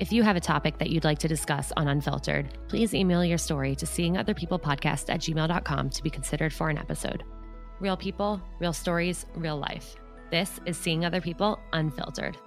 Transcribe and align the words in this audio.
If 0.00 0.12
you 0.12 0.22
have 0.22 0.36
a 0.36 0.40
topic 0.40 0.78
that 0.78 0.88
you'd 0.88 1.04
like 1.04 1.18
to 1.18 1.28
discuss 1.28 1.74
on 1.76 1.86
Unfiltered, 1.86 2.56
please 2.68 2.94
email 2.94 3.22
your 3.22 3.36
story 3.36 3.74
to 3.74 3.84
seeingotherpeoplepodcast 3.84 5.12
at 5.12 5.20
gmail.com 5.20 5.90
to 5.90 6.02
be 6.02 6.08
considered 6.08 6.54
for 6.54 6.70
an 6.70 6.78
episode. 6.78 7.22
Real 7.80 7.98
people, 7.98 8.40
real 8.60 8.72
stories, 8.72 9.26
real 9.34 9.58
life. 9.58 9.96
This 10.30 10.58
is 10.64 10.78
Seeing 10.78 11.04
Other 11.04 11.20
People 11.20 11.58
Unfiltered. 11.74 12.38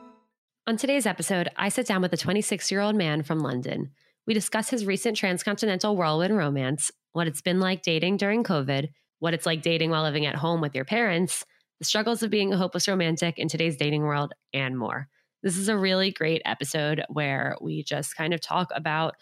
On 0.65 0.77
today's 0.77 1.05
episode, 1.05 1.47
I 1.55 1.69
sit 1.69 1.85
down 1.85 2.01
with 2.01 2.11
a 2.11 2.17
26 2.17 2.71
year 2.71 2.81
old 2.81 2.95
man 2.95 3.21
from 3.21 3.37
London. 3.37 3.91
We 4.25 4.33
discuss 4.33 4.71
his 4.71 4.87
recent 4.87 5.15
transcontinental 5.15 5.95
whirlwind 5.95 6.35
romance, 6.35 6.89
what 7.11 7.27
it's 7.27 7.41
been 7.41 7.59
like 7.59 7.83
dating 7.83 8.17
during 8.17 8.43
COVID, 8.43 8.87
what 9.19 9.35
it's 9.35 9.45
like 9.45 9.61
dating 9.61 9.91
while 9.91 10.01
living 10.01 10.25
at 10.25 10.37
home 10.37 10.59
with 10.59 10.73
your 10.73 10.85
parents, 10.85 11.45
the 11.77 11.85
struggles 11.85 12.23
of 12.23 12.31
being 12.31 12.51
a 12.51 12.57
hopeless 12.57 12.87
romantic 12.87 13.37
in 13.37 13.47
today's 13.47 13.77
dating 13.77 14.01
world, 14.01 14.33
and 14.55 14.75
more. 14.75 15.07
This 15.43 15.57
is 15.57 15.67
a 15.67 15.77
really 15.77 16.11
great 16.11 16.41
episode 16.45 17.03
where 17.09 17.57
we 17.61 17.83
just 17.83 18.15
kind 18.15 18.33
of 18.33 18.39
talk 18.41 18.69
about 18.73 19.15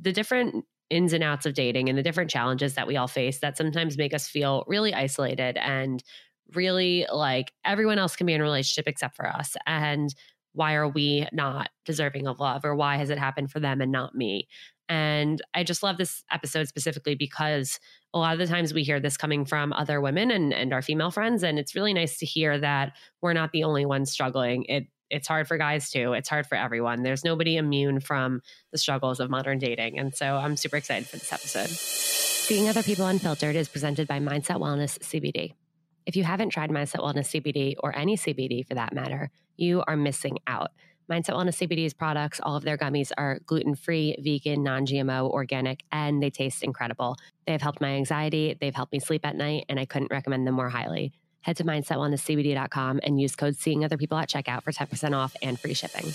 the 0.00 0.12
different 0.12 0.64
ins 0.88 1.12
and 1.12 1.22
outs 1.22 1.46
of 1.46 1.54
dating 1.54 1.88
and 1.88 1.98
the 1.98 2.02
different 2.02 2.30
challenges 2.30 2.74
that 2.74 2.86
we 2.86 2.96
all 2.96 3.08
face 3.08 3.40
that 3.40 3.56
sometimes 3.56 3.98
make 3.98 4.14
us 4.14 4.28
feel 4.28 4.64
really 4.66 4.94
isolated 4.94 5.56
and 5.58 6.02
really 6.54 7.06
like 7.12 7.52
everyone 7.64 7.98
else 7.98 8.16
can 8.16 8.26
be 8.26 8.32
in 8.32 8.40
a 8.40 8.44
relationship 8.44 8.88
except 8.88 9.16
for 9.16 9.26
us. 9.26 9.56
And 9.66 10.14
why 10.52 10.74
are 10.74 10.88
we 10.88 11.26
not 11.32 11.68
deserving 11.84 12.26
of 12.26 12.40
love 12.40 12.64
or 12.64 12.74
why 12.74 12.96
has 12.96 13.10
it 13.10 13.18
happened 13.18 13.50
for 13.50 13.60
them 13.60 13.80
and 13.80 13.92
not 13.92 14.14
me? 14.14 14.48
And 14.88 15.42
I 15.52 15.64
just 15.64 15.82
love 15.82 15.98
this 15.98 16.22
episode 16.30 16.68
specifically 16.68 17.16
because 17.16 17.80
a 18.14 18.18
lot 18.18 18.32
of 18.32 18.38
the 18.38 18.46
times 18.46 18.72
we 18.72 18.84
hear 18.84 19.00
this 19.00 19.16
coming 19.16 19.44
from 19.44 19.72
other 19.72 20.00
women 20.00 20.30
and, 20.30 20.54
and 20.54 20.72
our 20.72 20.80
female 20.80 21.10
friends. 21.10 21.42
And 21.42 21.58
it's 21.58 21.74
really 21.74 21.92
nice 21.92 22.18
to 22.18 22.26
hear 22.26 22.58
that 22.60 22.92
we're 23.20 23.32
not 23.32 23.52
the 23.52 23.64
only 23.64 23.84
ones 23.84 24.10
struggling. 24.12 24.64
It 24.64 24.86
it's 25.10 25.28
hard 25.28 25.48
for 25.48 25.58
guys 25.58 25.90
too. 25.90 26.12
It's 26.12 26.28
hard 26.28 26.46
for 26.46 26.56
everyone. 26.56 27.02
There's 27.02 27.24
nobody 27.24 27.56
immune 27.56 28.00
from 28.00 28.40
the 28.72 28.78
struggles 28.78 29.20
of 29.20 29.30
modern 29.30 29.58
dating. 29.58 29.98
And 29.98 30.14
so 30.14 30.36
I'm 30.36 30.56
super 30.56 30.76
excited 30.76 31.06
for 31.06 31.16
this 31.16 31.32
episode. 31.32 31.68
Seeing 31.68 32.68
Other 32.68 32.82
People 32.82 33.06
Unfiltered 33.06 33.56
is 33.56 33.68
presented 33.68 34.06
by 34.06 34.20
Mindset 34.20 34.60
Wellness 34.60 34.98
CBD. 34.98 35.54
If 36.06 36.14
you 36.14 36.24
haven't 36.24 36.50
tried 36.50 36.70
Mindset 36.70 37.00
Wellness 37.00 37.40
CBD 37.40 37.74
or 37.80 37.96
any 37.96 38.16
CBD 38.16 38.66
for 38.66 38.74
that 38.74 38.94
matter, 38.94 39.30
you 39.56 39.82
are 39.86 39.96
missing 39.96 40.38
out. 40.46 40.70
Mindset 41.10 41.34
Wellness 41.34 41.66
CBD's 41.66 41.94
products, 41.94 42.40
all 42.42 42.56
of 42.56 42.64
their 42.64 42.76
gummies 42.76 43.12
are 43.16 43.40
gluten 43.46 43.74
free, 43.74 44.16
vegan, 44.20 44.62
non 44.62 44.86
GMO, 44.86 45.30
organic, 45.30 45.84
and 45.92 46.22
they 46.22 46.30
taste 46.30 46.62
incredible. 46.62 47.16
They 47.46 47.52
have 47.52 47.62
helped 47.62 47.80
my 47.80 47.90
anxiety, 47.90 48.56
they've 48.60 48.74
helped 48.74 48.92
me 48.92 48.98
sleep 48.98 49.24
at 49.24 49.36
night, 49.36 49.66
and 49.68 49.78
I 49.78 49.84
couldn't 49.84 50.10
recommend 50.10 50.46
them 50.46 50.54
more 50.54 50.68
highly. 50.68 51.12
Head 51.46 51.58
to 51.58 51.64
mindsetwellnesscbd.com 51.64 52.98
and 53.04 53.20
use 53.20 53.36
code 53.36 53.54
Seeing 53.54 53.84
Other 53.84 53.96
People 53.96 54.18
at 54.18 54.28
checkout 54.28 54.64
for 54.64 54.72
10% 54.72 55.16
off 55.16 55.36
and 55.40 55.56
free 55.56 55.74
shipping. 55.74 56.06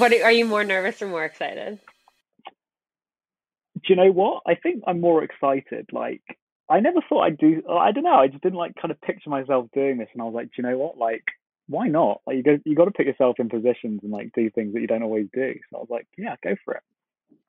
What 0.00 0.12
are 0.12 0.32
you 0.32 0.46
more 0.46 0.64
nervous 0.64 1.00
or 1.00 1.06
more 1.06 1.24
excited? 1.24 1.78
Do 3.74 3.82
you 3.86 3.94
know 3.94 4.10
what? 4.10 4.42
I 4.48 4.56
think 4.56 4.82
I'm 4.84 5.00
more 5.00 5.22
excited. 5.22 5.90
Like, 5.92 6.22
I 6.68 6.80
never 6.80 6.98
thought 7.08 7.22
I'd 7.22 7.38
do. 7.38 7.62
I 7.70 7.92
don't 7.92 8.02
know. 8.02 8.16
I 8.16 8.26
just 8.26 8.42
didn't 8.42 8.58
like 8.58 8.74
kind 8.82 8.90
of 8.90 9.00
picture 9.00 9.30
myself 9.30 9.68
doing 9.72 9.98
this, 9.98 10.08
and 10.12 10.22
I 10.22 10.24
was 10.24 10.34
like, 10.34 10.46
do 10.46 10.54
you 10.56 10.64
know 10.64 10.76
what? 10.76 10.98
Like, 10.98 11.22
why 11.68 11.86
not? 11.86 12.20
Like, 12.26 12.38
you 12.38 12.42
got 12.42 12.66
you 12.66 12.74
got 12.74 12.86
to 12.86 12.90
put 12.90 13.06
yourself 13.06 13.36
in 13.38 13.48
positions 13.48 14.00
and 14.02 14.10
like 14.10 14.32
do 14.34 14.50
things 14.50 14.74
that 14.74 14.80
you 14.80 14.88
don't 14.88 15.04
always 15.04 15.28
do. 15.32 15.54
So 15.70 15.76
I 15.76 15.78
was 15.78 15.88
like, 15.88 16.08
yeah, 16.18 16.34
go 16.42 16.56
for 16.64 16.74
it. 16.74 16.82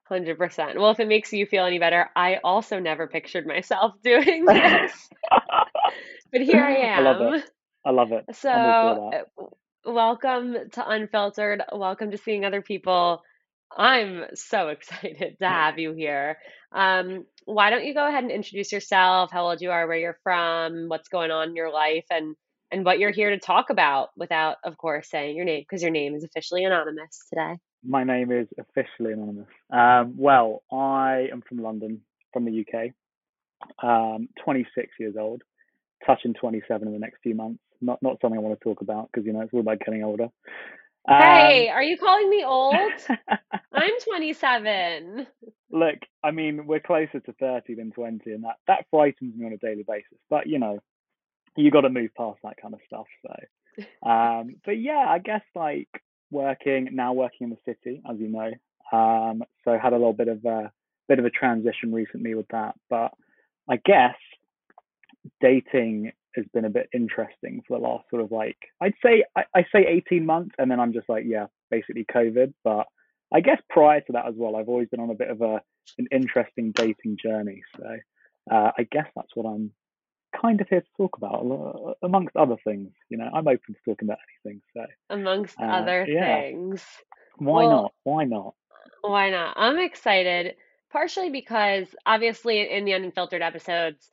Hundred 0.09 0.39
percent. 0.39 0.79
Well, 0.79 0.89
if 0.89 0.99
it 0.99 1.07
makes 1.07 1.31
you 1.31 1.45
feel 1.45 1.65
any 1.65 1.77
better, 1.77 2.09
I 2.15 2.37
also 2.43 2.79
never 2.79 3.05
pictured 3.05 3.45
myself 3.45 3.93
doing 4.03 4.43
this, 4.45 5.09
but 6.31 6.41
here 6.41 6.63
I 6.63 6.77
am. 6.77 7.05
I 7.05 7.11
love 7.11 7.33
it. 7.35 7.51
I 7.85 7.91
love 7.91 8.11
it. 8.11 8.25
So, 8.35 8.49
uh, 8.49 9.43
welcome 9.85 10.55
to 10.71 10.89
Unfiltered. 10.89 11.61
Welcome 11.71 12.09
to 12.09 12.17
seeing 12.17 12.43
other 12.43 12.63
people. 12.63 13.21
I'm 13.77 14.23
so 14.33 14.67
excited 14.69 15.37
to 15.41 15.47
have 15.47 15.77
you 15.77 15.93
here. 15.93 16.39
Um, 16.71 17.25
why 17.45 17.69
don't 17.69 17.85
you 17.85 17.93
go 17.93 18.07
ahead 18.07 18.23
and 18.23 18.31
introduce 18.31 18.71
yourself, 18.71 19.29
how 19.31 19.47
old 19.47 19.61
you 19.61 19.69
are, 19.69 19.87
where 19.87 19.99
you're 19.99 20.19
from, 20.23 20.87
what's 20.87 21.09
going 21.09 21.29
on 21.29 21.49
in 21.49 21.55
your 21.55 21.71
life, 21.71 22.05
and 22.09 22.35
and 22.71 22.83
what 22.83 22.97
you're 22.97 23.11
here 23.11 23.29
to 23.29 23.37
talk 23.37 23.69
about 23.69 24.09
without, 24.17 24.57
of 24.65 24.75
course, 24.75 25.07
saying 25.07 25.35
your 25.35 25.45
name 25.45 25.61
because 25.69 25.83
your 25.83 25.91
name 25.91 26.15
is 26.15 26.23
officially 26.23 26.63
anonymous 26.63 27.19
today. 27.29 27.59
My 27.83 28.03
name 28.03 28.31
is 28.31 28.47
officially 28.57 29.13
anonymous. 29.13 29.47
Um, 29.71 30.15
well, 30.17 30.63
I 30.71 31.27
am 31.31 31.41
from 31.47 31.59
London, 31.59 32.01
from 32.33 32.45
the 32.45 32.65
UK. 32.65 32.91
Um, 33.83 34.29
26 34.43 34.87
years 34.99 35.15
old, 35.19 35.41
touching 36.05 36.33
27 36.33 36.87
in 36.87 36.93
the 36.93 36.99
next 36.99 37.19
few 37.21 37.35
months. 37.35 37.59
Not 37.81 38.01
not 38.01 38.17
something 38.21 38.37
I 38.37 38.41
want 38.41 38.59
to 38.59 38.63
talk 38.63 38.81
about 38.81 39.09
because 39.11 39.25
you 39.25 39.33
know 39.33 39.41
it's 39.41 39.53
all 39.53 39.61
about 39.61 39.79
getting 39.79 40.03
older. 40.03 40.29
Hey, 41.07 41.69
um, 41.69 41.75
are 41.75 41.83
you 41.83 41.97
calling 41.97 42.29
me 42.29 42.43
old? 42.43 42.75
I'm 43.73 43.91
27. 44.05 45.27
Look, 45.71 45.95
I 46.23 46.31
mean, 46.31 46.67
we're 46.67 46.81
closer 46.81 47.19
to 47.19 47.33
30 47.33 47.75
than 47.75 47.91
20, 47.91 48.31
and 48.31 48.43
that 48.43 48.57
that 48.67 48.85
frightens 48.91 49.35
me 49.35 49.45
on 49.45 49.53
a 49.53 49.57
daily 49.57 49.83
basis. 49.87 50.17
But 50.29 50.47
you 50.47 50.59
know, 50.59 50.79
you 51.55 51.71
got 51.71 51.81
to 51.81 51.89
move 51.89 52.11
past 52.17 52.39
that 52.43 52.57
kind 52.61 52.73
of 52.73 52.81
stuff. 52.85 53.05
So, 53.25 53.83
um, 54.09 54.55
but 54.65 54.79
yeah, 54.79 55.05
I 55.07 55.19
guess 55.19 55.43
like 55.55 55.89
working 56.31 56.89
now, 56.93 57.13
working 57.13 57.47
in 57.47 57.49
the 57.49 57.57
city, 57.65 58.01
as 58.09 58.17
you 58.19 58.27
know. 58.27 58.51
Um, 58.91 59.43
so 59.63 59.77
had 59.77 59.93
a 59.93 59.97
little 59.97 60.13
bit 60.13 60.27
of 60.27 60.43
a 60.45 60.71
bit 61.07 61.19
of 61.19 61.25
a 61.25 61.29
transition 61.29 61.93
recently 61.93 62.35
with 62.35 62.47
that, 62.49 62.75
but 62.89 63.11
I 63.69 63.77
guess 63.83 64.15
dating 65.41 66.11
has 66.35 66.45
been 66.53 66.65
a 66.65 66.69
bit 66.69 66.89
interesting 66.93 67.61
for 67.67 67.77
the 67.77 67.83
last 67.83 68.05
sort 68.09 68.21
of 68.21 68.31
like 68.31 68.57
I'd 68.81 68.93
say 69.03 69.23
I, 69.35 69.43
I 69.55 69.61
say 69.73 69.85
18 69.87 70.25
months 70.25 70.55
and 70.57 70.69
then 70.69 70.79
I'm 70.79 70.93
just 70.93 71.09
like 71.09 71.23
yeah 71.27 71.47
basically 71.71 72.05
COVID. 72.05 72.53
But 72.63 72.85
I 73.33 73.41
guess 73.41 73.59
prior 73.69 74.01
to 74.01 74.11
that 74.13 74.27
as 74.27 74.35
well 74.37 74.55
I've 74.55 74.69
always 74.69 74.89
been 74.89 74.99
on 74.99 75.09
a 75.09 75.15
bit 75.15 75.29
of 75.29 75.41
a 75.41 75.61
an 75.97 76.07
interesting 76.11 76.71
dating 76.71 77.17
journey. 77.21 77.63
So 77.77 77.97
uh, 78.51 78.71
I 78.77 78.87
guess 78.91 79.07
that's 79.15 79.35
what 79.35 79.47
I'm 79.47 79.71
kind 80.39 80.61
of 80.61 80.67
here 80.69 80.81
to 80.81 80.87
talk 80.97 81.17
about 81.17 81.45
uh, 81.45 81.93
amongst 82.03 82.35
other 82.35 82.57
things 82.63 82.91
you 83.09 83.17
know 83.17 83.29
I'm 83.33 83.47
open 83.47 83.75
to 83.75 83.79
talking 83.85 84.07
about 84.07 84.19
anything 84.45 84.61
so 84.73 84.85
amongst 85.09 85.59
uh, 85.59 85.65
other 85.65 86.05
yeah. 86.07 86.41
things 86.41 86.83
why 87.37 87.65
well, 87.65 87.69
not 87.69 87.93
why 88.03 88.23
not 88.25 88.53
why 89.01 89.29
not 89.29 89.53
I'm 89.57 89.79
excited 89.79 90.55
partially 90.91 91.29
because 91.29 91.87
obviously 92.05 92.69
in 92.69 92.85
the 92.85 92.93
unfiltered 92.93 93.41
episodes 93.41 94.09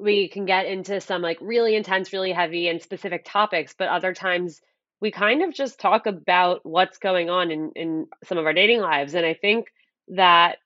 we 0.00 0.28
can 0.28 0.46
get 0.46 0.66
into 0.66 1.00
some 1.00 1.22
like 1.22 1.38
really 1.40 1.76
intense, 1.76 2.12
really 2.12 2.32
heavy 2.32 2.68
and 2.68 2.82
specific 2.82 3.24
topics, 3.24 3.74
but 3.76 3.88
other 3.88 4.14
times 4.14 4.60
we 5.00 5.10
kind 5.10 5.42
of 5.42 5.54
just 5.54 5.78
talk 5.78 6.06
about 6.06 6.64
what's 6.64 6.98
going 6.98 7.30
on 7.30 7.50
in, 7.50 7.72
in 7.76 8.06
some 8.24 8.38
of 8.38 8.46
our 8.46 8.52
dating 8.52 8.80
lives. 8.80 9.14
And 9.14 9.26
I 9.26 9.34
think 9.34 9.66
that 10.08 10.58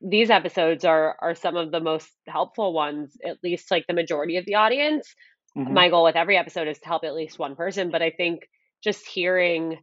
these 0.00 0.30
episodes 0.30 0.84
are 0.84 1.16
are 1.20 1.34
some 1.34 1.56
of 1.56 1.70
the 1.70 1.80
most 1.80 2.10
helpful 2.26 2.72
ones, 2.72 3.16
at 3.26 3.38
least 3.42 3.70
like 3.70 3.86
the 3.86 3.94
majority 3.94 4.36
of 4.36 4.46
the 4.46 4.54
audience. 4.54 5.14
Mm-hmm. 5.56 5.74
My 5.74 5.88
goal 5.88 6.04
with 6.04 6.16
every 6.16 6.36
episode 6.36 6.68
is 6.68 6.78
to 6.78 6.86
help 6.86 7.04
at 7.04 7.14
least 7.14 7.38
one 7.38 7.56
person, 7.56 7.90
but 7.90 8.02
I 8.02 8.10
think 8.10 8.40
just 8.82 9.06
hearing 9.06 9.78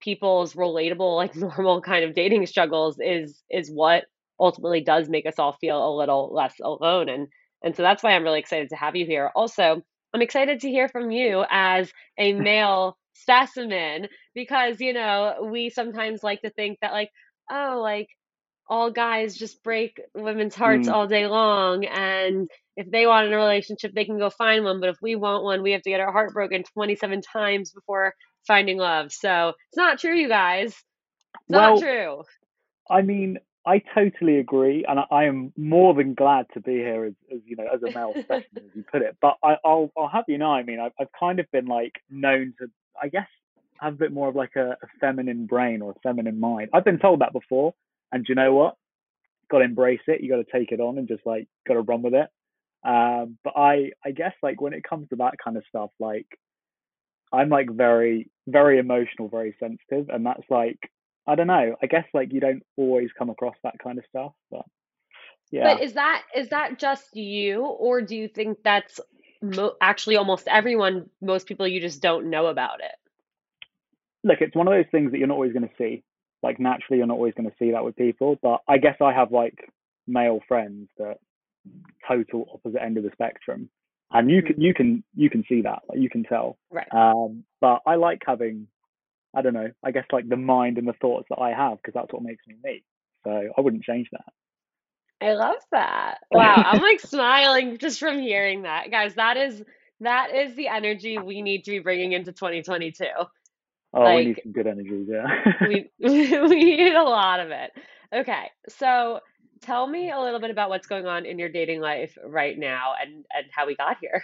people's 0.00 0.54
relatable 0.54 1.16
like 1.16 1.34
normal 1.58 1.80
kind 1.80 2.04
of 2.04 2.14
dating 2.14 2.46
struggles 2.46 2.98
is 3.00 3.42
is 3.50 3.70
what 3.70 4.04
ultimately 4.38 4.82
does 4.82 5.08
make 5.08 5.26
us 5.26 5.38
all 5.38 5.56
feel 5.60 5.88
a 5.88 5.96
little 5.96 6.34
less 6.34 6.54
alone 6.62 7.08
and 7.08 7.28
and 7.62 7.74
so 7.74 7.82
that's 7.82 8.02
why 8.02 8.12
I'm 8.12 8.22
really 8.22 8.40
excited 8.40 8.68
to 8.70 8.76
have 8.76 8.96
you 8.96 9.06
here. 9.06 9.30
Also, 9.34 9.82
I'm 10.14 10.22
excited 10.22 10.60
to 10.60 10.70
hear 10.70 10.88
from 10.88 11.10
you 11.10 11.44
as 11.50 11.90
a 12.18 12.32
male 12.34 12.96
specimen 13.14 14.08
because, 14.34 14.80
you 14.80 14.92
know, 14.92 15.48
we 15.50 15.70
sometimes 15.70 16.22
like 16.22 16.42
to 16.42 16.50
think 16.50 16.78
that, 16.80 16.92
like, 16.92 17.10
oh, 17.50 17.80
like 17.82 18.08
all 18.68 18.90
guys 18.90 19.36
just 19.36 19.62
break 19.62 20.00
women's 20.14 20.54
hearts 20.54 20.88
mm. 20.88 20.92
all 20.92 21.06
day 21.06 21.26
long. 21.26 21.84
And 21.84 22.48
if 22.76 22.90
they 22.90 23.06
want 23.06 23.32
a 23.32 23.36
relationship, 23.36 23.94
they 23.94 24.04
can 24.04 24.18
go 24.18 24.30
find 24.30 24.64
one. 24.64 24.80
But 24.80 24.90
if 24.90 24.96
we 25.00 25.14
want 25.14 25.44
one, 25.44 25.62
we 25.62 25.72
have 25.72 25.82
to 25.82 25.90
get 25.90 26.00
our 26.00 26.12
heart 26.12 26.32
broken 26.32 26.64
27 26.74 27.22
times 27.22 27.72
before 27.72 28.14
finding 28.46 28.78
love. 28.78 29.12
So 29.12 29.52
it's 29.68 29.76
not 29.76 29.98
true, 29.98 30.16
you 30.16 30.28
guys. 30.28 30.68
It's 30.68 30.76
well, 31.48 31.74
not 31.74 31.80
true. 31.80 32.22
I 32.90 33.02
mean, 33.02 33.38
I 33.66 33.82
totally 33.94 34.38
agree, 34.38 34.84
and 34.88 35.00
I, 35.00 35.04
I, 35.10 35.24
am 35.24 35.52
more 35.56 35.92
than 35.92 36.14
glad 36.14 36.46
to 36.54 36.60
be 36.60 36.74
here 36.74 37.04
as, 37.04 37.14
as 37.32 37.40
you 37.44 37.56
know, 37.56 37.66
as 37.66 37.82
a 37.82 37.90
male 37.92 38.12
specimen, 38.22 38.44
as 38.58 38.76
you 38.76 38.84
put 38.90 39.02
it. 39.02 39.16
But 39.20 39.34
I, 39.42 39.56
will 39.64 39.92
I'll 39.96 40.08
have 40.08 40.24
you 40.28 40.38
know, 40.38 40.52
I 40.52 40.62
mean, 40.62 40.78
I've, 40.78 40.92
I've 41.00 41.10
kind 41.18 41.40
of 41.40 41.50
been 41.50 41.66
like 41.66 41.94
known 42.08 42.54
to, 42.60 42.70
I 43.02 43.08
guess, 43.08 43.26
have 43.80 43.94
a 43.94 43.96
bit 43.96 44.12
more 44.12 44.28
of 44.28 44.36
like 44.36 44.54
a, 44.54 44.70
a 44.70 44.86
feminine 45.00 45.46
brain 45.46 45.82
or 45.82 45.90
a 45.90 46.00
feminine 46.00 46.38
mind. 46.38 46.70
I've 46.72 46.84
been 46.84 47.00
told 47.00 47.20
that 47.22 47.32
before, 47.32 47.74
and 48.12 48.24
do 48.24 48.30
you 48.30 48.34
know 48.34 48.54
what? 48.54 48.76
Got 49.50 49.58
to 49.58 49.64
embrace 49.64 50.00
it. 50.06 50.20
You 50.20 50.30
got 50.30 50.44
to 50.44 50.58
take 50.58 50.72
it 50.72 50.80
on 50.80 50.98
and 50.98 51.08
just 51.08 51.24
like 51.24 51.48
got 51.66 51.74
to 51.74 51.80
run 51.80 52.02
with 52.02 52.14
it. 52.14 52.28
Um, 52.84 53.38
but 53.42 53.54
I, 53.56 53.90
I 54.04 54.10
guess 54.12 54.34
like 54.42 54.60
when 54.60 54.72
it 54.72 54.84
comes 54.84 55.08
to 55.08 55.16
that 55.16 55.34
kind 55.42 55.56
of 55.56 55.64
stuff, 55.68 55.90
like 55.98 56.26
I'm 57.32 57.48
like 57.48 57.70
very, 57.70 58.30
very 58.46 58.78
emotional, 58.78 59.28
very 59.28 59.56
sensitive, 59.58 60.08
and 60.08 60.24
that's 60.24 60.48
like 60.50 60.78
I 61.26 61.34
don't 61.34 61.48
know. 61.48 61.74
I 61.82 61.86
guess 61.86 62.04
like 62.14 62.32
you 62.32 62.40
don't 62.40 62.62
always 62.76 63.08
come 63.18 63.30
across 63.30 63.56
that 63.64 63.78
kind 63.82 63.98
of 63.98 64.04
stuff, 64.08 64.32
but 64.50 64.64
yeah. 65.50 65.74
But 65.74 65.82
is 65.82 65.94
that 65.94 66.22
is 66.34 66.48
that 66.50 66.78
just 66.78 67.16
you, 67.16 67.64
or 67.64 68.02
do 68.02 68.16
you 68.16 68.28
think 68.28 68.58
that's 68.62 69.00
mo- 69.42 69.74
actually 69.80 70.16
almost 70.16 70.48
everyone? 70.48 71.10
Most 71.20 71.46
people 71.46 71.66
you 71.66 71.80
just 71.80 72.00
don't 72.00 72.30
know 72.30 72.46
about 72.46 72.80
it. 72.80 72.94
Look, 74.24 74.40
it's 74.40 74.56
one 74.56 74.68
of 74.68 74.74
those 74.74 74.90
things 74.90 75.12
that 75.12 75.18
you're 75.18 75.28
not 75.28 75.34
always 75.34 75.52
going 75.52 75.68
to 75.68 75.74
see. 75.78 76.02
Like 76.42 76.60
naturally, 76.60 76.98
you're 76.98 77.06
not 77.06 77.14
always 77.14 77.34
going 77.34 77.48
to 77.48 77.56
see 77.58 77.72
that 77.72 77.84
with 77.84 77.96
people. 77.96 78.38
But 78.42 78.60
I 78.68 78.78
guess 78.78 78.96
I 79.00 79.12
have 79.12 79.32
like 79.32 79.58
male 80.06 80.40
friends 80.46 80.88
that 80.98 81.16
total 82.06 82.46
opposite 82.54 82.82
end 82.82 82.96
of 82.96 83.04
the 83.04 83.10
spectrum, 83.12 83.68
and 84.12 84.30
you 84.30 84.42
can 84.42 84.52
mm-hmm. 84.52 84.62
you 84.62 84.74
can 84.74 85.04
you 85.14 85.30
can 85.30 85.44
see 85.48 85.62
that. 85.62 85.80
Like 85.88 85.98
you 85.98 86.10
can 86.10 86.24
tell. 86.24 86.58
Right. 86.70 86.86
Um, 86.92 87.44
but 87.60 87.80
I 87.86 87.96
like 87.96 88.22
having 88.26 88.68
I 89.34 89.42
don't 89.42 89.54
know, 89.54 89.70
I 89.84 89.90
guess 89.90 90.06
like 90.12 90.28
the 90.28 90.36
mind 90.36 90.78
and 90.78 90.88
the 90.88 90.94
thoughts 90.94 91.26
that 91.28 91.38
I 91.38 91.50
have 91.52 91.76
because 91.78 91.94
that's 91.94 92.12
what 92.12 92.22
makes 92.22 92.46
me 92.46 92.56
me. 92.62 92.82
So 93.24 93.30
I 93.56 93.60
wouldn't 93.60 93.84
change 93.84 94.08
that. 94.12 94.32
I 95.20 95.32
love 95.32 95.56
that. 95.72 96.18
Wow, 96.30 96.54
I'm 96.56 96.82
like 96.82 97.00
smiling 97.00 97.78
just 97.78 97.98
from 97.98 98.18
hearing 98.18 98.62
that. 98.62 98.90
Guys, 98.90 99.14
that 99.14 99.36
is 99.36 99.62
that 100.00 100.34
is 100.34 100.54
the 100.54 100.68
energy 100.68 101.18
we 101.18 101.42
need 101.42 101.64
to 101.64 101.70
be 101.70 101.78
bringing 101.78 102.12
into 102.12 102.32
2022. 102.32 103.04
Oh, 103.96 104.02
like, 104.02 104.16
we 104.18 104.24
need 104.26 104.40
some 104.42 104.52
good 104.52 104.66
energy, 104.66 105.06
yeah. 105.08 105.26
we 105.62 105.90
we 105.98 106.64
need 106.76 106.94
a 106.94 107.02
lot 107.02 107.40
of 107.40 107.50
it. 107.50 107.72
Okay. 108.14 108.50
So 108.68 109.20
tell 109.62 109.86
me 109.86 110.10
a 110.10 110.20
little 110.20 110.40
bit 110.40 110.50
about 110.50 110.68
what's 110.68 110.86
going 110.86 111.06
on 111.06 111.24
in 111.24 111.38
your 111.38 111.48
dating 111.48 111.80
life 111.80 112.16
right 112.24 112.58
now 112.58 112.92
and 113.00 113.24
and 113.34 113.46
how 113.50 113.66
we 113.66 113.74
got 113.74 113.96
here. 114.00 114.22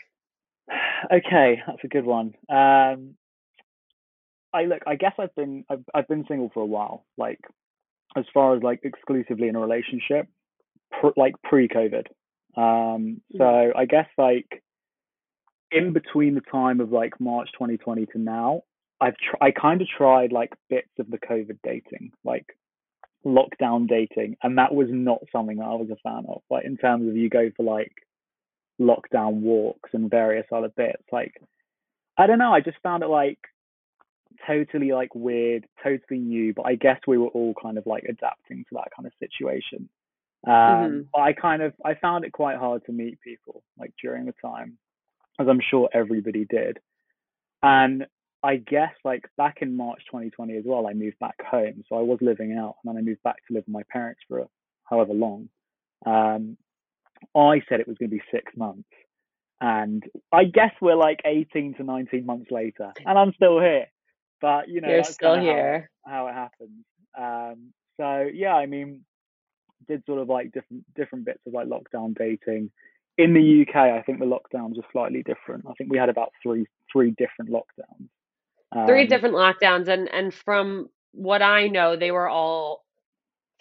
Okay, 1.12 1.60
that's 1.66 1.82
a 1.82 1.88
good 1.88 2.04
one. 2.04 2.34
Um 2.48 3.14
I 4.54 4.64
look. 4.64 4.82
I 4.86 4.96
guess 4.96 5.14
I've 5.18 5.34
been 5.34 5.64
I've, 5.70 5.84
I've 5.94 6.08
been 6.08 6.24
single 6.28 6.50
for 6.52 6.60
a 6.60 6.66
while. 6.66 7.06
Like 7.16 7.40
as 8.16 8.24
far 8.34 8.54
as 8.54 8.62
like 8.62 8.80
exclusively 8.82 9.48
in 9.48 9.56
a 9.56 9.60
relationship, 9.60 10.28
pr- 11.00 11.08
like 11.16 11.34
pre-COVID. 11.42 12.06
Um, 12.54 13.22
so 13.32 13.44
mm. 13.44 13.72
I 13.74 13.86
guess 13.86 14.06
like 14.18 14.62
in 15.70 15.92
between 15.92 16.34
the 16.34 16.42
time 16.42 16.80
of 16.80 16.92
like 16.92 17.18
March 17.18 17.48
2020 17.52 18.06
to 18.06 18.18
now, 18.18 18.62
I've 19.02 19.16
tr- 19.16 19.42
I 19.42 19.50
kind 19.50 19.82
of 19.82 19.88
tried 19.88 20.30
like 20.30 20.52
bits 20.70 20.92
of 21.00 21.10
the 21.10 21.18
COVID 21.18 21.58
dating, 21.64 22.12
like 22.24 22.46
lockdown 23.26 23.88
dating, 23.88 24.36
and 24.42 24.58
that 24.58 24.72
was 24.72 24.86
not 24.90 25.18
something 25.32 25.56
that 25.56 25.64
I 25.64 25.74
was 25.74 25.90
a 25.90 26.08
fan 26.08 26.24
of. 26.28 26.42
Like 26.48 26.64
in 26.64 26.76
terms 26.76 27.08
of 27.08 27.16
you 27.16 27.28
go 27.28 27.50
for 27.56 27.64
like 27.64 27.92
lockdown 28.80 29.40
walks 29.40 29.90
and 29.92 30.08
various 30.08 30.46
other 30.52 30.70
bits. 30.76 31.02
Like 31.10 31.34
I 32.16 32.28
don't 32.28 32.38
know. 32.38 32.52
I 32.52 32.60
just 32.60 32.78
found 32.82 33.02
it 33.02 33.08
like 33.08 33.38
totally 34.46 34.92
like 34.92 35.14
weird, 35.16 35.66
totally 35.82 36.20
new, 36.20 36.54
but 36.54 36.66
I 36.66 36.76
guess 36.76 37.00
we 37.06 37.18
were 37.18 37.28
all 37.28 37.54
kind 37.60 37.78
of 37.78 37.86
like 37.86 38.04
adapting 38.04 38.64
to 38.68 38.74
that 38.74 38.88
kind 38.96 39.06
of 39.06 39.12
situation. 39.18 39.88
Um, 40.46 40.52
mm-hmm. 40.52 41.00
But 41.12 41.20
I 41.20 41.32
kind 41.32 41.62
of 41.62 41.72
I 41.84 41.94
found 41.94 42.24
it 42.24 42.32
quite 42.32 42.56
hard 42.56 42.84
to 42.86 42.92
meet 42.92 43.20
people 43.20 43.64
like 43.76 43.92
during 44.00 44.26
the 44.26 44.34
time, 44.40 44.78
as 45.40 45.48
I'm 45.48 45.60
sure 45.60 45.88
everybody 45.92 46.46
did. 46.48 46.78
And 47.64 48.06
I 48.42 48.56
guess 48.56 48.92
like 49.04 49.24
back 49.36 49.58
in 49.60 49.76
March 49.76 50.02
2020 50.06 50.56
as 50.56 50.64
well, 50.66 50.86
I 50.86 50.94
moved 50.94 51.18
back 51.20 51.36
home, 51.44 51.84
so 51.88 51.96
I 51.96 52.02
was 52.02 52.18
living 52.20 52.56
out, 52.58 52.76
and 52.82 52.92
then 52.92 52.98
I 52.98 53.02
moved 53.02 53.22
back 53.22 53.36
to 53.46 53.54
live 53.54 53.64
with 53.66 53.72
my 53.72 53.82
parents 53.90 54.20
for 54.28 54.46
however 54.84 55.14
long. 55.14 55.48
Um, 56.04 56.56
I 57.36 57.62
said 57.68 57.80
it 57.80 57.86
was 57.86 57.96
going 57.98 58.10
to 58.10 58.16
be 58.16 58.22
six 58.32 58.52
months, 58.56 58.88
and 59.60 60.02
I 60.32 60.44
guess 60.44 60.72
we're 60.80 60.96
like 60.96 61.20
18 61.24 61.74
to 61.74 61.84
19 61.84 62.26
months 62.26 62.50
later, 62.50 62.92
and 63.06 63.18
I'm 63.18 63.32
still 63.34 63.60
here. 63.60 63.86
But 64.40 64.68
you 64.68 64.80
know 64.80 64.88
you're 64.88 65.04
still 65.04 65.38
here. 65.38 65.88
how, 66.04 66.12
how, 66.12 66.26
it 66.26 66.34
happens 66.34 66.84
um, 67.16 67.72
so 67.96 68.28
yeah 68.32 68.54
i 68.54 68.66
mean 68.66 69.04
did 69.86 70.04
sort 70.04 70.20
of 70.20 70.28
like 70.28 70.50
different 70.52 70.84
different 70.96 71.24
bits 71.24 71.40
of 71.46 71.52
like 71.52 71.68
lockdown 71.68 72.16
dating. 72.16 72.70
In 73.18 73.34
the 73.34 73.62
uk 73.62 73.76
i 73.76 74.02
think 74.02 74.18
the 74.18 74.24
lockdowns 74.24 74.78
are 74.78 74.88
slightly 74.90 75.22
different. 75.22 75.66
I 75.68 75.74
think 75.74 75.92
we 75.92 75.98
had 75.98 76.08
about 76.08 76.32
three 76.42 76.66
three 76.92 77.10
different 77.12 77.52
lockdowns 77.52 78.08
um, 78.74 78.86
three 78.86 79.06
different 79.06 79.34
lockdowns 79.34 79.88
and 79.88 80.08
and 80.12 80.32
from 80.32 80.88
what 81.12 81.42
i 81.42 81.68
know 81.68 81.96
they 81.96 82.10
were 82.10 82.28
all 82.28 82.82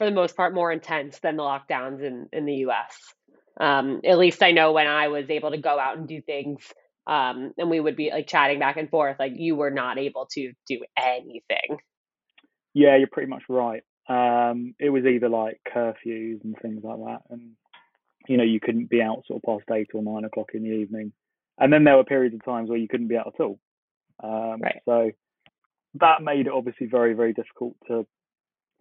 for 0.02 0.06
the 0.06 0.16
most 0.16 0.36
part 0.36 0.52
more 0.52 0.72
intense 0.72 1.20
than 1.20 1.38
the 1.38 1.44
lockdowns 1.44 2.02
in 2.02 2.28
in 2.34 2.46
the 2.48 2.56
U.S. 2.66 2.98
Um, 3.60 4.02
at 4.04 4.18
least 4.18 4.42
I 4.42 4.50
know 4.50 4.72
when 4.72 4.88
I 4.88 5.10
was 5.10 5.30
able 5.30 5.52
to 5.52 5.60
go 5.60 5.78
out 5.80 5.96
and 5.96 6.08
do 6.08 6.24
things, 6.24 6.64
um, 7.06 7.52
and 7.56 7.70
we 7.70 7.80
would 7.80 7.96
be 7.96 8.10
like 8.10 8.26
chatting 8.26 8.58
back 8.58 8.78
and 8.78 8.90
forth, 8.90 9.18
like 9.20 9.34
you 9.36 9.56
were 9.56 9.70
not 9.70 10.00
able 10.00 10.28
to 10.32 10.54
do 10.68 10.80
anything. 10.98 11.78
Yeah, 12.74 12.98
you're 12.98 13.10
pretty 13.12 13.30
much 13.30 13.44
right. 13.48 13.84
Um, 14.10 14.74
it 14.80 14.90
was 14.90 15.06
either 15.06 15.30
like 15.30 15.62
curfews 15.72 16.44
and 16.44 16.56
things 16.64 16.84
like 16.84 16.98
that, 16.98 17.20
and 17.30 17.52
you 18.28 18.38
know 18.38 18.44
you 18.44 18.60
couldn't 18.60 18.90
be 18.90 19.04
out 19.04 19.24
sort 19.28 19.44
of 19.44 19.60
past 19.60 19.70
eight 19.72 19.90
or 19.94 20.02
nine 20.02 20.26
o'clock 20.26 20.50
in 20.56 20.64
the 20.64 20.70
evening, 20.70 21.14
and 21.60 21.72
then 21.72 21.84
there 21.84 21.98
were 21.98 22.06
periods 22.06 22.34
of 22.34 22.44
times 22.44 22.72
where 22.72 22.80
you 22.80 22.88
couldn't 22.88 23.08
be 23.08 23.18
out 23.18 23.28
at 23.36 23.40
all. 23.40 23.60
Um, 24.24 24.62
right. 24.62 24.82
So 24.86 25.12
that 25.96 26.22
made 26.22 26.48
it 26.48 26.54
obviously 26.54 26.88
very 26.88 27.14
very 27.14 27.34
difficult 27.34 27.76
to 27.88 28.06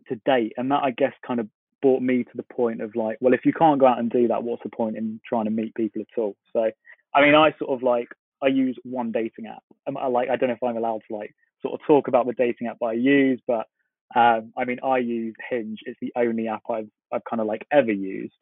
to 0.09 0.16
date, 0.26 0.52
and 0.56 0.70
that 0.70 0.82
I 0.82 0.90
guess 0.90 1.12
kind 1.26 1.40
of 1.40 1.49
brought 1.82 2.02
me 2.02 2.25
to 2.25 2.37
the 2.37 2.42
point 2.42 2.82
of 2.82 2.94
like, 2.94 3.16
well, 3.20 3.32
if 3.32 3.44
you 3.44 3.52
can't 3.52 3.80
go 3.80 3.87
out 3.87 3.99
and 3.99 4.11
do 4.11 4.28
that, 4.28 4.42
what's 4.42 4.62
the 4.62 4.68
point 4.68 4.97
in 4.97 5.20
trying 5.26 5.47
to 5.47 5.50
meet 5.50 5.75
people 5.75 6.02
at 6.02 6.20
all? 6.20 6.37
So, 6.52 6.70
I 7.14 7.20
mean, 7.23 7.35
I 7.35 7.54
sort 7.59 7.70
of 7.70 7.82
like 7.82 8.09
I 8.42 8.49
use 8.49 8.78
one 8.85 9.12
dating 9.12 9.47
app. 9.47 9.62
I 9.97 10.06
like 10.06 10.28
I 10.28 10.37
don't 10.37 10.49
know 10.49 10.54
if 10.54 10.62
I'm 10.62 10.76
allowed 10.76 11.02
to 11.09 11.16
like 11.16 11.35
sort 11.62 11.75
of 11.75 11.87
talk 11.87 12.09
about 12.09 12.26
the 12.26 12.32
dating 12.32 12.68
app 12.68 12.78
I 12.82 12.92
use, 12.92 13.40
but 13.47 13.66
um, 14.14 14.52
I 14.56 14.64
mean, 14.64 14.78
I 14.82 14.99
use 14.99 15.35
Hinge. 15.49 15.80
It's 15.85 15.99
the 16.00 16.12
only 16.16 16.49
app 16.49 16.62
I've 16.70 16.88
I've 17.12 17.25
kind 17.28 17.40
of 17.40 17.47
like 17.47 17.66
ever 17.73 17.92
used. 17.92 18.35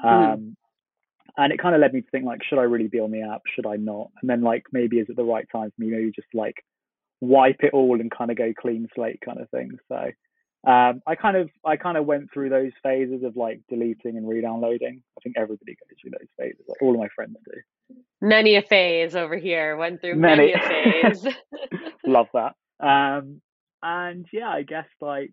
Hmm. 0.00 0.08
Um, 0.08 0.38
mm. 0.38 0.54
And 1.36 1.52
it 1.52 1.60
kind 1.60 1.74
of 1.74 1.80
led 1.80 1.92
me 1.92 2.02
to 2.02 2.10
think 2.10 2.24
like, 2.24 2.42
should 2.42 2.58
I 2.58 2.64
really 2.64 2.88
be 2.88 3.00
on 3.00 3.10
the 3.10 3.22
app? 3.22 3.42
Should 3.54 3.66
I 3.66 3.76
not? 3.76 4.10
And 4.20 4.28
then 4.28 4.42
like, 4.42 4.64
maybe 4.72 4.98
is 4.98 5.08
it 5.08 5.16
the 5.16 5.24
right 5.24 5.46
time 5.50 5.70
for 5.70 5.82
me? 5.82 5.90
Maybe 5.90 6.12
just 6.14 6.28
like 6.34 6.56
wipe 7.20 7.60
it 7.60 7.72
all 7.72 8.00
and 8.00 8.10
kind 8.10 8.30
of 8.30 8.36
go 8.36 8.52
clean 8.58 8.88
slate 8.94 9.20
kind 9.24 9.40
of 9.40 9.48
thing. 9.50 9.78
So 9.88 9.96
um, 10.66 11.00
I 11.06 11.14
kind 11.14 11.36
of 11.36 11.48
I 11.64 11.76
kind 11.76 11.96
of 11.96 12.04
went 12.04 12.32
through 12.32 12.50
those 12.50 12.72
phases 12.82 13.22
of 13.24 13.36
like 13.36 13.60
deleting 13.70 14.16
and 14.16 14.28
re-downloading. 14.28 15.02
I 15.16 15.20
think 15.22 15.36
everybody 15.38 15.72
goes 15.72 15.96
through 16.00 16.10
those 16.12 16.28
phases. 16.38 16.64
Like 16.68 16.82
all 16.82 16.92
of 16.92 17.00
my 17.00 17.08
friends 17.14 17.36
do. 17.46 17.96
Many 18.20 18.56
a 18.56 18.62
phase 18.62 19.16
over 19.16 19.38
here. 19.38 19.76
Went 19.76 20.02
through 20.02 20.16
many, 20.16 20.52
many 20.54 21.02
a 21.02 21.14
phase. 21.14 21.26
Love 22.06 22.26
that. 22.34 22.54
Um, 22.78 23.40
and 23.82 24.26
yeah, 24.32 24.50
I 24.50 24.62
guess 24.62 24.88
like 25.00 25.32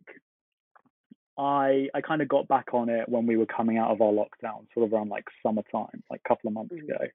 I 1.38 1.89
I 1.94 2.01
kind 2.01 2.22
of 2.22 2.27
got 2.27 2.48
back 2.48 2.74
on 2.74 2.89
it 2.89 3.08
when 3.08 3.25
we 3.25 3.38
were 3.38 3.46
coming 3.46 3.77
out 3.77 3.91
of 3.91 4.01
our 4.01 4.12
lockdown, 4.12 4.65
sort 4.74 4.86
of 4.86 4.94
around 4.94 5.10
like 5.10 5.25
summertime, 5.44 6.03
like 6.10 6.22
a 6.25 6.27
couple 6.27 6.48
of 6.48 6.53
months 6.53 6.74
mm-hmm. 6.75 6.91
ago. 6.91 7.06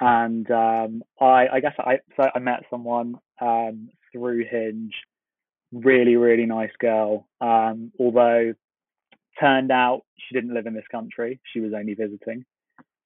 And 0.00 0.50
um, 0.50 1.02
I 1.20 1.48
I 1.48 1.60
guess 1.60 1.74
I 1.78 1.98
so 2.16 2.28
I 2.34 2.38
met 2.38 2.64
someone 2.70 3.16
um, 3.40 3.90
through 4.12 4.44
Hinge 4.50 4.94
really, 5.72 6.16
really 6.16 6.46
nice 6.46 6.70
girl. 6.78 7.26
Um, 7.40 7.92
although 7.98 8.54
turned 9.40 9.70
out 9.70 10.02
she 10.18 10.34
didn't 10.34 10.54
live 10.54 10.66
in 10.66 10.74
this 10.74 10.86
country, 10.90 11.40
she 11.52 11.60
was 11.60 11.72
only 11.74 11.94
visiting. 11.94 12.44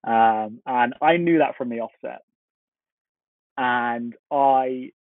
Um, 0.07 0.61
and 0.67 0.95
I 1.03 1.17
knew 1.17 1.39
that 1.39 1.57
from 1.57 1.69
the 1.69 1.81
offset. 1.81 2.23
And 3.57 4.15
I 4.31 4.93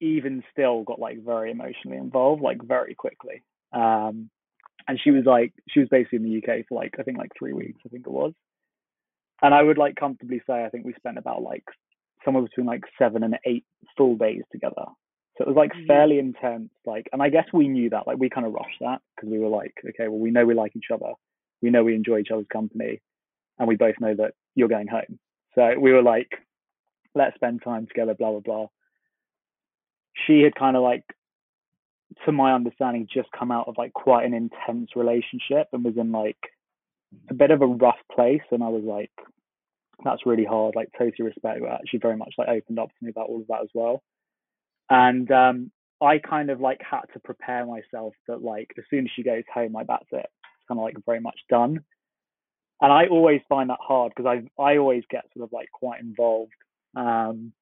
even 0.00 0.42
still 0.52 0.82
got 0.82 0.98
like 0.98 1.24
very 1.24 1.50
emotionally 1.50 1.96
involved, 1.96 2.42
like 2.42 2.62
very 2.62 2.94
quickly. 2.94 3.42
Um, 3.72 4.28
and 4.88 4.98
she 5.02 5.10
was 5.10 5.24
like, 5.24 5.52
she 5.68 5.80
was 5.80 5.88
basically 5.88 6.16
in 6.16 6.24
the 6.24 6.38
UK 6.38 6.66
for 6.68 6.74
like, 6.76 6.94
I 6.98 7.02
think 7.02 7.18
like 7.18 7.30
three 7.38 7.52
weeks, 7.52 7.80
I 7.84 7.88
think 7.88 8.06
it 8.06 8.12
was. 8.12 8.32
And 9.42 9.54
I 9.54 9.62
would 9.62 9.78
like 9.78 9.96
comfortably 9.96 10.40
say, 10.46 10.64
I 10.64 10.68
think 10.68 10.84
we 10.84 10.94
spent 10.94 11.18
about 11.18 11.42
like 11.42 11.64
somewhere 12.24 12.44
between 12.44 12.66
like 12.66 12.82
seven 12.98 13.22
and 13.22 13.38
eight 13.44 13.64
full 13.96 14.16
days 14.16 14.42
together. 14.52 14.86
So 15.36 15.44
it 15.44 15.48
was 15.48 15.56
like 15.56 15.72
mm-hmm. 15.72 15.86
fairly 15.86 16.18
intense. 16.18 16.70
Like, 16.86 17.08
and 17.12 17.22
I 17.22 17.28
guess 17.28 17.46
we 17.52 17.68
knew 17.68 17.90
that. 17.90 18.06
Like, 18.06 18.18
we 18.18 18.30
kind 18.30 18.46
of 18.46 18.52
rushed 18.52 18.78
that 18.80 19.00
because 19.16 19.30
we 19.30 19.38
were 19.38 19.48
like, 19.48 19.74
okay, 19.88 20.08
well, 20.08 20.18
we 20.18 20.30
know 20.30 20.44
we 20.44 20.54
like 20.54 20.76
each 20.76 20.90
other. 20.92 21.12
We 21.62 21.70
know 21.70 21.84
we 21.84 21.94
enjoy 21.94 22.18
each 22.18 22.30
other's 22.32 22.46
company, 22.52 23.00
and 23.58 23.68
we 23.68 23.76
both 23.76 23.94
know 24.00 24.14
that 24.16 24.34
you're 24.54 24.68
going 24.68 24.88
home. 24.88 25.18
So 25.54 25.74
we 25.78 25.92
were 25.92 26.02
like, 26.02 26.28
let's 27.14 27.34
spend 27.36 27.62
time 27.62 27.86
together. 27.86 28.14
Blah 28.14 28.32
blah 28.32 28.40
blah. 28.40 28.66
She 30.26 30.42
had 30.42 30.54
kind 30.54 30.76
of 30.76 30.82
like, 30.82 31.04
to 32.24 32.32
my 32.32 32.52
understanding, 32.52 33.08
just 33.12 33.28
come 33.36 33.50
out 33.50 33.68
of 33.68 33.76
like 33.78 33.92
quite 33.92 34.26
an 34.26 34.34
intense 34.34 34.90
relationship 34.96 35.68
and 35.72 35.84
was 35.84 35.96
in 35.96 36.12
like 36.12 36.38
a 37.30 37.34
bit 37.34 37.50
of 37.50 37.62
a 37.62 37.66
rough 37.66 38.00
place. 38.14 38.42
And 38.50 38.62
I 38.62 38.68
was 38.68 38.84
like, 38.84 39.10
that's 40.04 40.26
really 40.26 40.44
hard. 40.44 40.74
Like, 40.74 40.88
totally 40.98 41.28
respect. 41.28 41.60
She 41.86 41.98
very 41.98 42.16
much 42.16 42.34
like 42.38 42.48
opened 42.48 42.78
up 42.78 42.88
to 42.88 43.04
me 43.04 43.10
about 43.10 43.28
all 43.28 43.40
of 43.40 43.46
that 43.48 43.62
as 43.62 43.68
well 43.74 44.02
and 44.92 45.30
um, 45.30 45.70
I 46.02 46.18
kind 46.18 46.50
of 46.50 46.60
like 46.60 46.80
had 46.88 47.02
to 47.14 47.20
prepare 47.20 47.64
myself 47.64 48.14
that 48.28 48.42
like 48.42 48.70
as 48.76 48.84
soon 48.90 49.06
as 49.06 49.10
she 49.16 49.22
goes 49.22 49.44
home, 49.52 49.72
like 49.72 49.86
that's 49.86 50.04
it. 50.12 50.26
It's 50.26 50.68
kind 50.68 50.78
of 50.78 50.84
like 50.84 50.96
very 51.06 51.20
much 51.20 51.38
done. 51.48 51.80
And 52.80 52.92
I 52.92 53.06
always 53.06 53.40
find 53.48 53.70
that 53.70 53.78
hard 53.80 54.12
because 54.14 54.28
I 54.58 54.62
I 54.62 54.76
always 54.76 55.04
get 55.08 55.24
sort 55.34 55.44
of 55.48 55.52
like 55.52 55.70
quite 55.72 56.00
involved. 56.00 56.52
Um, 56.94 57.52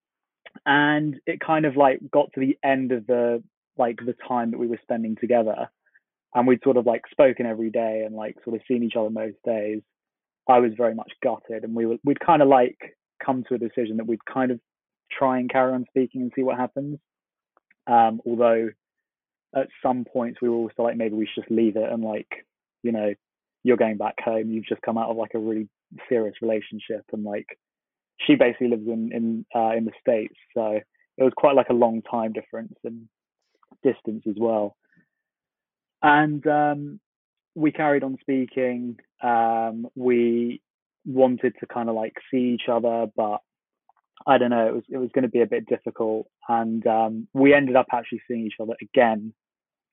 and 0.67 1.21
it 1.27 1.39
kind 1.39 1.67
of 1.67 1.77
like 1.77 2.01
got 2.11 2.33
to 2.33 2.41
the 2.41 2.59
end 2.65 2.91
of 2.91 3.07
the 3.07 3.45
like 3.81 3.99
the 3.99 4.15
time 4.29 4.53
that 4.53 4.59
we 4.59 4.69
were 4.69 4.79
spending 4.83 5.17
together, 5.21 5.69
and 6.35 6.47
we'd 6.47 6.63
sort 6.63 6.77
of 6.77 6.87
like 6.87 7.03
spoken 7.11 7.47
every 7.47 7.71
day 7.71 8.05
and 8.07 8.15
like 8.15 8.37
sort 8.45 8.55
of 8.55 8.63
seen 8.69 8.85
each 8.85 8.97
other 8.97 9.11
most 9.11 9.37
days. 9.45 9.81
I 10.49 10.59
was 10.61 10.73
very 10.77 10.95
much 10.95 11.13
gutted, 11.23 11.65
and 11.65 11.75
we 11.75 11.87
were 11.87 11.97
we'd 12.05 12.21
kind 12.21 12.43
of 12.43 12.49
like 12.49 12.79
come 13.25 13.45
to 13.49 13.55
a 13.55 13.59
decision 13.59 13.97
that 13.97 14.07
we'd 14.07 14.25
kind 14.25 14.53
of 14.53 14.61
try 15.11 15.39
and 15.39 15.51
carry 15.51 15.73
on 15.73 15.85
speaking 15.89 16.23
and 16.23 16.33
see 16.35 16.43
what 16.43 16.57
happens. 16.57 16.99
Um, 17.87 18.21
although 18.25 18.69
at 19.55 19.69
some 19.83 20.05
points 20.05 20.41
we 20.41 20.49
were 20.49 20.57
also 20.57 20.85
like, 20.85 20.97
maybe 20.97 21.17
we 21.17 21.27
should 21.27 21.43
just 21.43 21.51
leave 21.51 21.77
it 21.77 21.91
and 21.93 22.05
like, 22.05 22.29
you 22.85 22.93
know, 22.93 23.13
you're 23.65 23.77
going 23.77 23.97
back 23.97 24.15
home. 24.23 24.51
You've 24.51 24.67
just 24.67 24.83
come 24.83 24.97
out 24.97 25.11
of 25.11 25.17
like 25.17 25.35
a 25.35 25.39
really 25.39 25.69
serious 26.09 26.37
relationship, 26.41 27.05
and 27.13 27.25
like, 27.25 27.47
she 28.27 28.35
basically 28.37 28.69
lives 28.69 28.87
in 28.87 29.13
in 29.13 29.47
uh, 29.55 29.73
in 29.77 29.85
the 29.85 29.93
states, 30.01 30.37
so 30.55 30.79
it 31.19 31.25
was 31.25 31.33
quite 31.37 31.57
like 31.57 31.69
a 31.71 31.75
long 31.75 32.03
time 32.03 32.33
difference 32.33 32.75
and 32.85 33.09
distance 33.83 34.25
as 34.29 34.37
well. 34.39 34.77
And 36.03 36.47
um, 36.47 37.01
we 37.55 37.73
carried 37.73 38.03
on 38.03 38.17
speaking. 38.21 38.99
Um, 39.23 39.87
we 39.95 40.63
wanted 41.05 41.55
to 41.61 41.67
kind 41.67 41.89
of 41.89 41.95
like 41.95 42.15
see 42.31 42.55
each 42.55 42.69
other, 42.71 43.07
but 43.17 43.39
I 44.27 44.39
don't 44.39 44.51
know, 44.51 44.67
it 44.67 44.75
was 44.75 44.85
it 44.91 44.99
was 44.99 45.11
going 45.15 45.23
to 45.23 45.29
be 45.29 45.41
a 45.41 45.47
bit 45.47 45.67
difficult, 45.67 46.27
and 46.49 46.87
um, 46.87 47.29
we 47.33 47.55
ended 47.55 47.77
up 47.77 47.87
actually 47.93 48.21
seeing 48.29 48.47
each 48.47 48.61
other 48.61 48.75
again 48.83 49.33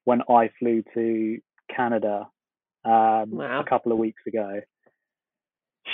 when 0.03 0.22
I 0.29 0.50
flew 0.60 0.84
to 0.94 1.38
Canada 1.74 2.27
um, 2.84 3.32
wow. 3.32 3.62
a 3.62 3.70
couple 3.70 3.91
of 3.91 3.98
weeks 3.98 4.22
ago. 4.27 4.62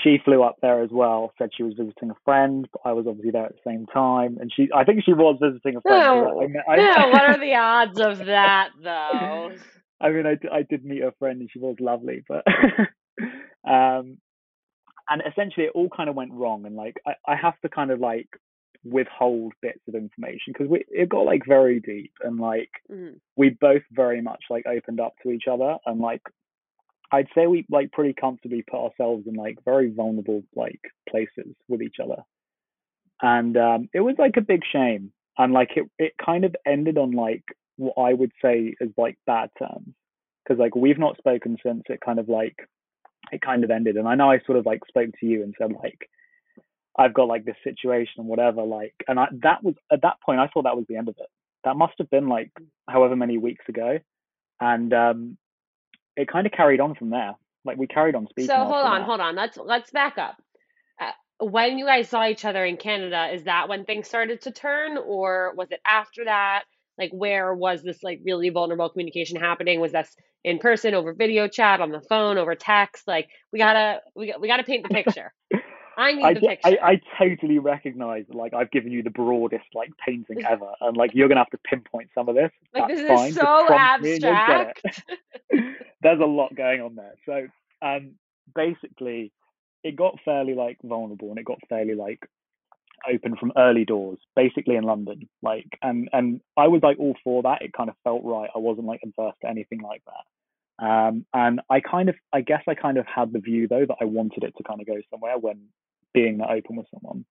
She 0.04 0.18
flew 0.24 0.44
up 0.44 0.58
there 0.62 0.84
as 0.84 0.90
well. 0.92 1.34
Said 1.38 1.52
she 1.56 1.64
was 1.64 1.74
visiting 1.78 2.10
a 2.10 2.16
friend, 2.26 2.68
but 2.72 2.82
I 2.86 2.94
was 2.94 3.06
obviously 3.08 3.32
there 3.32 3.46
at 3.46 3.54
the 3.54 3.70
same 3.70 3.86
time, 3.86 4.38
and 4.40 4.52
she 4.54 4.70
I 4.76 4.84
think 4.84 5.04
she 5.04 5.14
was 5.14 5.38
visiting 5.42 5.78
a 5.78 5.82
friend. 5.82 6.54
No, 6.54 6.62
I, 6.68 6.76
I, 6.76 7.08
what 7.12 7.24
are 7.24 7.40
the 7.40 7.56
odds 7.56 8.00
of 8.00 8.26
that, 8.26 8.70
though? 8.82 9.52
I 10.02 10.10
mean, 10.10 10.26
I, 10.26 10.38
I 10.54 10.64
did 10.64 10.84
meet 10.84 11.02
her 11.02 11.14
friend, 11.18 11.40
and 11.40 11.50
she 11.52 11.60
was 11.60 11.78
lovely, 11.80 12.24
but 12.28 12.44
um, 13.70 14.18
and 15.10 15.22
essentially 15.30 15.68
it 15.68 15.72
all 15.76 15.90
kind 15.96 16.10
of 16.10 16.16
went 16.16 16.34
wrong 16.34 16.66
and 16.66 16.76
like 16.76 16.96
I, 17.06 17.14
I 17.28 17.36
have 17.36 17.60
to 17.62 17.70
kind 17.70 17.92
of 17.92 18.00
like 18.00 18.28
withhold 18.84 19.54
bits 19.62 19.80
of 19.88 19.96
information 19.96 20.54
because 20.54 20.68
we 20.68 20.84
it 20.90 21.10
got 21.10 21.26
like 21.26 21.44
very 21.48 21.80
deep 21.80 22.12
and 22.22 22.40
like 22.40 22.70
mm-hmm. 22.92 23.16
we 23.38 23.50
both 23.62 23.82
very 23.92 24.22
much 24.22 24.44
like 24.50 24.66
opened 24.66 25.00
up 25.00 25.14
to 25.24 25.32
each 25.32 25.46
other 25.50 25.78
and 25.86 26.00
like 26.00 26.22
I'd 27.12 27.28
say 27.36 27.48
we 27.48 27.66
like 27.70 27.92
pretty 27.92 28.14
comfortably 28.14 28.64
put 28.64 28.80
ourselves 28.80 29.28
in 29.28 29.36
like 29.36 29.58
very 29.64 29.92
vulnerable 29.92 30.44
like 30.56 30.82
places 31.10 31.54
with 31.68 31.82
each 31.82 31.98
other. 32.04 32.24
And 33.22 33.56
um 33.58 33.90
it 33.94 34.02
was 34.02 34.16
like 34.18 34.38
a 34.38 34.42
big 34.42 34.62
shame. 34.72 35.12
And 35.38 35.54
like 35.54 35.72
it 35.76 35.86
it 36.00 36.14
kind 36.24 36.46
of 36.46 36.56
ended 36.66 36.98
on 36.98 37.12
like 37.12 37.44
what 37.78 37.98
I 37.98 38.14
would 38.14 38.32
say 38.42 38.76
is 38.80 38.92
like 38.98 39.18
bad 39.26 39.50
terms. 39.58 39.94
Cause 40.48 40.58
like 40.58 40.76
we've 40.76 41.00
not 41.00 41.18
spoken 41.18 41.58
since 41.64 41.84
it 41.90 42.02
kind 42.04 42.20
of 42.20 42.30
like 42.30 42.56
it 43.32 43.42
kind 43.42 43.64
of 43.64 43.72
ended. 43.72 43.98
And 43.98 44.08
I 44.08 44.16
know 44.16 44.30
I 44.30 44.40
sort 44.46 44.58
of 44.58 44.66
like 44.66 44.82
spoke 44.88 45.10
to 45.20 45.26
you 45.26 45.44
and 45.44 45.56
said 45.58 45.72
like, 45.72 46.10
I've 46.98 47.14
got 47.14 47.28
like 47.28 47.46
this 47.46 47.56
situation 47.64 48.14
and 48.18 48.28
whatever, 48.28 48.62
like, 48.64 48.94
and 49.08 49.20
I, 49.20 49.28
that 49.42 49.64
was 49.64 49.76
at 49.92 50.02
that 50.04 50.22
point 50.24 50.40
I 50.40 50.48
thought 50.48 50.64
that 50.64 50.78
was 50.78 50.86
the 50.88 50.98
end 50.98 51.10
of 51.10 51.16
it. 51.18 51.30
That 51.64 51.78
must 51.78 51.94
have 51.98 52.10
been 52.10 52.28
like 52.28 52.52
however 52.88 53.16
many 53.16 53.38
weeks 53.38 53.66
ago, 53.68 54.00
and 54.60 54.94
um, 54.94 55.38
it 56.16 56.28
kind 56.28 56.46
of 56.46 56.54
carried 56.54 56.80
on 56.80 56.96
from 56.96 57.10
there. 57.10 57.34
Like 57.66 57.78
we 57.78 57.88
carried 57.88 58.16
on 58.16 58.28
speaking. 58.28 58.48
So 58.48 58.56
hold 58.58 58.86
on, 58.86 59.02
that. 59.02 59.06
hold 59.06 59.20
on. 59.20 59.36
Let's 59.36 59.58
let's 59.58 59.92
back 59.92 60.18
up. 60.18 60.36
Uh, 61.00 61.12
when 61.46 61.78
you 61.78 61.86
guys 61.86 62.10
saw 62.10 62.28
each 62.28 62.46
other 62.46 62.64
in 62.66 62.78
Canada, 62.78 63.30
is 63.34 63.44
that 63.46 63.70
when 63.70 63.86
things 63.86 64.08
started 64.08 64.42
to 64.42 64.52
turn, 64.52 64.98
or 64.98 65.54
was 65.56 65.72
it 65.72 65.80
after 65.86 66.26
that? 66.26 66.64
Like, 66.98 67.12
where 67.12 67.54
was 67.54 67.82
this 67.82 68.04
like 68.04 68.22
really 68.24 68.50
vulnerable 68.50 68.90
communication 68.90 69.40
happening? 69.40 69.80
Was 69.80 69.94
this 69.94 70.16
in 70.44 70.60
person, 70.60 70.94
over 70.94 71.14
video 71.14 71.48
chat, 71.48 71.82
on 71.82 71.92
the 71.92 72.02
phone, 72.02 72.38
over 72.38 72.54
text? 72.54 73.08
Like, 73.08 73.30
we 73.52 73.60
gotta 73.60 74.02
we 74.16 74.34
we 74.40 74.48
gotta 74.48 74.64
paint 74.64 74.88
the 74.88 74.94
picture. 75.04 75.34
I 75.98 76.14
need 76.14 76.24
I, 76.24 76.34
the 76.34 76.40
picture. 76.40 76.78
I, 76.82 76.92
I 76.92 77.02
totally 77.18 77.60
recognize 77.60 78.26
that 78.28 78.36
like 78.36 78.54
I've 78.54 78.72
given 78.72 78.92
you 78.92 79.04
the 79.04 79.10
broadest 79.10 79.66
like 79.74 79.92
painting 80.06 80.44
ever, 80.46 80.72
and 80.82 80.98
like 80.98 81.12
you're 81.14 81.28
gonna 81.28 81.42
have 81.42 81.50
to 81.52 81.58
pinpoint 81.58 82.10
some 82.16 82.30
of 82.30 82.36
this. 82.36 82.52
like 82.74 82.88
That's 82.88 83.02
this 83.02 83.08
fine. 83.08 83.30
is 83.30 83.36
so 83.36 83.66
prompt 83.68 84.04
me 84.04 84.14
and 84.14 84.24
you'll 84.24 84.34
get 84.34 84.62
it. 84.62 84.68
abstract. 84.86 85.12
There's 86.02 86.20
a 86.20 86.26
lot 86.26 86.56
going 86.56 86.82
on 86.82 86.96
there. 86.96 87.14
So 87.26 87.48
um, 87.86 88.12
basically, 88.56 89.32
it 89.84 89.96
got 89.96 90.18
fairly 90.26 90.56
like 90.56 90.78
vulnerable, 90.84 91.30
and 91.30 91.40
it 91.40 91.46
got 91.46 91.60
fairly 91.70 91.96
like 91.96 92.20
open 93.12 93.36
from 93.36 93.52
early 93.58 93.86
doors, 93.86 94.20
basically 94.36 94.76
in 94.76 94.84
London. 94.84 95.30
Like, 95.42 95.68
and 95.82 96.10
and 96.14 96.42
I 96.58 96.68
was 96.68 96.82
like 96.82 97.00
all 97.00 97.16
for 97.24 97.44
that. 97.44 97.62
It 97.62 97.74
kind 97.74 97.90
of 97.90 97.96
felt 98.04 98.24
right. 98.24 98.50
I 98.56 98.60
wasn't 98.60 98.88
like 98.88 99.02
adverse 99.04 99.36
to 99.42 99.50
anything 99.50 99.82
like 99.82 100.04
that. 100.06 100.24
Um, 100.80 101.26
and 101.34 101.62
I 101.70 101.80
kind 101.80 102.10
of, 102.10 102.16
I 102.34 102.42
guess 102.42 102.64
I 102.68 102.74
kind 102.74 102.98
of 102.98 103.06
had 103.06 103.32
the 103.32 103.40
view 103.40 103.68
though 103.68 103.86
that 103.88 103.98
I 104.02 104.06
wanted 104.06 104.44
it 104.44 104.54
to 104.58 104.64
kind 104.64 104.82
of 104.82 104.88
go 104.88 104.96
somewhere 105.12 105.38
when 105.38 105.68
being 106.14 106.40
that 106.40 106.50
open 106.50 106.76
with 106.76 106.88
someone. 106.94 107.26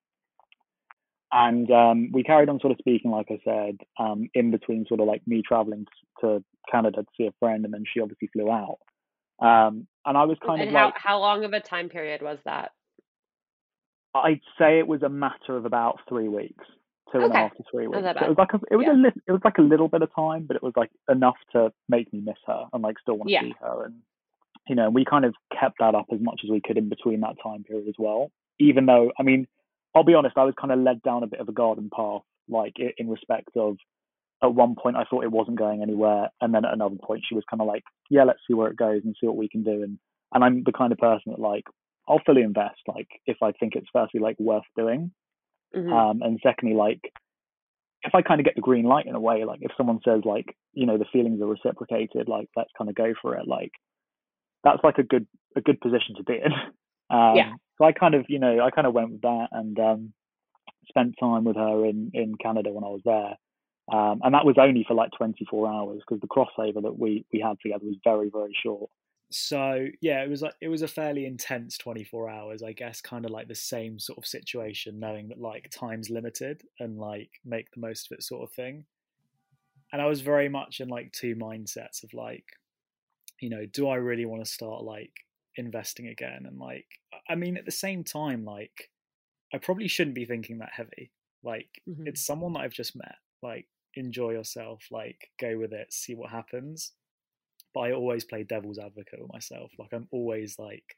And 1.32 1.70
um, 1.70 2.10
we 2.12 2.22
carried 2.22 2.50
on 2.50 2.60
sort 2.60 2.72
of 2.72 2.78
speaking, 2.78 3.10
like 3.10 3.28
I 3.30 3.38
said, 3.42 3.78
um, 3.98 4.28
in 4.34 4.50
between 4.50 4.84
sort 4.86 5.00
of 5.00 5.06
like 5.06 5.22
me 5.26 5.42
traveling 5.46 5.86
to 6.20 6.44
Canada 6.70 7.02
to 7.02 7.08
see 7.16 7.26
a 7.26 7.32
friend, 7.40 7.64
and 7.64 7.72
then 7.72 7.84
she 7.90 8.00
obviously 8.00 8.28
flew 8.28 8.50
out. 8.50 8.78
Um, 9.40 9.86
and 10.04 10.16
I 10.18 10.24
was 10.24 10.36
kind 10.46 10.60
and 10.60 10.68
of 10.68 10.76
how 10.76 10.84
like, 10.86 10.98
how 10.98 11.18
long 11.18 11.44
of 11.44 11.54
a 11.54 11.60
time 11.60 11.88
period 11.88 12.20
was 12.20 12.38
that? 12.44 12.72
I'd 14.14 14.42
say 14.58 14.78
it 14.78 14.86
was 14.86 15.02
a 15.02 15.08
matter 15.08 15.56
of 15.56 15.64
about 15.64 16.00
three 16.06 16.28
weeks, 16.28 16.64
two 17.10 17.18
and 17.18 17.32
a 17.32 17.36
half 17.36 17.56
to 17.56 17.64
three 17.70 17.86
weeks. 17.86 17.98
So 18.20 18.26
it 18.26 18.28
was 18.28 18.38
like 18.38 18.52
a, 18.54 18.60
it 18.70 18.76
was 18.76 18.86
Yeah. 18.86 18.92
a 18.92 18.94
li- 18.94 19.22
it 19.26 19.32
was 19.32 19.40
like 19.44 19.58
a 19.58 19.62
little 19.62 19.88
bit 19.88 20.02
of 20.02 20.14
time, 20.14 20.44
but 20.46 20.56
it 20.56 20.62
was 20.62 20.72
like 20.76 20.90
enough 21.08 21.36
to 21.52 21.72
make 21.88 22.12
me 22.12 22.20
miss 22.20 22.36
her 22.46 22.66
and 22.72 22.82
like 22.82 22.98
still 23.00 23.14
want 23.16 23.28
to 23.28 23.32
Yeah. 23.32 23.42
see 23.42 23.54
her. 23.60 23.84
And 23.84 24.02
you 24.68 24.76
know, 24.76 24.90
we 24.90 25.04
kind 25.04 25.24
of 25.24 25.34
kept 25.58 25.78
that 25.80 25.94
up 25.94 26.06
as 26.12 26.20
much 26.20 26.42
as 26.44 26.50
we 26.50 26.60
could 26.60 26.78
in 26.78 26.88
between 26.88 27.20
that 27.20 27.36
time 27.42 27.64
period 27.64 27.88
as 27.88 27.94
well. 27.98 28.30
Even 28.58 28.86
though, 28.86 29.10
I 29.18 29.22
mean, 29.24 29.48
I'll 29.94 30.04
be 30.04 30.14
honest, 30.14 30.38
I 30.38 30.44
was 30.44 30.54
kind 30.60 30.72
of 30.72 30.78
led 30.78 31.02
down 31.02 31.22
a 31.24 31.26
bit 31.26 31.40
of 31.40 31.48
a 31.48 31.52
garden 31.52 31.90
path, 31.94 32.22
like 32.48 32.76
in 32.96 33.08
respect 33.08 33.48
of. 33.56 33.76
At 34.44 34.54
one 34.56 34.74
point, 34.74 34.96
I 34.96 35.04
thought 35.04 35.22
it 35.22 35.30
wasn't 35.30 35.56
going 35.56 35.82
anywhere, 35.82 36.28
and 36.40 36.52
then 36.52 36.64
at 36.64 36.72
another 36.74 36.96
point, 36.96 37.22
she 37.24 37.36
was 37.36 37.44
kind 37.48 37.60
of 37.60 37.68
like, 37.68 37.84
"Yeah, 38.10 38.24
let's 38.24 38.40
see 38.44 38.54
where 38.54 38.68
it 38.68 38.76
goes 38.76 39.02
and 39.04 39.14
see 39.20 39.28
what 39.28 39.36
we 39.36 39.48
can 39.48 39.62
do." 39.62 39.84
And 39.84 40.00
and 40.34 40.42
I'm 40.42 40.64
the 40.64 40.72
kind 40.72 40.90
of 40.90 40.98
person 40.98 41.30
that 41.30 41.38
like 41.38 41.62
I'll 42.08 42.18
fully 42.26 42.42
invest, 42.42 42.80
like 42.88 43.06
if 43.24 43.36
I 43.40 43.52
think 43.52 43.76
it's 43.76 43.86
firstly 43.92 44.18
like 44.18 44.36
worth 44.40 44.64
doing, 44.76 45.12
Mhm. 45.74 45.92
um, 45.92 46.22
and 46.22 46.38
secondly, 46.42 46.74
like 46.74 47.00
if 48.04 48.14
I 48.14 48.22
kind 48.22 48.40
of 48.40 48.44
get 48.44 48.56
the 48.56 48.60
green 48.60 48.84
light 48.84 49.06
in 49.06 49.14
a 49.14 49.20
way, 49.20 49.44
like 49.44 49.60
if 49.62 49.70
someone 49.76 50.00
says 50.04 50.22
like, 50.24 50.56
you 50.72 50.86
know, 50.86 50.98
the 50.98 51.04
feelings 51.12 51.40
are 51.40 51.46
reciprocated, 51.46 52.28
like 52.28 52.48
let's 52.56 52.70
kind 52.76 52.90
of 52.90 52.96
go 52.96 53.14
for 53.20 53.36
it, 53.36 53.46
like 53.46 53.72
that's 54.64 54.82
like 54.82 54.98
a 54.98 55.02
good 55.02 55.26
a 55.56 55.60
good 55.60 55.80
position 55.80 56.16
to 56.16 56.24
be 56.24 56.34
in. 56.34 56.52
Um, 57.10 57.36
Yeah. 57.36 57.52
So 57.76 57.84
I 57.84 57.92
kind 57.92 58.14
of, 58.14 58.24
you 58.30 58.38
know, 58.38 58.60
I 58.60 58.70
kind 58.70 58.86
of 58.86 58.94
went 58.94 59.10
with 59.10 59.20
that 59.20 59.48
and 59.52 59.78
um, 59.78 60.14
spent 60.88 61.14
time 61.20 61.44
with 61.44 61.56
her 61.56 61.84
in 61.84 62.10
in 62.14 62.36
Canada 62.36 62.70
when 62.72 62.84
I 62.84 62.88
was 62.88 63.02
there, 63.04 63.36
um, 63.92 64.20
and 64.22 64.32
that 64.32 64.46
was 64.46 64.56
only 64.58 64.84
for 64.88 64.94
like 64.94 65.10
24 65.18 65.68
hours 65.68 66.00
because 66.00 66.22
the 66.22 66.26
crossover 66.26 66.80
that 66.82 66.98
we 66.98 67.26
we 67.30 67.40
had 67.40 67.58
together 67.62 67.84
was 67.84 67.96
very 68.02 68.30
very 68.30 68.56
short. 68.62 68.88
So 69.32 69.88
yeah, 70.00 70.22
it 70.22 70.28
was 70.28 70.42
like 70.42 70.54
it 70.60 70.68
was 70.68 70.82
a 70.82 70.88
fairly 70.88 71.24
intense 71.26 71.78
24 71.78 72.28
hours, 72.28 72.62
I 72.62 72.72
guess, 72.72 73.00
kind 73.00 73.24
of 73.24 73.30
like 73.30 73.48
the 73.48 73.54
same 73.54 73.98
sort 73.98 74.18
of 74.18 74.26
situation, 74.26 74.98
knowing 75.00 75.28
that 75.28 75.40
like 75.40 75.70
time's 75.70 76.10
limited 76.10 76.62
and 76.78 76.98
like 76.98 77.40
make 77.44 77.70
the 77.72 77.80
most 77.80 78.10
of 78.10 78.16
it 78.16 78.22
sort 78.22 78.42
of 78.48 78.54
thing. 78.54 78.86
And 79.92 80.00
I 80.00 80.06
was 80.06 80.20
very 80.22 80.48
much 80.48 80.80
in 80.80 80.88
like 80.88 81.12
two 81.12 81.34
mindsets 81.36 82.02
of 82.02 82.14
like, 82.14 82.44
you 83.40 83.50
know, 83.50 83.66
do 83.66 83.88
I 83.88 83.96
really 83.96 84.26
want 84.26 84.44
to 84.44 84.50
start 84.50 84.84
like 84.84 85.12
investing 85.56 86.08
again? 86.08 86.46
And 86.46 86.58
like, 86.58 86.86
I 87.28 87.34
mean, 87.34 87.56
at 87.56 87.64
the 87.66 87.72
same 87.72 88.04
time, 88.04 88.44
like, 88.44 88.90
I 89.54 89.58
probably 89.58 89.88
shouldn't 89.88 90.16
be 90.16 90.26
thinking 90.26 90.58
that 90.58 90.72
heavy. 90.74 91.12
Like, 91.42 91.82
Mhm. 91.86 92.04
it's 92.04 92.24
someone 92.24 92.54
that 92.54 92.60
I've 92.60 92.72
just 92.74 92.96
met. 92.96 93.16
Like, 93.42 93.68
enjoy 93.94 94.32
yourself. 94.32 94.88
Like, 94.90 95.32
go 95.38 95.58
with 95.58 95.72
it. 95.72 95.92
See 95.92 96.14
what 96.14 96.30
happens 96.30 96.94
but 97.74 97.80
I 97.80 97.92
always 97.92 98.24
play 98.24 98.42
devil's 98.44 98.78
advocate 98.78 99.20
with 99.20 99.32
myself. 99.32 99.70
Like 99.78 99.92
I'm 99.92 100.08
always 100.10 100.58
like, 100.58 100.96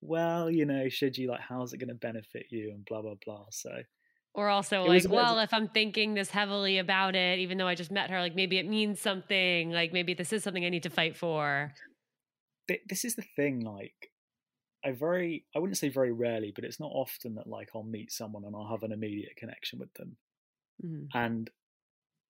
well, 0.00 0.50
you 0.50 0.64
know, 0.66 0.88
should 0.88 1.16
you 1.16 1.28
like, 1.30 1.40
how's 1.40 1.72
it 1.72 1.78
going 1.78 1.88
to 1.88 1.94
benefit 1.94 2.46
you, 2.50 2.70
and 2.70 2.84
blah 2.84 3.02
blah 3.02 3.14
blah. 3.24 3.46
So 3.50 3.70
Or 4.34 4.48
also 4.48 4.84
like, 4.84 5.08
well, 5.08 5.38
if 5.38 5.52
I'm 5.52 5.68
thinking 5.68 6.14
this 6.14 6.30
heavily 6.30 6.78
about 6.78 7.14
it, 7.16 7.38
even 7.38 7.58
though 7.58 7.68
I 7.68 7.74
just 7.74 7.90
met 7.90 8.10
her, 8.10 8.20
like 8.20 8.34
maybe 8.34 8.58
it 8.58 8.66
means 8.68 9.00
something. 9.00 9.70
Like 9.70 9.92
maybe 9.92 10.14
this 10.14 10.32
is 10.32 10.42
something 10.42 10.64
I 10.64 10.70
need 10.70 10.84
to 10.84 10.90
fight 10.90 11.16
for. 11.16 11.72
this 12.88 13.04
is 13.04 13.14
the 13.16 13.24
thing. 13.36 13.60
Like, 13.60 14.10
I 14.84 14.92
very, 14.92 15.46
I 15.54 15.58
wouldn't 15.58 15.78
say 15.78 15.88
very 15.88 16.12
rarely, 16.12 16.52
but 16.54 16.64
it's 16.64 16.80
not 16.80 16.92
often 16.92 17.34
that 17.36 17.46
like 17.46 17.70
I'll 17.74 17.82
meet 17.82 18.12
someone 18.12 18.44
and 18.44 18.54
I'll 18.54 18.68
have 18.68 18.82
an 18.82 18.92
immediate 18.92 19.36
connection 19.36 19.78
with 19.78 19.92
them. 19.94 20.16
Mhm. 20.84 21.08
And 21.14 21.50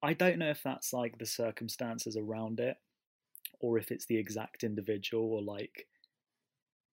I 0.03 0.13
don't 0.13 0.39
know 0.39 0.51
if 0.51 0.63
that's 0.63 0.93
like 0.93 1.19
the 1.19 1.27
circumstances 1.27 2.17
around 2.17 2.61
it 2.61 2.77
or 3.65 3.79
if 3.79 3.91
it's 3.91 4.07
the 4.07 4.19
exact 4.19 4.65
individual 4.65 5.33
or 5.33 5.43
like 5.43 5.87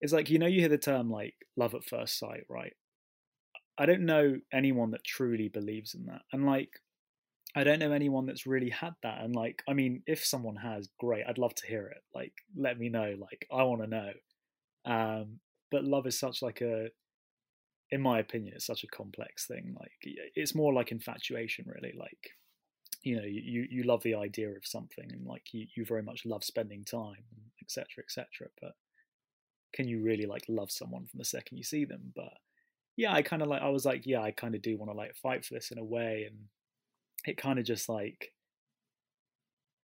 it's 0.01 0.13
like 0.13 0.29
you 0.29 0.39
know 0.39 0.47
you 0.47 0.59
hear 0.59 0.69
the 0.69 0.77
term 0.77 1.09
like 1.09 1.35
love 1.55 1.73
at 1.75 1.83
first 1.83 2.17
sight, 2.17 2.43
right? 2.49 2.73
I 3.77 3.85
don't 3.85 4.05
know 4.05 4.37
anyone 4.53 4.91
that 4.91 5.03
truly 5.03 5.47
believes 5.47 5.93
in 5.93 6.05
that. 6.05 6.21
And 6.31 6.45
like 6.45 6.69
I 7.55 7.63
don't 7.63 7.79
know 7.79 7.91
anyone 7.91 8.25
that's 8.25 8.47
really 8.47 8.69
had 8.69 8.93
that. 9.03 9.21
And 9.21 9.35
like 9.35 9.61
I 9.67 9.73
mean, 9.73 10.03
if 10.07 10.25
someone 10.25 10.55
has, 10.57 10.89
great. 10.99 11.25
I'd 11.27 11.37
love 11.37 11.53
to 11.55 11.67
hear 11.67 11.87
it. 11.87 12.01
Like 12.13 12.33
let 12.55 12.79
me 12.79 12.89
know. 12.89 13.15
Like 13.19 13.47
I 13.51 13.63
want 13.63 13.81
to 13.81 13.87
know. 13.87 14.11
Um 14.85 15.39
but 15.69 15.83
love 15.83 16.07
is 16.07 16.19
such 16.19 16.41
like 16.41 16.61
a 16.61 16.89
in 17.91 18.01
my 18.01 18.19
opinion, 18.19 18.53
it's 18.55 18.65
such 18.65 18.83
a 18.83 18.87
complex 18.87 19.45
thing. 19.47 19.75
Like 19.79 19.91
it's 20.35 20.55
more 20.55 20.73
like 20.73 20.91
infatuation, 20.91 21.65
really. 21.67 21.93
Like 21.97 22.31
you 23.03 23.15
know, 23.15 23.23
you 23.25 23.67
you 23.69 23.83
love 23.83 24.03
the 24.03 24.15
idea 24.15 24.49
of 24.49 24.65
something, 24.65 25.11
and 25.11 25.25
like 25.25 25.53
you 25.53 25.67
you 25.75 25.85
very 25.85 26.03
much 26.03 26.25
love 26.25 26.43
spending 26.43 26.83
time, 26.83 27.23
etc., 27.61 27.85
etc. 28.03 28.47
But 28.61 28.73
can 29.73 29.87
you 29.87 30.01
really 30.03 30.25
like 30.25 30.43
love 30.47 30.71
someone 30.71 31.07
from 31.07 31.17
the 31.17 31.25
second 31.25 31.57
you 31.57 31.63
see 31.63 31.85
them? 31.85 32.13
But 32.15 32.33
yeah, 32.97 33.13
I 33.13 33.21
kind 33.21 33.41
of 33.41 33.47
like 33.47 33.61
I 33.61 33.69
was 33.69 33.85
like, 33.85 34.05
yeah, 34.05 34.21
I 34.21 34.31
kind 34.31 34.55
of 34.55 34.61
do 34.61 34.77
want 34.77 34.91
to 34.91 34.97
like 34.97 35.15
fight 35.15 35.45
for 35.45 35.55
this 35.55 35.71
in 35.71 35.79
a 35.79 35.83
way, 35.83 36.27
and 36.29 36.37
it 37.25 37.37
kind 37.37 37.57
of 37.59 37.65
just 37.65 37.89
like 37.89 38.31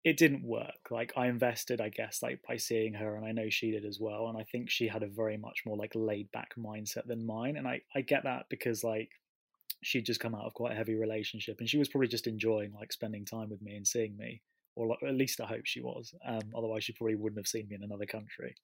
it 0.04 0.16
didn't 0.16 0.44
work. 0.44 0.90
Like 0.90 1.12
I 1.16 1.26
invested, 1.26 1.80
I 1.80 1.88
guess, 1.88 2.22
like 2.22 2.40
by 2.46 2.56
seeing 2.56 2.94
her, 2.94 3.16
and 3.16 3.26
I 3.26 3.32
know 3.32 3.50
she 3.50 3.72
did 3.72 3.84
as 3.84 3.98
well. 4.00 4.28
And 4.28 4.38
I 4.38 4.44
think 4.44 4.70
she 4.70 4.86
had 4.86 5.02
a 5.02 5.08
very 5.08 5.36
much 5.36 5.62
more 5.66 5.76
like 5.76 5.92
laid 5.94 6.30
back 6.30 6.50
mindset 6.56 7.06
than 7.06 7.26
mine, 7.26 7.56
and 7.56 7.66
I 7.66 7.80
I 7.94 8.02
get 8.02 8.24
that 8.24 8.46
because 8.48 8.84
like 8.84 9.10
she'd 9.82 10.06
just 10.06 10.20
come 10.20 10.34
out 10.34 10.44
of 10.44 10.54
quite 10.54 10.72
a 10.72 10.76
heavy 10.76 10.94
relationship, 10.94 11.56
and 11.60 11.68
she 11.68 11.78
was 11.78 11.88
probably 11.88 12.08
just 12.08 12.26
enjoying 12.26 12.72
like 12.72 12.92
spending 12.92 13.24
time 13.24 13.50
with 13.50 13.62
me 13.62 13.76
and 13.76 13.86
seeing 13.86 14.16
me, 14.16 14.42
or 14.76 14.86
like, 14.86 15.02
at 15.06 15.14
least 15.14 15.40
I 15.40 15.46
hope 15.46 15.66
she 15.66 15.80
was. 15.80 16.14
Um, 16.26 16.52
otherwise, 16.56 16.84
she 16.84 16.92
probably 16.92 17.16
wouldn't 17.16 17.38
have 17.38 17.46
seen 17.46 17.68
me 17.68 17.76
in 17.76 17.84
another 17.84 18.06
country. 18.06 18.54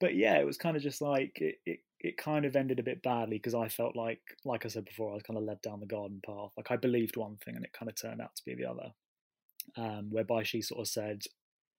But 0.00 0.14
yeah, 0.14 0.38
it 0.38 0.46
was 0.46 0.58
kind 0.58 0.76
of 0.76 0.82
just 0.82 1.00
like 1.00 1.38
it. 1.40 1.56
it 1.66 1.80
it 2.00 2.16
kind 2.16 2.44
of 2.44 2.54
ended 2.54 2.78
a 2.78 2.84
bit 2.84 3.02
badly 3.02 3.38
because 3.38 3.56
I 3.56 3.66
felt 3.66 3.96
like, 3.96 4.20
like 4.44 4.64
I 4.64 4.68
said 4.68 4.84
before, 4.84 5.10
I 5.10 5.14
was 5.14 5.24
kind 5.24 5.36
of 5.36 5.42
led 5.42 5.60
down 5.62 5.80
the 5.80 5.86
garden 5.86 6.20
path. 6.24 6.52
Like 6.56 6.70
I 6.70 6.76
believed 6.76 7.16
one 7.16 7.38
thing 7.44 7.56
and 7.56 7.64
it 7.64 7.72
kind 7.72 7.88
of 7.90 8.00
turned 8.00 8.20
out 8.20 8.36
to 8.36 8.44
be 8.44 8.54
the 8.54 8.66
other 8.66 8.92
um, 9.76 10.08
whereby 10.10 10.42
she 10.42 10.62
sort 10.62 10.80
of 10.80 10.88
said, 10.88 11.22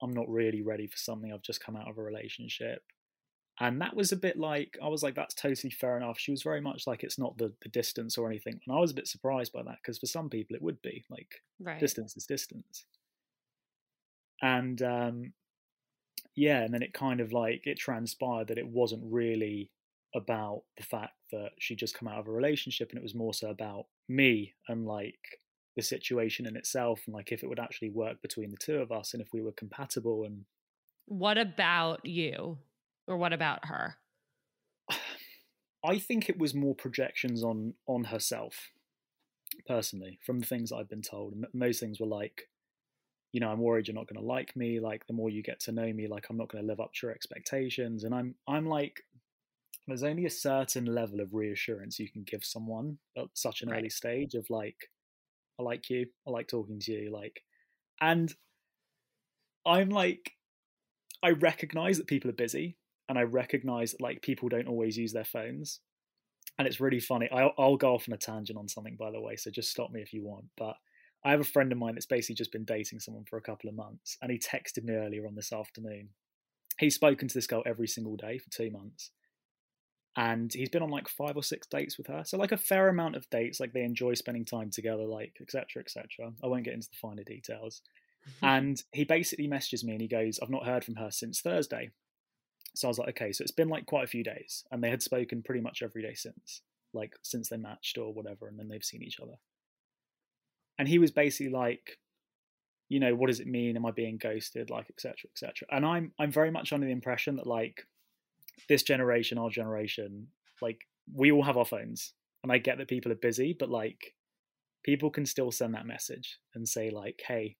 I'm 0.01 0.13
not 0.13 0.29
really 0.29 0.61
ready 0.61 0.87
for 0.87 0.97
something. 0.97 1.31
I've 1.31 1.41
just 1.41 1.63
come 1.63 1.75
out 1.75 1.89
of 1.89 1.97
a 1.97 2.03
relationship. 2.03 2.83
And 3.59 3.81
that 3.81 3.95
was 3.95 4.11
a 4.11 4.17
bit 4.17 4.37
like, 4.37 4.77
I 4.81 4.87
was 4.87 5.03
like, 5.03 5.15
that's 5.15 5.33
totally 5.33 5.71
fair 5.71 5.97
enough. 5.97 6.17
She 6.19 6.31
was 6.31 6.43
very 6.43 6.61
much 6.61 6.87
like, 6.87 7.03
it's 7.03 7.19
not 7.19 7.37
the, 7.37 7.53
the 7.61 7.69
distance 7.69 8.17
or 8.17 8.27
anything. 8.27 8.59
And 8.65 8.75
I 8.75 8.79
was 8.79 8.91
a 8.91 8.95
bit 8.95 9.07
surprised 9.07 9.51
by 9.53 9.63
that 9.63 9.79
because 9.81 9.97
for 9.99 10.05
some 10.07 10.29
people 10.29 10.55
it 10.55 10.61
would 10.61 10.81
be 10.81 11.05
like, 11.09 11.43
Right. 11.59 11.79
distance 11.79 12.15
is 12.17 12.25
distance. 12.25 12.85
And 14.41 14.81
um, 14.81 15.33
yeah, 16.35 16.61
and 16.63 16.73
then 16.73 16.81
it 16.81 16.93
kind 16.93 17.19
of 17.19 17.33
like, 17.33 17.65
it 17.67 17.77
transpired 17.77 18.47
that 18.47 18.57
it 18.57 18.67
wasn't 18.67 19.03
really 19.05 19.71
about 20.15 20.63
the 20.77 20.83
fact 20.83 21.13
that 21.31 21.51
she 21.59 21.75
just 21.75 21.93
come 21.95 22.07
out 22.07 22.19
of 22.19 22.27
a 22.27 22.31
relationship 22.31 22.89
and 22.89 22.97
it 22.97 23.03
was 23.03 23.13
more 23.13 23.33
so 23.33 23.49
about 23.49 23.85
me 24.07 24.55
and 24.67 24.85
like 24.85 25.19
the 25.75 25.83
situation 25.83 26.47
in 26.47 26.55
itself 26.55 27.01
and 27.05 27.13
like 27.13 27.31
if 27.31 27.43
it 27.43 27.47
would 27.47 27.59
actually 27.59 27.91
work 27.91 28.19
between 28.21 28.49
the 28.49 28.57
two 28.57 28.77
of 28.79 28.91
us 28.91 29.13
and 29.13 29.21
if 29.21 29.29
we 29.33 29.41
were 29.41 29.51
compatible 29.51 30.23
and 30.23 30.45
What 31.07 31.37
about 31.37 32.05
you? 32.05 32.59
Or 33.09 33.17
what 33.17 33.33
about 33.33 33.65
her? 33.65 33.97
I 35.83 35.99
think 35.99 36.29
it 36.29 36.37
was 36.37 36.53
more 36.53 36.75
projections 36.75 37.43
on 37.43 37.73
on 37.87 38.05
herself 38.05 38.71
personally 39.67 40.19
from 40.25 40.39
the 40.39 40.45
things 40.45 40.71
I've 40.71 40.89
been 40.89 41.01
told 41.01 41.33
and 41.33 41.45
those 41.53 41.79
things 41.79 41.99
were 41.99 42.05
like 42.07 42.49
you 43.31 43.39
know 43.39 43.49
I'm 43.49 43.59
worried 43.59 43.87
you're 43.87 43.95
not 43.95 44.07
going 44.07 44.21
to 44.21 44.25
like 44.27 44.55
me 44.55 44.79
like 44.79 45.07
the 45.07 45.13
more 45.13 45.29
you 45.29 45.41
get 45.43 45.59
to 45.61 45.71
know 45.71 45.91
me 45.93 46.07
like 46.07 46.27
I'm 46.29 46.37
not 46.37 46.49
going 46.49 46.63
to 46.63 46.67
live 46.67 46.79
up 46.79 46.93
to 46.93 47.07
your 47.07 47.15
expectations 47.15 48.03
and 48.03 48.13
I'm 48.13 48.35
I'm 48.47 48.67
like 48.67 49.03
there's 49.87 50.03
only 50.03 50.25
a 50.25 50.29
certain 50.31 50.85
level 50.85 51.19
of 51.19 51.33
reassurance 51.33 51.99
you 51.99 52.09
can 52.09 52.23
give 52.23 52.45
someone 52.45 52.99
at 53.17 53.27
such 53.33 53.61
an 53.61 53.69
Right. 53.69 53.79
early 53.79 53.89
stage 53.89 54.35
of 54.35 54.49
like 54.49 54.89
I 55.59 55.63
like 55.63 55.89
you 55.89 56.07
I 56.27 56.31
like 56.31 56.47
talking 56.47 56.79
to 56.79 56.91
you 56.91 57.11
like 57.11 57.43
and 58.01 58.33
I'm 59.65 59.89
like 59.89 60.33
I 61.23 61.31
recognize 61.31 61.97
that 61.97 62.07
people 62.07 62.29
are 62.29 62.33
busy 62.33 62.77
and 63.09 63.17
I 63.17 63.23
recognize 63.23 63.91
that 63.91 64.01
like 64.01 64.21
people 64.21 64.47
don't 64.47 64.67
always 64.67 64.97
use 64.97 65.11
their 65.11 65.25
phones. 65.25 65.81
and 66.57 66.67
it's 66.67 66.79
really 66.79 66.99
funny. 66.99 67.29
I'll, 67.31 67.53
I'll 67.57 67.77
go 67.77 67.95
off 67.95 68.07
on 68.07 68.13
a 68.13 68.17
tangent 68.17 68.57
on 68.57 68.67
something, 68.67 68.95
by 68.95 69.11
the 69.11 69.19
way, 69.19 69.35
so 69.35 69.51
just 69.51 69.71
stop 69.71 69.91
me 69.91 70.01
if 70.01 70.13
you 70.13 70.23
want. 70.23 70.45
But 70.57 70.75
I 71.25 71.31
have 71.31 71.41
a 71.41 71.45
friend 71.45 71.71
of 71.71 71.77
mine 71.77 71.95
that's 71.95 72.05
basically 72.05 72.35
just 72.35 72.51
been 72.51 72.63
dating 72.63 72.99
someone 72.99 73.25
for 73.25 73.37
a 73.37 73.41
couple 73.41 73.69
of 73.69 73.75
months, 73.75 74.17
and 74.21 74.31
he 74.31 74.37
texted 74.37 74.83
me 74.83 74.93
earlier 74.93 75.27
on 75.27 75.35
this 75.35 75.51
afternoon. 75.51 76.09
He's 76.77 76.95
spoken 76.95 77.27
to 77.27 77.33
this 77.33 77.47
girl 77.47 77.63
every 77.65 77.87
single 77.87 78.15
day 78.15 78.37
for 78.37 78.49
two 78.49 78.71
months, 78.71 79.11
and 80.15 80.51
he's 80.53 80.69
been 80.69 80.83
on 80.83 80.89
like 80.89 81.09
five 81.09 81.35
or 81.35 81.43
six 81.43 81.67
dates 81.67 81.97
with 81.97 82.07
her. 82.07 82.23
So 82.25 82.37
like 82.37 82.51
a 82.51 82.57
fair 82.57 82.87
amount 82.89 83.15
of 83.15 83.29
dates. 83.29 83.59
Like 83.59 83.73
they 83.73 83.83
enjoy 83.83 84.13
spending 84.13 84.45
time 84.45 84.69
together, 84.69 85.03
like 85.03 85.33
etc. 85.41 85.81
etc. 85.81 86.31
I 86.43 86.47
won't 86.47 86.63
get 86.63 86.73
into 86.73 86.89
the 86.89 86.97
finer 87.01 87.23
details. 87.23 87.81
Mm-hmm. 88.27 88.45
and 88.45 88.83
he 88.91 89.05
basically 89.05 89.47
messages 89.47 89.81
me 89.81 89.93
and 89.93 90.01
he 90.01 90.07
goes, 90.07 90.39
"I've 90.41 90.49
not 90.49 90.65
heard 90.65 90.83
from 90.83 90.95
her 90.95 91.09
since 91.09 91.39
Thursday." 91.39 91.91
So 92.75 92.87
I 92.87 92.89
was 92.89 92.99
like, 92.99 93.09
okay, 93.09 93.31
so 93.31 93.41
it's 93.41 93.51
been 93.51 93.69
like 93.69 93.85
quite 93.85 94.03
a 94.03 94.07
few 94.07 94.23
days, 94.23 94.63
and 94.71 94.83
they 94.83 94.89
had 94.89 95.01
spoken 95.01 95.43
pretty 95.43 95.61
much 95.61 95.81
every 95.81 96.01
day 96.01 96.13
since, 96.13 96.61
like 96.93 97.13
since 97.23 97.49
they 97.49 97.57
matched 97.57 97.97
or 97.97 98.13
whatever, 98.13 98.47
and 98.47 98.57
then 98.57 98.67
they've 98.69 98.83
seen 98.83 99.03
each 99.03 99.19
other. 99.19 99.35
And 100.77 100.87
he 100.87 100.99
was 100.99 101.11
basically 101.11 101.51
like 101.51 101.97
you 102.89 102.99
know 102.99 103.15
what 103.15 103.27
does 103.27 103.39
it 103.39 103.47
mean? 103.47 103.75
Am 103.77 103.85
i 103.85 103.91
being 103.91 104.17
ghosted? 104.17 104.69
like 104.69 104.87
etc 104.89 105.13
etc 105.31 105.67
and 105.71 105.85
i'm 105.85 106.11
i'm 106.19 106.31
very 106.31 106.51
much 106.51 106.73
under 106.73 106.85
the 106.85 106.91
impression 106.91 107.35
that 107.35 107.47
like 107.47 107.85
this 108.67 108.83
generation 108.83 109.37
our 109.37 109.49
generation 109.49 110.27
like 110.61 110.81
we 111.13 111.31
all 111.31 111.43
have 111.43 111.57
our 111.57 111.65
phones 111.65 112.13
and 112.43 112.51
i 112.51 112.57
get 112.57 112.77
that 112.77 112.87
people 112.87 113.11
are 113.11 113.15
busy 113.15 113.55
but 113.57 113.69
like 113.69 114.15
people 114.83 115.09
can 115.09 115.25
still 115.25 115.51
send 115.51 115.73
that 115.73 115.85
message 115.85 116.39
and 116.55 116.67
say 116.67 116.89
like 116.89 117.21
hey 117.27 117.55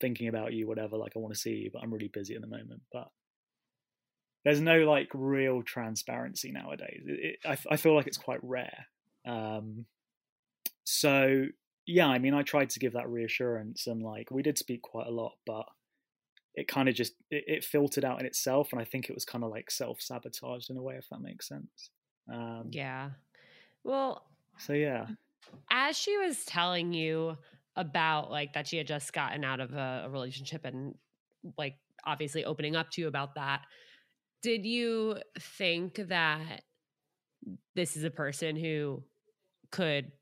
thinking 0.00 0.28
about 0.28 0.52
you 0.52 0.66
whatever 0.66 0.96
like 0.96 1.12
i 1.16 1.18
want 1.18 1.32
to 1.32 1.40
see 1.40 1.50
you 1.50 1.70
but 1.72 1.82
i'm 1.82 1.92
really 1.92 2.10
busy 2.12 2.34
at 2.34 2.40
the 2.40 2.46
moment. 2.46 2.82
But 2.92 3.08
there's 4.44 4.60
no 4.60 4.78
like 4.78 5.08
real 5.14 5.62
transparency 5.62 6.52
nowadays 6.52 7.02
it, 7.06 7.20
it, 7.20 7.36
I, 7.44 7.74
I 7.74 7.76
feel 7.76 7.94
like 7.94 8.06
it's 8.06 8.18
quite 8.18 8.40
rare 8.42 8.86
um 9.26 9.86
so 10.84 11.46
yeah, 11.86 12.06
I 12.06 12.18
mean, 12.18 12.34
I 12.34 12.42
tried 12.42 12.70
to 12.70 12.78
give 12.78 12.92
that 12.92 13.08
reassurance, 13.08 13.86
and 13.86 14.02
like 14.02 14.30
we 14.30 14.42
did 14.42 14.58
speak 14.58 14.82
quite 14.82 15.06
a 15.06 15.10
lot, 15.10 15.32
but 15.46 15.66
it 16.54 16.68
kind 16.68 16.88
of 16.88 16.94
just 16.94 17.14
it, 17.30 17.44
it, 17.46 17.64
filtered 17.64 18.04
out 18.04 18.20
in 18.20 18.26
itself, 18.26 18.68
and 18.72 18.80
I 18.80 18.84
think 18.84 19.08
it 19.08 19.14
was 19.14 19.24
kind 19.24 19.42
of 19.42 19.50
like 19.50 19.70
self 19.70 20.00
sabotaged 20.00 20.70
in 20.70 20.76
a 20.76 20.82
way, 20.82 20.94
if 20.96 21.08
that 21.10 21.20
makes 21.20 21.48
sense. 21.48 21.90
Um, 22.32 22.68
yeah. 22.70 23.10
Well. 23.84 24.24
So 24.58 24.74
yeah. 24.74 25.06
As 25.70 25.96
she 25.96 26.16
was 26.18 26.44
telling 26.44 26.92
you 26.92 27.36
about 27.74 28.30
like 28.30 28.52
that 28.52 28.68
she 28.68 28.76
had 28.76 28.86
just 28.86 29.12
gotten 29.12 29.44
out 29.44 29.58
of 29.58 29.72
a, 29.72 30.04
a 30.06 30.10
relationship 30.10 30.64
and 30.64 30.94
like 31.58 31.76
obviously 32.04 32.44
opening 32.44 32.76
up 32.76 32.90
to 32.92 33.00
you 33.00 33.08
about 33.08 33.34
that, 33.34 33.62
did 34.42 34.66
you 34.66 35.16
think 35.38 35.94
that 36.08 36.62
this 37.74 37.96
is 37.96 38.04
a 38.04 38.10
person 38.10 38.56
who 38.56 39.02
could 39.70 40.12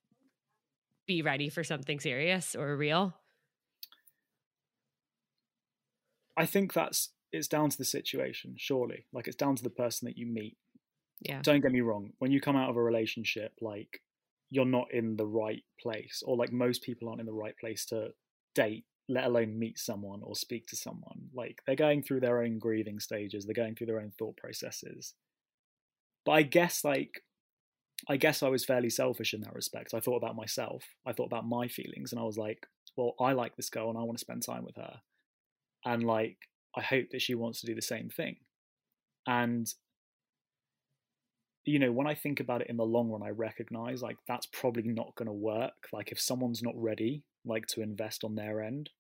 be 1.07 1.23
ready 1.23 1.49
for 1.49 1.65
something 1.65 1.99
serious 1.99 2.55
or 2.55 2.77
real? 2.77 3.15
I 6.37 6.47
think 6.47 6.73
that's 6.73 7.11
it's 7.33 7.49
down 7.49 7.71
to 7.71 7.79
the 7.79 7.85
situation, 7.85 8.55
surely. 8.57 9.07
Like 9.13 9.27
it's 9.27 9.37
down 9.37 9.57
to 9.57 9.63
the 9.63 9.71
person 9.71 10.07
that 10.07 10.17
you 10.17 10.27
meet. 10.27 10.57
Yeah. 11.21 11.41
Don't 11.43 11.61
get 11.61 11.73
me 11.73 11.81
wrong. 11.81 12.11
When 12.19 12.31
you 12.31 12.41
come 12.41 12.57
out 12.57 12.71
of 12.71 12.77
a 12.77 12.83
relationship, 12.83 13.53
like 13.61 14.01
you're 14.51 14.65
not 14.65 14.93
in 14.93 15.17
the 15.17 15.27
right 15.27 15.63
place, 15.81 16.23
or 16.25 16.37
like 16.37 16.53
most 16.53 16.83
people 16.83 17.09
aren't 17.09 17.21
in 17.21 17.27
the 17.27 17.33
right 17.33 17.57
place 17.59 17.85
to 17.87 18.11
date, 18.55 18.85
let 19.11 19.25
alone 19.25 19.59
meet 19.59 19.79
someone 19.79 20.21
or 20.23 20.37
speak 20.37 20.67
to 20.69 20.77
someone. 20.77 21.29
Like 21.35 21.61
they're 21.67 21.75
going 21.75 22.03
through 22.03 22.21
their 22.21 22.43
own 22.43 22.59
grieving 22.59 23.01
stages, 23.01 23.45
they're 23.45 23.55
going 23.55 23.75
through 23.75 23.89
their 23.89 24.01
own 24.01 24.13
thought 24.19 24.37
processes. 24.37 25.15
But 26.25 26.33
I 26.33 26.43
guess 26.43 26.85
like 26.85 27.23
I 28.09 28.17
guess 28.17 28.43
I 28.43 28.49
was 28.49 28.65
fairly 28.65 28.89
selfish 28.89 29.35
in 29.35 29.43
that 29.43 29.55
respect. 29.55 29.93
I 29.93 30.01
thought 30.01 30.17
about 30.17 30.37
myself. 30.37 30.85
I 31.07 31.13
thought 31.13 31.27
about 31.27 31.47
my 31.47 31.69
feelings, 31.69 32.13
and 32.13 32.21
I 32.21 32.25
was 32.25 32.39
like, 32.39 32.67
well, 32.97 33.15
I 33.21 33.33
like 33.33 33.57
this 33.57 33.69
girl, 33.69 33.91
and 33.91 33.99
I 33.99 34.03
want 34.03 34.17
to 34.17 34.25
spend 34.25 34.43
time 34.43 34.65
with 34.65 34.77
her, 34.77 35.01
and 35.85 36.05
like 36.05 36.39
I 36.77 36.81
hope 36.81 37.11
that 37.11 37.21
she 37.21 37.35
wants 37.35 37.61
to 37.61 37.67
do 37.67 37.75
the 37.75 37.83
same 37.83 38.09
thing. 38.09 38.37
And 39.27 39.67
you 41.67 41.79
know, 41.79 41.93
when 41.93 42.07
I 42.07 42.15
think 42.15 42.41
about 42.41 42.63
it 42.63 42.71
in 42.71 42.77
the 42.77 42.85
long 42.85 43.11
run, 43.11 43.23
I 43.23 43.31
recognize 43.31 44.03
like 44.03 44.17
that's 44.27 44.47
probably 44.47 44.85
not 44.85 45.15
going 45.17 45.27
to 45.27 45.33
work. 45.33 45.89
Like 45.93 46.11
if 46.13 46.21
someone's 46.21 46.63
not 46.63 46.75
ready, 46.77 47.25
like 47.45 47.67
to 47.69 47.83
invest 47.83 48.25
on 48.25 48.35
their 48.35 48.63
end, 48.63 48.91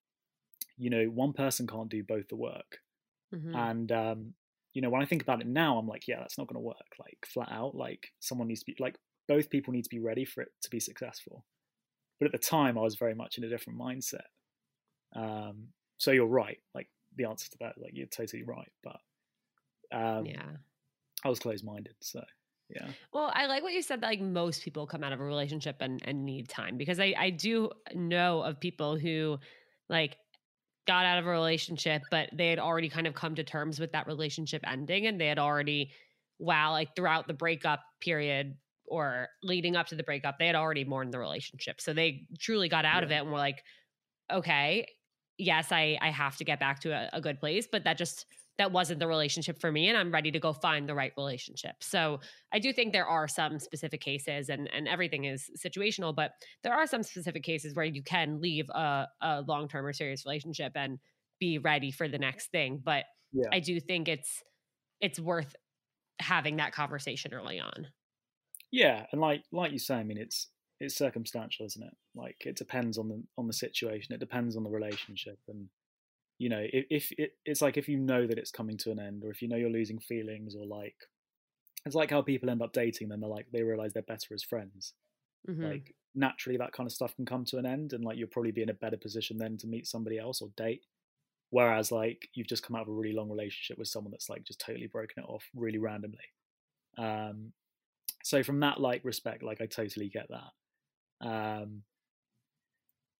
you 0.80 0.88
know, 0.88 1.04
one 1.04 1.34
person 1.34 1.66
can't 1.66 1.90
do 1.90 2.02
both 2.02 2.28
the 2.28 2.36
work. 2.36 2.78
Mm-hmm. 3.34 3.54
And 3.54 3.92
um, 3.92 4.34
you 4.72 4.80
know, 4.80 4.88
when 4.88 5.02
I 5.02 5.04
think 5.04 5.22
about 5.22 5.42
it 5.42 5.46
now, 5.46 5.76
I'm 5.76 5.86
like, 5.86 6.08
yeah, 6.08 6.18
that's 6.18 6.38
not 6.38 6.48
going 6.48 6.56
to 6.56 6.66
work. 6.66 6.76
Like 6.98 7.18
flat 7.26 7.52
out, 7.52 7.74
like 7.74 8.08
someone 8.18 8.48
needs 8.48 8.60
to 8.60 8.66
be 8.66 8.76
like 8.80 8.96
both 9.28 9.50
people 9.50 9.72
need 9.72 9.84
to 9.84 9.90
be 9.90 10.00
ready 10.00 10.24
for 10.24 10.40
it 10.40 10.48
to 10.62 10.70
be 10.70 10.80
successful. 10.80 11.44
But 12.18 12.26
at 12.26 12.32
the 12.32 12.38
time, 12.38 12.78
I 12.78 12.80
was 12.80 12.96
very 12.96 13.14
much 13.14 13.36
in 13.36 13.44
a 13.44 13.48
different 13.48 13.78
mindset. 13.78 14.26
Um, 15.14 15.68
so 15.98 16.12
you're 16.12 16.26
right. 16.26 16.58
Like 16.74 16.88
the 17.14 17.26
answer 17.26 17.50
to 17.50 17.58
that, 17.60 17.74
like 17.76 17.92
you're 17.94 18.06
totally 18.06 18.42
right. 18.42 18.72
But 18.82 19.00
um, 19.92 20.24
yeah, 20.24 20.42
I 21.24 21.28
was 21.28 21.38
closed 21.38 21.64
minded. 21.64 21.94
So 22.00 22.24
yeah. 22.70 22.86
Well, 23.12 23.30
I 23.34 23.46
like 23.46 23.62
what 23.62 23.74
you 23.74 23.82
said 23.82 24.00
that 24.00 24.06
like 24.06 24.20
most 24.22 24.62
people 24.64 24.86
come 24.86 25.04
out 25.04 25.12
of 25.12 25.20
a 25.20 25.24
relationship 25.24 25.76
and, 25.80 26.00
and 26.06 26.24
need 26.24 26.48
time 26.48 26.78
because 26.78 26.98
I, 26.98 27.14
I 27.18 27.30
do 27.30 27.70
know 27.94 28.40
of 28.40 28.60
people 28.60 28.96
who 28.96 29.38
like 29.90 30.16
got 30.86 31.04
out 31.04 31.18
of 31.18 31.26
a 31.26 31.30
relationship, 31.30 32.02
but 32.10 32.30
they 32.32 32.48
had 32.48 32.58
already 32.58 32.88
kind 32.88 33.06
of 33.06 33.14
come 33.14 33.34
to 33.34 33.44
terms 33.44 33.78
with 33.78 33.92
that 33.92 34.06
relationship 34.06 34.62
ending 34.66 35.06
and 35.06 35.20
they 35.20 35.26
had 35.26 35.38
already, 35.38 35.92
wow, 36.38 36.72
like 36.72 36.94
throughout 36.96 37.26
the 37.26 37.34
breakup 37.34 37.80
period 38.00 38.56
or 38.86 39.28
leading 39.42 39.76
up 39.76 39.86
to 39.88 39.94
the 39.94 40.02
breakup, 40.02 40.38
they 40.38 40.46
had 40.46 40.56
already 40.56 40.84
mourned 40.84 41.12
the 41.12 41.18
relationship. 41.18 41.80
So 41.80 41.92
they 41.92 42.26
truly 42.38 42.68
got 42.68 42.84
out 42.84 43.02
yeah. 43.02 43.04
of 43.04 43.10
it 43.10 43.22
and 43.22 43.30
were 43.30 43.38
like, 43.38 43.62
okay, 44.32 44.86
yes, 45.38 45.70
I, 45.70 45.98
I 46.00 46.10
have 46.10 46.36
to 46.38 46.44
get 46.44 46.60
back 46.60 46.80
to 46.80 46.90
a, 46.90 47.10
a 47.12 47.20
good 47.20 47.38
place, 47.40 47.68
but 47.70 47.84
that 47.84 47.98
just 47.98 48.26
that 48.60 48.72
wasn't 48.72 49.00
the 49.00 49.06
relationship 49.06 49.58
for 49.58 49.72
me 49.72 49.88
and 49.88 49.96
I'm 49.96 50.12
ready 50.12 50.30
to 50.32 50.38
go 50.38 50.52
find 50.52 50.86
the 50.86 50.94
right 50.94 51.14
relationship. 51.16 51.76
So 51.80 52.20
I 52.52 52.58
do 52.58 52.74
think 52.74 52.92
there 52.92 53.06
are 53.06 53.26
some 53.26 53.58
specific 53.58 54.02
cases 54.02 54.50
and, 54.50 54.68
and 54.70 54.86
everything 54.86 55.24
is 55.24 55.50
situational, 55.56 56.14
but 56.14 56.32
there 56.62 56.74
are 56.74 56.86
some 56.86 57.02
specific 57.02 57.42
cases 57.42 57.74
where 57.74 57.86
you 57.86 58.02
can 58.02 58.38
leave 58.38 58.68
a, 58.68 59.08
a 59.22 59.40
long-term 59.48 59.86
or 59.86 59.94
serious 59.94 60.26
relationship 60.26 60.72
and 60.74 60.98
be 61.38 61.56
ready 61.56 61.90
for 61.90 62.06
the 62.06 62.18
next 62.18 62.50
thing. 62.50 62.82
But 62.84 63.04
yeah. 63.32 63.46
I 63.50 63.60
do 63.60 63.80
think 63.80 64.08
it's 64.08 64.42
it's 65.00 65.18
worth 65.18 65.56
having 66.18 66.58
that 66.58 66.72
conversation 66.72 67.32
early 67.32 67.58
on. 67.58 67.86
Yeah. 68.70 69.06
And 69.10 69.22
like 69.22 69.42
like 69.52 69.72
you 69.72 69.78
say, 69.78 69.94
I 69.94 70.04
mean 70.04 70.18
it's 70.18 70.48
it's 70.80 70.96
circumstantial, 70.96 71.64
isn't 71.64 71.82
it? 71.82 71.96
Like 72.14 72.36
it 72.44 72.56
depends 72.56 72.98
on 72.98 73.08
the 73.08 73.22
on 73.38 73.46
the 73.46 73.54
situation. 73.54 74.12
It 74.12 74.20
depends 74.20 74.54
on 74.54 74.64
the 74.64 74.70
relationship 74.70 75.38
and 75.48 75.70
you 76.40 76.48
know 76.48 76.64
if, 76.72 76.86
if 76.88 77.12
it, 77.18 77.32
it's 77.44 77.60
like 77.60 77.76
if 77.76 77.86
you 77.86 77.98
know 77.98 78.26
that 78.26 78.38
it's 78.38 78.50
coming 78.50 78.78
to 78.78 78.90
an 78.90 78.98
end 78.98 79.22
or 79.24 79.30
if 79.30 79.42
you 79.42 79.48
know 79.48 79.56
you're 79.56 79.68
losing 79.68 79.98
feelings 79.98 80.56
or 80.56 80.64
like 80.64 80.96
it's 81.84 81.94
like 81.94 82.10
how 82.10 82.22
people 82.22 82.48
end 82.48 82.62
up 82.62 82.72
dating 82.72 83.10
then 83.10 83.20
they're 83.20 83.28
like 83.28 83.46
they 83.52 83.62
realize 83.62 83.92
they're 83.92 84.02
better 84.02 84.34
as 84.34 84.42
friends. 84.42 84.94
Mm-hmm. 85.48 85.64
like 85.64 85.94
naturally 86.14 86.58
that 86.58 86.72
kind 86.72 86.86
of 86.86 86.92
stuff 86.92 87.16
can 87.16 87.24
come 87.24 87.46
to 87.46 87.56
an 87.56 87.64
end 87.64 87.94
and 87.94 88.04
like 88.04 88.18
you'll 88.18 88.28
probably 88.28 88.50
be 88.50 88.62
in 88.62 88.68
a 88.68 88.74
better 88.74 88.98
position 88.98 89.38
then 89.38 89.56
to 89.58 89.66
meet 89.66 89.86
somebody 89.86 90.18
else 90.18 90.40
or 90.40 90.48
date. 90.56 90.84
Whereas 91.50 91.92
like 91.92 92.28
you've 92.34 92.46
just 92.46 92.62
come 92.62 92.76
out 92.76 92.82
of 92.82 92.88
a 92.88 92.92
really 92.92 93.14
long 93.14 93.30
relationship 93.30 93.78
with 93.78 93.88
someone 93.88 94.10
that's 94.10 94.28
like 94.28 94.44
just 94.44 94.60
totally 94.60 94.86
broken 94.86 95.22
it 95.22 95.28
off 95.28 95.44
really 95.54 95.78
randomly. 95.78 96.18
Um 96.96 97.52
so 98.22 98.42
from 98.42 98.60
that 98.60 98.80
like 98.80 99.02
respect 99.04 99.42
like 99.42 99.60
i 99.60 99.66
totally 99.66 100.08
get 100.08 100.28
that. 100.30 101.26
Um 101.26 101.82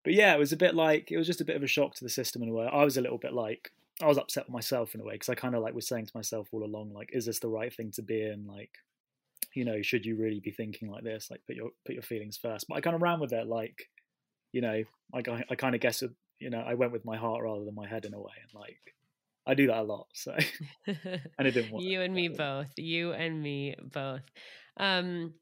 but 0.05 0.15
yeah, 0.15 0.35
it 0.35 0.39
was 0.39 0.53
a 0.53 0.57
bit 0.57 0.75
like 0.75 1.11
it 1.11 1.19
was 1.19 1.27
just 1.27 1.41
a 1.41 1.45
bit 1.45 1.57
of 1.57 1.63
a 1.63 1.67
shock 1.67 1.95
to 1.97 2.05
the 2.05 2.11
system 2.11 2.43
in 2.43 2.49
a 2.49 2.53
way. 2.53 2.69
I 2.71 2.85
was 2.85 2.97
a 2.97 3.01
little 3.03 3.19
bit 3.19 3.33
like 3.33 3.71
I 4.03 4.07
was 4.07 4.19
upset 4.19 4.47
with 4.47 4.53
myself 4.53 4.95
in 4.95 5.01
a 5.01 5.05
way 5.05 5.15
because 5.15 5.29
I 5.29 5.35
kind 5.35 5.55
of 5.55 5.63
like 5.63 5.75
was 5.75 5.87
saying 5.87 6.07
to 6.07 6.13
myself 6.15 6.49
all 6.53 6.65
along, 6.65 6.93
like, 6.93 7.11
is 7.13 7.27
this 7.27 7.39
the 7.39 7.49
right 7.49 7.75
thing 7.75 7.91
to 7.93 8.03
be 8.03 8.23
in? 8.23 8.47
Like, 8.47 8.71
you 9.55 9.65
know, 9.65 9.83
should 9.83 10.07
you 10.07 10.17
really 10.17 10.41
be 10.41 10.51
thinking 10.51 10.91
like 10.91 11.05
this? 11.05 11.31
Like, 11.31 11.43
put 11.47 11.57
your 11.57 11.71
put 11.85 11.95
your 11.95 12.03
feelings 12.03 12.39
first. 12.39 12.67
But 12.69 12.77
I 12.77 12.81
kind 12.81 12.97
of 12.97 13.03
ran 13.03 13.21
with 13.21 13.33
it, 13.33 13.47
like, 13.47 13.89
you 14.53 14.63
know, 14.63 14.85
like 15.13 15.29
I, 15.29 15.45
I 15.51 15.55
kind 15.55 15.75
of 15.75 15.81
guess, 15.81 16.03
it, 16.03 16.11
you 16.39 16.51
know, 16.51 16.61
I 16.61 16.75
went 16.75 16.93
with 16.93 17.05
my 17.05 17.17
heart 17.17 17.43
rather 17.43 17.65
than 17.65 17.75
my 17.75 17.87
head 17.87 18.07
in 18.07 18.15
a 18.15 18.21
way, 18.21 18.33
and 18.43 18.61
like, 18.61 18.79
I 19.47 19.55
do 19.55 19.67
that 19.67 19.79
a 19.79 19.83
lot. 19.83 20.07
So, 20.15 20.35
and 20.87 21.49
it 21.49 21.53
didn't 21.53 21.73
work. 21.73 21.83
you 21.83 22.01
and 22.01 22.15
me 22.15 22.29
both. 22.29 22.73
You 22.77 23.13
and 23.13 23.43
me 23.43 23.77
both. 23.83 24.23
Um, 24.79 25.35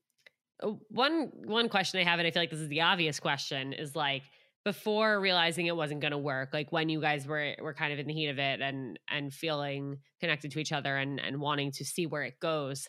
one 0.88 1.31
one 1.44 1.68
question 1.68 2.01
I 2.01 2.05
have, 2.05 2.18
and 2.18 2.27
I 2.27 2.33
feel 2.33 2.42
like 2.42 2.51
this 2.51 2.61
is 2.61 2.68
the 2.68 2.81
obvious 2.81 3.21
question, 3.21 3.73
is 3.73 3.94
like 3.94 4.23
before 4.64 5.21
realizing 5.21 5.66
it 5.66 5.77
wasn't 5.77 6.01
going 6.01 6.12
to 6.12 6.18
work 6.18 6.51
like 6.53 6.71
when 6.73 6.88
you 6.88 7.01
guys 7.01 7.27
were 7.27 7.55
were 7.61 7.75
kind 7.75 7.92
of 7.92 7.99
in 7.99 8.07
the 8.07 8.12
heat 8.12 8.29
of 8.29 8.38
it 8.38 8.61
and 8.61 8.99
and 9.09 9.33
feeling 9.33 9.99
connected 10.21 10.51
to 10.51 10.59
each 10.59 10.73
other 10.73 10.97
and 10.97 11.21
and 11.21 11.40
wanting 11.40 11.71
to 11.73 11.85
see 11.85 12.07
where 12.07 12.23
it 12.23 12.38
goes 12.40 12.88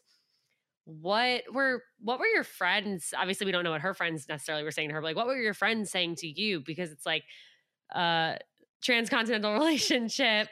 what 0.89 1.43
were 1.53 1.83
what 2.01 2.19
were 2.19 2.25
your 2.25 2.43
friends 2.43 3.13
obviously 3.15 3.45
we 3.45 3.51
don't 3.51 3.63
know 3.63 3.71
what 3.71 3.81
her 3.81 3.93
friends 3.93 4.27
necessarily 4.27 4.63
were 4.63 4.71
saying 4.71 4.89
to 4.89 4.95
her 4.95 5.01
but 5.01 5.09
like 5.09 5.15
what 5.15 5.27
were 5.27 5.37
your 5.37 5.53
friends 5.53 5.91
saying 5.91 6.15
to 6.15 6.27
you? 6.27 6.61
Because 6.65 6.91
it's 6.91 7.05
like 7.05 7.23
uh 7.93 8.35
transcontinental 8.81 9.53
relationship 9.59 10.47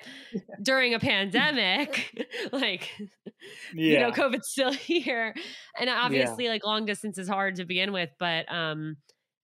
during 0.61 0.93
a 0.93 0.99
pandemic 0.99 2.27
like 2.51 2.91
yeah. 3.73 3.93
you 3.93 3.99
know 3.99 4.11
covid's 4.11 4.49
still 4.49 4.71
here 4.71 5.33
and 5.79 5.89
obviously 5.89 6.49
like 6.49 6.65
long 6.65 6.85
distance 6.85 7.17
is 7.17 7.27
hard 7.27 7.55
to 7.55 7.65
begin 7.65 7.91
with 7.93 8.09
but 8.19 8.51
um 8.53 8.97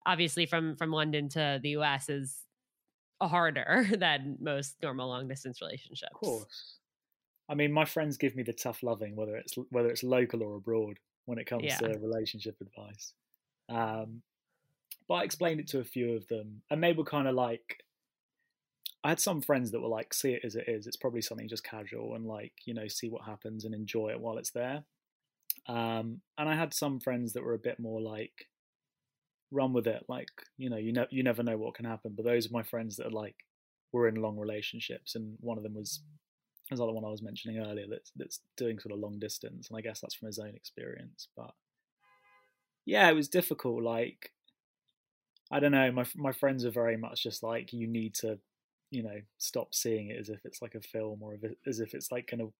obviously 0.05 0.45
from 0.45 0.75
from 0.75 0.91
london 0.91 1.29
to 1.29 1.59
the 1.63 1.71
us 1.71 2.09
is 2.09 2.45
harder 3.21 3.85
than 3.97 4.37
most 4.41 4.77
normal 4.83 5.09
long 5.09 5.27
distance 5.27 5.61
relationships 5.61 6.09
Of 6.15 6.19
course. 6.19 6.79
I 7.49 7.55
mean, 7.55 7.71
my 7.73 7.85
friends 7.85 8.17
give 8.17 8.35
me 8.35 8.43
the 8.43 8.53
tough 8.53 8.83
loving, 8.83 9.15
whether 9.15 9.35
it's 9.37 9.55
whether 9.69 9.89
it's 9.91 10.03
local 10.03 10.43
or 10.43 10.55
abroad, 10.57 10.99
when 11.25 11.39
it 11.39 11.45
comes 11.45 11.75
Yeah. 11.75 11.79
to 11.79 11.97
relationship 11.99 12.61
advice. 12.61 13.13
Um, 13.69 14.23
but 15.07 15.15
I 15.15 15.23
explained 15.25 15.61
it 15.61 15.67
to 15.69 15.79
a 15.79 15.85
few 15.85 16.15
of 16.15 16.27
them, 16.27 16.63
and 16.69 16.83
they 16.83 16.93
were 16.93 17.05
kind 17.05 17.27
of 17.27 17.35
like, 17.35 17.85
I 19.03 19.09
had 19.09 19.19
some 19.19 19.41
friends 19.41 19.71
that 19.71 19.81
were 19.81 19.87
like, 19.89 20.13
"See 20.13 20.33
it 20.33 20.45
as 20.45 20.55
it 20.55 20.67
is. 20.67 20.87
It's 20.87 20.97
probably 20.97 21.21
something 21.21 21.47
just 21.47 21.63
casual, 21.63 22.15
and 22.15 22.25
like, 22.25 22.53
you 22.65 22.73
know, 22.73 22.87
see 22.87 23.09
what 23.09 23.25
happens 23.25 23.65
and 23.65 23.73
enjoy 23.75 24.09
it 24.09 24.19
while 24.19 24.37
it's 24.37 24.51
there." 24.51 24.85
Um, 25.67 26.21
and 26.37 26.49
I 26.49 26.55
had 26.55 26.73
some 26.73 26.99
friends 26.99 27.33
that 27.33 27.43
were 27.43 27.53
a 27.55 27.59
bit 27.59 27.79
more 27.79 28.01
like, 28.01 28.49
"Run 29.53 29.73
with 29.73 29.87
it. 29.87 30.03
Like, 30.07 30.29
you 30.57 30.69
know, 30.69 30.77
you 30.77 30.91
know, 30.91 31.05
you 31.09 31.23
never 31.23 31.43
know 31.43 31.57
what 31.57 31.75
can 31.75 31.85
happen." 31.85 32.13
But 32.15 32.25
those 32.25 32.47
are 32.47 32.53
my 32.53 32.63
friends 32.63 32.97
that 32.97 33.07
are 33.07 33.11
like, 33.11 33.35
were 33.91 34.07
in 34.07 34.15
long 34.15 34.37
relationships, 34.37 35.15
and 35.15 35.37
one 35.39 35.57
of 35.57 35.63
them 35.63 35.75
was 35.75 36.01
there's 36.69 36.79
another 36.79 36.93
one 36.93 37.05
I 37.05 37.09
was 37.11 37.21
mentioning 37.21 37.59
earlier 37.59 37.85
that's 37.89 38.11
that's 38.15 38.39
doing 38.57 38.79
sort 38.79 38.93
of 38.93 38.99
long 38.99 39.19
distance, 39.19 39.69
and 39.69 39.77
I 39.77 39.81
guess 39.81 40.01
that's 40.01 40.15
from 40.15 40.27
his 40.27 40.39
own 40.39 40.55
experience. 40.55 41.27
But 41.37 41.51
yeah, 42.85 43.09
it 43.09 43.13
was 43.13 43.29
difficult. 43.29 43.83
Like 43.83 44.31
I 45.51 45.59
don't 45.59 45.71
know, 45.71 45.91
my 45.91 46.05
my 46.15 46.31
friends 46.31 46.65
are 46.65 46.71
very 46.71 46.97
much 46.97 47.23
just 47.23 47.43
like 47.43 47.73
you 47.73 47.87
need 47.87 48.15
to, 48.15 48.39
you 48.89 49.03
know, 49.03 49.21
stop 49.37 49.75
seeing 49.75 50.09
it 50.09 50.19
as 50.19 50.29
if 50.29 50.39
it's 50.45 50.61
like 50.61 50.75
a 50.75 50.81
film 50.81 51.21
or 51.21 51.37
as 51.67 51.79
if 51.79 51.93
it's 51.93 52.11
like 52.11 52.29
going 52.29 52.39
to 52.39 52.53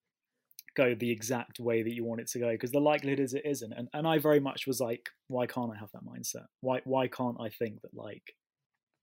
go 0.75 0.95
the 0.95 1.11
exact 1.11 1.59
way 1.59 1.83
that 1.83 1.93
you 1.93 2.03
want 2.03 2.21
it 2.21 2.27
to 2.29 2.39
go 2.39 2.51
because 2.51 2.71
the 2.71 2.79
likelihood 2.81 3.19
is 3.19 3.33
it 3.33 3.45
isn't. 3.45 3.73
And 3.73 3.89
and 3.93 4.07
I 4.07 4.17
very 4.19 4.39
much 4.39 4.67
was 4.67 4.79
like, 4.79 5.09
why 5.27 5.47
can't 5.47 5.71
I 5.71 5.77
have 5.79 5.91
that 5.93 6.05
mindset? 6.05 6.45
Why 6.61 6.81
why 6.85 7.07
can't 7.07 7.37
I 7.39 7.49
think 7.49 7.81
that 7.81 7.93
like 7.93 8.35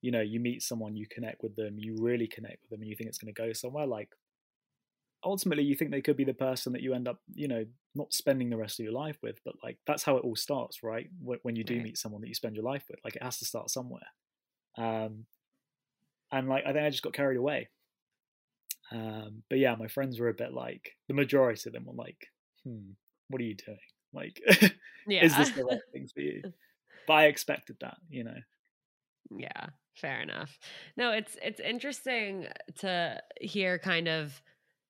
you 0.03 0.11
know, 0.11 0.21
you 0.21 0.41
meet 0.41 0.63
someone, 0.63 0.97
you 0.97 1.07
connect 1.09 1.43
with 1.43 1.57
them, 1.57 1.79
you 1.79 1.97
really 1.99 2.27
connect 2.27 2.63
with 2.63 2.71
them, 2.71 2.81
and 2.81 2.89
you 2.89 2.97
think 2.97 3.09
it's 3.09 3.19
going 3.19 3.33
to 3.35 3.43
go 3.43 3.53
somewhere. 3.53 3.87
Like, 3.87 4.11
ultimately, 5.25 5.65
you 5.65 5.75
think 5.75 5.91
they 5.91 6.01
could 6.03 6.17
be 6.17 6.25
the 6.25 6.35
person 6.35 6.73
that 6.73 6.83
you 6.83 6.95
end 6.95 7.09
up, 7.09 7.21
you 7.35 7.49
know, 7.49 7.65
not 7.95 8.13
spending 8.13 8.51
the 8.51 8.57
rest 8.57 8.81
of 8.81 8.85
your 8.85 8.93
life 8.93 9.19
with. 9.23 9.39
But 9.45 9.55
like, 9.63 9.79
that's 9.87 10.03
how 10.03 10.17
it 10.17 10.25
all 10.25 10.37
starts, 10.37 10.83
right? 10.83 11.09
When, 11.21 11.39
when 11.43 11.57
you 11.57 11.65
do 11.65 11.79
Right. 11.79 11.81
meet 11.81 11.99
someone 11.99 12.21
that 12.23 12.29
you 12.29 12.35
spend 12.35 12.57
your 12.57 12.65
life 12.65 12.85
with, 12.89 13.01
like, 13.05 13.17
it 13.17 13.23
has 13.23 13.39
to 13.39 13.45
start 13.45 13.71
somewhere. 13.71 14.07
Um, 14.79 15.27
and 16.33 16.49
like, 16.49 16.65
I 16.65 16.73
think 16.73 16.85
I 16.85 16.91
just 16.91 17.03
got 17.03 17.13
carried 17.13 17.37
away. 17.37 17.69
Um, 18.93 19.43
but 19.49 19.59
yeah, 19.59 19.75
my 19.77 19.87
friends 19.87 20.19
were 20.19 20.29
a 20.29 20.35
bit 20.35 20.53
like 20.53 20.97
the 21.09 21.15
majority 21.15 21.69
of 21.69 21.73
them 21.73 21.87
were 21.87 21.95
like, 21.95 22.27
"Hmm, 22.65 22.93
what 23.29 23.41
are 23.41 23.45
you 23.45 23.55
doing? 23.55 23.79
Like, 24.13 24.41
yeah 25.07 25.25
is 25.25 25.37
this 25.37 25.51
the 25.51 25.65
right 25.65 25.81
thing 25.93 26.09
for 26.13 26.21
you?" 26.21 26.43
But 27.07 27.13
I 27.15 27.25
expected 27.27 27.77
that, 27.81 27.99
you 28.09 28.25
know. 28.25 28.39
Yeah, 29.31 29.67
fair 29.95 30.21
enough. 30.21 30.59
No, 30.97 31.13
it's 31.13 31.37
it's 31.43 31.61
interesting 31.61 32.49
to 32.79 33.23
hear 33.41 33.79
kind 33.79 34.09
of 34.09 34.41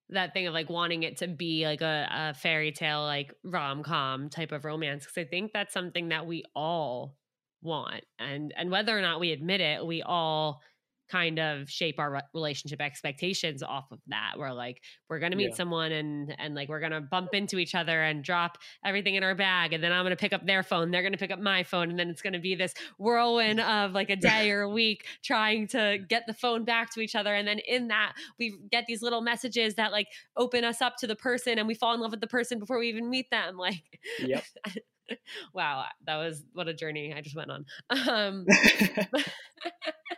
that 0.09 0.33
thing 0.33 0.47
of 0.47 0.55
like 0.55 0.71
wanting 0.71 1.03
it 1.03 1.19
to 1.19 1.29
be 1.29 1.67
like 1.67 1.83
a, 1.83 2.09
a 2.11 2.35
fairy 2.35 2.73
tale, 2.73 3.03
like 3.03 3.35
rom 3.45 3.83
com 3.83 4.29
type 4.29 4.53
of 4.53 4.65
romance, 4.65 5.05
because 5.05 5.19
I 5.19 5.25
think 5.29 5.53
that's 5.53 5.73
something 5.73 6.09
that 6.09 6.27
we 6.27 6.45
all 6.55 7.17
want, 7.63 8.05
and 8.19 8.53
and 8.57 8.71
whether 8.71 8.97
or 8.97 9.03
not 9.03 9.21
we 9.21 9.33
admit 9.33 9.61
it, 9.61 9.85
we 9.85 10.03
all 10.03 10.63
kind 11.11 11.39
of 11.39 11.69
shape 11.71 11.99
our 11.99 12.11
re- 12.13 12.21
relationship 12.33 12.81
expectations 12.81 13.63
off 13.63 13.91
of 13.91 13.99
that. 14.07 14.35
We're 14.39 14.53
like, 14.53 14.83
we're 15.09 15.19
gonna 15.19 15.37
meet 15.37 15.51
Yeah. 15.51 15.55
someone, 15.57 15.93
and 15.93 16.35
and 16.39 16.55
like 16.55 16.69
we're 16.69 16.81
gonna 16.81 17.01
bump 17.01 17.35
into 17.35 17.59
each 17.59 17.75
other 17.75 18.03
and 18.03 18.23
drop 18.23 18.59
everything 18.85 19.17
in 19.17 19.25
our 19.25 19.35
bag, 19.35 19.73
and 19.73 19.83
then 19.83 19.93
I'm 19.93 20.05
gonna 20.05 20.17
pick 20.17 20.33
up 20.33 20.47
their 20.47 20.63
phone, 20.63 20.91
they're 20.91 21.03
gonna 21.03 21.17
pick 21.17 21.31
up 21.31 21.41
my 21.41 21.63
phone, 21.63 21.91
and 21.91 21.99
then 21.99 22.09
it's 22.11 22.23
gonna 22.23 22.39
be 22.39 22.55
this 22.55 22.75
whirlwind 22.99 23.61
of 23.61 23.93
like 23.93 24.11
a 24.11 24.17
day 24.17 24.51
or 24.51 24.61
a 24.63 24.69
week 24.69 25.07
trying 25.23 25.67
to 25.69 25.99
get 26.09 26.27
the 26.27 26.35
phone 26.35 26.65
back 26.65 26.93
to 26.95 27.01
each 27.01 27.15
other 27.15 27.35
and 27.35 27.47
then 27.49 27.59
in 27.61 27.89
that 27.89 28.13
we 28.39 28.57
get 28.71 28.85
these 28.87 29.03
little 29.03 29.21
messages 29.21 29.75
that 29.75 29.93
like 29.93 30.09
open 30.37 30.65
us 30.65 30.81
up 30.83 30.97
to 30.97 31.07
the 31.07 31.17
person 31.17 31.59
and 31.59 31.67
we 31.67 31.75
fall 31.75 31.95
in 31.95 32.01
love 32.01 32.11
with 32.11 32.21
the 32.21 32.27
person 32.27 32.59
before 32.59 32.79
we 32.79 32.89
even 32.89 33.09
meet 33.11 33.31
them 33.31 33.57
like 33.59 34.01
Yep. 34.21 34.45
wow 35.55 35.85
that 36.07 36.17
was 36.17 36.43
what 36.53 36.69
a 36.69 36.75
journey 36.75 37.15
i 37.15 37.21
just 37.21 37.37
went 37.37 37.51
on 37.51 37.65
um 38.09 38.47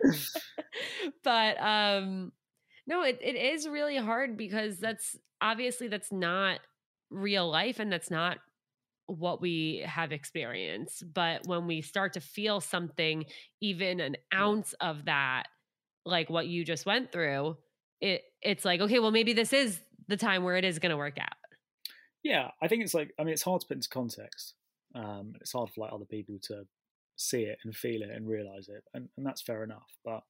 but 1.24 1.60
um 1.60 2.32
no 2.86 3.02
it, 3.02 3.18
it 3.22 3.36
is 3.36 3.68
really 3.68 3.96
hard 3.96 4.36
because 4.36 4.78
that's 4.78 5.16
obviously 5.40 5.88
that's 5.88 6.12
not 6.12 6.60
real 7.10 7.48
life 7.50 7.78
and 7.78 7.92
that's 7.92 8.10
not 8.10 8.38
what 9.06 9.40
we 9.40 9.82
have 9.84 10.12
experienced 10.12 11.04
but 11.12 11.46
when 11.46 11.66
we 11.66 11.82
start 11.82 12.14
to 12.14 12.20
feel 12.20 12.60
something 12.60 13.24
even 13.60 14.00
an 14.00 14.16
ounce 14.32 14.74
of 14.80 15.04
that 15.04 15.44
like 16.06 16.30
what 16.30 16.46
you 16.46 16.64
just 16.64 16.86
went 16.86 17.12
through 17.12 17.56
it 18.00 18.22
it's 18.40 18.64
like 18.64 18.80
okay 18.80 18.98
well 18.98 19.10
maybe 19.10 19.32
this 19.32 19.52
is 19.52 19.80
the 20.08 20.16
time 20.16 20.44
where 20.44 20.56
it 20.56 20.64
is 20.64 20.78
going 20.78 20.90
to 20.90 20.96
work 20.96 21.18
out 21.20 21.36
Yeah, 22.22 22.50
I 22.60 22.68
think 22.68 22.82
it's 22.82 22.94
like 22.94 23.12
I 23.18 23.24
mean 23.24 23.32
it's 23.32 23.42
hard 23.42 23.60
to 23.62 23.66
put 23.66 23.76
into 23.76 23.88
context. 23.88 24.54
Um, 24.94 25.34
it's 25.40 25.52
hard 25.52 25.70
for 25.70 25.82
like 25.82 25.92
other 25.92 26.04
people 26.04 26.38
to 26.44 26.64
see 27.16 27.42
it 27.42 27.58
and 27.64 27.74
feel 27.74 28.02
it 28.02 28.10
and 28.14 28.28
realize 28.28 28.68
it, 28.68 28.84
and, 28.94 29.08
and 29.16 29.26
that's 29.26 29.42
fair 29.42 29.64
enough. 29.64 29.96
But 30.04 30.22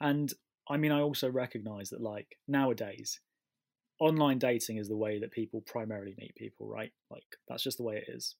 and 0.00 0.32
I 0.68 0.76
mean 0.76 0.92
I 0.92 1.00
also 1.00 1.30
recognize 1.30 1.90
that 1.90 2.00
like 2.00 2.36
nowadays, 2.48 3.20
online 4.00 4.38
dating 4.38 4.78
is 4.78 4.88
the 4.88 4.96
way 4.96 5.20
that 5.20 5.32
people 5.32 5.62
primarily 5.66 6.14
meet 6.18 6.34
people, 6.36 6.68
right? 6.68 6.92
Like 7.10 7.24
that's 7.48 7.62
just 7.62 7.78
the 7.78 7.84
way 7.84 7.96
it 7.96 8.12
is, 8.12 8.36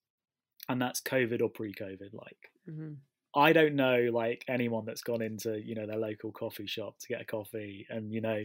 and 0.68 0.80
that's 0.80 1.00
COVID 1.00 1.40
or 1.40 1.48
pre-COVID. 1.48 2.12
Like 2.12 2.50
mm-hmm. 2.68 2.94
I 3.36 3.52
don't 3.52 3.76
know 3.76 4.08
like 4.12 4.44
anyone 4.48 4.84
that's 4.86 5.02
gone 5.02 5.22
into 5.22 5.60
you 5.62 5.74
know 5.74 5.86
their 5.86 5.98
local 5.98 6.32
coffee 6.32 6.66
shop 6.66 6.98
to 7.00 7.08
get 7.08 7.20
a 7.20 7.24
coffee 7.24 7.86
and 7.90 8.12
you 8.12 8.22
know 8.22 8.44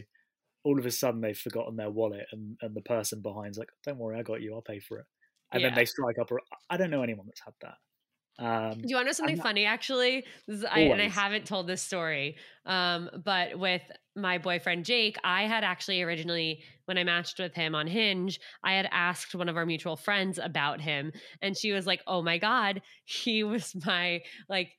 all 0.64 0.78
of 0.78 0.86
a 0.86 0.90
sudden 0.90 1.20
they've 1.20 1.36
forgotten 1.36 1.76
their 1.76 1.90
wallet 1.90 2.26
and, 2.30 2.56
and 2.60 2.76
the 2.76 2.82
person 2.82 3.20
behind's 3.20 3.58
like 3.58 3.70
don't 3.84 3.98
worry 3.98 4.18
I 4.18 4.22
got 4.22 4.42
you 4.42 4.54
I'll 4.54 4.60
pay 4.60 4.78
for 4.80 4.98
it 4.98 5.06
and 5.52 5.62
then 5.64 5.70
Yeah. 5.72 5.76
they 5.76 5.84
strike 5.84 6.18
up 6.18 6.30
I 6.70 6.76
don't 6.76 6.90
know 6.90 7.02
anyone 7.02 7.26
that's 7.26 7.40
had 7.44 7.54
that 7.60 7.76
um 8.38 8.80
Do 8.80 8.88
you 8.88 8.96
want 8.96 9.04
to 9.06 9.08
know 9.10 9.12
something 9.12 9.36
not- 9.36 9.42
funny? 9.46 9.66
Actually, 9.66 10.24
is, 10.48 10.64
I, 10.64 10.80
and 10.80 11.02
I 11.02 11.08
haven't 11.08 11.46
told 11.46 11.66
this 11.66 11.82
story. 11.82 12.36
Um, 12.64 13.10
but 13.24 13.58
with 13.58 13.82
my 14.16 14.38
boyfriend 14.38 14.86
Jake, 14.86 15.16
I 15.22 15.42
had 15.42 15.64
actually 15.64 16.00
originally, 16.02 16.62
when 16.86 16.96
I 16.96 17.04
matched 17.04 17.38
with 17.38 17.54
him 17.54 17.74
on 17.74 17.86
Hinge, 17.86 18.40
I 18.64 18.72
had 18.72 18.88
asked 18.90 19.34
one 19.34 19.50
of 19.50 19.56
our 19.58 19.66
mutual 19.66 19.96
friends 19.96 20.38
about 20.38 20.80
him, 20.80 21.12
and 21.42 21.54
she 21.56 21.72
was 21.72 21.86
like, 21.86 22.00
"Oh 22.06 22.22
my 22.22 22.38
god, 22.38 22.80
he 23.04 23.44
was 23.44 23.74
my 23.84 24.22
like." 24.48 24.70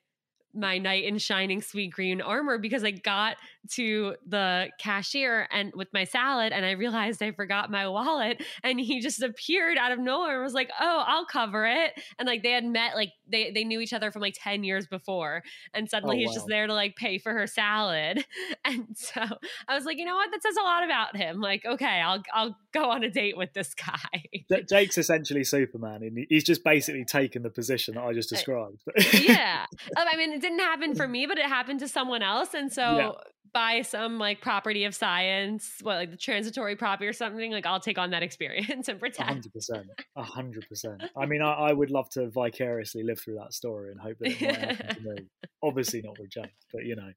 My 0.54 0.78
knight 0.78 1.06
in 1.06 1.18
shining 1.18 1.62
Sweetgreen 1.62 2.22
armor 2.24 2.58
because 2.58 2.84
I 2.84 2.92
got 2.92 3.38
to 3.72 4.16
the 4.28 4.70
cashier 4.80 5.48
and 5.52 5.72
with 5.76 5.88
my 5.94 6.04
salad 6.04 6.54
and 6.54 6.66
I 6.66 6.72
realized 6.72 7.24
I 7.24 7.32
forgot 7.32 7.72
my 7.72 7.88
wallet 7.88 8.44
and 8.64 8.80
he 8.80 9.00
just 9.00 9.22
appeared 9.22 9.78
out 9.78 9.92
of 9.92 10.00
nowhere 10.00 10.36
and 10.36 10.44
was 10.44 10.54
like, 10.54 10.70
"Oh, 10.80 11.04
I'll 11.08 11.26
cover 11.26 11.66
it." 11.66 11.94
And 12.20 12.28
like 12.28 12.44
they 12.44 12.52
had 12.52 12.66
met 12.66 12.96
like 12.96 13.14
they 13.28 13.52
they 13.52 13.64
knew 13.64 13.80
each 13.80 13.94
other 13.94 14.12
from 14.12 14.22
like 14.22 14.36
10 14.38 14.64
years 14.64 14.86
before 14.88 15.44
and 15.74 15.86
oh, 15.86 15.90
suddenly 15.90 16.18
Oh, 16.18 16.20
he's 16.20 16.34
just 16.34 16.48
there 16.48 16.68
to 16.68 16.74
like 16.74 16.96
pay 16.96 17.18
for 17.18 17.34
her 17.34 17.48
salad. 17.48 18.26
And 18.66 18.88
so 18.96 19.22
I 19.68 19.76
was 19.76 19.86
like, 19.86 19.98
"You 19.98 20.06
know 20.06 20.16
what? 20.16 20.32
That 20.32 20.42
says 20.42 20.56
a 20.58 20.62
lot 20.64 20.84
about 20.84 21.16
him." 21.18 21.42
Like, 21.42 21.66
"Okay, 21.66 22.02
I'll 22.02 22.24
I'll 22.34 22.58
go 22.74 22.90
on 22.90 23.04
a 23.04 23.10
date 23.10 23.38
with 23.38 23.54
this 23.54 23.74
guy." 23.74 24.24
Jake's 24.70 24.98
essentially 24.98 25.44
Superman 25.44 26.04
and 26.04 26.26
he's 26.30 26.44
just 26.44 26.64
basically 26.64 27.06
taken 27.06 27.44
the 27.44 27.50
position 27.50 27.96
that 27.96 28.04
I 28.04 28.14
just 28.14 28.30
described 28.30 28.82
yeah. 29.14 29.66
Um, 29.98 30.06
I 30.12 30.18
mean, 30.18 30.32
it 30.34 30.42
didn't 30.42 30.60
happen 30.60 30.96
for 30.96 31.08
me, 31.08 31.26
but 31.26 31.38
it 31.38 31.46
happened 31.46 31.80
to 31.82 31.88
someone 31.88 32.22
else. 32.22 32.54
And 32.54 32.72
so 32.72 32.82
Yeah. 32.98 33.12
by 33.54 33.82
some 33.84 34.18
like 34.20 34.42
property 34.42 34.86
of 34.86 34.96
science, 34.96 35.72
what 35.82 35.96
like 35.96 36.12
the 36.12 36.18
transitory 36.18 36.76
property 36.76 37.08
or 37.08 37.14
something, 37.14 37.52
like 37.52 37.66
I'll 37.66 37.80
take 37.80 37.98
on 37.98 38.12
that 38.12 38.24
experience 38.24 38.88
and 38.88 38.98
A 38.98 39.00
pretend. 39.00 39.30
hundred 39.30 39.54
percent, 39.54 39.88
a 40.16 40.24
hundred 40.24 40.68
percent. 40.68 41.04
I 41.16 41.26
mean, 41.26 41.42
I, 41.42 41.52
I 41.54 41.74
would 41.74 41.92
love 41.92 42.10
to 42.12 42.30
vicariously 42.30 43.04
live 43.04 43.20
through 43.20 43.36
that 43.36 43.54
story 43.54 43.92
and 43.92 44.00
hope 44.00 44.18
that 44.20 44.32
it 44.32 44.42
might 44.42 44.56
happen 44.58 44.96
to 44.96 45.02
me. 45.02 45.16
Obviously, 45.62 46.02
not 46.02 46.18
with 46.20 46.30
Jake, 46.30 46.54
but 46.74 46.84
you 46.84 46.96
know, 46.96 47.12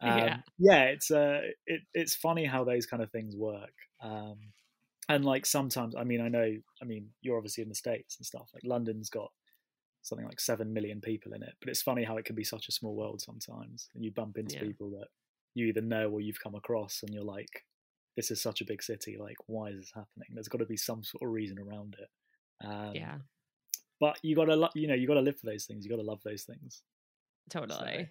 um, 0.00 0.18
Yeah. 0.18 0.36
yeah. 0.58 0.82
It's 0.84 1.10
uh, 1.10 1.40
it, 1.66 1.80
it's 1.94 2.14
funny 2.14 2.44
how 2.44 2.64
those 2.64 2.86
kind 2.86 3.02
of 3.02 3.10
things 3.10 3.34
work. 3.36 3.72
Um, 4.02 4.36
and 5.08 5.24
like 5.24 5.46
sometimes, 5.46 5.94
I 5.96 6.04
mean, 6.04 6.20
I 6.20 6.28
know, 6.28 6.56
I 6.82 6.84
mean, 6.84 7.08
you're 7.22 7.36
obviously 7.36 7.62
in 7.62 7.68
the 7.68 7.74
states 7.74 8.16
and 8.18 8.26
stuff. 8.26 8.50
Like 8.54 8.62
London's 8.64 9.10
got 9.10 9.30
something 10.02 10.26
like 10.26 10.40
seven 10.40 10.72
million 10.72 11.00
people 11.00 11.32
in 11.32 11.42
it, 11.42 11.54
but 11.60 11.68
it's 11.68 11.82
funny 11.82 12.04
how 12.04 12.16
it 12.16 12.24
can 12.24 12.36
be 12.36 12.44
such 12.44 12.68
a 12.68 12.72
small 12.72 12.94
world 12.96 13.20
sometimes, 13.20 13.88
and 13.94 14.04
you 14.04 14.10
bump 14.12 14.38
into 14.38 14.56
Yeah. 14.56 14.64
people 14.64 14.90
that 14.90 15.08
you 15.54 15.66
either 15.66 15.80
know 15.80 16.10
or 16.10 16.20
you've 16.20 16.40
come 16.42 16.54
across, 16.54 17.02
and 17.02 17.12
you're 17.12 17.24
like, 17.24 17.64
this 18.16 18.30
is 18.30 18.40
such 18.42 18.60
a 18.60 18.64
big 18.64 18.82
city. 18.82 19.16
Like, 19.18 19.36
why 19.46 19.68
is 19.70 19.78
this 19.80 19.92
happening? 19.94 20.28
There's 20.34 20.48
got 20.48 20.58
to 20.58 20.66
be 20.66 20.76
some 20.76 21.02
sort 21.02 21.22
of 21.22 21.30
reason 21.30 21.58
around 21.58 21.96
it. 21.98 22.66
Um, 22.66 22.94
yeah, 22.94 23.18
But 24.00 24.18
you 24.22 24.36
gotta, 24.36 24.70
you 24.74 24.86
know, 24.88 24.94
you 24.94 25.06
gotta 25.06 25.20
live 25.20 25.38
for 25.38 25.46
those 25.46 25.64
things. 25.66 25.84
You 25.84 25.90
gotta 25.90 26.02
love 26.02 26.22
those 26.24 26.44
things. 26.44 26.82
totally. 27.50 28.04
So 28.04 28.06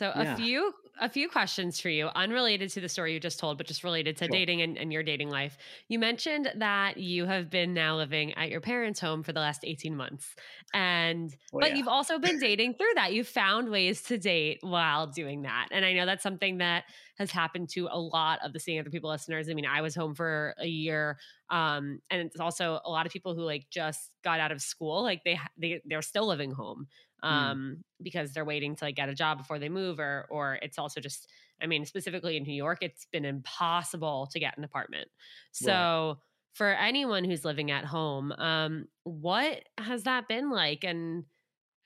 a 0.00 0.36
few 0.36 0.72
a 1.00 1.08
few 1.08 1.28
questions 1.28 1.80
for 1.80 1.88
you, 1.88 2.06
unrelated 2.14 2.70
to 2.70 2.80
the 2.80 2.88
story 2.88 3.12
you 3.12 3.20
just 3.20 3.40
told, 3.40 3.58
but 3.58 3.66
just 3.66 3.82
related 3.82 4.16
to 4.18 4.26
sure. 4.26 4.30
dating 4.30 4.62
and, 4.62 4.78
and, 4.78 4.92
your 4.92 5.02
dating 5.02 5.28
life. 5.28 5.58
You 5.88 5.98
mentioned 5.98 6.52
that 6.56 6.98
you 6.98 7.24
have 7.26 7.50
been 7.50 7.74
now 7.74 7.96
living 7.96 8.32
at 8.34 8.48
your 8.48 8.60
parents' 8.60 9.00
home 9.00 9.22
for 9.22 9.32
the 9.32 9.40
last 9.40 9.64
18 9.64 9.96
months. 9.96 10.36
And 10.72 11.34
oh, 11.52 11.58
but 11.60 11.70
yeah. 11.70 11.76
you've 11.76 11.88
also 11.88 12.18
been 12.18 12.38
dating 12.40 12.74
through 12.74 12.94
that. 12.94 13.12
You've 13.12 13.28
found 13.28 13.70
ways 13.70 14.02
to 14.02 14.18
date 14.18 14.58
while 14.60 15.08
doing 15.08 15.42
that. 15.42 15.68
And 15.72 15.84
I 15.84 15.94
know 15.94 16.06
that's 16.06 16.22
something 16.22 16.58
that 16.58 16.84
has 17.18 17.30
happened 17.30 17.70
to 17.70 17.88
a 17.90 17.98
lot 17.98 18.38
of 18.44 18.52
the 18.52 18.60
seeing 18.60 18.78
other 18.78 18.90
people 18.90 19.10
listeners. 19.10 19.48
I 19.48 19.54
mean, 19.54 19.66
I 19.66 19.80
was 19.80 19.94
home 19.94 20.14
for 20.14 20.54
a 20.58 20.66
year. 20.66 21.18
Um, 21.50 22.00
and 22.10 22.20
it's 22.20 22.40
also 22.40 22.80
a 22.84 22.90
lot 22.90 23.06
of 23.06 23.12
people 23.12 23.34
who 23.34 23.42
like 23.42 23.66
just 23.70 24.10
got 24.22 24.40
out 24.40 24.52
of 24.52 24.60
school, 24.60 25.02
like 25.02 25.22
they 25.24 25.38
they 25.58 25.80
they're 25.84 26.02
still 26.02 26.26
living 26.26 26.52
home. 26.52 26.86
Mm. 27.24 27.28
um, 27.28 27.76
mm. 27.78 27.82
because 28.02 28.32
they're 28.32 28.44
waiting 28.44 28.76
to 28.76 28.84
like 28.84 28.96
get 28.96 29.08
a 29.08 29.14
job 29.14 29.38
before 29.38 29.58
they 29.58 29.68
move 29.68 29.98
or 29.98 30.26
or 30.30 30.58
it's 30.60 30.78
also 30.78 31.00
just 31.00 31.28
i 31.62 31.66
mean 31.66 31.84
specifically 31.86 32.36
in 32.36 32.42
new 32.42 32.54
york 32.54 32.78
it's 32.82 33.06
been 33.12 33.24
impossible 33.24 34.28
to 34.32 34.38
get 34.38 34.58
an 34.58 34.64
apartment 34.64 35.08
so 35.50 35.72
right. 35.72 36.16
for 36.52 36.68
anyone 36.68 37.24
who's 37.24 37.44
living 37.44 37.70
at 37.70 37.84
home 37.84 38.32
um, 38.32 38.86
what 39.04 39.64
has 39.78 40.02
that 40.02 40.28
been 40.28 40.50
like 40.50 40.84
and 40.84 41.24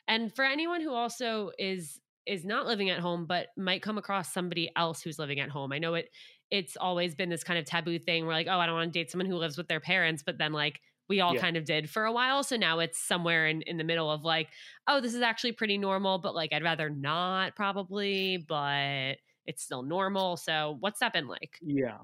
and 0.09 0.35
for 0.35 0.45
anyone 0.45 0.81
who 0.81 0.93
also 0.93 1.53
is 1.59 2.01
is 2.27 2.45
not 2.45 2.67
living 2.67 2.91
at 2.91 2.99
home 2.99 3.25
but 3.25 3.49
might 3.57 3.83
come 3.83 3.97
across 3.97 4.33
somebody 4.33 4.71
else 4.77 5.03
who's 5.03 5.19
living 5.19 5.39
at 5.39 5.51
home 5.51 5.73
i 5.73 5.79
know 5.79 5.95
it 5.95 6.09
it's 6.51 6.77
always 6.77 7.15
been 7.15 7.29
this 7.29 7.45
kind 7.45 7.59
of 7.59 7.65
taboo 7.65 7.99
thing 7.99 8.27
where 8.27 8.35
like 8.35 8.49
oh 8.51 8.59
i 8.59 8.67
don't 8.67 8.75
want 8.75 8.93
to 8.93 8.99
date 8.99 9.11
someone 9.11 9.27
who 9.27 9.37
lives 9.37 9.57
with 9.57 9.69
their 9.69 9.81
parents 9.81 10.23
but 10.25 10.37
then 10.37 10.53
like 10.53 10.81
we 11.09 11.21
all 11.21 11.35
yeah. 11.35 11.41
kind 11.41 11.57
of 11.57 11.65
did 11.65 11.89
for 11.89 12.05
a 12.05 12.13
while. 12.13 12.43
So 12.43 12.57
now 12.57 12.81
it's 12.81 12.99
somewhere 12.99 13.47
in, 13.47 13.63
in 13.63 13.77
the 13.77 13.85
middle 13.85 14.11
of 14.11 14.25
like, 14.25 14.49
oh, 14.87 15.01
this 15.01 15.15
is 15.15 15.23
actually 15.23 15.53
pretty 15.53 15.79
normal, 15.79 16.19
but 16.19 16.35
like 16.35 16.53
I'd 16.53 16.63
rather 16.63 16.91
not 16.91 17.57
probably, 17.57 18.45
but 18.49 19.17
it's 19.47 19.63
still 19.63 19.83
normal. 19.83 20.37
So 20.37 20.77
what's 20.81 21.01
that 21.01 21.13
been 21.13 21.27
like? 21.27 21.59
Yeah. 21.63 21.99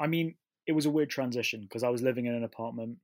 I 0.00 0.06
mean, 0.06 0.34
it 0.66 0.72
was 0.72 0.86
a 0.86 0.90
weird 0.90 1.10
transition 1.10 1.62
because 1.62 1.82
I 1.82 1.88
was 1.88 2.02
living 2.02 2.26
in 2.26 2.34
an 2.34 2.44
apartment 2.44 2.98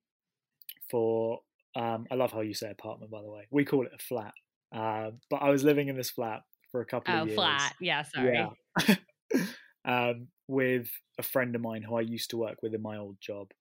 for, 0.90 1.40
um, 1.76 2.06
I 2.10 2.14
love 2.14 2.32
how 2.32 2.40
you 2.40 2.54
say 2.54 2.70
apartment, 2.70 3.10
by 3.10 3.22
the 3.22 3.30
way. 3.30 3.46
We 3.50 3.64
call 3.64 3.84
it 3.86 3.92
a 3.94 3.98
flat. 3.98 4.34
Uh, 4.74 5.12
but 5.30 5.36
I 5.36 5.50
was 5.50 5.62
living 5.62 5.88
in 5.88 5.96
this 5.96 6.10
flat 6.10 6.42
for 6.72 6.80
a 6.80 6.84
couple 6.84 7.14
oh, 7.14 7.22
of 7.22 7.28
years. 7.28 7.36
flat. 7.36 7.74
Yeah, 7.80 8.02
sorry. 8.02 8.46
Yeah. 8.88 8.94
um, 9.84 10.28
with 10.48 10.88
a 11.18 11.22
friend 11.22 11.54
of 11.54 11.62
mine 11.62 11.82
who 11.82 11.96
I 11.96 12.00
used 12.00 12.30
to 12.30 12.36
work 12.36 12.62
with 12.62 12.74
in 12.74 12.82
my 12.82 12.96
old 12.96 13.16
job. 13.20 13.52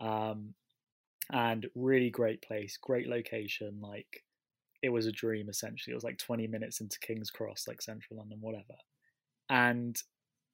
Um, 0.00 0.54
and 1.30 1.66
really 1.74 2.10
great 2.10 2.42
place, 2.42 2.76
great 2.80 3.08
location. 3.08 3.78
Like 3.80 4.24
it 4.82 4.90
was 4.90 5.06
a 5.06 5.12
dream 5.12 5.48
essentially. 5.48 5.92
It 5.92 5.96
was 5.96 6.04
like 6.04 6.18
20 6.18 6.46
minutes 6.46 6.80
into 6.80 6.98
King's 6.98 7.30
Cross, 7.30 7.66
like 7.68 7.80
central 7.80 8.18
London, 8.18 8.38
whatever. 8.40 8.76
And 9.48 9.96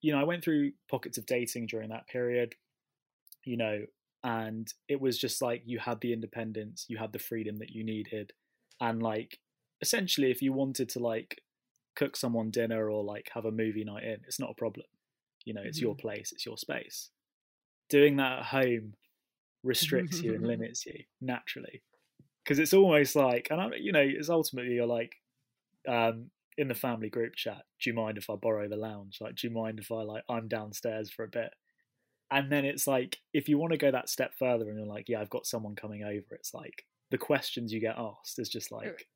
you 0.00 0.12
know, 0.12 0.20
I 0.20 0.24
went 0.24 0.44
through 0.44 0.72
pockets 0.88 1.18
of 1.18 1.26
dating 1.26 1.66
during 1.66 1.88
that 1.88 2.06
period, 2.06 2.54
you 3.44 3.56
know, 3.56 3.80
and 4.22 4.72
it 4.88 5.00
was 5.00 5.18
just 5.18 5.42
like 5.42 5.62
you 5.64 5.78
had 5.78 6.00
the 6.00 6.12
independence, 6.12 6.86
you 6.88 6.98
had 6.98 7.12
the 7.12 7.18
freedom 7.18 7.58
that 7.58 7.70
you 7.70 7.84
needed. 7.84 8.32
And 8.80 9.02
like 9.02 9.38
essentially 9.80 10.30
if 10.30 10.42
you 10.42 10.52
wanted 10.52 10.88
to 10.90 10.98
like 10.98 11.40
cook 11.96 12.16
someone 12.16 12.50
dinner 12.50 12.90
or 12.90 13.02
like 13.02 13.30
have 13.34 13.44
a 13.44 13.50
movie 13.50 13.84
night 13.84 14.04
in, 14.04 14.18
it's 14.26 14.40
not 14.40 14.50
a 14.50 14.54
problem. 14.54 14.86
You 15.44 15.54
know, 15.54 15.62
it's 15.64 15.78
mm-hmm. 15.78 15.86
your 15.86 15.96
place, 15.96 16.30
it's 16.32 16.46
your 16.46 16.58
space. 16.58 17.10
Doing 17.88 18.16
that 18.16 18.40
at 18.40 18.44
home 18.46 18.94
restricts 19.62 20.20
you 20.22 20.34
and 20.34 20.46
limits 20.46 20.86
you 20.86 20.94
naturally. 21.20 21.82
Because 22.44 22.58
it's 22.58 22.74
almost 22.74 23.14
like 23.14 23.48
and 23.50 23.60
I, 23.60 23.70
you 23.78 23.92
know 23.92 24.04
it's 24.04 24.30
ultimately 24.30 24.74
you're 24.74 24.86
like 24.86 25.14
um, 25.86 26.30
in 26.56 26.68
the 26.68 26.74
family 26.74 27.08
group 27.08 27.34
chat 27.34 27.62
do 27.80 27.90
you 27.90 27.94
mind 27.94 28.18
if 28.18 28.28
i 28.28 28.34
borrow 28.34 28.68
the 28.68 28.76
lounge? 28.76 29.18
Like 29.20 29.36
do 29.36 29.46
you 29.46 29.54
mind 29.54 29.78
if 29.78 29.92
i 29.92 30.02
like 30.02 30.24
i'm 30.28 30.48
downstairs 30.48 31.10
for 31.10 31.24
a 31.24 31.28
bit? 31.28 31.50
And 32.30 32.52
then 32.52 32.64
it's 32.64 32.86
like 32.86 33.18
if 33.32 33.48
you 33.48 33.58
want 33.58 33.72
to 33.72 33.78
go 33.78 33.90
that 33.90 34.08
step 34.08 34.32
further 34.38 34.68
and 34.68 34.78
you're 34.78 34.86
like 34.86 35.08
yeah 35.08 35.20
i've 35.20 35.30
got 35.30 35.46
someone 35.46 35.74
coming 35.74 36.02
over 36.04 36.34
it's 36.34 36.52
like 36.52 36.84
the 37.10 37.16
questions 37.16 37.72
you 37.72 37.80
get 37.80 37.96
asked 37.96 38.38
is 38.38 38.50
just 38.50 38.70
like 38.70 39.06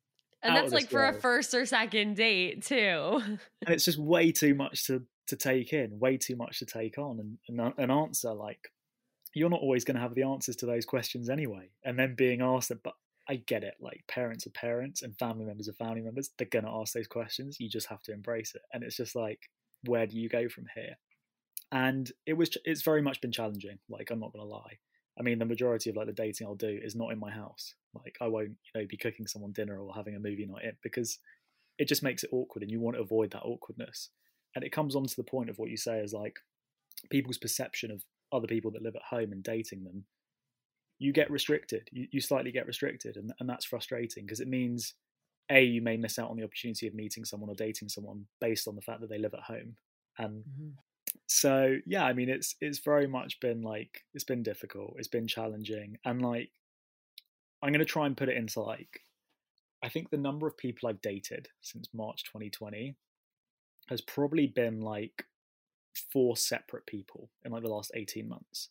and 0.43 0.55
that's 0.55 0.73
like 0.73 0.89
for 0.89 1.05
a 1.05 1.13
first 1.13 1.53
or 1.53 1.65
second 1.65 2.15
date 2.15 2.63
too. 2.63 2.75
And 2.75 3.39
it's 3.67 3.85
just 3.85 3.97
way 3.97 4.31
too 4.31 4.53
much 4.53 4.87
to 4.87 5.03
to 5.27 5.37
take 5.37 5.71
in 5.71 5.97
way 5.99 6.17
too 6.17 6.35
much 6.35 6.59
to 6.59 6.65
take 6.65 6.97
on 6.97 7.17
and, 7.19 7.37
and 7.47 7.73
an 7.77 7.89
answer 7.89 8.33
like 8.33 8.59
you're 9.33 9.49
not 9.49 9.61
always 9.61 9.83
going 9.83 9.95
to 9.95 10.01
have 10.01 10.15
the 10.15 10.23
answers 10.23 10.55
to 10.57 10.65
those 10.65 10.85
questions 10.85 11.29
anyway. 11.29 11.69
And 11.83 11.97
then 11.97 12.15
being 12.15 12.41
asked 12.41 12.71
but 12.83 12.93
I 13.27 13.37
get 13.37 13.63
it. 13.63 13.75
Like 13.79 14.03
parents 14.07 14.45
are 14.45 14.51
parents 14.51 15.01
and 15.01 15.17
family 15.17 15.45
members 15.45 15.69
are 15.69 15.73
family 15.73 16.01
members. 16.01 16.31
They're 16.37 16.47
going 16.47 16.65
to 16.65 16.71
ask 16.71 16.93
those 16.93 17.07
questions. 17.07 17.57
You 17.59 17.69
just 17.69 17.87
have 17.87 18.01
to 18.03 18.13
embrace 18.13 18.53
it. 18.55 18.61
And 18.73 18.83
it's 18.83 18.97
just 18.97 19.15
like, 19.15 19.49
where 19.85 20.05
do 20.05 20.17
you 20.17 20.29
go 20.29 20.49
from 20.49 20.65
here? 20.75 20.95
And 21.71 22.11
it 22.25 22.33
was, 22.33 22.55
it's 22.65 22.83
very 22.83 23.01
much 23.01 23.21
been 23.21 23.31
challenging. 23.31 23.79
Like, 23.89 24.11
I'm 24.11 24.19
not 24.19 24.33
going 24.33 24.45
to 24.45 24.51
lie. 24.51 24.77
I 25.17 25.23
mean, 25.23 25.39
the 25.39 25.45
majority 25.45 25.89
of 25.89 25.95
like 25.95 26.07
the 26.07 26.13
dating 26.13 26.47
I'll 26.47 26.55
do 26.55 26.79
is 26.81 26.95
not 26.95 27.11
in 27.11 27.19
my 27.19 27.31
house. 27.31 27.75
Like, 27.93 28.17
I 28.21 28.27
won't, 28.27 28.49
you 28.49 28.81
know, 28.81 28.87
be 28.87 28.97
cooking 28.97 29.27
someone 29.27 29.51
dinner 29.51 29.79
or 29.79 29.93
having 29.93 30.15
a 30.15 30.19
movie 30.19 30.45
night 30.45 30.75
because 30.83 31.19
it 31.77 31.87
just 31.87 32.03
makes 32.03 32.23
it 32.23 32.29
awkward 32.31 32.61
and 32.61 32.71
you 32.71 32.79
want 32.79 32.97
to 32.97 33.01
avoid 33.01 33.31
that 33.31 33.43
awkwardness. 33.43 34.09
And 34.55 34.63
it 34.63 34.71
comes 34.71 34.95
on 34.95 35.05
to 35.05 35.15
the 35.15 35.23
point 35.23 35.49
of 35.49 35.57
what 35.57 35.69
you 35.69 35.77
say 35.77 35.99
is 35.99 36.13
like 36.13 36.39
people's 37.09 37.37
perception 37.37 37.89
of 37.89 38.03
other 38.33 38.47
people 38.47 38.71
that 38.71 38.81
live 38.81 38.95
at 38.95 39.03
home 39.03 39.31
and 39.31 39.43
dating 39.43 39.83
them, 39.83 40.05
you 40.99 41.11
get 41.11 41.31
restricted. 41.31 41.89
You, 41.91 42.07
you 42.11 42.21
slightly 42.21 42.51
get 42.51 42.67
restricted, 42.67 43.17
and, 43.17 43.33
and 43.39 43.49
that's 43.49 43.65
frustrating 43.65 44.25
because 44.25 44.39
it 44.39 44.47
means 44.47 44.93
a 45.51 45.61
you 45.61 45.81
may 45.81 45.97
miss 45.97 46.17
out 46.17 46.29
on 46.29 46.37
the 46.37 46.43
opportunity 46.43 46.87
of 46.87 46.93
meeting 46.93 47.25
someone 47.25 47.49
or 47.49 47.55
dating 47.55 47.89
someone 47.89 48.25
based 48.39 48.67
on 48.67 48.75
the 48.75 48.81
fact 48.81 49.01
that 49.01 49.09
they 49.09 49.17
live 49.17 49.33
at 49.33 49.41
home, 49.41 49.75
and 50.17 50.43
mm-hmm. 50.43 50.69
so 51.27 51.77
yeah, 51.85 52.05
I 52.05 52.13
mean 52.13 52.29
it's 52.29 52.55
it's 52.61 52.79
very 52.79 53.07
much 53.07 53.39
been 53.39 53.61
like 53.61 54.03
it's 54.13 54.23
been 54.23 54.43
difficult, 54.43 54.95
it's 54.97 55.07
been 55.07 55.27
challenging, 55.27 55.97
and 56.05 56.21
like 56.21 56.49
I'm 57.61 57.71
going 57.71 57.79
to 57.79 57.85
try 57.85 58.05
and 58.05 58.17
put 58.17 58.29
it 58.29 58.37
into 58.37 58.61
like 58.61 59.01
I 59.83 59.89
think 59.89 60.09
the 60.09 60.17
number 60.17 60.47
of 60.47 60.57
people 60.57 60.87
I've 60.87 61.01
dated 61.01 61.49
since 61.61 61.89
March 61.93 62.23
2020 62.23 62.95
has 63.89 63.99
probably 63.99 64.47
been 64.47 64.79
like 64.79 65.25
four 66.11 66.37
separate 66.37 66.85
people 66.85 67.29
in 67.45 67.51
like 67.51 67.63
the 67.63 67.69
last 67.69 67.91
18 67.93 68.27
months. 68.27 68.69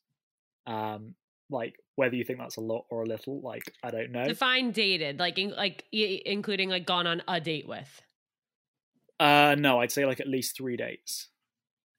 Um, 0.67 1.15
like 1.51 1.75
whether 1.97 2.17
you 2.17 2.25
think 2.25 2.39
that's 2.39 2.57
a 2.57 2.61
lot 2.61 2.87
or 2.91 3.03
a 3.03 3.07
little, 3.07 3.41
like 3.41 3.75
I 3.83 3.91
don't 3.91 4.11
know. 4.11 4.25
Define 4.25 4.73
dated, 4.73 5.19
like 5.19 5.39
in, 5.39 5.51
like 5.51 5.85
including 5.93 6.71
like 6.71 6.87
gone 6.87 7.07
on 7.07 7.23
a 7.29 7.41
date 7.41 7.69
with. 7.69 8.03
Uh, 9.21 9.55
no, 9.59 9.81
I'd 9.81 9.93
say 9.93 10.07
like 10.07 10.21
at 10.21 10.29
least 10.29 10.57
three 10.57 10.77
dates. 10.77 11.29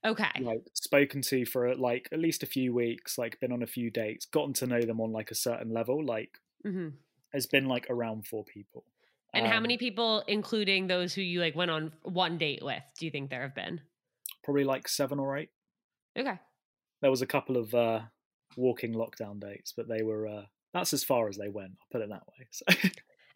Okay. 0.06 0.42
Like 0.42 0.64
spoken 0.74 1.22
to 1.24 1.46
for 1.46 1.74
like 1.76 2.10
at 2.12 2.20
least 2.20 2.44
a 2.44 2.48
few 2.48 2.74
weeks, 2.74 3.18
like 3.18 3.40
been 3.40 3.54
on 3.54 3.64
a 3.64 3.68
few 3.68 3.90
dates, 3.90 4.26
gotten 4.26 4.54
to 4.56 4.68
know 4.68 4.82
them 4.82 5.00
on 5.00 5.14
like 5.14 5.32
a 5.32 5.36
certain 5.36 5.72
level. 5.72 6.04
Like 6.04 6.40
mm-hmm. 6.66 6.90
has 7.32 7.46
been 7.46 7.66
like 7.68 7.88
around 7.90 8.28
four 8.28 8.44
people. 8.44 8.84
And 9.34 9.46
um, 9.48 9.52
how 9.52 9.60
many 9.60 9.78
people, 9.78 10.24
including 10.28 10.88
those 10.88 11.14
who 11.14 11.22
you 11.22 11.40
like 11.40 11.56
went 11.56 11.72
on 11.72 11.94
one 12.04 12.38
date 12.38 12.62
with, 12.62 12.84
do 13.00 13.06
you 13.06 13.12
think 13.12 13.30
there 13.30 13.42
have 13.42 13.56
been? 13.56 13.82
Probably 14.44 14.64
like 14.64 14.88
seven 14.88 15.20
or 15.20 15.38
eight. 15.38 15.50
Okay. 16.18 16.40
There 17.02 17.12
was 17.12 17.22
a 17.22 17.28
couple 17.28 17.58
of 17.58 17.74
uh, 17.74 18.02
walking 18.58 18.94
lockdown 18.94 19.40
dates, 19.40 19.74
but 19.76 19.88
they 19.88 20.04
were 20.04 20.28
uh, 20.28 20.44
that's 20.74 20.94
as 20.94 21.04
far 21.04 21.28
as 21.28 21.38
they 21.38 21.50
went. 21.50 21.72
I'll 21.72 21.88
put 21.92 22.02
it 22.02 22.10
that 22.10 22.24
way. 22.28 22.48
So. 22.52 22.90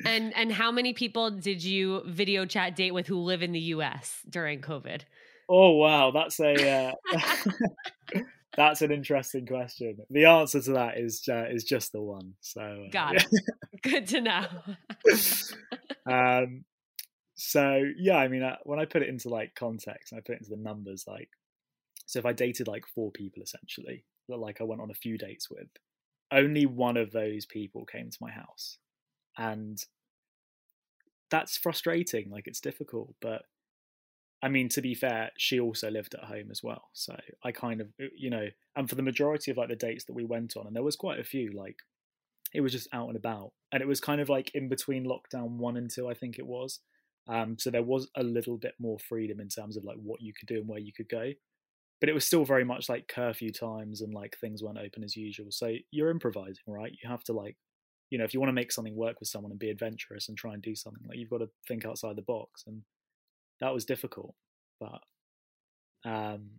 and 0.06 0.36
and 0.36 0.52
how 0.52 0.72
many 0.72 0.94
people 0.94 1.32
did 1.32 1.64
you 1.64 2.04
video 2.06 2.46
chat 2.46 2.76
date 2.76 2.94
with 2.94 3.08
who 3.08 3.18
live 3.20 3.44
in 3.44 3.52
the 3.52 3.60
U.S. 3.60 4.20
during 4.30 4.62
COVID? 4.62 5.02
Oh 5.50 5.72
wow, 5.74 6.12
that's 6.12 6.40
a 6.40 6.94
uh, 7.14 7.20
that's 8.58 8.82
an 8.82 8.92
interesting 8.92 9.46
question. 9.46 9.98
The 10.10 10.26
answer 10.26 10.62
to 10.62 10.72
that 10.74 10.98
is 10.98 11.24
uh, 11.30 11.46
is 11.50 11.64
just 11.64 11.92
the 11.92 12.02
one. 12.02 12.34
So 12.42 12.62
uh, 12.62 12.90
got 12.92 13.16
it. 13.16 13.26
Good 13.82 14.08
to 14.08 14.22
know. 14.22 14.46
um, 16.12 16.66
so 17.38 17.84
yeah, 17.98 18.18
I 18.18 18.28
mean, 18.28 18.42
uh, 18.44 18.58
when 18.64 18.80
I 18.80 18.86
put 18.86 19.04
it 19.04 19.10
into 19.10 19.30
like 19.30 19.54
context, 19.56 20.12
I 20.12 20.18
put 20.18 20.34
it 20.36 20.40
into 20.40 20.50
the 20.50 20.58
numbers, 20.62 21.06
like, 21.08 21.30
so 22.08 22.18
if 22.20 22.26
I 22.26 22.34
dated 22.34 22.68
like 22.68 22.86
four 22.88 23.12
people 23.12 23.44
essentially, 23.44 24.06
that 24.28 24.38
like 24.38 24.60
I 24.60 24.64
went 24.64 24.82
on 24.82 24.90
a 24.90 24.96
few 24.96 25.18
dates 25.18 25.50
with, 25.50 25.68
only 26.32 26.66
one 26.66 26.98
of 26.98 27.12
those 27.12 27.46
people 27.46 27.86
came 27.86 28.10
to 28.10 28.18
my 28.20 28.32
house, 28.32 28.80
and 29.38 29.78
that's 31.30 31.58
frustrating. 31.58 32.32
Like 32.32 32.48
it's 32.48 32.60
difficult, 32.60 33.14
but 33.22 33.44
I 34.42 34.50
mean, 34.50 34.68
to 34.70 34.82
be 34.82 34.96
fair, 34.96 35.32
she 35.38 35.60
also 35.60 35.92
lived 35.92 36.16
at 36.16 36.26
home 36.26 36.50
as 36.50 36.64
well. 36.64 36.90
So 36.94 37.16
I 37.44 37.52
kind 37.52 37.82
of, 37.82 37.88
uh, 38.02 38.06
you 38.16 38.30
know, 38.32 38.48
and 38.76 38.90
for 38.90 38.96
the 38.96 39.04
majority 39.04 39.52
of 39.52 39.58
like 39.58 39.70
the 39.70 39.76
dates 39.76 40.06
that 40.06 40.14
we 40.14 40.26
went 40.26 40.58
on, 40.58 40.66
and 40.66 40.76
there 40.76 40.84
was 40.84 40.96
quite 40.96 41.20
a 41.20 41.24
few, 41.24 41.52
like 41.52 41.78
it 42.52 42.62
was 42.62 42.72
just 42.72 42.88
out 42.94 43.10
and 43.10 43.18
about, 43.18 43.52
and 43.72 43.82
it 43.82 43.88
was 43.88 44.00
kind 44.00 44.22
of 44.22 44.30
like 44.30 44.50
in 44.56 44.70
between 44.70 45.06
lockdown 45.06 45.58
one 45.58 45.78
and 45.78 45.92
two, 45.92 46.10
I 46.10 46.16
think 46.16 46.40
it 46.40 46.48
was. 46.48 46.80
Um, 47.30 47.58
so 47.60 47.70
there 47.72 47.84
was 47.84 48.10
a 48.16 48.24
little 48.24 48.58
bit 48.58 48.74
more 48.80 49.00
freedom 49.00 49.40
in 49.40 49.50
terms 49.50 49.78
of 49.78 49.84
like 49.84 49.98
what 49.98 50.22
you 50.22 50.34
could 50.34 50.48
do 50.48 50.60
and 50.60 50.68
where 50.68 50.80
you 50.80 50.94
could 50.94 51.10
go. 51.10 51.32
But 52.00 52.10
it 52.10 52.14
was 52.14 52.26
still 52.26 52.46
very 52.46 52.64
much 52.64 52.90
like 52.90 53.08
curfew 53.08 53.52
times 53.52 54.02
and 54.02 54.14
like 54.14 54.38
things 54.40 54.64
weren't 54.64 54.78
open 54.78 55.04
as 55.04 55.16
usual. 55.16 55.48
So 55.52 55.74
you're 55.92 56.12
improvising, 56.12 56.64
right? 56.68 56.92
You 57.02 57.10
have 57.10 57.24
to 57.26 57.34
like, 57.34 57.58
you 58.12 58.18
know, 58.18 58.24
if 58.24 58.34
you 58.34 58.40
want 58.40 58.50
to 58.50 58.54
make 58.54 58.72
something 58.72 58.96
work 58.96 59.20
with 59.20 59.30
someone 59.30 59.52
and 59.52 59.60
be 59.60 59.70
adventurous 59.72 60.30
and 60.30 60.38
try 60.38 60.54
and 60.54 60.62
do 60.62 60.76
something, 60.76 61.04
like 61.08 61.18
you've 61.18 61.30
got 61.30 61.40
to 61.40 61.50
think 61.68 61.86
outside 61.86 62.16
the 62.16 62.22
box. 62.22 62.64
And 62.68 62.84
that 63.62 63.74
was 63.74 63.86
difficult. 63.86 64.36
but 64.80 65.02
um 66.06 66.50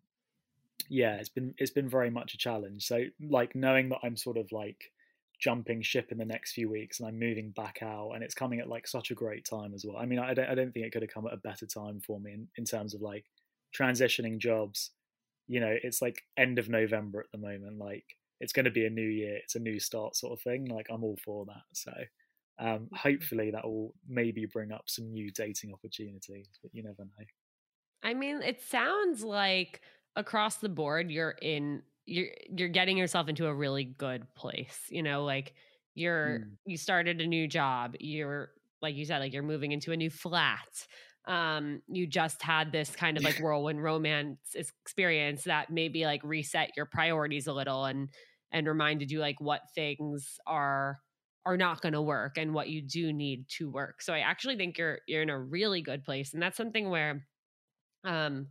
yeah 0.88 1.14
it's 1.16 1.28
been 1.28 1.54
it's 1.58 1.70
been 1.70 1.88
very 1.88 2.10
much 2.10 2.34
a 2.34 2.38
challenge 2.38 2.84
so 2.86 3.04
like 3.20 3.54
knowing 3.54 3.88
that 3.90 3.98
i'm 4.02 4.16
sort 4.16 4.36
of 4.36 4.50
like 4.52 4.90
jumping 5.38 5.82
ship 5.82 6.10
in 6.10 6.18
the 6.18 6.24
next 6.24 6.52
few 6.52 6.68
weeks 6.68 6.98
and 6.98 7.08
i'm 7.08 7.18
moving 7.18 7.50
back 7.50 7.78
out 7.82 8.12
and 8.12 8.24
it's 8.24 8.34
coming 8.34 8.58
at 8.60 8.68
like 8.68 8.86
such 8.86 9.10
a 9.10 9.14
great 9.14 9.44
time 9.44 9.72
as 9.72 9.84
well. 9.86 9.96
I 9.96 10.06
mean 10.06 10.18
i 10.18 10.34
don't, 10.34 10.48
I 10.48 10.54
don't 10.54 10.72
think 10.72 10.86
it 10.86 10.92
could 10.92 11.02
have 11.02 11.12
come 11.12 11.26
at 11.26 11.32
a 11.32 11.38
better 11.38 11.66
time 11.66 12.00
for 12.00 12.18
me 12.20 12.32
in, 12.32 12.48
in 12.56 12.64
terms 12.64 12.94
of 12.94 13.00
like 13.00 13.24
transitioning 13.76 14.38
jobs. 14.38 14.90
You 15.46 15.60
know 15.60 15.74
it's 15.82 16.02
like 16.02 16.22
end 16.36 16.58
of 16.58 16.68
november 16.68 17.20
at 17.20 17.30
the 17.32 17.38
moment 17.38 17.78
like 17.78 18.04
it's 18.40 18.52
going 18.52 18.64
to 18.64 18.70
be 18.70 18.86
a 18.86 18.90
new 18.90 19.08
year 19.08 19.36
it's 19.36 19.54
a 19.54 19.60
new 19.60 19.80
start 19.80 20.14
sort 20.14 20.32
of 20.32 20.42
thing 20.42 20.66
like 20.66 20.86
i'm 20.90 21.04
all 21.04 21.18
for 21.24 21.46
that. 21.46 21.62
So 21.72 21.92
um, 22.60 22.88
hopefully 22.92 23.52
that 23.52 23.64
will 23.64 23.94
maybe 24.08 24.44
bring 24.44 24.72
up 24.72 24.84
some 24.86 25.12
new 25.12 25.30
dating 25.30 25.72
opportunities 25.72 26.48
but 26.62 26.74
you 26.74 26.82
never 26.82 27.04
know. 27.04 27.24
I 28.02 28.14
mean, 28.14 28.42
it 28.42 28.60
sounds 28.62 29.24
like 29.24 29.80
across 30.16 30.56
the 30.56 30.68
board 30.68 31.10
you're 31.10 31.36
in 31.40 31.82
you're 32.08 32.28
you're 32.48 32.68
getting 32.68 32.96
yourself 32.96 33.28
into 33.28 33.46
a 33.46 33.54
really 33.54 33.84
good 33.84 34.26
place. 34.34 34.80
You 34.88 35.02
know, 35.02 35.24
like 35.24 35.54
you're 35.94 36.40
mm. 36.40 36.44
you 36.64 36.76
started 36.76 37.20
a 37.20 37.26
new 37.26 37.46
job. 37.46 37.94
You're 38.00 38.50
like 38.80 38.94
you 38.94 39.04
said, 39.04 39.18
like 39.18 39.32
you're 39.32 39.42
moving 39.42 39.72
into 39.72 39.92
a 39.92 39.96
new 39.96 40.10
flat. 40.10 40.86
Um, 41.26 41.82
you 41.88 42.06
just 42.06 42.42
had 42.42 42.72
this 42.72 42.90
kind 42.90 43.18
of 43.18 43.24
like 43.24 43.38
whirlwind 43.40 43.82
romance 43.82 44.54
experience 44.54 45.44
that 45.44 45.70
maybe 45.70 46.06
like 46.06 46.22
reset 46.24 46.70
your 46.76 46.86
priorities 46.86 47.46
a 47.46 47.52
little 47.52 47.84
and 47.84 48.08
and 48.50 48.66
reminded 48.66 49.10
you 49.10 49.20
like 49.20 49.40
what 49.40 49.60
things 49.74 50.38
are 50.46 51.00
are 51.44 51.58
not 51.58 51.80
going 51.80 51.92
to 51.92 52.02
work 52.02 52.38
and 52.38 52.54
what 52.54 52.68
you 52.68 52.82
do 52.82 53.12
need 53.12 53.46
to 53.48 53.70
work. 53.70 54.00
So 54.02 54.14
I 54.14 54.20
actually 54.20 54.56
think 54.56 54.78
you're 54.78 55.00
you're 55.06 55.22
in 55.22 55.30
a 55.30 55.38
really 55.38 55.82
good 55.82 56.04
place 56.04 56.32
and 56.32 56.42
that's 56.42 56.56
something 56.56 56.88
where 56.88 57.26
um 58.04 58.46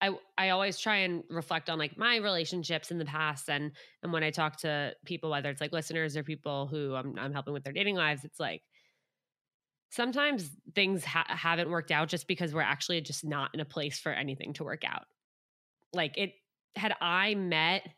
I 0.00 0.10
I 0.36 0.50
always 0.50 0.78
try 0.78 0.96
and 0.98 1.24
reflect 1.28 1.68
on 1.68 1.78
like 1.78 1.98
my 1.98 2.16
relationships 2.16 2.90
in 2.90 2.98
the 2.98 3.04
past 3.04 3.48
and 3.50 3.72
and 4.02 4.12
when 4.12 4.22
I 4.22 4.30
talk 4.30 4.56
to 4.58 4.94
people 5.04 5.30
whether 5.30 5.50
it's 5.50 5.60
like 5.60 5.72
listeners 5.72 6.16
or 6.16 6.22
people 6.22 6.66
who 6.66 6.94
I'm 6.94 7.18
I'm 7.18 7.32
helping 7.32 7.52
with 7.52 7.64
their 7.64 7.72
dating 7.72 7.96
lives 7.96 8.24
it's 8.24 8.38
like 8.38 8.62
sometimes 9.90 10.50
things 10.74 11.04
ha- 11.04 11.26
haven't 11.28 11.70
worked 11.70 11.90
out 11.90 12.08
just 12.08 12.28
because 12.28 12.54
we're 12.54 12.60
actually 12.60 13.00
just 13.00 13.24
not 13.24 13.50
in 13.54 13.60
a 13.60 13.64
place 13.64 13.98
for 13.98 14.12
anything 14.12 14.52
to 14.54 14.64
work 14.64 14.82
out. 14.84 15.04
Like 15.92 16.18
it 16.18 16.32
had 16.76 16.94
I 17.00 17.34
met 17.34 17.88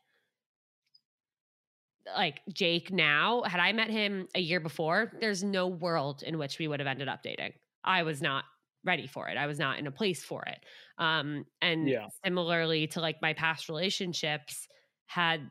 like 2.16 2.40
Jake 2.53 2.90
now, 2.90 3.42
had 3.42 3.61
I 3.61 3.72
met 3.72 3.90
him 3.90 4.28
a 4.34 4.40
year 4.40 4.61
before, 4.61 5.12
there's 5.20 5.44
no 5.44 5.66
world 5.66 6.22
in 6.22 6.38
which 6.38 6.59
we 6.59 6.66
would 6.66 6.80
have 6.80 6.86
ended 6.86 7.09
up 7.09 7.22
dating. 7.22 7.53
I 7.84 8.03
was 8.03 8.22
not 8.22 8.44
ready 8.85 9.07
for 9.07 9.28
it. 9.28 9.37
I 9.37 9.47
was 9.47 9.59
not 9.59 9.78
in 9.78 9.87
a 9.87 9.91
place 9.91 10.22
for 10.22 10.43
it. 10.45 10.59
Um, 10.99 11.45
and 11.61 11.89
yeah. 11.89 12.07
similarly 12.24 12.87
to 12.89 13.01
like 13.01 13.16
my 13.22 13.35
past 13.35 13.68
relationships 13.68 14.66
had 15.07 15.49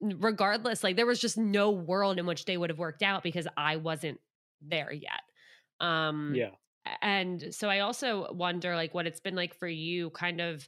regardless, 0.00 0.82
like 0.82 0.96
there 0.96 1.06
was 1.06 1.20
just 1.20 1.38
no 1.38 1.70
world 1.70 2.18
in 2.18 2.26
which 2.26 2.44
they 2.44 2.56
would 2.56 2.70
have 2.70 2.78
worked 2.78 3.02
out 3.02 3.22
because 3.22 3.46
I 3.56 3.76
wasn't 3.76 4.18
there 4.60 4.92
yet. 4.92 5.22
Um, 5.80 6.32
yeah. 6.34 6.50
And 7.00 7.44
so 7.50 7.68
I 7.68 7.80
also 7.80 8.32
wonder 8.32 8.74
like 8.74 8.94
what 8.94 9.06
it's 9.06 9.20
been 9.20 9.36
like 9.36 9.54
for 9.54 9.68
you 9.68 10.10
kind 10.10 10.40
of 10.40 10.66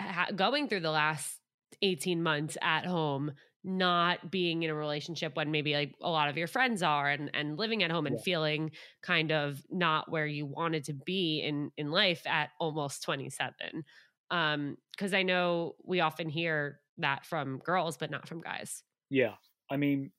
ha- 0.00 0.32
going 0.34 0.68
through 0.68 0.80
the 0.80 0.90
last 0.90 1.38
18 1.82 2.22
months 2.22 2.56
at 2.60 2.86
home 2.86 3.32
not 3.64 4.30
being 4.30 4.62
in 4.62 4.70
a 4.70 4.74
relationship 4.74 5.36
when 5.36 5.50
maybe 5.50 5.74
like 5.74 5.94
a 6.02 6.10
lot 6.10 6.28
of 6.28 6.36
your 6.36 6.48
friends 6.48 6.82
are 6.82 7.08
and 7.08 7.30
and 7.32 7.58
living 7.58 7.82
at 7.82 7.90
home 7.90 8.06
and 8.06 8.16
yeah. 8.16 8.22
feeling 8.24 8.70
kind 9.02 9.30
of 9.30 9.62
not 9.70 10.10
where 10.10 10.26
you 10.26 10.46
wanted 10.46 10.84
to 10.84 10.92
be 10.92 11.40
in 11.40 11.70
in 11.76 11.90
life 11.90 12.26
at 12.26 12.50
almost 12.58 13.04
27 13.04 13.84
um 14.32 14.76
because 14.90 15.14
i 15.14 15.22
know 15.22 15.76
we 15.84 16.00
often 16.00 16.28
hear 16.28 16.80
that 16.98 17.24
from 17.24 17.58
girls 17.58 17.96
but 17.96 18.10
not 18.10 18.28
from 18.28 18.40
guys. 18.40 18.82
Yeah. 19.10 19.34
I 19.70 19.76
mean 19.76 20.10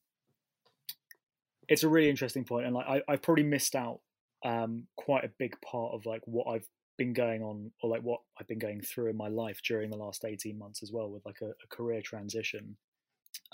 it's 1.69 1.83
a 1.83 1.89
really 1.89 2.09
interesting 2.09 2.43
point 2.43 2.65
and 2.65 2.75
like 2.75 2.85
I, 2.87 3.01
i've 3.07 3.21
probably 3.21 3.43
missed 3.43 3.75
out 3.75 3.99
um 4.45 4.85
quite 4.97 5.23
a 5.23 5.29
big 5.39 5.55
part 5.61 5.93
of 5.93 6.05
like 6.05 6.21
what 6.25 6.47
i've 6.47 6.67
been 6.97 7.13
going 7.13 7.41
on 7.41 7.71
or 7.81 7.89
like 7.89 8.01
what 8.01 8.19
i've 8.39 8.47
been 8.47 8.59
going 8.59 8.81
through 8.81 9.09
in 9.09 9.15
my 9.15 9.29
life 9.29 9.61
during 9.65 9.89
the 9.89 9.97
last 9.97 10.25
18 10.25 10.57
months 10.59 10.83
as 10.83 10.91
well 10.91 11.09
with 11.09 11.25
like 11.25 11.39
a, 11.41 11.47
a 11.47 11.67
career 11.69 12.01
transition 12.01 12.75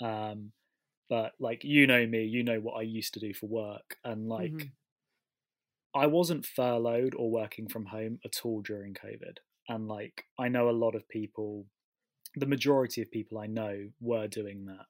um, 0.00 0.52
but 1.08 1.32
like 1.40 1.64
you 1.64 1.86
know 1.86 2.06
me, 2.06 2.24
you 2.24 2.42
know 2.42 2.60
what 2.60 2.78
I 2.78 2.82
used 2.82 3.14
to 3.14 3.20
do 3.20 3.34
for 3.34 3.46
work, 3.46 3.96
and 4.04 4.28
like 4.28 4.52
mm-hmm. 4.52 4.68
I 6.00 6.06
wasn't 6.06 6.46
furloughed 6.46 7.14
or 7.16 7.30
working 7.30 7.68
from 7.68 7.86
home 7.86 8.20
at 8.24 8.40
all 8.44 8.62
during 8.62 8.94
COVID. 8.94 9.38
And 9.68 9.88
like 9.88 10.24
I 10.38 10.48
know 10.48 10.70
a 10.70 10.72
lot 10.72 10.94
of 10.94 11.08
people, 11.08 11.66
the 12.36 12.46
majority 12.46 13.02
of 13.02 13.10
people 13.10 13.38
I 13.38 13.46
know 13.46 13.88
were 14.00 14.28
doing 14.28 14.66
that, 14.66 14.86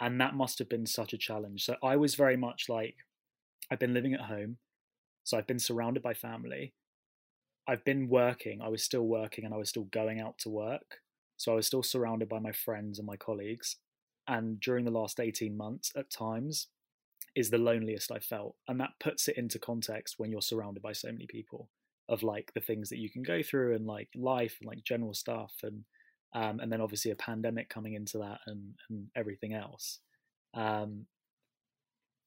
and 0.00 0.20
that 0.20 0.34
must 0.34 0.58
have 0.58 0.68
been 0.68 0.86
such 0.86 1.12
a 1.12 1.18
challenge. 1.18 1.64
So 1.64 1.76
I 1.82 1.96
was 1.96 2.16
very 2.16 2.36
much 2.36 2.64
like 2.68 2.96
I've 3.70 3.78
been 3.78 3.94
living 3.94 4.14
at 4.14 4.22
home, 4.22 4.58
so 5.22 5.38
I've 5.38 5.46
been 5.46 5.60
surrounded 5.60 6.02
by 6.02 6.14
family. 6.14 6.74
I've 7.68 7.84
been 7.84 8.08
working, 8.08 8.60
I 8.60 8.68
was 8.68 8.82
still 8.82 9.06
working 9.06 9.44
and 9.44 9.54
I 9.54 9.56
was 9.56 9.68
still 9.68 9.84
going 9.84 10.20
out 10.20 10.36
to 10.38 10.48
work. 10.48 10.98
So 11.36 11.52
I 11.52 11.54
was 11.54 11.68
still 11.68 11.84
surrounded 11.84 12.28
by 12.28 12.40
my 12.40 12.50
friends 12.50 12.98
and 12.98 13.06
my 13.06 13.16
colleagues 13.16 13.76
and 14.28 14.60
during 14.60 14.84
the 14.84 14.90
last 14.90 15.20
18 15.20 15.56
months 15.56 15.92
at 15.96 16.10
times 16.10 16.68
is 17.34 17.50
the 17.50 17.58
loneliest 17.58 18.12
I 18.12 18.18
felt. 18.18 18.56
And 18.68 18.80
that 18.80 18.90
puts 19.00 19.28
it 19.28 19.38
into 19.38 19.58
context 19.58 20.16
when 20.18 20.30
you're 20.30 20.42
surrounded 20.42 20.82
by 20.82 20.92
so 20.92 21.10
many 21.10 21.26
people 21.26 21.68
of 22.08 22.22
like 22.22 22.52
the 22.54 22.60
things 22.60 22.88
that 22.90 22.98
you 22.98 23.10
can 23.10 23.22
go 23.22 23.42
through 23.42 23.74
and 23.74 23.86
like 23.86 24.08
life 24.14 24.56
and 24.60 24.68
like 24.68 24.84
general 24.84 25.14
stuff 25.14 25.52
and 25.62 25.84
um, 26.34 26.60
and 26.60 26.72
then 26.72 26.80
obviously 26.80 27.10
a 27.10 27.16
pandemic 27.16 27.68
coming 27.68 27.94
into 27.94 28.18
that 28.18 28.40
and 28.46 28.74
and 28.90 29.08
everything 29.16 29.54
else. 29.54 29.98
Um, 30.54 31.06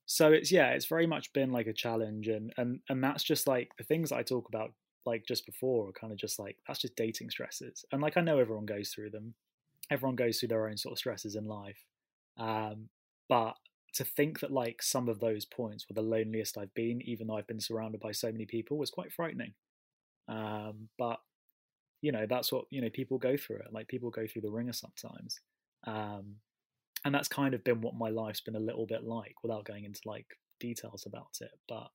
so 0.06 0.32
it's 0.32 0.52
yeah, 0.52 0.70
it's 0.70 0.86
very 0.86 1.08
much 1.08 1.34
been 1.34 1.52
like 1.52 1.68
a 1.68 1.74
challenge 1.74 2.28
and 2.28 2.54
and 2.58 2.80
and 2.90 3.04
that's 3.04 3.24
just 3.24 3.48
like 3.48 3.72
the 3.78 3.84
things 3.84 4.12
I 4.12 4.24
talk 4.24 4.48
about 4.48 4.72
like 5.06 5.24
just 5.28 5.46
before 5.46 5.90
are 5.90 6.00
kind 6.00 6.12
of 6.12 6.20
just 6.20 6.40
like 6.40 6.58
that's 6.68 6.80
just 6.80 6.96
dating 6.96 7.30
stresses. 7.30 7.86
And 7.92 8.02
like 8.02 8.18
I 8.18 8.22
know 8.22 8.40
everyone 8.40 8.66
goes 8.66 8.90
through 8.90 9.12
them 9.12 9.34
everyone 9.92 10.16
goes 10.16 10.40
through 10.40 10.50
their 10.50 10.68
own 10.68 10.78
sort 10.78 10.94
of 10.94 11.00
stresses 11.00 11.36
in 11.36 11.46
life. 11.46 11.84
Um, 12.38 12.90
but 13.30 13.56
to 13.96 14.04
think 14.04 14.42
that 14.42 14.52
like 14.52 14.82
some 14.82 15.08
of 15.08 15.20
those 15.20 15.46
points 15.46 15.86
were 15.88 15.94
the 15.94 16.08
loneliest 16.08 16.58
I've 16.58 16.74
been, 16.74 17.02
even 17.04 17.28
though 17.28 17.38
I've 17.38 17.48
been 17.48 17.62
surrounded 17.62 18.02
by 18.02 18.12
so 18.12 18.32
many 18.32 18.46
people, 18.46 18.78
was 18.78 18.92
quite 18.92 19.12
frightening. 19.12 19.54
Um, 20.28 20.90
but 20.98 21.20
you 22.02 22.12
know, 22.12 22.26
that's 22.30 22.52
what 22.52 22.66
you 22.70 22.82
know. 22.82 22.90
People 22.90 23.18
go 23.18 23.38
through 23.38 23.58
it. 23.58 23.72
Like 23.72 23.88
people 23.88 24.10
go 24.10 24.28
through 24.28 24.44
the 24.44 24.52
wringer 24.52 24.74
sometimes, 24.74 25.40
um, 25.88 26.36
and 27.04 27.16
that's 27.16 27.28
kind 27.28 27.54
of 27.54 27.64
been 27.64 27.82
what 27.82 27.96
my 27.96 28.10
life's 28.10 28.42
been 28.42 28.56
a 28.56 28.60
little 28.60 28.86
bit 28.86 29.04
like, 29.04 29.36
without 29.42 29.66
going 29.66 29.86
into 29.86 30.02
like 30.06 30.26
details 30.60 31.06
about 31.08 31.38
it. 31.42 31.52
But 31.68 31.88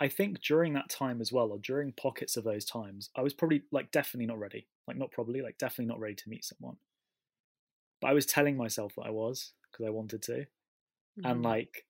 I 0.00 0.08
think 0.08 0.40
during 0.42 0.74
that 0.74 0.90
time 0.90 1.20
as 1.20 1.32
well, 1.32 1.50
or 1.50 1.58
during 1.58 1.92
pockets 1.92 2.36
of 2.36 2.44
those 2.44 2.64
times, 2.64 3.10
I 3.16 3.22
was 3.22 3.32
probably 3.32 3.62
like 3.72 3.90
definitely 3.92 4.26
not 4.26 4.38
ready. 4.38 4.66
Like 4.86 4.98
not 4.98 5.10
probably, 5.10 5.40
like 5.40 5.58
definitely 5.58 5.86
not 5.86 6.00
ready 6.00 6.16
to 6.16 6.28
meet 6.28 6.44
someone. 6.44 6.76
But 8.00 8.10
I 8.10 8.14
was 8.14 8.26
telling 8.26 8.56
myself 8.56 8.94
that 8.96 9.06
I 9.06 9.10
was 9.10 9.52
because 9.70 9.86
I 9.86 9.90
wanted 9.90 10.22
to. 10.22 10.32
Mm-hmm. 10.32 11.26
And 11.26 11.42
like 11.42 11.84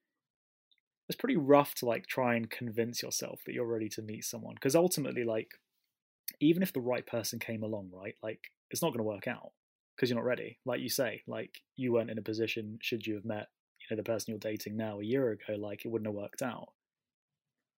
it's 1.09 1.17
pretty 1.17 1.37
rough 1.37 1.75
to 1.77 1.87
like 1.87 2.07
try 2.07 2.35
and 2.35 2.51
convince 2.51 3.03
yourself 3.03 3.41
that 3.47 3.53
you're 3.53 3.67
ready 3.67 3.89
to 3.91 4.03
meet 4.03 4.25
someone 4.25 4.55
because 4.55 4.75
ultimately 4.75 5.25
like 5.25 5.51
even 6.41 6.63
if 6.63 6.73
the 6.73 6.81
right 6.81 7.07
person 7.07 7.39
came 7.39 7.63
along, 7.63 7.91
right? 7.93 8.15
Like 8.23 8.41
it's 8.71 8.83
not 8.83 8.91
going 8.91 8.99
to 8.99 9.05
work 9.05 9.29
out 9.29 9.53
because 9.95 10.09
you're 10.09 10.19
not 10.19 10.25
ready. 10.25 10.59
Like 10.65 10.81
you 10.81 10.89
say, 10.89 11.23
like 11.27 11.61
you 11.77 11.93
weren't 11.93 12.11
in 12.11 12.19
a 12.19 12.23
position 12.23 12.79
should 12.81 13.07
you 13.07 13.15
have 13.15 13.25
met, 13.25 13.49
you 13.81 13.95
know, 13.95 13.97
the 13.97 14.11
person 14.11 14.33
you're 14.33 14.39
dating 14.39 14.77
now 14.77 15.01
a 15.01 15.05
year 15.05 15.31
ago, 15.31 15.55
like 15.59 15.85
it 15.85 15.89
wouldn't 15.89 16.09
have 16.09 16.15
worked 16.15 16.43
out. 16.43 16.69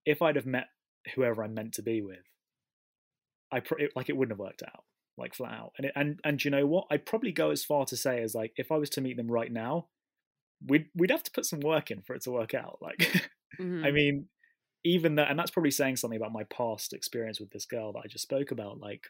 If 0.04 0.22
I'd 0.22 0.36
have 0.36 0.46
met 0.46 0.68
whoever 1.14 1.42
I'm 1.42 1.54
meant 1.54 1.74
to 1.74 1.82
be 1.82 2.00
with, 2.02 2.24
I 3.50 3.60
pr- 3.60 3.82
like 3.96 4.08
it 4.08 4.16
wouldn't 4.16 4.32
have 4.32 4.44
worked 4.44 4.62
out 4.62 4.84
like 5.18 5.34
flat 5.34 5.52
out. 5.52 5.72
And 5.78 5.86
it, 5.86 5.92
and 5.96 6.20
and 6.24 6.44
you 6.44 6.50
know 6.50 6.66
what? 6.66 6.86
I'd 6.90 7.06
probably 7.06 7.32
go 7.32 7.50
as 7.50 7.64
far 7.64 7.84
to 7.86 7.96
say 7.96 8.22
as 8.22 8.34
like 8.34 8.52
if 8.56 8.70
I 8.70 8.76
was 8.76 8.90
to 8.90 9.00
meet 9.00 9.16
them 9.16 9.30
right 9.30 9.50
now, 9.50 9.86
we'd 10.64 10.86
we'd 10.94 11.10
have 11.10 11.22
to 11.24 11.30
put 11.30 11.46
some 11.46 11.60
work 11.60 11.90
in 11.90 12.02
for 12.02 12.14
it 12.14 12.22
to 12.22 12.30
work 12.30 12.54
out. 12.54 12.78
Like, 12.82 12.98
mm-hmm. 13.60 13.84
I 13.84 13.90
mean, 13.90 14.26
even 14.84 15.14
that, 15.16 15.30
and 15.30 15.38
that's 15.38 15.50
probably 15.50 15.70
saying 15.70 15.96
something 15.96 16.16
about 16.16 16.32
my 16.32 16.44
past 16.44 16.92
experience 16.92 17.40
with 17.40 17.50
this 17.50 17.64
girl 17.64 17.92
that 17.92 18.02
I 18.04 18.08
just 18.08 18.22
spoke 18.22 18.50
about. 18.50 18.80
Like, 18.80 19.06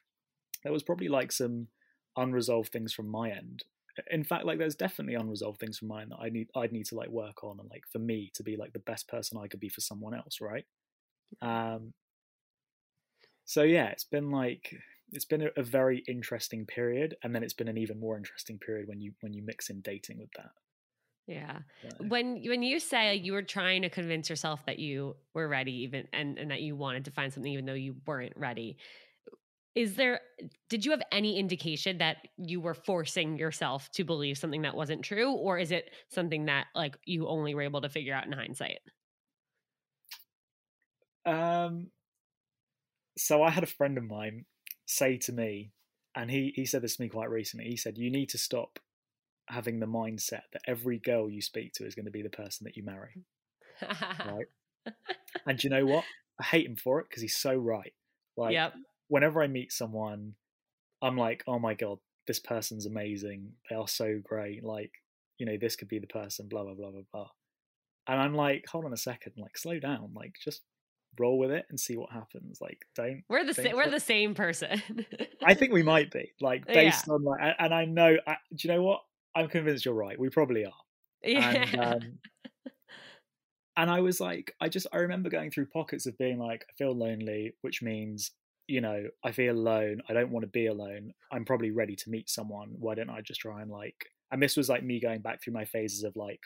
there 0.62 0.72
was 0.72 0.82
probably 0.82 1.09
like 1.09 1.32
some 1.32 1.68
unresolved 2.16 2.72
things 2.72 2.92
from 2.92 3.09
my 3.09 3.30
end. 3.30 3.64
In 4.11 4.24
fact, 4.24 4.44
like 4.44 4.59
there's 4.59 4.74
definitely 4.74 5.14
unresolved 5.14 5.59
things 5.59 5.78
from 5.78 5.88
mine 5.88 6.11
that 6.11 6.18
I 6.20 6.28
need 6.28 6.48
I'd 6.54 6.72
need 6.72 6.86
to 6.86 6.96
like 6.96 7.09
work 7.09 7.42
on 7.42 7.59
and 7.59 7.70
like 7.70 7.84
for 7.90 7.98
me 7.98 8.30
to 8.34 8.42
be 8.42 8.57
like 8.57 8.72
the 8.72 8.78
best 8.78 9.09
person 9.09 9.38
I 9.38 9.48
could 9.48 9.61
be 9.61 9.70
for 9.70 9.80
someone 9.80 10.14
else, 10.14 10.38
right? 10.40 10.64
Um 11.40 11.94
so 13.46 13.62
yeah, 13.62 13.86
it's 13.86 14.04
been 14.04 14.30
like 14.30 14.74
it's 15.12 15.24
been 15.24 15.42
a, 15.42 15.48
a, 15.57 15.62
very 15.62 16.02
interesting 16.09 16.66
period, 16.66 17.16
and 17.22 17.34
then 17.34 17.42
it's 17.42 17.54
been 17.54 17.68
an 17.68 17.78
even 17.78 18.00
more 18.00 18.16
interesting 18.16 18.59
period 18.59 18.88
when 18.88 19.00
you 19.00 19.12
when 19.20 19.32
you 19.32 19.42
mix 19.44 19.70
in 19.70 19.80
dating 19.80 20.18
with 20.18 20.30
that. 20.36 20.50
Yeah. 21.26 21.59
When 21.98 22.42
when 22.46 22.62
you 22.62 22.78
say 22.78 23.16
you 23.16 23.32
were 23.32 23.42
trying 23.42 23.82
to 23.82 23.88
convince 23.88 24.30
yourself 24.30 24.64
that 24.66 24.78
you 24.78 25.16
were 25.34 25.48
ready, 25.48 25.82
even 25.82 26.07
and 26.12 26.38
and 26.38 26.50
that 26.50 26.62
you 26.62 26.76
wanted 26.76 27.04
to 27.07 27.11
find 27.11 27.32
something, 27.32 27.52
even 27.52 27.66
though 27.66 27.74
you 27.74 27.96
weren't 28.07 28.34
ready, 28.36 28.76
is 29.76 29.94
there 29.94 30.20
did 30.70 30.84
you 30.84 30.90
have 30.90 31.02
any 31.12 31.38
indication 31.38 31.98
that 31.98 32.16
you 32.38 32.61
were 32.61 32.74
forcing 32.74 33.38
yourself 33.38 33.90
to 33.92 34.04
believe 34.04 34.38
something 34.38 34.62
that 34.62 34.74
wasn't 34.74 35.02
true 35.02 35.32
or 35.32 35.59
is 35.59 35.70
it 35.70 35.90
something 36.09 36.46
that 36.46 36.66
like 36.74 36.96
you 37.04 37.28
only 37.28 37.54
were 37.54 37.62
able 37.62 37.82
to 37.82 37.88
figure 37.88 38.14
out 38.14 38.26
in 38.26 38.32
hindsight 38.32 38.78
um 41.26 41.88
so 43.18 43.42
i 43.42 43.50
had 43.50 43.62
a 43.62 43.66
friend 43.66 43.98
of 43.98 44.04
mine 44.04 44.46
say 44.87 45.16
to 45.16 45.32
me 45.32 45.72
and 46.14 46.30
he 46.30 46.53
he 46.55 46.64
said 46.64 46.82
this 46.82 46.97
to 46.97 47.03
me 47.03 47.09
quite 47.09 47.30
recently 47.30 47.68
he 47.68 47.76
said 47.76 47.99
you 47.99 48.11
need 48.11 48.28
to 48.28 48.39
stop 48.39 48.78
having 49.49 49.78
the 49.78 49.87
mindset 49.87 50.43
that 50.53 50.62
every 50.66 50.99
girl 50.99 51.28
you 51.28 51.41
speak 51.41 51.72
to 51.72 51.84
is 51.84 51.95
going 51.95 52.05
to 52.05 52.11
be 52.11 52.22
the 52.22 52.28
person 52.30 52.64
that 52.64 52.76
you 52.76 52.84
marry 52.84 53.22
right 54.26 54.47
and 55.47 55.62
you 55.62 55.70
know 55.70 55.84
what 55.84 56.05
i 56.41 56.45
hate 56.45 56.66
him 56.66 56.76
for 56.76 57.01
it 57.01 57.07
because 57.09 57.22
he's 57.22 57.37
so 57.37 57.55
right 57.55 57.93
like 58.37 58.53
yep 58.53 58.74
whenever 59.09 59.43
I 59.43 59.47
meet 59.47 59.72
someone, 59.72 60.34
I'm 61.03 61.16
like, 61.16 61.45
oh 61.47 61.59
my 61.59 61.74
god, 61.74 61.99
this 62.26 62.41
person's 62.41 62.87
amazing. 62.87 63.53
They 63.68 63.76
are 63.76 63.89
so 63.89 64.20
great. 64.22 64.64
Like, 64.64 64.93
you 65.39 65.47
know, 65.47 65.57
this 65.61 65.76
could 65.76 65.89
be 65.89 65.99
the 65.99 66.07
person. 66.07 66.49
Blah 66.49 66.64
blah 66.64 66.74
blah 66.74 66.91
blah 66.91 67.03
blah. 67.12 67.28
And 68.09 68.20
I'm 68.20 68.34
like, 68.34 68.64
hold 68.68 68.84
on 68.84 68.93
a 68.93 68.99
second. 68.99 69.32
Like, 69.37 69.59
slow 69.59 69.78
down. 69.78 70.12
Like, 70.14 70.34
just 70.43 70.62
roll 71.19 71.39
with 71.39 71.51
it 71.51 71.67
and 71.69 71.79
see 71.79 71.97
what 71.97 72.11
happens. 72.11 72.61
Like, 72.61 72.87
don't. 72.95 73.23
We're 73.29 73.45
the 73.45 73.55
sa- 73.55 73.75
we're 73.75 73.91
the 73.91 74.01
same 74.01 74.35
person. 74.35 74.83
I 75.45 75.55
think 75.55 75.73
we 75.73 75.83
might 75.83 76.11
be 76.11 76.33
like 76.41 76.67
based 76.67 77.07
yeah. 77.07 77.14
on 77.14 77.25
like, 77.25 77.55
and 77.59 77.75
I 77.75 77.85
know. 77.85 78.17
I, 78.27 78.37
do 78.55 78.69
you 78.69 78.75
know 78.75 78.83
what? 78.83 79.01
I'm 79.35 79.49
convinced 79.49 79.85
you're 79.85 79.95
right. 79.95 80.19
We 80.19 80.29
probably 80.29 80.64
are. 80.64 80.73
Yeah. 81.23 81.51
And, 81.51 81.81
um, 81.81 82.19
and 83.77 83.91
I 83.91 84.01
was 84.01 84.21
like, 84.21 84.55
I 84.61 84.69
just 84.69 84.87
I 84.93 84.99
remember 84.99 85.29
going 85.29 85.51
through 85.51 85.67
pockets 85.67 86.07
of 86.07 86.17
being 86.19 86.39
like, 86.39 86.64
I 86.69 86.73
feel 86.77 86.97
lonely, 86.97 87.55
which 87.62 87.83
means 87.83 88.33
you 88.69 88.81
know, 88.81 89.05
I 89.25 89.33
feel 89.33 89.55
alone. 89.55 90.03
I 90.09 90.12
don't 90.12 90.31
want 90.31 90.43
to 90.43 90.49
be 90.49 90.67
alone. 90.67 91.12
I'm 91.31 91.45
probably 91.45 91.71
ready 91.71 91.95
to 91.97 92.11
meet 92.11 92.29
someone. 92.29 92.75
Why 92.79 92.95
don't 92.95 93.11
I 93.11 93.21
just 93.21 93.41
try 93.41 93.62
and 93.62 93.71
like? 93.71 94.07
And 94.33 94.43
this 94.43 94.57
was 94.57 94.69
like 94.69 94.83
me 94.83 95.01
going 95.01 95.21
back 95.21 95.43
through 95.43 95.53
my 95.53 95.64
phases 95.64 96.03
of 96.03 96.17
like 96.17 96.41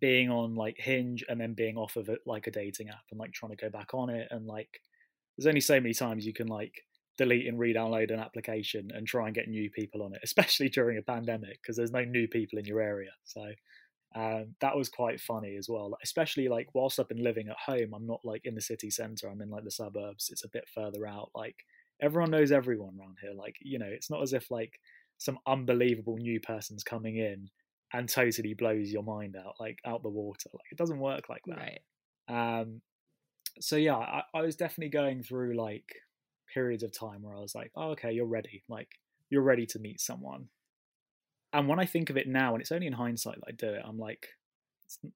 being 0.00 0.30
on 0.30 0.54
like 0.54 0.76
Hinge 0.78 1.24
and 1.28 1.40
then 1.40 1.54
being 1.54 1.76
off 1.76 1.96
of 1.96 2.08
it 2.08 2.20
like 2.26 2.46
a 2.46 2.50
dating 2.50 2.88
app 2.88 3.04
and 3.10 3.18
like 3.18 3.32
trying 3.32 3.50
to 3.50 3.56
go 3.56 3.70
back 3.70 3.94
on 3.94 4.10
it. 4.10 4.28
And 4.30 4.46
like, 4.46 4.80
there's 5.36 5.46
only 5.46 5.60
so 5.60 5.80
many 5.80 5.94
times 5.94 6.26
you 6.26 6.32
can 6.32 6.46
like 6.46 6.72
delete 7.18 7.46
and 7.46 7.58
re-download 7.58 8.12
an 8.12 8.20
application 8.20 8.90
and 8.94 9.06
try 9.06 9.26
and 9.26 9.34
get 9.34 9.48
new 9.48 9.70
people 9.70 10.02
on 10.02 10.14
it, 10.14 10.20
especially 10.24 10.68
during 10.68 10.98
a 10.98 11.02
pandemic 11.02 11.60
because 11.62 11.76
there's 11.76 11.92
no 11.92 12.04
new 12.04 12.28
people 12.28 12.58
in 12.58 12.64
your 12.64 12.80
area. 12.80 13.10
So 13.24 13.46
um, 14.14 14.54
that 14.60 14.76
was 14.76 14.88
quite 14.88 15.20
funny 15.20 15.56
as 15.56 15.68
well. 15.68 15.96
Especially 16.02 16.48
like 16.48 16.68
whilst 16.74 17.00
I've 17.00 17.08
been 17.08 17.22
living 17.22 17.48
at 17.48 17.56
home, 17.58 17.92
I'm 17.94 18.06
not 18.06 18.20
like 18.24 18.42
in 18.44 18.54
the 18.54 18.60
city 18.60 18.90
centre. 18.90 19.28
I'm 19.28 19.42
in 19.42 19.50
like 19.50 19.64
the 19.64 19.70
suburbs. 19.70 20.28
It's 20.30 20.44
a 20.44 20.50
bit 20.50 20.68
further 20.74 21.06
out. 21.06 21.30
Like 21.34 21.56
everyone 22.00 22.30
knows 22.30 22.52
everyone 22.52 22.96
around 22.98 23.16
here. 23.20 23.32
Like 23.36 23.56
you 23.60 23.78
know, 23.78 23.86
it's 23.86 24.10
not 24.10 24.22
as 24.22 24.32
if 24.32 24.50
like 24.50 24.78
some 25.18 25.38
unbelievable 25.46 26.16
new 26.16 26.40
person's 26.40 26.84
coming 26.84 27.16
in 27.16 27.48
and 27.92 28.08
totally 28.08 28.54
blows 28.54 28.90
your 28.90 29.02
mind 29.02 29.36
out, 29.36 29.54
like 29.60 29.78
out 29.86 30.02
the 30.02 30.08
water. 30.08 30.50
Like 30.52 30.72
it 30.72 30.78
doesn't 30.78 30.98
work 30.98 31.28
like 31.28 31.42
that. 31.46 31.80
Right. 32.28 32.60
Um. 32.60 32.80
So 33.60 33.76
yeah, 33.76 33.96
I, 33.96 34.22
I 34.34 34.42
was 34.42 34.56
definitely 34.56 34.90
going 34.90 35.22
through 35.22 35.56
like 35.56 35.84
periods 36.52 36.82
of 36.82 36.92
time 36.92 37.22
where 37.22 37.34
I 37.34 37.40
was 37.40 37.54
like, 37.54 37.70
oh, 37.76 37.90
okay, 37.90 38.12
you're 38.12 38.26
ready. 38.26 38.64
Like 38.68 38.88
you're 39.30 39.42
ready 39.42 39.66
to 39.66 39.78
meet 39.78 40.00
someone 40.00 40.48
and 41.56 41.68
when 41.68 41.80
I 41.80 41.86
think 41.86 42.10
of 42.10 42.18
it 42.18 42.28
now, 42.28 42.52
and 42.52 42.60
it's 42.60 42.70
only 42.70 42.86
in 42.86 42.92
hindsight 42.92 43.36
that 43.36 43.48
I 43.48 43.52
do 43.52 43.74
it, 43.74 43.82
I'm 43.82 43.98
like, 43.98 44.28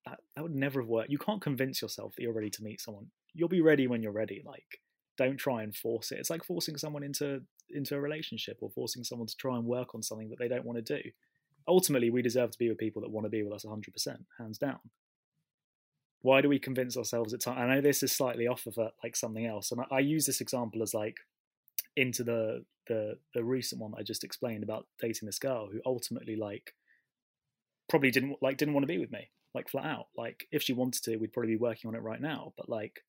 that, 0.07 0.21
that 0.35 0.43
would 0.43 0.55
never 0.55 0.81
have 0.81 0.89
worked. 0.89 1.11
You 1.11 1.19
can't 1.19 1.43
convince 1.43 1.83
yourself 1.83 2.15
that 2.17 2.23
you're 2.23 2.33
ready 2.33 2.49
to 2.49 2.63
meet 2.63 2.81
someone. 2.81 3.09
You'll 3.35 3.51
be 3.51 3.61
ready 3.61 3.87
when 3.87 4.03
you're 4.03 4.11
ready. 4.11 4.43
Like, 4.45 4.81
don't 5.19 5.37
try 5.37 5.63
and 5.63 5.77
force 5.77 6.13
it. 6.13 6.19
It's 6.19 6.31
like 6.31 6.43
forcing 6.43 6.79
someone 6.79 7.03
into 7.03 7.43
into 7.69 7.95
a 7.95 8.01
relationship 8.01 8.57
or 8.63 8.71
forcing 8.71 9.05
someone 9.05 9.29
to 9.29 9.37
try 9.37 9.55
and 9.55 9.67
work 9.67 9.95
on 9.95 10.03
something 10.03 10.31
that 10.31 10.39
they 10.39 10.49
don't 10.49 10.65
want 10.65 10.85
to 10.85 10.97
do. 10.97 11.11
Ultimately, 11.71 12.11
we 12.11 12.21
deserve 12.21 12.51
to 12.51 12.59
be 12.59 12.69
with 12.69 12.79
people 12.79 13.01
that 13.03 13.11
want 13.11 13.27
to 13.27 13.31
be 13.31 13.45
with 13.45 13.53
us 13.53 13.65
100%, 13.65 14.17
hands 14.39 14.59
down. 14.59 14.81
Why 16.23 16.41
do 16.41 16.49
we 16.49 16.59
convince 16.59 16.97
ourselves 16.97 17.33
at 17.33 17.41
times? 17.41 17.59
I 17.61 17.73
know 17.73 17.81
this 17.81 18.03
is 18.03 18.11
slightly 18.11 18.49
off 18.49 18.67
of 18.67 18.77
a, 18.77 18.91
like 19.05 19.15
something 19.15 19.47
else, 19.47 19.71
and 19.71 19.81
I, 19.81 19.97
I 19.97 19.99
use 20.01 20.27
this 20.27 20.41
example 20.41 20.83
as 20.83 20.93
like 20.93 21.17
into 21.97 22.25
the 22.25 22.65
the 22.87 23.17
the 23.35 23.45
recent 23.45 23.81
one 23.81 23.95
I 23.97 24.03
just 24.03 24.25
explained 24.25 24.63
about 24.63 24.87
dating 25.01 25.27
this 25.27 25.39
girl 25.39 25.69
who 25.71 25.81
ultimately 25.87 26.37
like 26.37 26.75
probably 27.89 28.11
didn't 28.11 28.37
like 28.43 28.57
didn't 28.57 28.75
want 28.75 28.83
to 28.83 28.93
be 28.93 28.99
with 28.99 29.11
me 29.11 29.31
like 29.55 29.69
flat 29.69 29.85
out 29.85 30.07
like 30.17 30.47
if 30.53 30.63
she 30.63 30.73
wanted 30.73 31.03
to 31.05 31.17
we'd 31.17 31.33
probably 31.33 31.53
be 31.53 31.57
working 31.57 31.89
on 31.89 31.95
it 31.95 32.03
right 32.03 32.21
now 32.21 32.53
but 32.57 32.69
like 32.69 33.05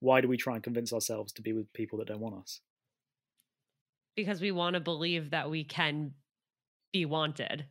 why 0.00 0.20
do 0.20 0.28
we 0.28 0.36
try 0.36 0.54
and 0.54 0.62
convince 0.62 0.92
ourselves 0.92 1.32
to 1.32 1.42
be 1.42 1.52
with 1.52 1.72
people 1.72 1.98
that 1.98 2.08
don't 2.08 2.20
want 2.20 2.36
us 2.36 2.60
because 4.16 4.40
we 4.40 4.50
want 4.50 4.74
to 4.74 4.80
believe 4.80 5.30
that 5.30 5.50
we 5.50 5.64
can 5.64 6.12
be 6.92 7.04
wanted 7.04 7.66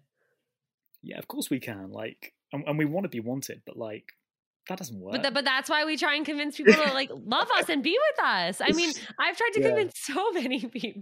yeah 1.04 1.18
of 1.20 1.28
course 1.28 1.50
we 1.50 1.60
can 1.60 1.92
like 1.92 2.34
and, 2.52 2.64
and 2.68 2.78
we 2.78 2.86
want 2.86 3.04
to 3.04 3.10
be 3.10 3.20
wanted 3.20 3.62
but 3.66 3.78
like 3.78 4.14
that 4.70 4.78
doesn't 4.78 4.98
work. 4.98 5.22
But, 5.22 5.34
but 5.34 5.44
that's 5.44 5.70
why 5.70 5.84
we 5.84 5.98
try 5.98 6.16
and 6.16 6.26
convince 6.26 6.56
people 6.56 6.74
to 6.74 6.94
like 6.94 7.10
love 7.26 7.50
us 7.58 7.68
and 7.68 7.84
be 7.84 7.98
with 8.00 8.26
us. 8.26 8.62
I 8.62 8.72
mean, 8.72 8.92
I've 9.20 9.36
tried 9.36 9.52
to 9.54 9.62
yeah. 9.62 9.68
convince 9.68 9.94
so 10.00 10.32
many 10.32 10.66
people. 10.66 11.02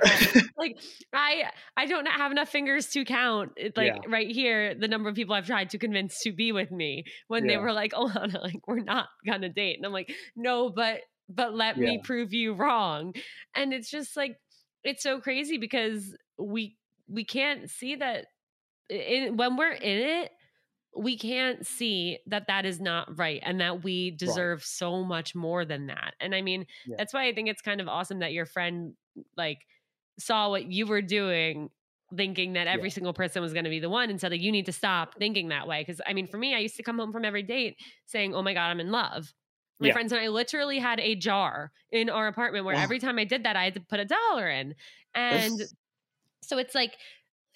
like 0.58 0.80
I 1.14 1.43
I 1.78 1.86
don't 1.86 2.08
have 2.08 2.32
enough 2.32 2.49
fingers 2.49 2.88
to 2.89 3.06
count. 3.06 3.52
Eh, 3.58 3.70
like 3.76 3.93
yeah. 3.93 3.99
right 4.12 4.30
here, 4.30 4.74
the 4.74 4.88
number 4.88 5.10
of 5.10 5.16
people 5.16 5.36
I've 5.36 5.45
tried 5.45 5.70
to 5.72 5.78
convince 5.78 6.22
to 6.22 6.32
be 6.32 6.52
with 6.52 6.72
me 6.72 7.04
when 7.28 7.45
yeah. 7.45 7.52
they 7.52 7.58
were 7.58 7.72
like, 7.72 7.93
"Oh, 7.95 8.10
Anna, 8.10 8.39
like 8.41 8.68
we're 8.68 8.80
not 8.80 9.08
gonna 9.26 9.49
date," 9.49 9.78
and 9.78 9.86
I'm 9.86 9.93
like, 9.93 10.12
"No, 10.36 10.72
but 10.72 11.02
but 11.30 11.54
let 11.54 11.78
me 11.78 11.99
prove 12.04 12.34
you 12.34 12.54
wrong." 12.54 13.14
And 13.56 13.74
it's 13.74 13.91
just 13.91 14.18
like 14.18 14.38
it's 14.84 15.04
so 15.04 15.20
crazy 15.20 15.60
because 15.60 16.16
we 16.39 16.78
we 17.08 17.26
can't 17.26 17.70
see 17.70 17.95
that 17.95 18.26
in, 18.92 19.38
when 19.38 19.58
we're 19.58 19.72
in 19.72 20.24
it 20.24 20.32
we 20.96 21.18
can't 21.18 21.66
see 21.66 22.20
that 22.28 22.48
that 22.48 22.66
is 22.66 22.82
not 22.82 23.18
right 23.18 23.42
and 23.46 23.62
that 23.62 23.84
we 23.84 24.12
deserve 24.12 24.60
right. 24.60 24.66
so 24.66 25.04
much 25.04 25.34
more 25.34 25.64
than 25.64 25.88
that. 25.88 26.16
And 26.20 26.36
I 26.36 26.42
mean, 26.42 26.66
yeah. 26.86 26.96
that's 26.98 27.14
why 27.14 27.28
I 27.28 27.34
think 27.34 27.48
it's 27.48 27.62
kind 27.62 27.80
of 27.80 27.88
awesome 27.88 28.20
that 28.20 28.34
your 28.34 28.46
friend 28.46 28.94
like 29.38 29.60
saw 30.20 30.50
what 30.50 30.70
you 30.70 30.86
were 30.86 31.02
doing 31.02 31.70
thinking 32.18 32.54
that 32.54 32.68
every 32.68 32.89
yeah. 32.89 32.94
single 32.94 33.14
person 33.14 33.42
was 33.42 33.54
going 33.54 33.64
to 33.64 33.70
be 33.70 33.80
the 33.80 33.89
one 33.89 34.10
and 34.10 34.20
said 34.20 34.32
like 34.32 34.42
you 34.42 34.52
need 34.52 34.66
to 34.66 34.74
stop 34.74 35.16
thinking 35.18 35.48
that 35.48 35.66
way 35.66 35.82
because 35.82 36.02
I 36.06 36.12
mean 36.12 36.28
for 36.28 36.38
me 36.38 36.54
I 36.54 36.60
used 36.60 36.76
to 36.76 36.84
come 36.84 37.00
home 37.00 37.14
from 37.14 37.24
every 37.24 37.44
date 37.44 37.78
saying, 38.06 38.36
"Oh 38.36 38.42
my 38.42 38.54
god, 38.54 38.68
I'm 38.68 38.82
in 38.82 38.92
love." 38.92 39.34
My 39.80 39.88
yeah. 39.88 39.94
friends 39.94 40.12
and 40.12 40.22
I 40.22 40.28
literally 40.28 40.78
had 40.78 41.00
a 41.00 41.16
jar 41.16 41.72
in 41.92 42.10
our 42.10 42.28
apartment 42.28 42.66
where 42.66 42.76
every 42.76 43.00
time 43.00 43.18
I 43.18 43.24
did 43.24 43.46
that 43.46 43.56
I 43.56 43.64
had 43.64 43.74
to 43.76 43.80
put 43.80 44.00
a 44.00 44.06
dollar 44.06 44.48
in. 44.48 44.76
And 45.16 45.60
so 46.44 46.60
it's 46.60 46.76
like 46.76 46.98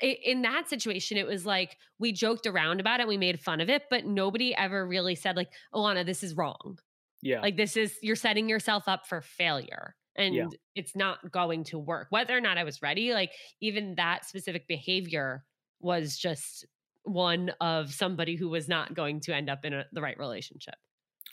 in 0.01 0.41
that 0.41 0.67
situation, 0.67 1.17
it 1.17 1.27
was 1.27 1.45
like 1.45 1.77
we 1.99 2.11
joked 2.11 2.45
around 2.45 2.79
about 2.79 2.99
it, 2.99 3.07
we 3.07 3.17
made 3.17 3.39
fun 3.39 3.61
of 3.61 3.69
it, 3.69 3.83
but 3.89 4.05
nobody 4.05 4.55
ever 4.55 4.85
really 4.85 5.15
said, 5.15 5.35
like, 5.35 5.49
oh, 5.73 5.87
Anna, 5.87 6.03
this 6.03 6.23
is 6.23 6.35
wrong. 6.35 6.77
Yeah. 7.21 7.41
Like, 7.41 7.57
this 7.57 7.77
is, 7.77 7.97
you're 8.01 8.15
setting 8.15 8.49
yourself 8.49 8.83
up 8.87 9.07
for 9.07 9.21
failure 9.21 9.95
and 10.15 10.35
yeah. 10.35 10.45
it's 10.75 10.95
not 10.95 11.31
going 11.31 11.63
to 11.65 11.79
work. 11.79 12.07
Whether 12.09 12.35
or 12.35 12.41
not 12.41 12.57
I 12.57 12.63
was 12.63 12.81
ready, 12.81 13.13
like, 13.13 13.31
even 13.61 13.95
that 13.95 14.25
specific 14.25 14.67
behavior 14.67 15.43
was 15.79 16.17
just 16.17 16.65
one 17.03 17.51
of 17.61 17.93
somebody 17.93 18.35
who 18.35 18.49
was 18.49 18.67
not 18.67 18.93
going 18.93 19.21
to 19.21 19.35
end 19.35 19.49
up 19.49 19.63
in 19.63 19.73
a, 19.73 19.85
the 19.91 20.01
right 20.01 20.17
relationship. 20.17 20.75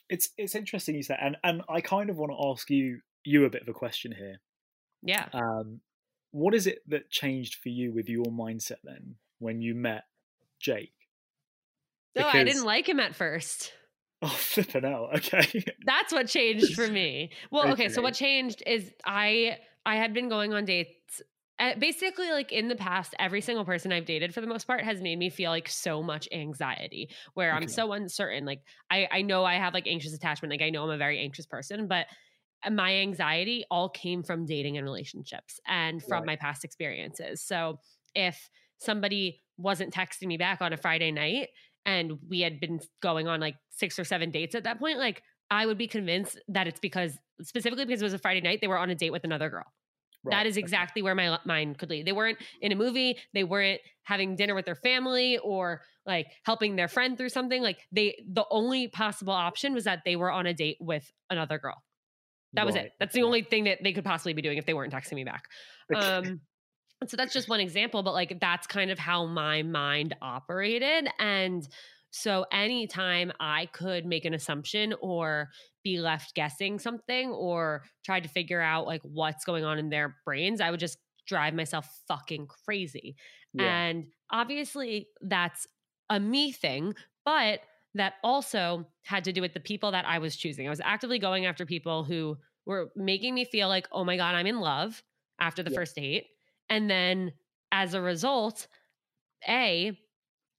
It's 0.09 0.29
it's 0.37 0.55
interesting 0.55 0.95
you 0.95 1.03
said, 1.03 1.19
and 1.23 1.37
and 1.43 1.63
I 1.71 1.81
kind 1.81 2.11
of 2.11 2.19
want 2.19 2.33
to 2.33 2.51
ask 2.51 2.69
you 2.69 3.01
you 3.25 3.47
a 3.47 3.51
bit 3.51 3.63
of 3.63 3.69
a 3.69 3.73
question 3.73 4.13
here. 4.13 4.37
Yeah. 5.03 5.29
Um, 5.33 5.81
what 6.33 6.55
is 6.55 6.67
it 6.67 6.79
that 6.89 7.11
changed 7.11 7.57
for 7.57 7.69
you 7.69 7.93
with 7.93 8.09
your 8.09 8.25
mindset 8.25 8.79
then 8.83 9.17
when 9.39 9.61
you 9.61 9.75
met 9.75 10.05
Jake? 10.59 10.93
No, 12.17 12.25
because... 12.25 12.35
I 12.35 12.45
didn't 12.45 12.65
like 12.65 12.89
him 12.89 12.99
at 12.99 13.15
first. 13.15 13.73
Oh, 14.25 14.29
flipping 14.29 14.85
out. 14.85 15.17
Okay. 15.17 15.65
That's 15.85 16.13
what 16.13 16.29
changed 16.29 16.77
for 16.77 16.87
me. 16.87 17.33
Well, 17.51 17.65
okay. 17.65 17.73
okay. 17.73 17.89
So 17.89 18.03
what 18.03 18.15
changed 18.15 18.63
is 18.65 18.89
I 19.05 19.59
I 19.85 19.97
had 19.97 20.15
been 20.15 20.29
going 20.29 20.55
on 20.55 20.65
dates. 20.65 21.21
Uh, 21.59 21.73
basically, 21.77 22.31
like 22.31 22.53
in 22.53 22.69
the 22.69 22.77
past, 22.77 23.17
every 23.19 23.41
single 23.41 23.65
person 23.65 23.91
I've 23.91 24.05
dated 24.05 24.33
for 24.33 24.41
the 24.41 24.47
most 24.47 24.69
part 24.69 24.85
has 24.85 25.01
made 25.01 25.19
me 25.19 25.29
feel 25.29 25.51
like 25.51 25.69
so 25.69 26.05
much 26.05 26.29
anxiety, 26.31 27.11
where 27.35 27.51
okay. 27.51 27.63
I'm 27.63 27.69
so 27.69 27.91
uncertain. 27.91 28.45
Like 28.45 28.61
I 28.89 29.09
I 29.11 29.23
know 29.23 29.45
I 29.45 29.55
have 29.55 29.75
like 29.75 29.89
anxious 29.89 30.15
attachment. 30.15 30.53
Like 30.53 30.63
I 30.63 30.71
know 30.71 30.85
I'm 30.85 30.91
a 30.91 30.99
very 30.99 31.19
anxious 31.19 31.47
person, 31.47 31.89
but 31.89 32.07
my 32.71 32.95
anxiety 32.97 33.65
all 33.71 33.89
came 33.89 34.23
from 34.23 34.47
dating 34.47 34.77
and 34.77 34.85
relationships 34.85 35.61
and 35.67 36.03
from 36.03 36.21
right. 36.21 36.27
my 36.27 36.37
past 36.37 36.65
experiences. 36.65 37.41
So 37.43 37.79
if 38.15 38.51
somebody 38.79 39.41
wasn't 39.57 39.93
texting 39.93 40.27
me 40.27 40.37
back 40.37 40.61
on 40.61 40.73
a 40.73 40.77
Friday 40.77 41.11
night 41.11 41.49
and 41.85 42.19
we 42.29 42.41
had 42.41 42.61
been 42.61 42.81
going 43.01 43.29
on 43.29 43.41
like 43.41 43.57
six 43.71 43.99
or 43.99 44.05
seven 44.05 44.31
dates 44.31 44.55
at 44.55 44.65
that 44.65 44.79
point, 44.79 44.99
like 44.99 45.23
I 45.51 45.67
would 45.67 45.79
be 45.79 45.89
convinced 45.89 46.39
that 46.49 46.67
it's 46.67 46.81
because 46.81 47.19
specifically 47.43 47.85
because 47.85 48.01
it 48.01 48.05
was 48.05 48.15
a 48.15 48.19
Friday 48.19 48.41
night, 48.41 48.61
they 48.61 48.69
were 48.69 48.79
on 48.79 48.91
a 48.91 48.95
date 48.95 49.11
with 49.11 49.25
another 49.25 49.51
girl. 49.51 49.67
Right. 50.25 50.33
That 50.33 50.47
is 50.47 50.57
exactly 50.57 51.03
where 51.03 51.17
my 51.17 51.39
mind 51.45 51.79
could 51.79 51.91
lead. 51.91 52.07
They 52.07 52.13
weren't 52.13 52.39
in 52.61 52.71
a 52.71 52.77
movie, 52.77 53.19
they 53.35 53.43
weren't 53.43 53.81
having 54.05 54.37
dinner 54.37 54.55
with 54.55 54.67
their 54.67 54.77
family 54.77 55.39
or 55.39 55.83
like 56.07 56.29
helping 56.45 56.77
their 56.77 56.87
friend 56.87 57.19
through 57.19 57.31
something. 57.31 57.61
Like 57.61 57.79
they 57.91 58.23
the 58.29 58.45
only 58.51 58.89
possible 58.89 59.33
option 59.33 59.75
was 59.75 59.85
that 59.85 60.03
they 60.05 60.15
were 60.15 60.31
on 60.31 60.47
a 60.47 60.55
date 60.55 60.77
with 60.81 61.11
another 61.29 61.59
girl. 61.59 61.83
That 62.55 62.67
was 62.67 62.75
Right, 62.75 62.87
it. 62.87 62.93
That's 62.99 63.15
the 63.15 63.23
only 63.23 63.43
thing 63.43 63.65
that 63.65 63.79
they 63.83 63.93
could 63.93 64.05
possibly 64.05 64.35
be 64.35 64.43
doing 64.43 64.59
if 64.59 64.67
they 64.67 64.75
weren't 64.75 64.93
texting 64.93 65.15
me 65.15 65.25
back. 65.25 65.45
Um, 65.95 66.41
so 67.07 67.17
that's 67.17 67.33
just 67.33 67.49
one 67.49 67.61
example, 67.61 68.03
but 68.03 68.13
like 68.15 68.39
that's 68.41 68.67
kind 68.67 68.91
of 68.91 68.99
how 68.99 69.27
my 69.27 69.63
mind 69.63 70.15
operated. 70.23 71.09
And 71.19 71.67
so 72.11 72.45
anytime 72.53 73.33
I 73.41 73.67
could 73.67 74.05
make 74.05 74.25
an 74.25 74.35
assumption 74.35 74.95
or 75.01 75.49
be 75.83 75.99
left 75.99 76.35
guessing 76.35 76.79
something 76.79 77.31
or 77.31 77.85
try 78.05 78.21
to 78.21 78.29
figure 78.29 78.61
out 78.61 78.87
like 78.87 79.01
what's 79.03 79.45
going 79.45 79.65
on 79.65 79.79
in 79.79 79.89
their 79.89 80.17
brains, 80.25 80.61
I 80.61 80.71
would 80.71 80.81
just 80.81 80.99
drive 81.27 81.55
myself 81.55 81.89
fucking 82.09 82.47
crazy. 82.47 83.17
Yeah. 83.55 83.65
And 83.65 84.07
obviously 84.31 85.09
that's 85.23 85.67
a 86.11 86.21
me 86.21 86.53
thing, 86.53 86.95
but 87.25 87.61
that 87.95 88.15
also 88.23 88.87
had 89.03 89.25
to 89.25 89.33
do 89.33 89.41
with 89.41 89.55
the 89.55 89.61
people 89.61 89.91
that 89.93 90.07
I 90.07 90.19
was 90.19 90.37
choosing. 90.37 90.67
I 90.67 90.71
was 90.71 90.81
actively 90.81 91.19
going 91.19 91.47
after 91.47 91.67
people 91.67 92.05
who 92.05 92.39
were 92.65 92.91
making 92.97 93.35
me 93.35 93.45
feel 93.45 93.69
like, 93.69 93.89
oh 93.93 94.05
my 94.05 94.17
God, 94.17 94.35
I'm 94.35 94.47
in 94.47 94.61
love 94.61 95.03
after 95.41 95.63
the 95.63 95.71
Yeah. 95.71 95.77
first 95.77 95.97
date. 95.97 96.27
And 96.71 96.89
then 96.89 97.33
as 97.71 97.95
a 97.95 98.01
result, 98.01 98.69
A, 99.49 99.99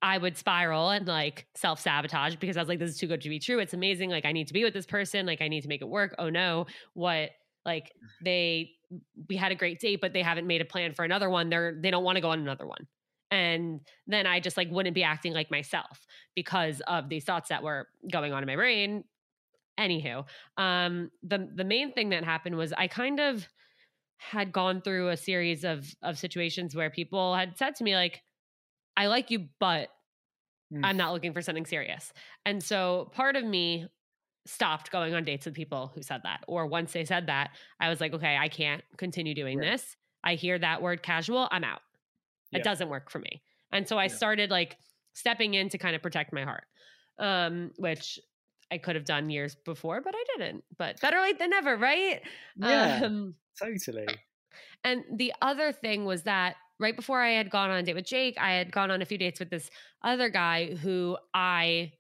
I 0.01 0.17
would 0.17 0.37
spiral 0.37 0.89
and 0.89 1.07
like 1.07 1.47
self 1.55 1.79
sabotage 1.79 2.35
because 2.35 2.57
I 2.57 2.59
was 2.59 2.67
like, 2.67 2.79
this 2.79 2.91
is 2.91 2.97
too 2.97 3.07
good 3.07 3.21
to 3.21 3.29
be 3.29 3.39
true. 3.39 3.59
It's 3.59 3.73
amazing. 3.73 4.09
Like, 4.09 4.25
I 4.25 4.33
need 4.33 4.47
to 4.47 4.53
be 4.53 4.63
with 4.63 4.73
this 4.73 4.85
person. 4.85 5.25
Like, 5.25 5.41
I 5.41 5.47
need 5.47 5.61
to 5.61 5.69
make 5.69 5.81
it 5.81 5.87
work. 5.87 6.13
Oh 6.19 6.29
no, 6.29 6.65
what? 6.93 7.29
Like, 7.65 7.85
mm-hmm. 7.85 8.25
they, 8.25 8.71
we 9.29 9.37
had 9.37 9.53
a 9.53 9.55
great 9.55 9.79
date, 9.79 10.01
but 10.01 10.11
they 10.11 10.21
haven't 10.21 10.45
made 10.45 10.61
a 10.61 10.65
plan 10.65 10.93
for 10.93 11.05
another 11.05 11.29
one. 11.29 11.49
They're, 11.49 11.79
they 11.81 11.89
don't 11.89 12.03
want 12.03 12.17
to 12.17 12.21
go 12.21 12.31
on 12.31 12.39
another 12.39 12.67
one. 12.67 12.85
And 13.33 13.81
then 14.05 14.27
I 14.27 14.39
just 14.39 14.57
like 14.57 14.69
wouldn't 14.69 14.93
be 14.93 15.03
acting 15.03 15.33
like 15.33 15.49
myself 15.49 16.05
because 16.35 16.81
of 16.81 17.09
these 17.09 17.23
thoughts 17.25 17.49
that 17.49 17.63
were 17.63 17.87
going 18.11 18.31
on 18.31 18.43
in 18.43 18.47
my 18.47 18.55
brain. 18.55 19.05
Anywho, 19.79 20.25
um, 20.57 21.09
the 21.23 21.49
the 21.55 21.63
main 21.63 21.93
thing 21.93 22.09
that 22.09 22.23
happened 22.23 22.57
was 22.57 22.73
I 22.73 22.87
kind 22.87 23.19
of 23.19 23.47
had 24.17 24.51
gone 24.51 24.81
through 24.81 25.09
a 25.09 25.17
series 25.17 25.63
of 25.63 25.95
of 26.03 26.19
situations 26.19 26.75
where 26.75 26.91
people 26.91 27.35
had 27.35 27.57
said 27.57 27.75
to 27.77 27.83
me 27.83 27.95
like, 27.95 28.21
"I 28.97 29.07
like 29.07 29.31
you, 29.31 29.49
but 29.59 29.89
Mm. 30.71 30.83
I'm 30.83 30.97
not 30.97 31.13
looking 31.13 31.33
for 31.33 31.41
something 31.41 31.65
serious." 31.65 32.13
And 32.45 32.63
so 32.63 33.09
part 33.13 33.35
of 33.35 33.45
me 33.45 33.87
stopped 34.45 34.91
going 34.91 35.15
on 35.15 35.23
dates 35.25 35.45
with 35.45 35.55
people 35.55 35.91
who 35.95 36.03
said 36.03 36.21
that. 36.23 36.43
Or 36.47 36.67
once 36.67 36.93
they 36.93 37.05
said 37.05 37.27
that, 37.27 37.51
I 37.79 37.89
was 37.89 38.01
like, 38.01 38.13
"Okay, 38.13 38.37
I 38.37 38.49
can't 38.49 38.83
continue 38.97 39.35
doing 39.35 39.59
Yeah. 39.59 39.71
this. 39.71 39.97
I 40.23 40.35
hear 40.35 40.59
that 40.59 40.81
word 40.81 41.03
casual, 41.03 41.47
I'm 41.51 41.63
out. 41.63 41.81
Yeah. 42.53 42.59
It 42.59 42.63
doesn't 42.63 42.89
work 42.89 43.09
for 43.11 43.19
me." 43.19 43.43
And 43.71 43.87
so 43.87 43.97
I 43.97 44.03
Yeah. 44.03 44.09
started 44.09 44.51
like 44.51 44.77
stepping 45.13 45.53
in 45.55 45.69
to 45.69 45.77
kind 45.77 45.95
of 45.95 46.01
protect 46.01 46.33
my 46.33 46.43
heart. 46.43 46.65
Um, 47.19 47.71
which 47.77 48.19
I 48.71 48.79
could 48.79 48.95
have 48.95 49.05
done 49.05 49.29
years 49.29 49.53
before, 49.55 50.01
but 50.01 50.15
I 50.17 50.23
didn't. 50.37 50.63
But 50.77 50.99
better 50.99 51.21
late 51.21 51.37
than 51.37 51.51
never, 51.51 51.77
right? 51.77 52.21
Yeah. 52.55 53.01
Um, 53.03 53.35
Totally. 53.59 54.07
and 54.83 55.03
the 55.15 55.33
other 55.41 55.71
thing 55.71 56.05
was 56.05 56.23
that 56.23 56.55
right 56.79 56.95
before 56.95 57.21
I 57.21 57.31
had 57.31 57.49
gone 57.51 57.69
on 57.69 57.77
a 57.77 57.83
date 57.83 57.93
with 57.95 58.05
Jake, 58.05 58.35
I 58.39 58.53
had 58.53 58.71
gone 58.71 58.89
on 58.91 59.01
a 59.01 59.05
few 59.05 59.17
dates 59.17 59.39
with 59.39 59.51
this 59.51 59.69
other 60.03 60.29
guy 60.29 60.73
who 60.75 61.17
I 61.33 61.93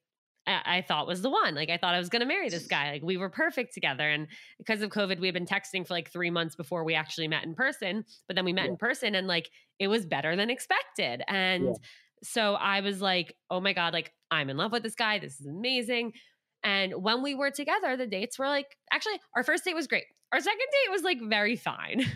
I 0.47 0.77
I 0.77 0.81
thought 0.81 1.07
was 1.07 1.21
the 1.21 1.29
one. 1.29 1.55
Like 1.55 1.69
I 1.69 1.77
thought 1.77 1.93
I 1.95 1.99
was 1.99 2.09
going 2.09 2.19
to 2.21 2.25
marry 2.25 2.49
this 2.49 2.67
guy. 2.67 2.91
Like 2.91 3.03
we 3.03 3.17
were 3.17 3.29
perfect 3.29 3.73
together. 3.73 4.09
And 4.09 4.27
because 4.57 4.81
of 4.81 4.89
COVID, 4.89 5.19
we 5.19 5.27
had 5.27 5.33
been 5.33 5.45
texting 5.45 5.87
for 5.87 5.93
like 5.93 6.11
three 6.11 6.29
months 6.29 6.55
before 6.55 6.83
we 6.83 6.95
actually 6.95 7.27
met 7.27 7.43
in 7.43 7.55
person. 7.55 8.05
But 8.27 8.35
then 8.35 8.45
we 8.45 8.53
met 8.53 8.65
Yeah. 8.65 8.71
in 8.71 8.77
person, 8.77 9.15
and 9.15 9.27
like 9.27 9.49
it 9.79 9.87
was 9.87 10.05
better 10.05 10.35
than 10.35 10.49
expected. 10.49 11.23
And 11.27 11.65
Yeah. 11.65 11.71
so 12.23 12.53
I 12.55 12.81
was 12.81 13.01
like, 13.01 13.35
oh 13.49 13.59
my 13.61 13.73
god, 13.73 13.93
like 13.93 14.11
I'm 14.31 14.49
in 14.49 14.57
love 14.57 14.71
with 14.71 14.83
this 14.83 14.95
guy. 14.95 15.19
This 15.19 15.39
is 15.39 15.45
amazing. 15.45 16.13
And 16.63 16.93
when 17.03 17.21
we 17.21 17.35
were 17.35 17.51
together, 17.51 17.97
the 17.97 18.07
dates 18.07 18.39
were 18.39 18.47
like 18.47 18.77
actually 18.91 19.19
our 19.35 19.43
first 19.43 19.63
date 19.65 19.75
was 19.75 19.87
great. 19.87 20.05
Our 20.31 20.39
second 20.39 20.59
date 20.59 20.91
was 20.91 21.03
like 21.03 21.19
very 21.21 21.55
fine. 21.55 22.03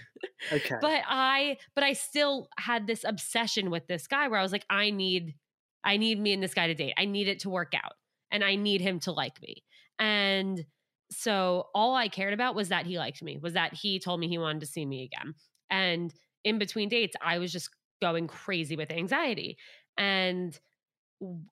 Okay. 0.52 0.76
but 0.82 1.02
I 1.08 1.58
but 1.76 1.84
I 1.84 1.94
still 1.94 2.48
had 2.60 2.86
this 2.88 3.04
obsession 3.04 3.70
with 3.72 3.88
this 3.88 4.08
guy 4.08 4.28
where 4.28 4.40
I 4.40 4.44
was 4.44 4.52
like, 4.52 4.66
I 4.70 4.90
need 4.92 5.36
I 5.84 5.98
need 5.98 6.20
me 6.20 6.34
and 6.34 6.42
this 6.44 6.54
guy 6.54 6.68
to 6.68 6.74
date. 6.76 6.94
I 6.98 7.06
need 7.06 7.28
it 7.28 7.40
to 7.42 7.50
work 7.50 7.74
out. 7.76 7.94
And 8.32 8.44
I 8.44 8.56
need 8.56 8.82
him 8.82 9.00
to 9.02 9.12
like 9.12 9.42
me. 9.42 9.64
And 10.00 10.66
so 11.10 11.68
all 11.74 11.96
I 11.96 12.10
cared 12.10 12.34
about 12.34 12.56
was 12.56 12.70
that 12.70 12.86
he 12.86 12.98
liked 12.98 13.24
me, 13.24 13.38
was 13.38 13.54
that 13.54 13.74
he 13.74 14.00
told 14.00 14.20
me 14.20 14.28
he 14.28 14.38
wanted 14.38 14.60
to 14.62 14.66
see 14.66 14.86
me 14.86 15.04
again. 15.04 15.34
And 15.70 16.14
in 16.44 16.60
between 16.60 16.90
dates, 16.90 17.16
I 17.22 17.40
was 17.40 17.52
just 17.52 17.70
going 18.02 18.28
crazy 18.28 18.76
with 18.76 18.92
anxiety. 18.92 19.58
And 19.98 20.58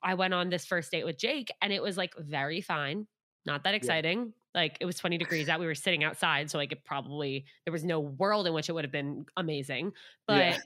I 0.04 0.14
went 0.14 0.34
on 0.34 0.50
this 0.50 0.66
first 0.66 0.92
date 0.92 1.06
with 1.06 1.18
Jake 1.18 1.52
and 1.62 1.74
it 1.74 1.82
was 1.82 1.98
like 1.98 2.14
very 2.18 2.62
fine, 2.62 3.08
not 3.46 3.64
that 3.64 3.74
exciting. 3.74 4.34
Like 4.54 4.78
it 4.80 4.86
was 4.86 4.98
20 4.98 5.18
degrees 5.18 5.50
out. 5.50 5.60
We 5.60 5.66
were 5.66 5.76
sitting 5.76 6.04
outside. 6.04 6.52
So 6.52 6.58
like 6.58 6.72
it 6.72 6.86
probably, 6.86 7.46
there 7.66 7.72
was 7.72 7.84
no 7.84 8.00
world 8.00 8.48
in 8.48 8.54
which 8.54 8.70
it 8.70 8.74
would 8.74 8.84
have 8.84 8.92
been 8.92 9.26
amazing. 9.38 9.94
But 10.28 10.38
Yeah. 10.38 10.58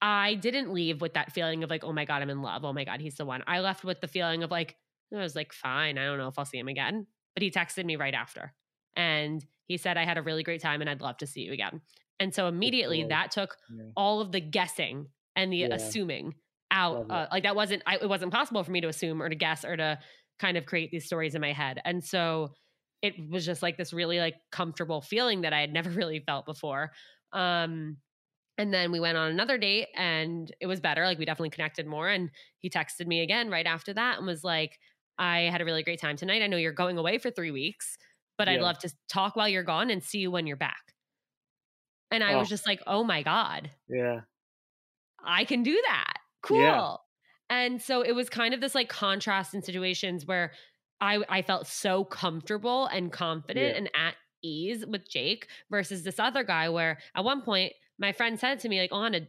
I 0.00 0.34
didn't 0.34 0.72
leave 0.72 1.00
with 1.00 1.14
that 1.14 1.32
feeling 1.32 1.64
of 1.64 1.70
like, 1.70 1.82
oh 1.82 1.92
my 1.92 2.04
God, 2.04 2.20
I'm 2.20 2.28
in 2.28 2.42
love. 2.42 2.64
Oh 2.64 2.72
my 2.72 2.84
God, 2.84 3.00
he's 3.00 3.14
the 3.14 3.24
one. 3.24 3.42
I 3.46 3.60
left 3.60 3.84
with 3.84 4.00
the 4.00 4.08
feeling 4.08 4.42
of 4.42 4.50
like, 4.50 4.76
I 5.12 5.16
was 5.16 5.36
like, 5.36 5.52
fine. 5.52 5.98
I 5.98 6.04
don't 6.04 6.18
know 6.18 6.28
if 6.28 6.38
I'll 6.38 6.44
see 6.44 6.58
him 6.58 6.68
again. 6.68 7.06
But 7.34 7.42
he 7.42 7.50
texted 7.50 7.84
me 7.84 7.96
right 7.96 8.14
after. 8.14 8.54
And 8.96 9.44
he 9.66 9.76
said, 9.76 9.96
I 9.96 10.04
had 10.04 10.18
a 10.18 10.22
really 10.22 10.42
great 10.44 10.60
time 10.60 10.80
and 10.80 10.88
I'd 10.88 11.00
love 11.00 11.16
to 11.18 11.26
see 11.26 11.40
you 11.42 11.52
again. 11.52 11.80
And 12.20 12.32
so 12.34 12.46
immediately 12.46 13.02
boy. 13.02 13.08
that 13.08 13.30
took 13.32 13.56
Yeah. 13.76 13.84
all 13.96 14.20
of 14.20 14.30
the 14.32 14.40
guessing 14.40 15.08
and 15.34 15.52
the 15.52 15.58
Yeah. 15.58 15.74
assuming 15.74 16.34
out. 16.70 17.06
Uh, 17.10 17.26
like 17.32 17.42
that 17.42 17.56
wasn't, 17.56 17.82
I, 17.86 17.96
it 17.96 18.08
wasn't 18.08 18.32
possible 18.32 18.62
for 18.62 18.70
me 18.70 18.80
to 18.82 18.88
assume 18.88 19.20
or 19.22 19.28
to 19.28 19.34
guess 19.34 19.64
or 19.64 19.76
to 19.76 19.98
kind 20.38 20.56
of 20.56 20.66
create 20.66 20.90
these 20.90 21.06
stories 21.06 21.34
in 21.34 21.40
my 21.40 21.52
head. 21.52 21.80
And 21.84 22.04
so 22.04 22.54
it 23.02 23.14
was 23.30 23.44
just 23.44 23.62
like 23.62 23.76
this 23.76 23.92
really 23.92 24.18
like 24.18 24.36
comfortable 24.50 25.00
feeling 25.02 25.42
that 25.42 25.52
I 25.52 25.60
had 25.60 25.72
never 25.72 25.90
really 25.90 26.20
felt 26.20 26.46
before. 26.46 26.92
Um, 27.32 27.98
and 28.56 28.72
then 28.72 28.92
we 28.92 29.00
went 29.00 29.18
on 29.18 29.32
another 29.32 29.58
date 29.58 29.88
and 29.96 30.50
it 30.60 30.66
was 30.66 30.80
better. 30.80 31.04
Like 31.04 31.18
we 31.18 31.24
definitely 31.24 31.50
connected 31.50 31.86
more. 31.86 32.08
And 32.08 32.30
he 32.60 32.70
texted 32.70 33.06
me 33.06 33.20
again 33.22 33.50
right 33.50 33.66
after 33.66 33.92
that 33.94 34.18
and 34.18 34.26
was 34.26 34.44
like, 34.44 34.78
I 35.18 35.42
had 35.42 35.60
a 35.60 35.64
really 35.64 35.82
great 35.82 36.00
time 36.00 36.16
tonight. 36.16 36.42
I 36.42 36.46
know 36.48 36.56
you're 36.56 36.72
going 36.72 36.98
away 36.98 37.18
for 37.18 37.30
three 37.30 37.50
weeks, 37.50 37.96
but 38.38 38.48
I'd 38.48 38.60
love 38.60 38.78
to 38.80 38.90
talk 39.08 39.36
while 39.36 39.48
you're 39.48 39.62
gone 39.62 39.90
and 39.90 40.02
see 40.02 40.18
you 40.18 40.30
when 40.30 40.46
you're 40.46 40.56
back. 40.56 40.92
And 42.10 42.22
I 42.22 42.36
was 42.36 42.48
Oh. 42.48 42.50
just 42.50 42.66
like, 42.66 42.80
oh 42.86 43.04
my 43.04 43.22
God, 43.22 43.70
Yeah. 43.88 44.20
I 45.24 45.44
can 45.44 45.62
do 45.62 45.80
that. 45.86 46.14
Cool. 46.42 46.60
Yeah. 46.60 46.96
And 47.50 47.80
so 47.80 48.02
it 48.02 48.12
was 48.12 48.28
kind 48.28 48.54
of 48.54 48.60
this 48.60 48.74
like 48.74 48.88
contrast 48.88 49.54
in 49.54 49.62
situations 49.62 50.26
where 50.26 50.52
I 51.00 51.22
I 51.28 51.42
felt 51.42 51.66
so 51.66 52.04
comfortable 52.04 52.86
and 52.86 53.12
confident 53.12 53.72
Yeah. 53.72 53.76
and 53.78 53.90
at 53.96 54.16
ease 54.42 54.84
with 54.86 55.08
Jake 55.08 55.48
versus 55.70 56.02
this 56.04 56.18
other 56.18 56.44
guy 56.44 56.68
where 56.68 56.98
at 57.14 57.24
one 57.24 57.42
point 57.42 57.72
my 57.98 58.12
friend 58.12 58.38
said 58.38 58.60
to 58.60 58.68
me 58.68 58.80
like, 58.80 58.92
"Anna, 58.92 59.20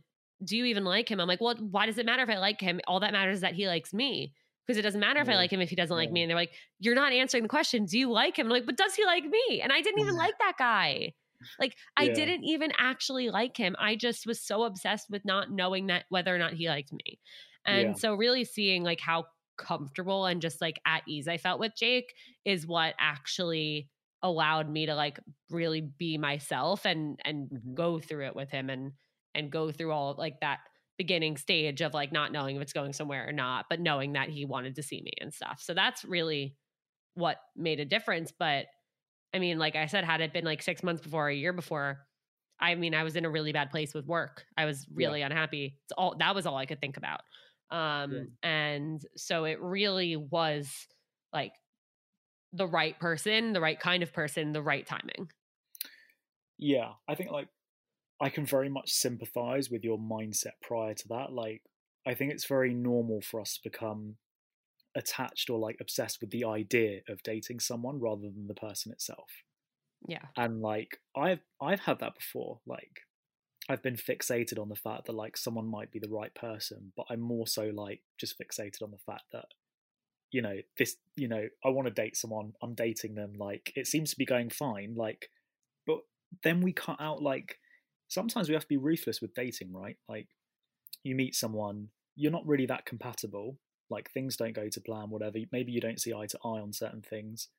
do 0.43 0.57
you 0.57 0.65
even 0.65 0.83
like 0.83 1.09
him?" 1.09 1.19
I'm 1.19 1.27
like, 1.27 1.41
"Well, 1.41 1.55
why 1.57 1.85
does 1.85 1.97
it 1.97 2.05
matter 2.05 2.23
if 2.23 2.29
I 2.29 2.37
like 2.37 2.59
him? 2.61 2.81
All 2.87 2.99
that 3.01 3.13
matters 3.13 3.35
is 3.37 3.41
that 3.41 3.53
he 3.55 3.67
likes 3.67 3.93
me." 3.93 4.33
Because 4.65 4.77
it 4.77 4.81
doesn't 4.81 4.99
matter 4.99 5.19
if 5.21 5.29
I 5.29 5.35
like 5.35 5.51
him 5.51 5.61
if 5.61 5.69
he 5.69 5.75
doesn't 5.75 5.95
like 5.95 6.11
me. 6.11 6.23
And 6.23 6.29
they're 6.29 6.35
like, 6.35 6.53
You're 6.79 6.95
not 6.95 7.13
answering 7.13 7.43
the 7.43 7.49
question. 7.49 7.85
Do 7.85 7.99
you 7.99 8.11
like 8.11 8.37
him? 8.37 8.47
I'm 8.47 8.51
like, 8.51 8.65
but 8.65 8.77
does 8.77 8.95
he 8.95 9.05
like 9.05 9.23
me? 9.25 9.61
And 9.61 9.71
I 9.71 9.81
didn't 9.81 9.99
even 9.99 10.15
like 10.17 10.37
that 10.39 10.53
guy. 10.57 11.13
Like 11.59 11.75
I 11.97 12.07
didn't 12.07 12.43
even 12.43 12.71
actually 12.77 13.29
like 13.29 13.55
him. 13.57 13.75
I 13.79 13.95
just 13.95 14.25
was 14.25 14.41
so 14.41 14.63
obsessed 14.63 15.09
with 15.09 15.23
not 15.25 15.51
knowing 15.51 15.87
that 15.87 16.05
whether 16.09 16.33
or 16.33 16.39
not 16.39 16.53
he 16.53 16.67
liked 16.67 16.91
me. 16.91 17.19
And 17.65 17.89
Yeah. 17.89 17.93
so 17.95 18.15
really 18.15 18.43
seeing 18.45 18.83
like 18.83 18.99
how 18.99 19.25
comfortable 19.57 20.25
and 20.25 20.41
just 20.41 20.59
like 20.61 20.81
at 20.85 21.03
ease 21.07 21.27
I 21.27 21.37
felt 21.37 21.59
with 21.59 21.73
Jake 21.77 22.13
is 22.43 22.67
what 22.67 22.93
actually 22.99 23.89
allowed 24.21 24.69
me 24.69 24.85
to 24.87 24.95
like 24.95 25.19
really 25.49 25.81
be 25.81 26.17
myself 26.17 26.85
and 26.85 27.19
and 27.23 27.49
Mhm. 27.51 27.73
go 27.75 27.99
through 27.99 28.25
it 28.27 28.35
with 28.35 28.49
him 28.49 28.69
and 28.69 28.93
and 29.33 29.51
go 29.51 29.71
through 29.71 29.91
all 29.91 30.15
like 30.17 30.39
that 30.41 30.59
beginning 30.97 31.37
stage 31.37 31.81
of 31.81 31.93
like 31.93 32.11
not 32.11 32.31
knowing 32.31 32.55
if 32.55 32.61
it's 32.61 32.73
going 32.73 32.93
somewhere 32.93 33.27
or 33.27 33.31
not, 33.31 33.65
but 33.69 33.79
knowing 33.79 34.13
that 34.13 34.29
he 34.29 34.45
wanted 34.45 34.75
to 34.75 34.83
see 34.83 35.01
me 35.01 35.11
and 35.19 35.33
stuff. 35.33 35.61
So 35.61 35.73
that's 35.73 36.05
really 36.05 36.55
what 37.15 37.37
made 37.55 37.79
a 37.79 37.85
difference. 37.85 38.31
But 38.37 38.67
I 39.33 39.39
mean, 39.39 39.57
like 39.57 39.75
I 39.75 39.87
said, 39.87 40.05
had 40.05 40.21
it 40.21 40.33
been 40.33 40.45
like 40.45 40.61
six 40.61 40.83
months 40.83 41.01
before, 41.01 41.27
a 41.27 41.35
year 41.35 41.53
before, 41.53 41.99
I 42.59 42.75
mean, 42.75 42.93
I 42.95 43.03
was 43.03 43.15
in 43.15 43.25
a 43.25 43.29
really 43.29 43.51
bad 43.51 43.69
place 43.69 43.93
with 43.93 44.05
work. 44.05 44.45
I 44.57 44.65
was 44.65 44.85
really 44.93 45.21
unhappy. 45.21 45.77
It's 45.83 45.91
all 45.97 46.15
that 46.19 46.35
was 46.35 46.45
all 46.45 46.55
I 46.55 46.65
could 46.65 46.79
think 46.79 46.97
about. 46.97 47.21
Um, 47.71 48.29
and 48.43 49.01
so 49.17 49.43
it 49.43 49.59
really 49.61 50.15
was 50.15 50.71
like 51.33 51.53
the 52.53 52.67
right 52.67 52.97
person, 52.99 53.51
the 53.51 53.59
right 53.59 53.79
kind 53.79 54.03
of 54.03 54.13
person, 54.13 54.53
the 54.53 54.61
right 54.61 54.85
timing. 54.85 55.29
Yeah. 56.57 56.91
I 57.07 57.15
think 57.15 57.31
like 57.31 57.49
I 58.21 58.29
can 58.29 58.45
very 58.45 58.69
much 58.69 58.91
sympathize 58.91 59.69
with 59.69 59.83
your 59.83 59.97
mindset 59.97 60.53
prior 60.61 60.93
to 60.93 61.07
that. 61.09 61.31
Like 61.33 61.63
I 62.07 62.13
think 62.13 62.31
it's 62.31 62.45
very 62.45 62.73
normal 62.73 63.21
for 63.21 63.41
us 63.41 63.55
to 63.55 63.69
become 63.69 64.15
attached 64.95 65.49
or 65.49 65.59
like 65.59 65.77
obsessed 65.81 66.21
with 66.21 66.31
the 66.31 66.45
idea 66.45 67.01
of 67.09 67.21
dating 67.23 67.59
someone 67.59 67.99
rather 67.99 68.21
than 68.21 68.47
the 68.47 68.53
person 68.53 68.91
itself. 68.91 69.29
Yeah. 70.07 70.25
and 70.37 70.61
like 70.61 70.99
i've 71.15 71.39
i've 71.59 71.79
had 71.79 71.99
that 71.99 72.13
before 72.13 72.59
like 72.67 73.01
i've 73.69 73.81
been 73.81 73.95
fixated 73.95 74.59
on 74.59 74.69
the 74.69 74.75
fact 74.75 75.05
that 75.05 75.15
like 75.15 75.35
someone 75.35 75.65
might 75.65 75.91
be 75.91 75.97
the 75.97 76.09
right 76.09 76.33
person 76.35 76.91
but 76.95 77.07
i'm 77.09 77.21
more 77.21 77.47
so 77.47 77.71
like 77.73 78.01
just 78.19 78.35
fixated 78.39 78.83
on 78.83 78.91
the 78.91 78.99
fact 78.99 79.23
that 79.33 79.45
you 80.31 80.43
know 80.43 80.57
this 80.77 80.97
you 81.15 81.27
know 81.27 81.47
i 81.63 81.69
want 81.69 81.87
to 81.87 81.93
date 81.93 82.15
someone 82.15 82.53
i'm 82.61 82.75
dating 82.75 83.15
them 83.15 83.33
like 83.39 83.73
it 83.75 83.87
seems 83.87 84.11
to 84.11 84.17
be 84.17 84.25
going 84.25 84.49
fine 84.49 84.93
like 84.95 85.29
but 85.87 85.99
then 86.43 86.61
we 86.61 86.71
cut 86.71 86.97
out 86.99 87.23
like 87.23 87.57
sometimes 88.07 88.47
we 88.47 88.53
have 88.53 88.63
to 88.63 88.67
be 88.67 88.77
ruthless 88.77 89.21
with 89.21 89.33
dating, 89.33 89.73
right? 89.73 89.97
Like 90.07 90.27
you 91.03 91.15
meet 91.15 91.35
someone, 91.35 91.89
you're 92.15 92.31
not 92.31 92.47
really 92.47 92.65
that 92.67 92.85
compatible, 92.85 93.57
like 93.89 94.09
things 94.11 94.37
don't 94.37 94.55
go 94.55 94.69
to 94.69 94.81
plan, 94.81 95.09
whatever. 95.09 95.37
Maybe 95.51 95.71
you 95.71 95.81
don't 95.81 96.01
see 96.01 96.13
eye 96.13 96.27
to 96.27 96.39
eye 96.43 96.59
on 96.59 96.73
certain 96.73 97.01
things. 97.01 97.49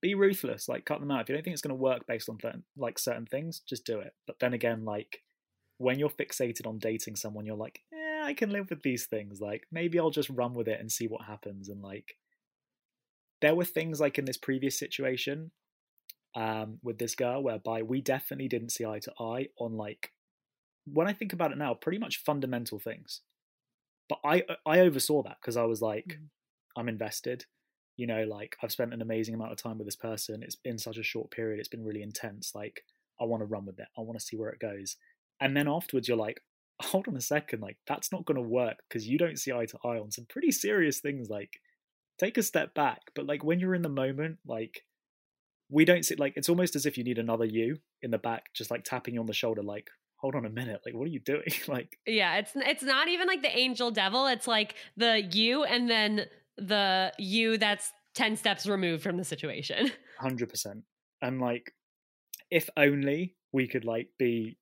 Be 0.00 0.14
ruthless, 0.14 0.68
like 0.68 0.84
cut 0.84 1.00
them 1.00 1.10
out. 1.10 1.22
If 1.22 1.28
you 1.28 1.34
don't 1.34 1.42
think 1.42 1.54
it's 1.54 1.62
going 1.62 1.76
to 1.76 1.82
work 1.82 2.06
based 2.06 2.28
on 2.28 2.38
certain, 2.40 2.64
like 2.76 2.98
certain 2.98 3.26
things, 3.26 3.60
just 3.68 3.84
do 3.84 3.98
it. 3.98 4.14
But 4.26 4.38
then 4.38 4.54
again, 4.54 4.84
like 4.84 5.22
when 5.78 5.98
you're 5.98 6.08
fixated 6.08 6.66
on 6.66 6.78
dating 6.78 7.16
someone, 7.16 7.46
you're 7.46 7.56
like, 7.56 7.80
I 8.22 8.34
can 8.34 8.50
live 8.50 8.70
with 8.70 8.82
these 8.82 9.06
things. 9.06 9.40
Like 9.40 9.66
maybe 9.72 9.98
I'll 9.98 10.10
just 10.10 10.30
run 10.30 10.54
with 10.54 10.68
it 10.68 10.80
and 10.80 10.92
see 10.92 11.08
what 11.08 11.24
happens. 11.24 11.68
And 11.68 11.82
like 11.82 12.16
there 13.40 13.54
were 13.54 13.64
things 13.64 14.00
like 14.00 14.18
in 14.18 14.24
this 14.24 14.36
previous 14.36 14.78
situation 14.78 15.50
um, 16.34 16.78
with 16.82 16.98
this 16.98 17.14
girl 17.14 17.42
whereby 17.42 17.82
we 17.82 18.00
definitely 18.00 18.48
didn't 18.48 18.70
see 18.70 18.84
eye 18.84 19.00
to 19.00 19.12
eye 19.20 19.48
on 19.58 19.76
like 19.76 20.12
when 20.84 21.06
I 21.06 21.12
think 21.12 21.32
about 21.32 21.52
it 21.52 21.58
now, 21.58 21.74
pretty 21.74 21.98
much 21.98 22.22
fundamental 22.24 22.78
things 22.78 23.20
but 24.08 24.18
I 24.24 24.42
I 24.66 24.80
oversaw 24.80 25.22
that 25.24 25.36
because 25.40 25.56
I 25.56 25.64
was 25.64 25.82
like, 25.82 26.18
mm. 26.20 26.26
I'm 26.76 26.88
invested. 26.88 27.44
You 27.96 28.06
know, 28.06 28.24
like 28.24 28.56
I've 28.62 28.72
spent 28.72 28.94
an 28.94 29.02
amazing 29.02 29.34
amount 29.34 29.52
of 29.52 29.58
time 29.58 29.78
with 29.78 29.86
this 29.86 29.96
person. 29.96 30.42
It's 30.42 30.56
been 30.56 30.78
such 30.78 30.98
a 30.98 31.02
short 31.02 31.30
period. 31.30 31.58
It's 31.58 31.68
been 31.68 31.84
really 31.84 32.02
intense. 32.02 32.52
Like 32.54 32.84
I 33.20 33.24
want 33.24 33.42
to 33.42 33.46
run 33.46 33.66
with 33.66 33.78
it. 33.78 33.88
I 33.96 34.02
want 34.02 34.18
to 34.18 34.24
see 34.24 34.36
where 34.36 34.50
it 34.50 34.60
goes. 34.60 34.96
And 35.40 35.56
then 35.56 35.68
afterwards, 35.68 36.08
you're 36.08 36.16
like, 36.16 36.40
hold 36.80 37.08
on 37.08 37.16
a 37.16 37.20
second. 37.20 37.60
Like 37.60 37.76
that's 37.86 38.12
not 38.12 38.24
going 38.24 38.36
to 38.36 38.48
work 38.48 38.78
because 38.88 39.06
you 39.06 39.18
don't 39.18 39.38
see 39.38 39.52
eye 39.52 39.66
to 39.66 39.78
eye 39.84 39.98
on 39.98 40.10
some 40.10 40.26
pretty 40.28 40.52
serious 40.52 41.00
things. 41.00 41.28
Like 41.28 41.60
take 42.18 42.38
a 42.38 42.42
step 42.42 42.72
back. 42.74 43.00
But 43.14 43.26
like 43.26 43.44
when 43.44 43.60
you're 43.60 43.74
in 43.74 43.82
the 43.82 43.88
moment, 43.88 44.38
like 44.46 44.84
we 45.70 45.84
don't 45.84 46.04
see 46.04 46.14
like 46.16 46.34
it's 46.36 46.48
almost 46.48 46.76
as 46.76 46.86
if 46.86 46.96
you 46.96 47.04
need 47.04 47.18
another 47.18 47.44
you 47.44 47.78
in 48.02 48.10
the 48.10 48.18
back, 48.18 48.46
just 48.54 48.70
like 48.70 48.84
tapping 48.84 49.14
you 49.14 49.20
on 49.20 49.26
the 49.26 49.32
shoulder, 49.32 49.62
like 49.62 49.88
hold 50.18 50.34
on 50.34 50.44
a 50.44 50.50
minute 50.50 50.80
like 50.84 50.94
what 50.94 51.04
are 51.04 51.10
you 51.10 51.20
doing? 51.20 51.42
Like 51.68 51.98
yeah 52.06 52.36
it's 52.36 52.52
it's 52.54 52.82
not 52.82 53.08
even 53.08 53.26
like 53.26 53.42
the 53.42 53.56
angel 53.56 53.90
devil 53.90 54.26
it's 54.26 54.46
like 54.46 54.74
the 54.96 55.22
you 55.32 55.64
and 55.64 55.88
then 55.88 56.26
the 56.56 57.12
you 57.18 57.56
that's 57.56 57.92
10 58.14 58.36
steps 58.36 58.66
removed 58.66 59.02
from 59.02 59.16
the 59.16 59.24
situation. 59.24 59.92
100% 60.20 60.82
and 61.22 61.40
like 61.40 61.72
if 62.50 62.68
only 62.76 63.36
we 63.52 63.68
could 63.68 63.84
like 63.84 64.08
be 64.18 64.58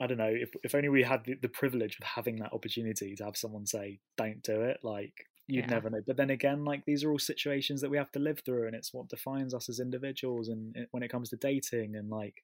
i 0.00 0.06
don't 0.06 0.18
know 0.18 0.32
if, 0.32 0.50
if 0.62 0.74
only 0.74 0.88
we 0.88 1.02
had 1.02 1.24
the, 1.24 1.34
the 1.34 1.48
privilege 1.48 1.96
of 2.00 2.06
having 2.06 2.36
that 2.36 2.52
opportunity 2.52 3.14
to 3.16 3.24
have 3.24 3.36
someone 3.36 3.66
say 3.66 3.98
don't 4.16 4.42
do 4.42 4.62
it 4.62 4.78
like 4.82 5.26
you'd 5.52 5.64
yeah. 5.64 5.74
never 5.74 5.90
know 5.90 6.00
but 6.06 6.16
then 6.16 6.30
again 6.30 6.64
like 6.64 6.84
these 6.86 7.04
are 7.04 7.10
all 7.10 7.18
situations 7.18 7.80
that 7.80 7.90
we 7.90 7.96
have 7.96 8.10
to 8.12 8.18
live 8.18 8.40
through 8.44 8.66
and 8.66 8.74
it's 8.76 8.92
what 8.92 9.08
defines 9.08 9.52
us 9.54 9.68
as 9.68 9.80
individuals 9.80 10.48
and 10.48 10.74
when 10.92 11.02
it 11.02 11.10
comes 11.10 11.28
to 11.28 11.36
dating 11.36 11.94
and 11.96 12.08
like 12.10 12.42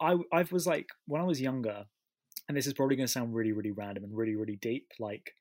I 0.00 0.16
I 0.32 0.44
was 0.50 0.66
like 0.66 0.88
when 1.06 1.20
I 1.20 1.24
was 1.24 1.40
younger, 1.40 1.84
and 2.48 2.56
this 2.56 2.66
is 2.66 2.74
probably 2.74 2.96
going 2.96 3.06
to 3.06 3.12
sound 3.12 3.34
really 3.34 3.52
really 3.52 3.70
random 3.70 4.04
and 4.04 4.16
really 4.16 4.36
really 4.36 4.56
deep. 4.56 4.88
Like 4.98 5.32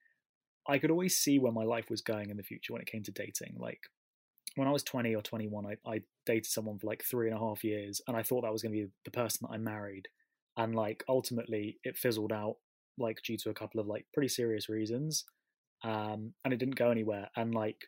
I 0.67 0.77
could 0.77 0.91
always 0.91 1.17
see 1.17 1.39
where 1.39 1.51
my 1.51 1.63
life 1.63 1.89
was 1.89 2.01
going 2.01 2.29
in 2.29 2.37
the 2.37 2.43
future 2.43 2.73
when 2.73 2.81
it 2.81 2.91
came 2.91 3.03
to 3.03 3.11
dating. 3.11 3.55
Like 3.57 3.79
when 4.55 4.67
I 4.67 4.71
was 4.71 4.83
20 4.83 5.15
or 5.15 5.21
21, 5.21 5.65
I, 5.65 5.89
I 5.89 6.01
dated 6.25 6.47
someone 6.47 6.77
for 6.77 6.87
like 6.87 7.03
three 7.03 7.27
and 7.27 7.37
a 7.37 7.39
half 7.39 7.63
years, 7.63 8.01
and 8.07 8.17
I 8.17 8.23
thought 8.23 8.41
that 8.41 8.51
was 8.51 8.61
going 8.61 8.73
to 8.73 8.85
be 8.85 8.91
the 9.05 9.11
person 9.11 9.47
that 9.47 9.53
I 9.53 9.57
married. 9.57 10.07
And 10.57 10.75
like 10.75 11.03
ultimately, 11.07 11.77
it 11.83 11.97
fizzled 11.97 12.31
out 12.31 12.55
like 12.97 13.21
due 13.23 13.37
to 13.37 13.49
a 13.49 13.53
couple 13.53 13.79
of 13.79 13.87
like 13.87 14.05
pretty 14.13 14.29
serious 14.29 14.69
reasons, 14.69 15.25
um, 15.83 16.33
and 16.43 16.53
it 16.53 16.57
didn't 16.57 16.75
go 16.75 16.91
anywhere. 16.91 17.29
And 17.35 17.53
like 17.53 17.87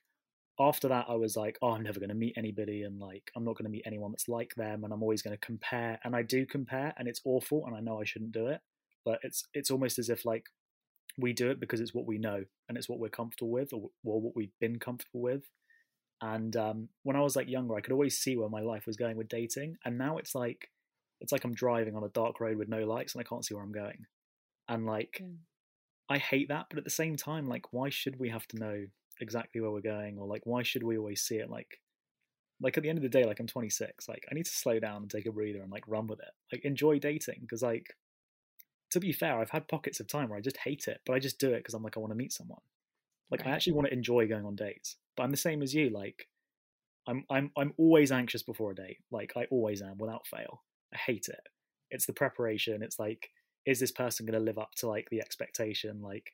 after 0.60 0.90
that, 0.90 1.06
I 1.08 1.16
was 1.16 1.38
like, 1.38 1.58
oh, 1.62 1.72
I'm 1.72 1.84
never 1.84 2.00
going 2.00 2.10
to 2.10 2.16
meet 2.16 2.38
anybody, 2.38 2.84
and 2.84 3.00
like, 3.00 3.32
I'm 3.36 3.46
not 3.46 3.56
going 3.56 3.66
to 3.66 3.72
meet 3.72 3.84
anyone 3.86 4.12
that's 4.12 4.28
like 4.28 4.54
them, 4.56 4.84
and 4.84 4.92
I'm 4.92 5.02
always 5.02 5.22
going 5.22 5.36
to 5.38 5.46
compare, 5.46 6.00
and 6.04 6.16
I 6.16 6.22
do 6.22 6.46
compare, 6.46 6.94
and 6.98 7.08
it's 7.08 7.22
awful, 7.24 7.66
and 7.66 7.76
I 7.76 7.80
know 7.80 8.02
I 8.02 8.06
shouldn't 8.06 8.34
do 8.34 8.48
it, 8.48 8.60
but 9.06 9.20
it's 9.24 9.46
it's 9.54 9.72
almost 9.72 10.00
as 10.00 10.10
if 10.10 10.26
like 10.26 10.48
we 11.18 11.34
do 11.34 11.50
it 11.50 11.60
because 11.60 11.82
it's 11.82 11.94
what 11.94 12.06
we 12.06 12.18
know 12.18 12.44
and 12.68 12.78
it's 12.78 12.88
what 12.88 13.00
we're 13.00 13.10
comfortable 13.10 13.52
with, 13.52 13.72
or, 13.74 13.90
or 14.04 14.22
what 14.22 14.36
we've 14.36 14.58
been 14.60 14.80
comfortable 14.80 15.22
with. 15.22 15.44
And 16.22 16.56
um, 16.56 16.90
when 17.04 17.16
I 17.16 17.22
was 17.22 17.36
like 17.36 17.50
younger, 17.50 17.76
I 17.76 17.82
could 17.82 17.94
always 17.94 18.18
see 18.18 18.36
where 18.36 18.50
my 18.50 18.62
life 18.62 18.86
was 18.86 18.98
going 18.98 19.16
with 19.16 19.30
dating, 19.30 19.78
and 19.86 19.98
now 19.98 20.18
it's 20.18 20.36
like 20.36 20.70
it's 21.22 21.32
like 21.32 21.46
I'm 21.46 21.54
driving 21.54 21.96
on 21.96 22.04
a 22.04 22.10
dark 22.10 22.42
road 22.42 22.58
with 22.58 22.68
no 22.68 22.84
lights, 22.86 23.16
and 23.16 23.22
I 23.22 23.28
can't 23.28 23.46
see 23.46 23.54
where 23.54 23.64
I'm 23.64 23.72
going, 23.72 24.06
and 24.68 24.86
like. 24.86 25.24
I 26.10 26.18
hate 26.18 26.47
that, 26.49 26.66
but 26.70 26.80
at 26.80 26.84
the 26.84 26.89
same 26.89 27.16
time, 27.16 27.47
like, 27.47 27.72
why 27.72 27.89
should 27.89 28.20
we 28.20 28.30
have 28.30 28.47
to 28.47 28.57
know 28.57 28.86
exactly 29.20 29.62
where 29.62 29.72
we're 29.72 29.82
going? 29.82 30.18
Or 30.18 30.28
like 30.28 30.41
why 30.45 30.64
should 30.64 30.84
we 30.84 30.97
always 30.97 31.22
see 31.22 31.36
it 31.36 31.49
like 31.49 31.80
like 32.62 32.78
at 32.78 32.84
the 32.84 32.89
end 32.89 32.97
of 32.97 33.03
the 33.03 33.10
day 33.10 33.26
like 33.26 33.39
i'm 33.39 33.47
26 33.47 34.10
like 34.10 34.26
i 34.30 34.36
need 34.36 34.45
to 34.45 34.51
slow 34.51 34.80
down 34.80 35.01
and 35.01 35.10
take 35.10 35.26
a 35.26 35.32
breather 35.32 35.62
and 35.62 35.72
like 35.72 35.88
run 35.88 36.07
with 36.07 36.20
it. 36.20 36.32
Like 36.51 36.66
enjoy 36.66 36.99
dating 36.99 37.39
because 37.41 37.62
like 37.62 37.95
to 38.91 38.99
be 38.99 39.12
fair 39.12 39.39
i've 39.39 39.51
had 39.51 39.68
pockets 39.68 39.99
of 39.99 40.07
time 40.07 40.30
where 40.30 40.38
i 40.38 40.41
just 40.41 40.57
hate 40.57 40.86
it 40.88 40.99
but 41.05 41.14
i 41.14 41.20
just 41.20 41.39
do 41.39 41.51
it 41.51 41.57
because 41.57 41.74
i'm 41.74 41.84
like 41.84 41.97
i 41.97 41.99
want 41.99 42.12
to 42.12 42.18
meet 42.18 42.34
someone. 42.34 42.62
Like 43.32 43.41
right. 43.41 43.49
i 43.49 43.53
actually 43.53 43.74
want 43.74 43.88
to 43.88 43.93
enjoy 43.93 44.28
going 44.28 44.45
on 44.45 44.55
dates 44.55 44.97
but 45.16 45.24
i'm 45.24 45.32
the 45.32 45.38
same 45.38 45.62
as 45.62 45.74
you 45.74 45.89
like 45.89 46.28
i'm 47.07 47.24
i'm 47.30 47.51
i'm 47.57 47.74
always 47.78 48.12
anxious 48.12 48.43
before 48.43 48.72
a 48.72 48.76
date. 48.76 48.97
Like 49.12 49.34
i 49.38 49.45
always 49.51 49.82
am 49.82 49.97
without 49.97 50.28
fail. 50.28 50.64
I 50.93 50.97
hate 50.97 51.28
it. 51.30 51.41
It's 51.91 52.05
the 52.05 52.14
preparation 52.14 52.84
it's 52.84 52.99
like 52.99 53.30
is 53.66 53.80
this 53.80 53.91
person 53.91 54.26
going 54.26 54.39
to 54.39 54.45
live 54.45 54.57
up 54.57 54.74
to 54.76 54.88
like 54.88 55.07
the 55.10 55.22
expectation 55.22 56.01
like 56.01 56.34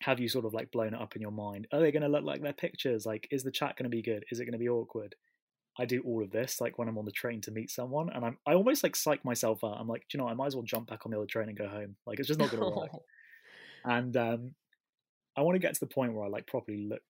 have 0.00 0.20
you 0.20 0.28
sort 0.28 0.44
of 0.44 0.54
like 0.54 0.70
blown 0.70 0.94
it 0.94 1.00
up 1.00 1.16
in 1.16 1.22
your 1.22 1.30
mind? 1.30 1.66
Are 1.72 1.80
they 1.80 1.92
going 1.92 2.02
to 2.02 2.08
look 2.08 2.24
like 2.24 2.42
their 2.42 2.52
pictures? 2.52 3.06
Like, 3.06 3.26
is 3.30 3.42
the 3.42 3.50
chat 3.50 3.76
going 3.76 3.90
to 3.90 3.96
be 3.96 4.02
good? 4.02 4.24
Is 4.30 4.40
it 4.40 4.44
going 4.44 4.52
to 4.52 4.58
be 4.58 4.68
awkward? 4.68 5.14
I 5.78 5.84
do 5.84 6.02
all 6.02 6.22
of 6.22 6.30
this 6.30 6.60
like 6.60 6.78
when 6.78 6.88
I'm 6.88 6.98
on 6.98 7.04
the 7.04 7.12
train 7.12 7.40
to 7.42 7.50
meet 7.50 7.70
someone, 7.70 8.10
and 8.10 8.24
I'm 8.24 8.38
I 8.46 8.54
almost 8.54 8.82
like 8.82 8.96
psych 8.96 9.24
myself 9.24 9.62
out. 9.62 9.76
I'm 9.78 9.88
like, 9.88 10.04
you 10.12 10.18
know, 10.18 10.28
I 10.28 10.34
might 10.34 10.46
as 10.46 10.56
well 10.56 10.64
jump 10.64 10.88
back 10.88 11.04
on 11.04 11.12
the 11.12 11.18
other 11.18 11.26
train 11.26 11.48
and 11.48 11.58
go 11.58 11.68
home. 11.68 11.96
Like, 12.06 12.18
it's 12.18 12.28
just 12.28 12.40
not 12.40 12.50
going 12.50 12.62
to 12.62 12.78
work. 12.78 12.90
and 13.84 14.16
um, 14.16 14.54
I 15.36 15.42
want 15.42 15.54
to 15.54 15.58
get 15.60 15.74
to 15.74 15.80
the 15.80 15.86
point 15.86 16.14
where 16.14 16.24
I 16.24 16.28
like 16.28 16.46
properly 16.46 16.78
look 16.78 17.02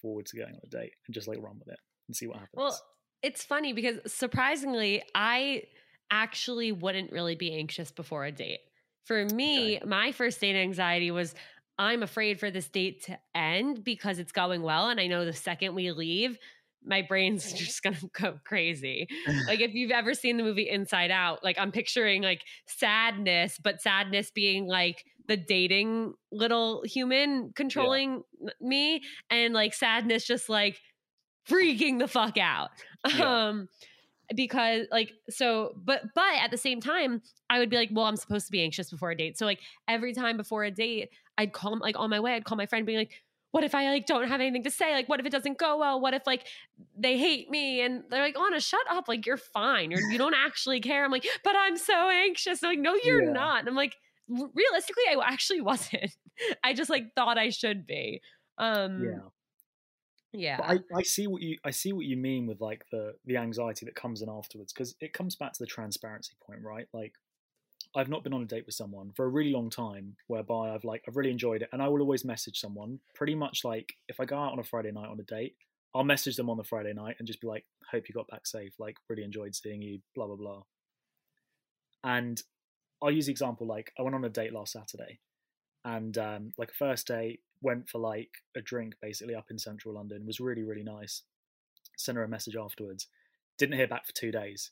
forward 0.00 0.26
to 0.26 0.36
going 0.36 0.54
on 0.54 0.60
a 0.64 0.68
date 0.68 0.92
and 1.06 1.14
just 1.14 1.28
like 1.28 1.42
run 1.42 1.58
with 1.58 1.68
it 1.68 1.80
and 2.08 2.16
see 2.16 2.26
what 2.26 2.36
happens. 2.36 2.54
Well, 2.54 2.80
it's 3.22 3.44
funny 3.44 3.72
because 3.72 3.98
surprisingly, 4.06 5.02
I 5.14 5.64
actually 6.10 6.70
wouldn't 6.70 7.10
really 7.10 7.34
be 7.34 7.56
anxious 7.56 7.90
before 7.90 8.24
a 8.24 8.32
date. 8.32 8.60
For 9.04 9.24
me, 9.26 9.76
okay. 9.76 9.86
my 9.86 10.12
first 10.12 10.40
date 10.40 10.56
anxiety 10.56 11.10
was 11.10 11.34
I'm 11.78 12.02
afraid 12.02 12.38
for 12.38 12.50
this 12.50 12.68
date 12.68 13.04
to 13.04 13.18
end 13.34 13.82
because 13.82 14.18
it's 14.18 14.32
going 14.32 14.62
well. 14.62 14.88
And 14.88 15.00
I 15.00 15.06
know 15.06 15.24
the 15.24 15.32
second 15.32 15.74
we 15.74 15.90
leave, 15.90 16.38
my 16.84 17.02
brain's 17.02 17.52
just 17.54 17.82
gonna 17.82 17.96
go 18.12 18.38
crazy. 18.44 19.08
like 19.46 19.60
if 19.60 19.74
you've 19.74 19.90
ever 19.90 20.14
seen 20.14 20.36
the 20.36 20.42
movie 20.42 20.68
Inside 20.68 21.10
Out, 21.10 21.42
like 21.42 21.58
I'm 21.58 21.72
picturing 21.72 22.22
like 22.22 22.42
sadness, 22.66 23.58
but 23.62 23.80
sadness 23.80 24.30
being 24.30 24.66
like 24.66 25.04
the 25.28 25.36
dating 25.36 26.14
little 26.30 26.82
human 26.84 27.52
controlling 27.54 28.22
yeah. 28.40 28.50
me, 28.60 29.02
and 29.30 29.54
like 29.54 29.74
sadness 29.74 30.26
just 30.26 30.48
like 30.48 30.78
freaking 31.48 31.98
the 31.98 32.08
fuck 32.08 32.38
out. 32.38 32.70
Yeah. 33.08 33.46
Um 33.48 33.68
because 34.36 34.86
like 34.90 35.12
so 35.28 35.72
but 35.76 36.02
but 36.14 36.34
at 36.40 36.50
the 36.50 36.56
same 36.56 36.80
time 36.80 37.22
i 37.50 37.58
would 37.58 37.70
be 37.70 37.76
like 37.76 37.90
well 37.92 38.06
i'm 38.06 38.16
supposed 38.16 38.46
to 38.46 38.52
be 38.52 38.62
anxious 38.62 38.90
before 38.90 39.10
a 39.10 39.16
date. 39.16 39.38
So 39.38 39.46
like 39.46 39.60
every 39.88 40.12
time 40.12 40.36
before 40.36 40.64
a 40.64 40.70
date 40.70 41.10
i'd 41.38 41.52
call 41.52 41.78
like 41.78 41.98
on 41.98 42.10
my 42.10 42.20
way 42.20 42.34
i'd 42.34 42.44
call 42.44 42.56
my 42.56 42.66
friend 42.66 42.86
being 42.86 42.98
like 42.98 43.12
what 43.52 43.64
if 43.64 43.74
i 43.74 43.90
like 43.90 44.06
don't 44.06 44.28
have 44.28 44.40
anything 44.40 44.64
to 44.64 44.70
say? 44.70 44.94
Like 44.94 45.08
what 45.08 45.20
if 45.20 45.26
it 45.26 45.32
doesn't 45.32 45.58
go 45.58 45.78
well? 45.78 46.00
What 46.00 46.14
if 46.14 46.26
like 46.26 46.46
they 46.98 47.18
hate 47.18 47.50
me? 47.50 47.82
And 47.82 48.02
they're 48.08 48.22
like 48.22 48.36
anna 48.38 48.60
shut 48.60 48.80
up. 48.90 49.08
Like 49.08 49.26
you're 49.26 49.36
fine. 49.36 49.90
You're, 49.90 50.10
you 50.10 50.16
don't 50.16 50.34
actually 50.34 50.80
care. 50.80 51.04
I'm 51.04 51.10
like 51.10 51.26
but 51.44 51.54
i'm 51.56 51.76
so 51.76 52.08
anxious. 52.08 52.60
They're 52.60 52.70
like 52.70 52.78
no 52.78 52.94
you're 53.04 53.24
yeah. 53.24 53.32
not. 53.32 53.60
And 53.60 53.68
i'm 53.68 53.76
like 53.76 53.94
realistically 54.28 55.04
i 55.10 55.16
actually 55.22 55.60
wasn't. 55.70 56.16
I 56.64 56.72
just 56.72 56.90
like 56.90 57.14
thought 57.14 57.38
i 57.38 57.50
should 57.50 57.86
be. 57.86 58.22
Um 58.58 59.04
yeah 59.04 59.18
yeah. 60.32 60.58
I, 60.62 60.78
I 60.94 61.02
see 61.02 61.26
what 61.26 61.42
you 61.42 61.58
i 61.64 61.70
see 61.70 61.92
what 61.92 62.06
you 62.06 62.16
mean 62.16 62.46
with 62.46 62.60
like 62.60 62.84
the 62.90 63.14
the 63.26 63.36
anxiety 63.36 63.84
that 63.86 63.94
comes 63.94 64.22
in 64.22 64.28
afterwards 64.28 64.72
because 64.72 64.94
it 65.00 65.12
comes 65.12 65.36
back 65.36 65.52
to 65.52 65.58
the 65.58 65.66
transparency 65.66 66.32
point 66.44 66.60
right? 66.62 66.86
Like 66.92 67.14
i've 67.94 68.08
not 68.08 68.22
been 68.24 68.32
on 68.32 68.42
a 68.42 68.46
date 68.46 68.64
with 68.64 68.74
someone 68.74 69.10
for 69.12 69.24
a 69.24 69.28
really 69.28 69.52
long 69.52 69.68
time 69.68 70.16
whereby 70.28 70.70
i've 70.70 70.84
like 70.84 71.02
i've 71.06 71.16
really 71.16 71.30
enjoyed 71.30 71.62
it 71.62 71.68
and 71.72 71.82
i 71.82 71.88
will 71.88 72.00
always 72.00 72.24
message 72.24 72.58
someone 72.58 72.98
pretty 73.14 73.34
much 73.34 73.64
like 73.64 73.94
if 74.08 74.20
i 74.20 74.24
go 74.24 74.38
out 74.38 74.52
on 74.52 74.58
a 74.58 74.64
friday 74.64 74.90
night 74.90 75.08
on 75.08 75.20
a 75.20 75.24
date 75.24 75.56
i'll 75.94 76.04
message 76.04 76.36
them 76.36 76.48
on 76.48 76.56
the 76.56 76.64
friday 76.64 76.92
night 76.92 77.16
and 77.18 77.26
just 77.26 77.40
be 77.40 77.46
like 77.46 77.64
hope 77.90 78.08
you 78.08 78.14
got 78.14 78.28
back 78.28 78.46
safe 78.46 78.72
like 78.78 78.96
really 79.08 79.24
enjoyed 79.24 79.54
seeing 79.54 79.82
you 79.82 79.98
blah 80.14 80.26
blah 80.26 80.36
blah. 80.36 80.62
And 82.04 82.40
i'll 83.02 83.10
use 83.10 83.26
the 83.26 83.32
example 83.32 83.66
like 83.66 83.92
i 83.98 84.02
went 84.02 84.14
on 84.14 84.24
a 84.24 84.30
date 84.30 84.52
last 84.52 84.72
saturday 84.72 85.18
and 85.84 86.16
um, 86.16 86.52
like 86.56 86.70
a 86.70 86.74
first 86.74 87.08
date 87.08 87.40
went 87.62 87.88
for 87.88 87.98
like 87.98 88.30
a 88.56 88.60
drink 88.60 88.94
basically 89.00 89.34
up 89.34 89.50
in 89.50 89.58
central 89.58 89.94
London. 89.94 90.26
was 90.26 90.40
really 90.40 90.62
really 90.62 90.82
nice. 90.82 91.22
Sent 91.96 92.16
her 92.16 92.24
a 92.24 92.28
message 92.28 92.56
afterwards. 92.56 93.06
Didn't 93.58 93.76
hear 93.76 93.88
back 93.88 94.06
for 94.06 94.12
two 94.12 94.32
days, 94.32 94.70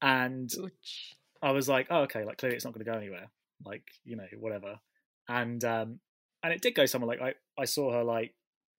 and 0.00 0.50
Ouch. 0.64 1.16
I 1.42 1.50
was 1.52 1.68
like, 1.68 1.88
oh 1.90 2.02
okay, 2.02 2.24
like 2.24 2.38
clearly 2.38 2.56
it's 2.56 2.64
not 2.64 2.74
going 2.74 2.84
to 2.84 2.90
go 2.90 2.96
anywhere. 2.96 3.30
Like 3.64 3.84
you 4.04 4.16
know 4.16 4.26
whatever, 4.38 4.78
and 5.28 5.62
um, 5.64 6.00
and 6.42 6.52
it 6.52 6.62
did 6.62 6.74
go 6.74 6.86
somewhere. 6.86 7.08
Like 7.08 7.20
I 7.20 7.62
I 7.62 7.64
saw 7.64 7.92
her 7.92 8.04
like 8.04 8.34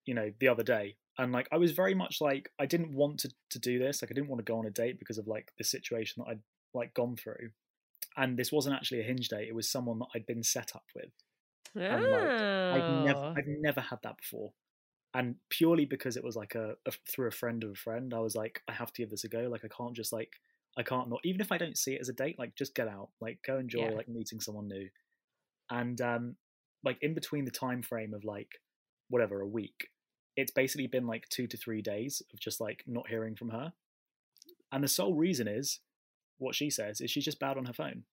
you 0.06 0.14
know 0.14 0.32
the 0.40 0.48
other 0.48 0.64
day 0.64 0.96
and 1.18 1.32
like 1.32 1.48
I 1.52 1.58
was 1.58 1.72
very 1.72 1.94
much 1.94 2.22
like 2.22 2.50
I 2.60 2.66
didn't 2.66 2.94
want 2.94 3.20
to 3.20 3.30
to 3.52 3.60
do 3.60 3.80
this. 3.80 4.02
Like 4.02 4.12
I 4.12 4.16
didn't 4.16 4.30
want 4.30 4.40
to 4.40 4.52
go 4.52 4.58
on 4.58 4.66
a 4.66 4.72
date 4.72 5.00
because 5.00 5.18
of 5.18 5.28
like 5.28 5.52
the 5.58 5.64
situation 5.64 6.24
that 6.24 6.32
I'd 6.32 6.42
like 6.74 6.94
gone 6.94 7.16
through. 7.16 7.50
And 8.18 8.38
this 8.38 8.52
wasn't 8.52 8.76
actually 8.76 9.02
a 9.02 9.06
hinge 9.06 9.30
date. 9.30 9.48
It 9.48 9.56
was 9.56 9.70
someone 9.70 10.00
that 10.00 10.08
I'd 10.14 10.26
been 10.26 10.44
set 10.44 10.76
up 10.76 10.86
with. 10.96 11.10
Like 11.76 12.84
I've 12.84 13.06
never 13.06 13.20
Oh. 13.20 13.34
I've 13.38 13.48
never 13.48 13.82
had 13.82 14.00
that 14.04 14.18
before. 14.18 14.54
And 15.16 15.36
purely 15.50 15.86
because 15.86 16.18
it 16.18 16.24
was 16.24 16.36
like 16.36 16.56
a, 16.56 16.76
a 16.88 16.92
through 17.08 17.28
a 17.28 17.32
friend 17.32 17.64
of 17.64 17.72
a 17.72 17.76
friend, 17.76 18.14
I 18.14 18.20
was 18.20 18.36
like, 18.36 18.62
I 18.68 18.74
have 18.74 18.92
to 18.94 19.02
give 19.02 19.12
this 19.12 19.24
a 19.24 19.30
go. 19.30 19.48
Like 19.52 19.64
I 19.64 19.68
can't 19.76 19.96
just 19.96 20.12
like 20.14 20.32
I 20.78 20.84
can't 20.84 21.10
not 21.10 21.20
even 21.24 21.42
if 21.42 21.52
I 21.52 21.58
don't 21.58 21.78
see 21.78 21.94
it 21.94 22.02
as 22.02 22.10
a 22.10 22.14
date, 22.14 22.40
like 22.40 22.56
just 22.56 22.74
get 22.76 22.88
out. 22.88 23.10
Like 23.22 23.40
go 23.46 23.58
enjoy 23.60 23.90
Yeah. 23.90 23.96
like 23.96 24.08
meeting 24.08 24.40
someone 24.40 24.68
new. 24.68 24.90
And 25.70 26.00
um 26.02 26.36
like 26.84 26.98
in 27.02 27.14
between 27.14 27.46
the 27.46 27.52
time 27.52 27.82
frame 27.84 28.14
of 28.14 28.24
like 28.24 28.60
whatever, 29.10 29.42
a 29.42 29.48
week, 29.48 29.90
it's 30.36 30.52
basically 30.52 30.88
been 30.88 31.06
like 31.06 31.30
two 31.30 31.46
to 31.48 31.58
three 31.58 31.82
days 31.82 32.22
of 32.34 32.40
just 32.40 32.60
like 32.60 32.84
not 32.88 33.08
hearing 33.08 33.36
from 33.36 33.50
her. 33.50 33.74
And 34.72 34.84
the 34.84 34.88
sole 34.88 35.14
reason 35.14 35.48
is 35.48 35.80
what 36.40 36.56
she 36.56 36.70
says 36.72 37.00
is 37.00 37.12
she's 37.12 37.26
just 37.26 37.40
bad 37.40 37.58
on 37.58 37.66
her 37.66 37.74
phone. 37.74 38.04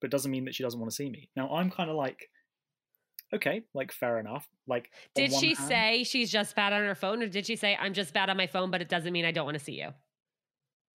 But 0.00 0.06
it 0.06 0.10
doesn't 0.10 0.30
mean 0.32 0.44
that 0.46 0.54
she 0.54 0.64
doesn't 0.64 0.80
want 0.80 0.90
to 0.90 0.96
see 0.96 1.08
me. 1.08 1.28
Now 1.36 1.54
I'm 1.54 1.70
kind 1.70 1.88
of 1.90 1.94
like, 1.96 2.28
okay, 3.34 3.62
like 3.74 3.92
fair 3.92 4.18
enough. 4.18 4.48
Like 4.66 4.90
Did 5.14 5.32
she 5.32 5.54
hand- 5.54 5.68
say 5.68 6.04
she's 6.04 6.30
just 6.30 6.54
bad 6.56 6.72
on 6.72 6.82
her 6.82 6.94
phone, 6.94 7.22
or 7.22 7.28
did 7.28 7.46
she 7.46 7.56
say 7.56 7.76
I'm 7.80 7.94
just 7.94 8.12
bad 8.14 8.30
on 8.30 8.36
my 8.36 8.46
phone, 8.46 8.70
but 8.70 8.80
it 8.82 8.88
doesn't 8.88 9.12
mean 9.12 9.24
I 9.24 9.32
don't 9.32 9.44
want 9.44 9.58
to 9.58 9.64
see 9.64 9.80
you? 9.80 9.90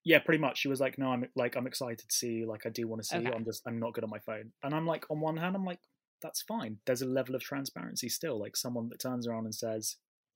Yeah, 0.04 0.20
pretty 0.20 0.40
much. 0.40 0.60
She 0.60 0.68
was 0.68 0.80
like, 0.80 1.00
"No, 1.00 1.08
I'm 1.10 1.26
like, 1.36 1.56
I'm 1.56 1.66
excited 1.66 1.98
to 2.08 2.16
see 2.16 2.34
you. 2.34 2.48
Like, 2.48 2.66
I 2.66 2.70
do 2.70 2.88
want 2.88 3.02
to 3.02 3.08
see 3.08 3.18
you. 3.20 3.32
I'm 3.34 3.44
just, 3.44 3.64
I'm 3.66 3.80
not 3.80 3.94
good 3.94 4.04
on 4.04 4.10
my 4.12 4.20
phone." 4.20 4.52
And 4.64 4.74
I'm 4.74 4.86
like, 4.86 5.06
on 5.10 5.20
one 5.20 5.38
hand, 5.38 5.56
I'm 5.56 5.66
like, 5.66 5.80
that's 6.22 6.44
fine. 6.44 6.78
There's 6.86 7.02
a 7.02 7.08
level 7.08 7.34
of 7.36 7.42
transparency 7.42 8.08
still. 8.10 8.40
Like 8.40 8.56
someone 8.56 8.90
that 8.90 9.00
turns 9.00 9.28
around 9.28 9.46
and 9.46 9.56
says, 9.56 9.96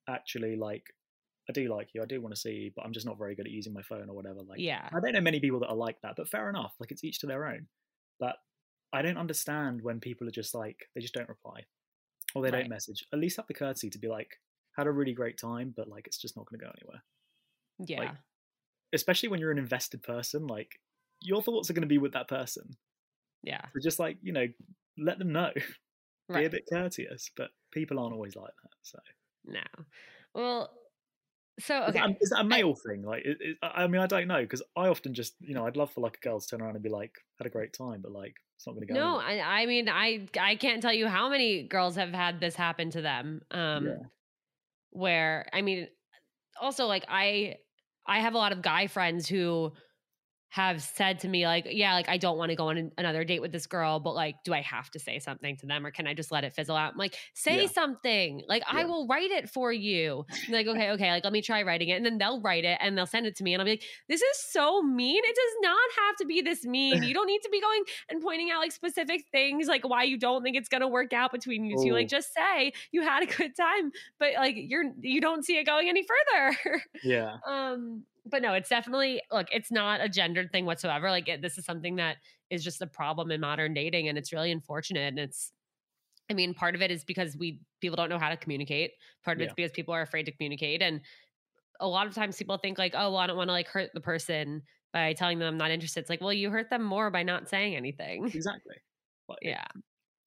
"Actually, 0.09 0.55
like, 0.55 0.85
I 1.47 1.53
do 1.53 1.67
like 1.71 1.89
you. 1.93 2.01
I 2.01 2.05
do 2.05 2.19
want 2.19 2.33
to 2.33 2.41
see 2.41 2.51
you, 2.51 2.71
but 2.75 2.83
I'm 2.83 2.93
just 2.93 3.05
not 3.05 3.19
very 3.19 3.35
good 3.35 3.45
at 3.45 3.51
using 3.51 3.73
my 3.73 3.83
phone 3.83 4.09
or 4.09 4.15
whatever." 4.15 4.39
Like, 4.41 4.59
Yeah. 4.59 4.89
I 4.91 4.99
don't 4.99 5.13
know 5.13 5.21
many 5.21 5.39
people 5.39 5.59
that 5.59 5.69
are 5.69 5.75
like 5.75 6.01
that, 6.01 6.15
but 6.17 6.27
fair 6.29 6.49
enough. 6.49 6.73
Like, 6.79 6.89
it's 6.91 7.03
each 7.03 7.19
to 7.19 7.27
their 7.27 7.45
own. 7.45 7.67
But 8.19 8.37
I 8.91 9.03
don't 9.03 9.17
understand 9.17 9.83
when 9.83 9.99
people 9.99 10.27
are 10.27 10.31
just 10.31 10.55
like, 10.55 10.77
they 10.95 11.01
just 11.01 11.13
don't 11.13 11.29
reply 11.29 11.65
or 12.35 12.41
they 12.41 12.51
Right. 12.51 12.59
don't 12.61 12.69
message. 12.69 13.05
At 13.13 13.19
least 13.19 13.37
have 13.37 13.47
the 13.47 13.53
courtesy 13.53 13.89
to 13.89 13.97
be 13.99 14.07
like, 14.07 14.39
had 14.77 14.87
a 14.87 14.91
really 14.91 15.13
great 15.13 15.37
time, 15.37 15.73
but 15.75 15.87
like, 15.87 16.07
it's 16.07 16.17
just 16.17 16.35
not 16.37 16.45
going 16.45 16.59
to 16.59 16.65
go 16.65 16.71
anywhere 16.81 17.03
Yeah. 17.79 17.99
Like, 17.99 18.15
especially 18.93 19.29
when 19.29 19.39
you're 19.39 19.51
an 19.51 19.57
invested 19.57 20.01
person, 20.03 20.47
like 20.47 20.79
your 21.21 21.41
thoughts 21.41 21.69
are 21.69 21.73
going 21.73 21.81
to 21.81 21.87
be 21.87 21.97
with 21.97 22.13
that 22.13 22.27
person. 22.27 22.69
yeah. 23.43 23.61
So 23.73 23.79
just 23.81 23.99
like 23.99 24.17
you 24.21 24.31
know, 24.33 24.47
let 24.97 25.19
them 25.19 25.31
know. 25.31 25.51
Be 26.31 26.45
a 26.45 26.49
bit 26.49 26.65
courteous, 26.71 27.31
but 27.35 27.49
people 27.71 27.97
aren't 27.97 28.13
always 28.13 28.35
like 28.35 28.53
that. 28.63 28.71
So 28.83 28.99
No. 29.45 29.61
Well, 30.35 30.71
so 31.59 31.83
is, 31.83 31.89
okay. 31.89 31.99
that, 31.99 32.17
is 32.21 32.29
that 32.29 32.41
a 32.41 32.43
male 32.43 32.75
thing? 32.75 33.03
Like, 33.03 33.25
it, 33.25 33.37
it, 33.39 33.57
I 33.61 33.83
I 33.83 33.87
mean, 33.87 34.01
I 34.01 34.07
don't 34.07 34.27
know 34.27 34.41
because 34.41 34.61
I 34.75 34.87
often 34.87 35.13
just 35.13 35.35
you 35.39 35.53
know 35.53 35.65
I'd 35.65 35.77
love 35.77 35.91
for 35.91 36.01
like 36.01 36.17
a 36.17 36.19
girl 36.19 36.39
to 36.39 36.47
turn 36.47 36.61
around 36.61 36.75
and 36.75 36.83
be 36.83 36.89
like, 36.89 37.13
had 37.37 37.47
a 37.47 37.49
great 37.49 37.73
time, 37.73 38.01
but 38.01 38.11
like 38.11 38.35
it's 38.55 38.67
not 38.67 38.73
going 38.73 38.87
to 38.87 38.93
go. 38.93 38.99
No. 38.99 39.17
I, 39.17 39.61
I 39.61 39.65
mean, 39.65 39.87
I 39.89 40.27
I 40.39 40.55
can't 40.55 40.81
tell 40.81 40.93
you 40.93 41.07
how 41.07 41.29
many 41.29 41.63
girls 41.63 41.95
have 41.95 42.13
had 42.13 42.39
this 42.39 42.55
happen 42.55 42.89
to 42.91 43.01
them. 43.01 43.41
Um, 43.51 43.85
Yeah. 43.85 43.93
where 44.91 45.47
I 45.53 45.61
mean, 45.61 45.87
also 46.61 46.85
like 46.85 47.05
I 47.07 47.57
I 48.07 48.19
have 48.19 48.33
a 48.33 48.37
lot 48.37 48.51
of 48.51 48.61
guy 48.61 48.87
friends 48.87 49.29
who 49.29 49.71
have 50.51 50.81
said 50.81 51.19
to 51.19 51.27
me 51.27 51.45
like, 51.45 51.67
yeah, 51.69 51.93
like 51.93 52.09
I 52.09 52.17
don't 52.17 52.37
want 52.37 52.49
to 52.49 52.55
go 52.55 52.69
on 52.69 52.77
an- 52.77 52.91
another 52.97 53.23
date 53.23 53.39
with 53.39 53.51
this 53.51 53.67
girl, 53.67 53.99
but 53.99 54.15
like, 54.15 54.43
do 54.43 54.51
I 54.53 54.61
have 54.61 54.89
to 54.91 54.99
say 54.99 55.19
something 55.19 55.55
to 55.57 55.67
them 55.67 55.85
or 55.85 55.91
can 55.91 56.07
I 56.07 56.15
just 56.15 56.31
let 56.31 56.43
it 56.43 56.53
fizzle 56.53 56.75
out? 56.75 56.93
I'm 56.93 56.97
like, 56.97 57.15
say 57.35 57.61
Yeah. 57.61 57.67
something. 57.67 58.41
Like 58.47 58.63
I 58.67 58.85
will 58.85 59.05
write 59.07 59.29
it 59.29 59.49
for 59.49 59.71
you. 59.71 60.25
Like, 60.49 60.65
okay, 60.65 60.89
okay, 60.91 61.11
like 61.11 61.23
let 61.23 61.33
me 61.33 61.41
try 61.43 61.61
writing 61.61 61.89
it, 61.89 61.93
and 61.97 62.05
then 62.05 62.17
they'll 62.17 62.41
write 62.41 62.65
it 62.65 62.79
and 62.81 62.97
they'll 62.97 63.05
send 63.05 63.27
it 63.27 63.35
to 63.37 63.43
me, 63.43 63.53
and 63.53 63.61
I'll 63.61 63.65
be 63.65 63.71
like, 63.73 63.83
this 64.07 64.21
is 64.21 64.37
so 64.51 64.81
mean. 64.81 65.21
It 65.23 65.35
does 65.35 65.55
not 65.61 65.89
have 66.07 66.15
to 66.17 66.25
be 66.25 66.41
this 66.41 66.65
mean. 66.65 67.03
You 67.03 67.13
don't 67.19 67.27
need 67.27 67.41
to 67.43 67.49
be 67.51 67.61
going 67.61 67.83
and 68.09 68.21
pointing 68.21 68.49
out 68.49 68.59
like 68.59 68.71
specific 68.71 69.25
things, 69.31 69.67
like 69.67 69.87
why 69.87 70.03
you 70.03 70.17
don't 70.17 70.41
think 70.41 70.55
it's 70.57 70.69
gonna 70.69 70.87
work 70.87 71.13
out 71.13 71.31
between 71.31 71.63
you 71.65 71.77
two. 71.83 71.93
Like 71.93 72.07
just 72.07 72.33
say 72.33 72.73
you 72.91 73.03
had 73.03 73.21
a 73.21 73.27
good 73.27 73.55
time, 73.55 73.91
but 74.19 74.33
like 74.33 74.55
you're 74.57 74.85
you 75.01 75.21
don't 75.21 75.45
see 75.45 75.57
it 75.57 75.65
going 75.65 75.89
any 75.89 76.03
further. 76.03 76.81
yeah, 77.03 77.37
um 77.47 78.03
but 78.29 78.41
no 78.41 78.53
it's 78.53 78.69
definitely 78.69 79.21
look 79.31 79.47
it's 79.51 79.71
not 79.71 80.01
a 80.01 80.09
gendered 80.09 80.51
thing 80.51 80.65
whatsoever 80.65 81.09
like 81.09 81.27
it, 81.27 81.41
this 81.41 81.57
is 81.57 81.65
something 81.65 81.95
that 81.95 82.17
is 82.49 82.63
just 82.63 82.81
a 82.81 82.87
problem 82.87 83.31
in 83.31 83.41
modern 83.41 83.73
dating 83.73 84.07
and 84.07 84.17
it's 84.17 84.33
really 84.33 84.51
unfortunate 84.51 85.09
and 85.09 85.19
it's 85.19 85.51
i 86.29 86.33
mean 86.33 86.53
part 86.53 86.75
of 86.75 86.81
it 86.81 86.91
is 86.91 87.03
because 87.03 87.37
we 87.37 87.59
people 87.81 87.95
don't 87.95 88.09
know 88.09 88.19
how 88.19 88.29
to 88.29 88.37
communicate 88.37 88.91
part 89.23 89.37
of 89.37 89.41
it's 89.41 89.53
because 89.53 89.71
people 89.71 89.93
are 89.93 90.01
afraid 90.01 90.23
to 90.23 90.31
communicate 90.31 90.81
and 90.81 91.01
a 91.79 91.87
lot 91.87 92.07
of 92.07 92.13
times 92.13 92.35
people 92.37 92.57
think 92.57 92.77
like 92.77 92.93
oh 92.95 93.11
well 93.11 93.17
i 93.17 93.27
don't 93.27 93.37
want 93.37 93.47
to 93.47 93.53
like 93.53 93.67
hurt 93.67 93.89
the 93.93 94.01
person 94.01 94.61
by 94.91 95.13
telling 95.13 95.37
them 95.39 95.47
i'm 95.47 95.57
not 95.57 95.71
interested. 95.71 95.99
It's 95.99 96.09
like 96.09 96.21
well 96.21 96.33
you 96.33 96.49
hurt 96.49 96.69
them 96.69 96.83
more 96.83 97.11
by 97.11 97.23
not 97.23 97.47
saying 97.47 97.75
anything. 97.75 98.25
Exactly. 98.25 98.75
Like, 99.27 99.37
yeah 99.43 99.65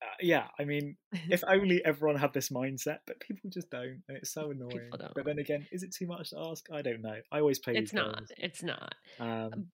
uh, 0.02 0.14
yeah. 0.20 0.46
I 0.58 0.64
mean, 0.64 0.96
if 1.30 1.42
only 1.48 1.84
everyone 1.84 2.16
had 2.16 2.32
this 2.32 2.48
mindset, 2.48 2.98
but 3.06 3.20
people 3.20 3.48
just 3.50 3.70
don't, 3.70 4.02
and 4.08 4.16
it's 4.16 4.30
so 4.30 4.50
annoying. 4.50 4.90
But 5.14 5.24
then 5.24 5.38
again, 5.38 5.66
is 5.70 5.82
it 5.82 5.92
too 5.94 6.06
much 6.06 6.30
to 6.30 6.38
ask? 6.38 6.66
I 6.72 6.82
don't 6.82 7.00
know. 7.02 7.16
I 7.30 7.38
always 7.40 7.58
play. 7.58 7.74
it's 7.76 7.92
not 7.92 8.16
games. 8.16 8.32
it's 8.36 8.62
not 8.62 8.94
Um, 9.20 9.68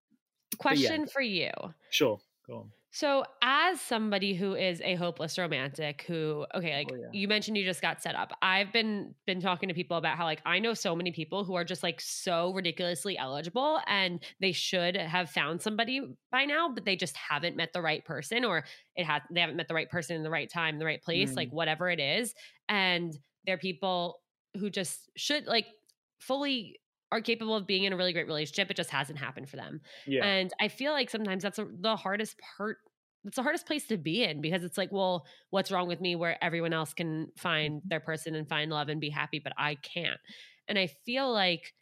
question 0.59 1.07
for 1.07 1.21
you 1.23 1.51
sure, 1.91 2.21
go 2.47 2.57
on. 2.59 2.71
So, 2.91 3.25
as 3.43 3.83
somebody 3.83 4.33
who 4.35 4.55
is 4.55 4.81
a 4.81 4.95
hopeless 4.95 5.37
romantic, 5.37 6.03
who 6.09 6.47
okay, 6.55 6.75
like 6.79 6.91
Oh, 6.91 6.97
yeah. 6.97 7.09
you 7.13 7.29
mentioned, 7.29 7.57
you 7.59 7.65
just 7.65 7.83
got 7.83 8.03
set 8.03 8.15
up. 8.15 8.33
I've 8.41 8.73
been 8.73 9.15
been 9.27 9.41
talking 9.43 9.69
to 9.69 9.75
people 9.75 9.99
about 9.99 10.17
how 10.17 10.25
like 10.25 10.41
I 10.47 10.59
know 10.59 10.73
so 10.73 10.97
many 10.97 11.13
people 11.13 11.45
who 11.45 11.55
are 11.55 11.65
just 11.65 11.83
like 11.83 12.01
so 12.01 12.53
ridiculously 12.55 13.19
eligible, 13.19 13.81
and 13.87 14.25
they 14.41 14.53
should 14.53 14.97
have 14.97 15.29
found 15.31 15.61
somebody 15.61 16.01
by 16.33 16.47
now, 16.47 16.71
but 16.73 16.87
they 16.87 16.97
just 16.97 17.15
haven't 17.17 17.57
met 17.57 17.75
the 17.75 17.83
right 17.83 18.03
person, 18.07 18.43
or 18.45 18.65
it 18.97 19.05
has 19.05 19.21
they 19.31 19.41
haven't 19.41 19.57
met 19.57 19.69
the 19.69 19.75
right 19.75 19.91
person 19.91 20.17
in 20.17 20.23
the 20.23 20.31
right 20.31 20.49
time, 20.51 20.79
the 20.79 20.87
right 20.87 21.03
place, 21.03 21.33
Mm. 21.33 21.37
like 21.37 21.51
whatever 21.51 21.91
it 21.91 22.01
is. 22.01 22.35
And 22.71 23.13
they're 23.45 23.59
people 23.59 24.21
who 24.59 24.71
just 24.71 25.11
should 25.15 25.47
like 25.47 25.67
fully 26.21 26.81
are 27.11 27.21
capable 27.21 27.55
of 27.57 27.67
being 27.67 27.85
in 27.85 27.93
a 27.93 27.97
really 27.97 28.13
great 28.13 28.27
relationship. 28.27 28.71
It 28.71 28.77
just 28.77 28.91
hasn't 28.91 29.19
happened 29.19 29.49
for 29.49 29.57
them. 29.57 29.81
Yeah, 30.07 30.25
And 30.27 30.53
I 30.61 30.69
feel 30.69 30.93
like 30.93 31.11
sometimes 31.11 31.43
that's 31.43 31.59
a, 31.59 31.67
the 31.81 31.97
hardest 31.97 32.37
part. 32.57 32.79
It's 33.25 33.37
the 33.37 33.43
hardest 33.43 33.67
place 33.67 33.87
to 33.89 33.97
be 33.97 34.23
in 34.25 34.41
because 34.41 34.63
it's 34.65 34.79
like, 34.79 34.93
well, 34.93 35.27
what's 35.51 35.71
wrong 35.71 35.89
with 35.89 36.01
me 36.01 36.17
where 36.17 36.43
everyone 36.43 36.73
else 36.73 36.95
can 36.95 37.29
find 37.37 37.83
their 37.85 38.01
person 38.01 38.35
and 38.35 38.49
find 38.49 38.71
love 38.71 38.89
and 38.89 39.01
be 39.01 39.11
happy, 39.11 39.41
but 39.43 39.53
I 39.59 39.75
can't. 39.77 40.21
And 40.69 40.79
I 40.79 40.87
feel 41.05 41.33
like, 41.33 41.73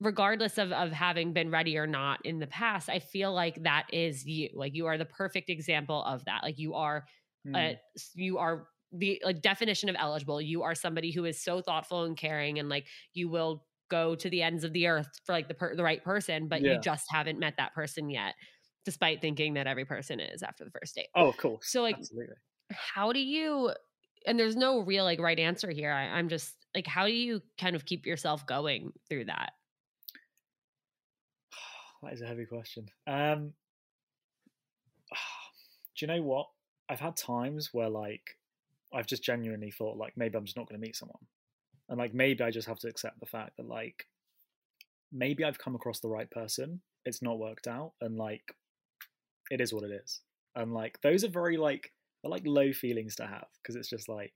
regardless 0.00 0.58
of, 0.58 0.70
of 0.72 0.92
having 0.92 1.32
been 1.32 1.50
ready 1.50 1.76
or 1.76 1.86
not 1.86 2.24
in 2.24 2.38
the 2.38 2.46
past, 2.46 2.88
I 2.88 3.00
feel 3.00 3.32
like 3.32 3.62
that 3.64 3.86
is 3.92 4.24
you. 4.24 4.50
Like 4.54 4.74
you 4.74 4.86
are 4.86 4.98
the 4.98 5.04
perfect 5.04 5.50
example 5.50 6.02
of 6.04 6.24
that. 6.26 6.42
Like 6.42 6.58
you 6.58 6.74
are 6.74 7.06
Mm. 7.46 7.78
s- 7.96 8.10
you 8.14 8.38
are 8.38 8.68
the 8.92 9.22
like, 9.24 9.40
definition 9.40 9.88
of 9.88 9.96
eligible. 9.98 10.40
You 10.42 10.62
are 10.64 10.74
somebody 10.74 11.12
who 11.12 11.24
is 11.24 11.40
so 11.42 11.60
thoughtful 11.62 12.04
and 12.04 12.16
caring, 12.16 12.58
and 12.58 12.68
like 12.68 12.86
you 13.14 13.28
will 13.28 13.64
go 13.88 14.14
to 14.14 14.28
the 14.30 14.42
ends 14.42 14.64
of 14.64 14.72
the 14.72 14.86
earth 14.86 15.08
for 15.24 15.32
like 15.32 15.48
the 15.48 15.54
per- 15.54 15.74
the 15.74 15.82
right 15.84 16.02
person, 16.02 16.48
but 16.48 16.60
Yeah. 16.62 16.74
you 16.74 16.80
just 16.80 17.06
haven't 17.10 17.38
met 17.38 17.54
that 17.58 17.74
person 17.74 18.10
yet, 18.10 18.34
despite 18.84 19.20
thinking 19.20 19.54
that 19.54 19.66
every 19.66 19.84
person 19.84 20.20
is 20.20 20.42
after 20.42 20.64
the 20.64 20.70
first 20.70 20.94
date. 20.94 21.08
oh, 21.14 21.32
cool. 21.38 21.58
So 21.62 21.82
like, 21.82 21.96
absolutely. 21.96 22.34
how 22.70 23.12
do 23.12 23.20
you? 23.20 23.72
And 24.26 24.38
there's 24.38 24.56
no 24.56 24.80
real 24.80 25.04
like 25.04 25.20
right 25.20 25.38
answer 25.38 25.70
here. 25.70 25.92
I, 25.92 26.04
I'm 26.18 26.28
just 26.28 26.54
like, 26.74 26.86
how 26.86 27.06
do 27.06 27.12
you 27.12 27.40
kind 27.58 27.74
of 27.76 27.84
keep 27.86 28.04
yourself 28.06 28.46
going 28.46 28.92
through 29.08 29.26
that? 29.26 29.52
That 32.02 32.12
is 32.12 32.20
a 32.22 32.26
heavy 32.26 32.46
question. 32.46 32.86
Um, 33.06 33.52
do 35.96 36.06
you 36.06 36.06
know 36.06 36.22
what? 36.22 36.46
I've 36.88 37.00
had 37.00 37.16
times 37.16 37.70
where 37.72 37.88
like 37.88 38.22
I've 38.94 39.06
just 39.06 39.22
genuinely 39.22 39.70
thought 39.70 39.96
like 39.96 40.14
maybe 40.16 40.36
I'm 40.36 40.44
just 40.44 40.56
not 40.56 40.68
going 40.68 40.80
to 40.80 40.86
meet 40.86 40.96
someone, 40.96 41.18
and 41.88 41.98
like 41.98 42.14
maybe 42.14 42.42
I 42.42 42.50
just 42.50 42.68
have 42.68 42.78
to 42.80 42.88
accept 42.88 43.20
the 43.20 43.26
fact 43.26 43.56
that 43.56 43.68
like 43.68 44.06
maybe 45.12 45.44
I've 45.44 45.58
come 45.58 45.74
across 45.74 46.00
the 46.00 46.08
right 46.08 46.30
person. 46.30 46.80
It's 47.04 47.22
not 47.22 47.38
worked 47.38 47.66
out, 47.66 47.92
and 48.00 48.16
like 48.16 48.42
it 49.50 49.60
is 49.60 49.72
what 49.72 49.84
it 49.84 49.92
is. 50.04 50.20
And 50.54 50.74
like 50.74 51.00
those 51.02 51.24
are 51.24 51.28
very 51.28 51.56
like 51.56 51.92
they're 52.22 52.30
like 52.30 52.46
low 52.46 52.72
feelings 52.72 53.16
to 53.16 53.26
have 53.26 53.46
because 53.62 53.76
it's 53.76 53.88
just 53.88 54.08
like 54.08 54.32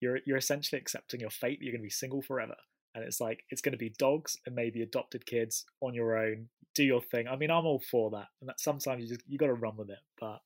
you're 0.00 0.18
you're 0.26 0.38
essentially 0.38 0.80
accepting 0.80 1.20
your 1.20 1.30
fate. 1.30 1.58
You're 1.60 1.72
going 1.72 1.82
to 1.82 1.86
be 1.86 1.90
single 1.90 2.22
forever 2.22 2.56
and 2.94 3.04
it's 3.04 3.20
like 3.20 3.44
it's 3.50 3.60
going 3.60 3.72
to 3.72 3.78
be 3.78 3.94
dogs 3.98 4.36
and 4.46 4.54
maybe 4.54 4.82
adopted 4.82 5.26
kids 5.26 5.66
on 5.80 5.94
your 5.94 6.16
own 6.16 6.48
do 6.74 6.84
your 6.84 7.02
thing 7.02 7.28
i 7.28 7.36
mean 7.36 7.50
i'm 7.50 7.66
all 7.66 7.82
for 7.90 8.10
that 8.10 8.26
and 8.40 8.48
that 8.48 8.60
sometimes 8.60 9.02
you 9.02 9.08
just 9.08 9.22
you 9.26 9.38
got 9.38 9.46
to 9.46 9.54
run 9.54 9.76
with 9.76 9.90
it 9.90 9.98
but 10.20 10.40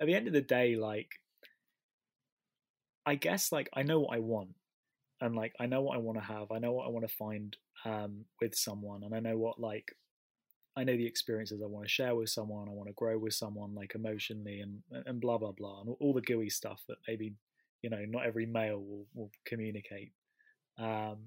at 0.00 0.06
the 0.06 0.14
end 0.14 0.26
of 0.26 0.32
the 0.32 0.40
day 0.40 0.76
like 0.76 1.10
i 3.06 3.14
guess 3.14 3.52
like 3.52 3.68
i 3.74 3.82
know 3.82 4.00
what 4.00 4.14
i 4.14 4.18
want 4.18 4.50
and 5.20 5.34
like 5.36 5.54
i 5.60 5.66
know 5.66 5.80
what 5.82 5.96
i 5.96 6.00
want 6.00 6.18
to 6.18 6.24
have 6.24 6.50
i 6.52 6.58
know 6.58 6.72
what 6.72 6.86
i 6.86 6.90
want 6.90 7.06
to 7.08 7.14
find 7.16 7.56
um 7.84 8.24
with 8.40 8.54
someone 8.54 9.02
and 9.04 9.14
i 9.14 9.20
know 9.20 9.36
what 9.36 9.58
like 9.60 9.92
i 10.76 10.84
know 10.84 10.96
the 10.96 11.06
experiences 11.06 11.60
i 11.62 11.66
want 11.66 11.84
to 11.84 11.90
share 11.90 12.14
with 12.14 12.30
someone 12.30 12.68
i 12.68 12.72
want 12.72 12.88
to 12.88 12.94
grow 12.94 13.18
with 13.18 13.34
someone 13.34 13.74
like 13.74 13.94
emotionally 13.94 14.60
and 14.60 14.82
and 15.06 15.20
blah 15.20 15.38
blah 15.38 15.52
blah 15.52 15.80
and 15.80 15.94
all 16.00 16.12
the 16.12 16.20
gooey 16.22 16.50
stuff 16.50 16.82
that 16.88 16.98
maybe 17.08 17.34
you 17.82 17.90
know 17.90 18.04
not 18.08 18.26
every 18.26 18.46
male 18.46 18.78
will, 18.80 19.06
will 19.14 19.30
communicate 19.44 20.12
um 20.78 21.18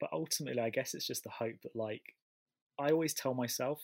but 0.00 0.10
ultimately, 0.12 0.62
I 0.62 0.70
guess 0.70 0.94
it's 0.94 1.06
just 1.06 1.24
the 1.24 1.30
hope 1.30 1.56
that, 1.62 1.76
like, 1.76 2.16
I 2.78 2.90
always 2.90 3.14
tell 3.14 3.34
myself 3.34 3.80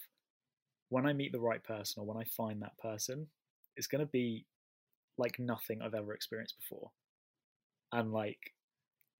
when 0.88 1.06
I 1.06 1.12
meet 1.12 1.32
the 1.32 1.40
right 1.40 1.62
person 1.62 2.02
or 2.02 2.06
when 2.06 2.16
I 2.16 2.24
find 2.24 2.62
that 2.62 2.78
person, 2.78 3.28
it's 3.76 3.86
going 3.86 4.00
to 4.00 4.10
be 4.10 4.46
like 5.18 5.38
nothing 5.38 5.82
I've 5.82 5.94
ever 5.94 6.14
experienced 6.14 6.56
before. 6.58 6.90
And 7.92 8.12
like, 8.12 8.53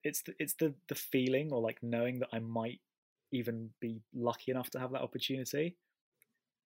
it's 0.05 0.23
the, 0.23 0.35
it's 0.39 0.55
the 0.55 0.75
the 0.89 0.95
feeling 0.95 1.53
or 1.53 1.61
like 1.61 1.83
knowing 1.83 2.19
that 2.21 2.29
I 2.33 2.39
might 2.39 2.81
even 3.33 3.71
be 3.81 4.01
lucky 4.15 4.51
enough 4.53 4.71
to 4.71 4.79
have 4.79 4.93
that 4.93 5.03
opportunity. 5.03 5.77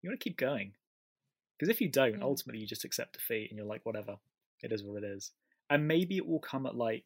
You 0.02 0.10
want 0.10 0.20
to 0.20 0.24
keep 0.24 0.36
going 0.38 0.72
because 1.58 1.68
if 1.70 1.80
you 1.80 1.88
don't, 1.88 2.16
Mm. 2.20 2.22
ultimately 2.22 2.60
you 2.60 2.66
just 2.66 2.84
accept 2.84 3.14
defeat 3.14 3.50
and 3.50 3.58
you're 3.58 3.66
like, 3.66 3.86
whatever, 3.86 4.16
it 4.62 4.72
is 4.72 4.82
what 4.84 5.02
it 5.02 5.06
is. 5.06 5.32
And 5.70 5.88
maybe 5.88 6.16
it 6.16 6.26
will 6.26 6.40
come 6.40 6.66
at 6.66 6.76
like, 6.76 7.04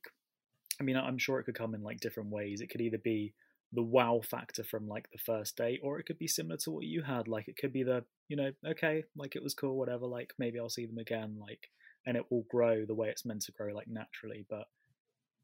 I 0.81 0.83
mean, 0.83 0.97
I'm 0.97 1.19
sure 1.19 1.39
it 1.39 1.45
could 1.45 1.55
come 1.55 1.75
in 1.75 1.83
like 1.83 2.01
different 2.01 2.31
ways. 2.31 2.61
It 2.61 2.69
could 2.69 2.81
either 2.81 2.99
be 2.99 3.35
the 3.73 3.83
wow 3.83 4.21
factor 4.23 4.65
from 4.65 4.89
like 4.89 5.09
the 5.13 5.19
first 5.19 5.57
date, 5.57 5.81
or 5.83 5.99
it 5.99 6.07
could 6.07 6.19
be 6.19 6.27
similar 6.27 6.57
to 6.59 6.71
what 6.71 6.85
you 6.85 7.03
had. 7.03 7.29
Like 7.29 7.49
it 7.49 7.57
could 7.57 7.73
be 7.73 7.85
the, 7.85 8.05
you 8.29 8.37
know, 8.37 8.51
okay, 8.67 9.05
like 9.17 9.37
it 9.37 9.43
was 9.43 9.55
cool, 9.55 9.77
whatever. 9.79 10.07
Like 10.07 10.33
maybe 10.39 10.59
I'll 10.59 10.69
see 10.69 10.87
them 10.87 10.99
again, 10.99 11.37
like, 11.41 11.71
and 12.07 12.17
it 12.17 12.25
will 12.31 12.45
grow 12.51 12.85
the 12.85 12.95
way 12.95 13.09
it's 13.09 13.25
meant 13.25 13.43
to 13.43 13.53
grow, 13.53 13.73
like 13.75 13.89
naturally. 13.89 14.45
But 14.49 14.67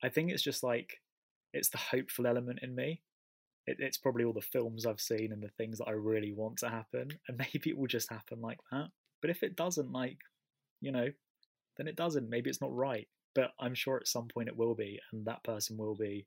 I 0.02 0.08
think 0.08 0.30
it's 0.30 0.42
just 0.42 0.62
like, 0.62 1.00
it's 1.52 1.70
the 1.70 1.78
hopeful 1.78 2.26
element 2.26 2.60
in 2.62 2.74
me. 2.74 3.02
It, 3.66 3.78
it's 3.80 3.98
probably 3.98 4.24
all 4.24 4.32
the 4.32 4.40
films 4.40 4.86
I've 4.86 5.00
seen 5.00 5.32
and 5.32 5.42
the 5.42 5.50
things 5.56 5.78
that 5.78 5.88
I 5.88 5.92
really 5.92 6.32
want 6.32 6.58
to 6.58 6.68
happen, 6.68 7.08
and 7.28 7.38
maybe 7.38 7.70
it 7.70 7.78
will 7.78 7.86
just 7.86 8.10
happen 8.10 8.40
like 8.40 8.58
that. 8.70 8.88
But 9.20 9.30
if 9.30 9.42
it 9.42 9.56
doesn't, 9.56 9.92
like, 9.92 10.18
you 10.80 10.92
know, 10.92 11.08
then 11.76 11.88
it 11.88 11.96
doesn't. 11.96 12.28
Maybe 12.28 12.50
it's 12.50 12.60
not 12.60 12.74
right. 12.74 13.08
But 13.34 13.52
I'm 13.60 13.74
sure 13.74 13.96
at 13.96 14.08
some 14.08 14.28
point 14.28 14.48
it 14.48 14.56
will 14.56 14.74
be, 14.74 14.98
and 15.12 15.26
that 15.26 15.44
person 15.44 15.76
will 15.76 15.94
be 15.94 16.26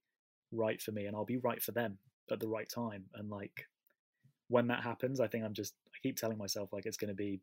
right 0.51 0.81
for 0.81 0.91
me, 0.91 1.05
and 1.05 1.15
I'll 1.15 1.25
be 1.25 1.37
right 1.37 1.61
for 1.61 1.71
them 1.71 1.97
at 2.31 2.39
the 2.39 2.47
right 2.47 2.69
time. 2.69 3.05
And 3.15 3.29
like 3.29 3.65
when 4.47 4.67
that 4.67 4.83
happens, 4.83 5.19
I 5.19 5.27
think 5.27 5.43
I'm 5.43 5.53
just 5.53 5.73
I 5.87 5.97
keep 6.03 6.17
telling 6.17 6.37
myself 6.37 6.69
like 6.71 6.85
it's 6.85 6.97
going 6.97 7.09
to 7.09 7.15
be 7.15 7.41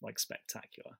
like 0.00 0.18
spectacular. 0.18 0.92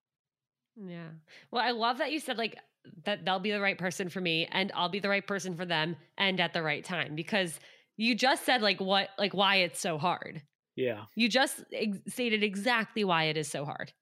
Yeah. 0.77 1.09
Well, 1.51 1.63
I 1.63 1.71
love 1.71 1.99
that 1.99 2.13
you 2.13 2.21
said 2.21 2.39
like 2.39 2.57
that 3.05 3.25
they'll 3.25 3.39
be 3.39 3.51
the 3.51 3.61
right 3.61 3.79
person 3.79 4.09
for 4.09 4.21
me 4.21 4.47
and 4.51 4.73
I'll 4.75 4.89
be 4.89 4.99
the 5.01 5.09
right 5.09 5.27
person 5.27 5.57
for 5.57 5.65
them 5.65 5.97
and 6.19 6.41
at 6.41 6.53
the 6.53 6.63
right 6.63 6.85
time 6.85 7.15
because 7.15 7.59
you 7.97 8.15
just 8.15 8.45
said 8.45 8.63
like 8.63 8.81
what 8.81 9.11
like 9.19 9.35
why 9.35 9.57
it's 9.57 9.81
so 9.81 9.99
hard. 9.99 10.43
Yeah, 10.75 11.03
You 11.17 11.29
just 11.29 11.63
ex- 11.73 11.99
stated 12.09 12.43
exactly 12.43 13.05
why 13.05 13.25
it 13.25 13.37
is 13.37 13.47
so 13.47 13.65
hard. 13.67 13.93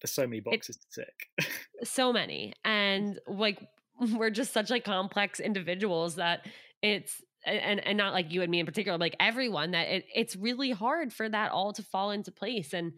there's 0.00 0.12
so 0.12 0.26
many 0.26 0.40
boxes 0.40 0.78
to 0.78 1.02
tick. 1.02 1.48
So 1.84 2.12
many. 2.12 2.54
And 2.64 3.18
like 3.26 3.60
we're 4.00 4.30
just 4.30 4.52
such 4.52 4.70
like 4.70 4.84
complex 4.84 5.38
individuals 5.38 6.14
that 6.16 6.46
it's 6.82 7.22
and 7.46 7.78
and 7.86 7.98
not 7.98 8.14
like 8.14 8.32
you 8.32 8.40
and 8.40 8.50
me 8.50 8.60
in 8.60 8.66
particular, 8.66 8.96
like 8.96 9.16
everyone 9.20 9.72
that 9.72 9.88
it, 9.88 10.06
it's 10.14 10.34
really 10.34 10.70
hard 10.70 11.12
for 11.12 11.28
that 11.28 11.52
all 11.52 11.74
to 11.74 11.82
fall 11.82 12.10
into 12.10 12.32
place 12.32 12.72
and 12.72 12.92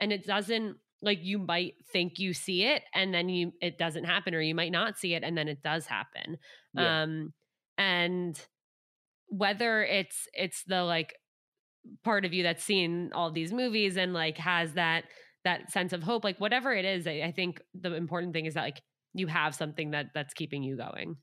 and 0.00 0.12
it 0.12 0.26
doesn't 0.26 0.76
like 1.02 1.18
you 1.22 1.38
might 1.38 1.74
think 1.92 2.18
you 2.18 2.32
see 2.32 2.64
it 2.64 2.82
and 2.94 3.12
then 3.12 3.28
you 3.28 3.52
it 3.60 3.78
doesn't 3.78 4.04
happen 4.04 4.34
or 4.34 4.40
you 4.40 4.54
might 4.54 4.72
not 4.72 4.98
see 4.98 5.14
it 5.14 5.22
and 5.22 5.36
then 5.36 5.48
it 5.48 5.62
does 5.62 5.86
happen 5.86 6.38
Yeah. 6.74 7.02
um 7.02 7.32
and 7.78 8.40
whether 9.28 9.82
it's 9.84 10.26
it's 10.32 10.62
the 10.66 10.82
like 10.84 11.14
part 12.02 12.24
of 12.24 12.32
you 12.32 12.42
that's 12.42 12.64
seen 12.64 13.10
all 13.14 13.30
these 13.30 13.52
movies 13.52 13.96
and 13.96 14.12
like 14.14 14.38
has 14.38 14.72
that 14.74 15.04
that 15.44 15.70
sense 15.70 15.92
of 15.92 16.02
hope 16.02 16.24
like 16.24 16.38
whatever 16.40 16.72
it 16.72 16.84
is 16.84 17.06
I, 17.06 17.22
I 17.26 17.32
think 17.32 17.60
the 17.74 17.94
important 17.94 18.32
thing 18.32 18.46
is 18.46 18.54
that 18.54 18.62
like 18.62 18.80
you 19.14 19.26
have 19.28 19.54
something 19.54 19.90
that 19.92 20.06
that's 20.14 20.34
keeping 20.34 20.62
you 20.62 20.76
going 20.76 21.16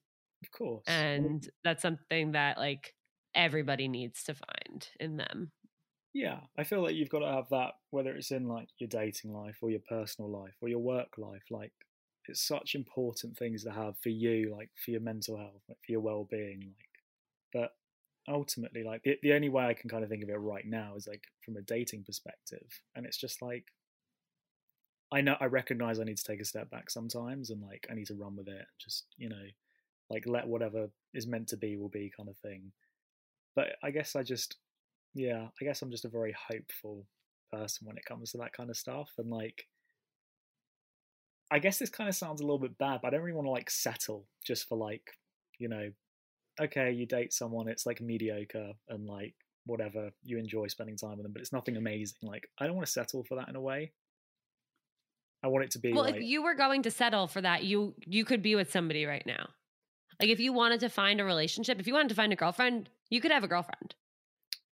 of 0.43 0.51
course. 0.51 0.83
and 0.87 1.47
that's 1.63 1.81
something 1.81 2.33
that 2.33 2.57
like 2.57 2.93
everybody 3.35 3.87
needs 3.87 4.23
to 4.25 4.33
find 4.35 4.87
in 4.99 5.17
them 5.17 5.51
Yeah, 6.13 6.41
I 6.57 6.63
feel 6.63 6.81
like 6.83 6.95
you've 6.95 7.09
got 7.09 7.19
to 7.19 7.31
have 7.31 7.49
that, 7.49 7.71
whether 7.89 8.15
it's 8.15 8.31
in 8.31 8.47
like 8.47 8.69
your 8.77 8.87
dating 8.87 9.33
life 9.33 9.57
or 9.61 9.71
your 9.71 9.79
personal 9.89 10.29
life 10.29 10.53
or 10.61 10.69
your 10.69 10.79
work 10.79 11.17
life. 11.17 11.43
Like, 11.49 11.71
it's 12.27 12.47
such 12.47 12.75
important 12.75 13.37
things 13.37 13.63
to 13.63 13.71
have 13.71 13.95
for 14.01 14.09
you, 14.09 14.53
like 14.55 14.69
for 14.83 14.91
your 14.91 15.01
mental 15.01 15.37
health, 15.37 15.61
like 15.67 15.79
for 15.85 15.91
your 15.91 16.01
well 16.01 16.27
being. 16.29 16.59
Like, 16.61 16.89
but 17.53 17.71
ultimately, 18.33 18.83
like 18.83 19.03
the, 19.03 19.17
the 19.23 19.33
only 19.33 19.49
way 19.49 19.65
I 19.65 19.73
can 19.73 19.89
kind 19.89 20.03
of 20.03 20.09
think 20.09 20.23
of 20.23 20.29
it 20.29 20.33
right 20.35 20.65
now 20.65 20.95
is 20.95 21.07
like 21.07 21.23
from 21.43 21.57
a 21.57 21.61
dating 21.61 22.03
perspective, 22.05 22.67
and 22.95 23.05
it's 23.05 23.17
just 23.17 23.41
like 23.41 23.65
I 25.11 25.21
know 25.21 25.37
I 25.39 25.45
recognize 25.45 25.99
I 25.99 26.03
need 26.03 26.17
to 26.17 26.23
take 26.23 26.41
a 26.41 26.45
step 26.45 26.69
back 26.69 26.89
sometimes, 26.89 27.49
and 27.49 27.61
like 27.61 27.85
I 27.89 27.93
need 27.93 28.07
to 28.07 28.15
run 28.15 28.35
with 28.35 28.47
it. 28.47 28.65
Just 28.79 29.05
you 29.17 29.29
know, 29.29 29.45
like 30.09 30.25
let 30.27 30.47
whatever 30.47 30.89
is 31.13 31.27
meant 31.27 31.49
to 31.49 31.57
be 31.57 31.77
will 31.77 31.89
be 31.89 32.11
kind 32.15 32.29
of 32.29 32.37
thing. 32.39 32.71
But 33.55 33.77
I 33.83 33.91
guess 33.91 34.15
I 34.15 34.23
just 34.23 34.57
yeah, 35.13 35.47
I 35.61 35.65
guess 35.65 35.81
I'm 35.81 35.91
just 35.91 36.05
a 36.05 36.09
very 36.09 36.35
hopeful 36.49 37.05
person 37.51 37.87
when 37.87 37.97
it 37.97 38.05
comes 38.05 38.31
to 38.31 38.37
that 38.39 38.53
kind 38.53 38.69
of 38.69 38.77
stuff. 38.77 39.11
And 39.17 39.29
like, 39.29 39.67
I 41.51 41.59
guess 41.59 41.77
this 41.77 41.89
kind 41.89 42.09
of 42.09 42.15
sounds 42.15 42.41
a 42.41 42.43
little 42.43 42.59
bit 42.59 42.77
bad, 42.77 42.99
but 43.01 43.09
I 43.09 43.11
don't 43.11 43.21
really 43.21 43.35
want 43.35 43.45
to 43.45 43.51
like 43.51 43.69
settle 43.69 44.25
just 44.45 44.67
for 44.67 44.77
like, 44.77 45.11
you 45.59 45.69
know, 45.69 45.91
okay, 46.59 46.91
you 46.91 47.05
date 47.05 47.33
someone, 47.33 47.67
it's 47.67 47.85
like 47.85 48.01
mediocre 48.01 48.71
and 48.89 49.05
like 49.05 49.35
whatever, 49.65 50.11
you 50.23 50.37
enjoy 50.37 50.67
spending 50.67 50.97
time 50.97 51.17
with 51.17 51.23
them, 51.23 51.33
but 51.33 51.41
it's 51.41 51.53
nothing 51.53 51.77
amazing. 51.77 52.17
Like, 52.23 52.49
I 52.59 52.65
don't 52.65 52.75
want 52.75 52.85
to 52.85 52.91
settle 52.91 53.23
for 53.23 53.35
that 53.35 53.49
in 53.49 53.55
a 53.55 53.61
way. 53.61 53.91
I 55.43 55.47
want 55.47 55.65
it 55.65 55.71
to 55.71 55.79
be 55.79 55.91
well 55.91 56.03
like, 56.03 56.15
if 56.15 56.23
you 56.23 56.41
were 56.41 56.55
going 56.55 56.83
to 56.83 56.91
settle 56.91 57.27
for 57.27 57.41
that 57.41 57.63
you 57.63 57.93
you 58.05 58.23
could 58.23 58.41
be 58.41 58.55
with 58.55 58.71
somebody 58.71 59.05
right 59.05 59.25
now 59.25 59.49
like 60.19 60.29
if 60.29 60.39
you 60.39 60.53
wanted 60.53 60.79
to 60.79 60.89
find 60.89 61.19
a 61.19 61.25
relationship 61.25 61.79
if 61.79 61.85
you 61.85 61.93
wanted 61.93 62.09
to 62.09 62.15
find 62.15 62.31
a 62.31 62.37
girlfriend 62.37 62.89
you 63.09 63.19
could 63.19 63.31
have 63.31 63.43
a 63.43 63.47
girlfriend 63.47 63.93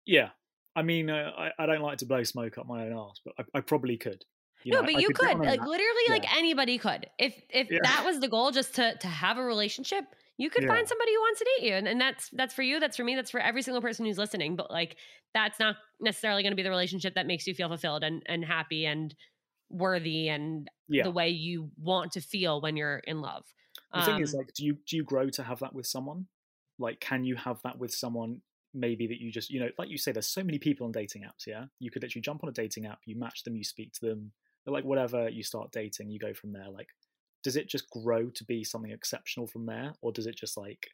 yeah. 0.07 0.31
I 0.75 0.83
mean, 0.83 1.09
uh, 1.09 1.31
I, 1.37 1.51
I 1.59 1.65
don't 1.67 1.81
like 1.81 1.99
to 1.99 2.07
blow 2.07 2.23
smoke 2.23 2.57
up 2.57 2.67
my 2.67 2.85
own 2.87 2.93
ass, 2.97 3.19
but 3.25 3.33
I, 3.39 3.59
I 3.59 3.61
probably 3.61 3.97
could. 3.97 4.25
You 4.63 4.73
no 4.73 4.81
know, 4.81 4.83
but 4.83 4.95
I 4.95 5.01
you 5.01 5.11
could 5.11 5.37
on 5.39 5.39
like 5.45 5.59
that. 5.59 5.69
literally 5.69 6.09
like 6.11 6.35
anybody 6.35 6.77
could 6.77 7.07
if 7.17 7.35
if 7.49 7.69
Yeah. 7.69 7.79
that 7.81 8.03
was 8.05 8.19
the 8.19 8.27
goal 8.27 8.51
just 8.51 8.75
to 8.75 8.97
to 8.97 9.07
have 9.07 9.37
a 9.37 9.43
relationship 9.43 10.03
you 10.37 10.49
could 10.49 10.63
Yeah. 10.63 10.67
find 10.67 10.87
somebody 10.87 11.13
who 11.13 11.19
wants 11.21 11.39
to 11.39 11.45
date 11.57 11.67
you 11.69 11.73
and, 11.73 11.87
and 11.87 12.01
that's 12.01 12.29
that's 12.33 12.53
for 12.53 12.63
you 12.63 12.79
that's 12.79 12.97
for 12.97 13.03
me 13.03 13.15
that's 13.15 13.31
for 13.31 13.39
every 13.39 13.61
single 13.61 13.81
person 13.81 14.05
who's 14.05 14.17
listening 14.17 14.55
but 14.55 14.69
like 14.69 14.97
that's 15.33 15.59
not 15.59 15.77
necessarily 16.01 16.43
going 16.43 16.51
to 16.51 16.55
be 16.57 16.63
the 16.63 16.69
relationship 16.69 17.15
that 17.15 17.27
makes 17.27 17.47
you 17.47 17.53
feel 17.53 17.69
fulfilled 17.69 18.03
and 18.03 18.23
and 18.27 18.43
happy 18.43 18.85
and 18.85 19.15
worthy 19.69 20.29
and 20.29 20.69
Yeah. 20.87 21.03
the 21.03 21.11
way 21.11 21.29
you 21.29 21.71
want 21.77 22.11
to 22.13 22.21
feel 22.21 22.61
when 22.61 22.75
you're 22.77 22.99
in 22.99 23.21
love 23.21 23.45
The 23.93 24.01
thing 24.01 24.19
is, 24.19 24.33
Um, 24.33 24.33
like, 24.33 24.53
do 24.53 24.63
you 24.65 24.75
do 24.85 24.95
you 24.95 25.03
grow 25.03 25.29
to 25.31 25.43
have 25.43 25.59
that 25.59 25.73
with 25.73 25.87
someone? 25.87 26.27
Like, 26.77 26.99
can 26.99 27.23
you 27.25 27.35
have 27.35 27.61
that 27.63 27.77
with 27.79 27.93
someone? 27.93 28.41
Maybe 28.77 29.07
that 29.07 29.19
you 29.19 29.31
just, 29.31 29.49
you 29.49 29.59
know, 29.59 29.69
like 29.77 29.89
you 29.89 29.97
say, 29.97 30.11
there's 30.11 30.27
so 30.27 30.43
many 30.43 30.59
people 30.59 30.85
on 30.85 30.91
dating 30.91 31.23
apps. 31.23 31.47
Yeah, 31.47 31.65
you 31.79 31.91
could 31.91 32.03
literally 32.03 32.21
jump 32.21 32.43
on 32.43 32.49
a 32.49 32.53
dating 32.53 32.85
app, 32.85 32.99
you 33.05 33.17
match 33.17 33.43
them, 33.43 33.55
you 33.55 33.63
speak 33.63 33.93
to 33.93 34.05
them, 34.05 34.31
like 34.65 34.83
whatever. 34.83 35.29
You 35.29 35.43
start 35.43 35.71
dating, 35.71 36.09
you 36.09 36.19
go 36.19 36.33
from 36.33 36.53
there. 36.53 36.69
Like, 36.69 36.89
does 37.43 37.55
it 37.55 37.69
just 37.69 37.89
grow 37.89 38.29
to 38.29 38.43
be 38.43 38.63
something 38.63 38.91
exceptional 38.91 39.47
from 39.47 39.65
there, 39.65 39.93
or 40.01 40.11
does 40.11 40.27
it 40.27 40.35
just 40.35 40.57
like 40.57 40.87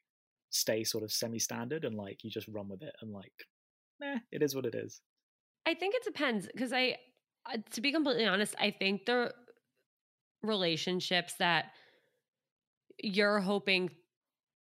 stay 0.54 0.84
sort 0.84 1.04
of 1.04 1.12
semi-standard 1.12 1.84
and 1.84 1.96
like 1.96 2.24
you 2.24 2.30
just 2.30 2.48
run 2.48 2.70
with 2.70 2.84
it 2.84 2.94
and 3.02 3.12
like, 3.12 3.34
eh, 4.04 4.20
it 4.32 4.44
is 4.44 4.56
what 4.56 4.66
it 4.66 4.76
is. 4.76 5.02
I 5.66 5.74
think 5.74 5.96
it 5.96 6.04
depends 6.04 6.48
because 6.48 6.72
I, 6.72 6.98
to 7.72 7.82
be 7.82 7.92
completely 7.92 8.26
honest, 8.26 8.56
I 8.60 8.72
think 8.72 9.06
the 9.06 9.34
relationships 10.44 11.34
that 11.40 11.66
you're 13.02 13.40
hoping, 13.40 13.90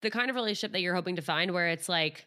the 0.03 0.11
kind 0.11 0.31
of 0.31 0.37
relationship 0.37 0.73
that 0.73 0.81
you're 0.81 0.95
hoping 0.95 1.17
to 1.17 1.23
find, 1.23 1.53
where 1.53 1.69
it's 1.69 1.89
like 1.89 2.27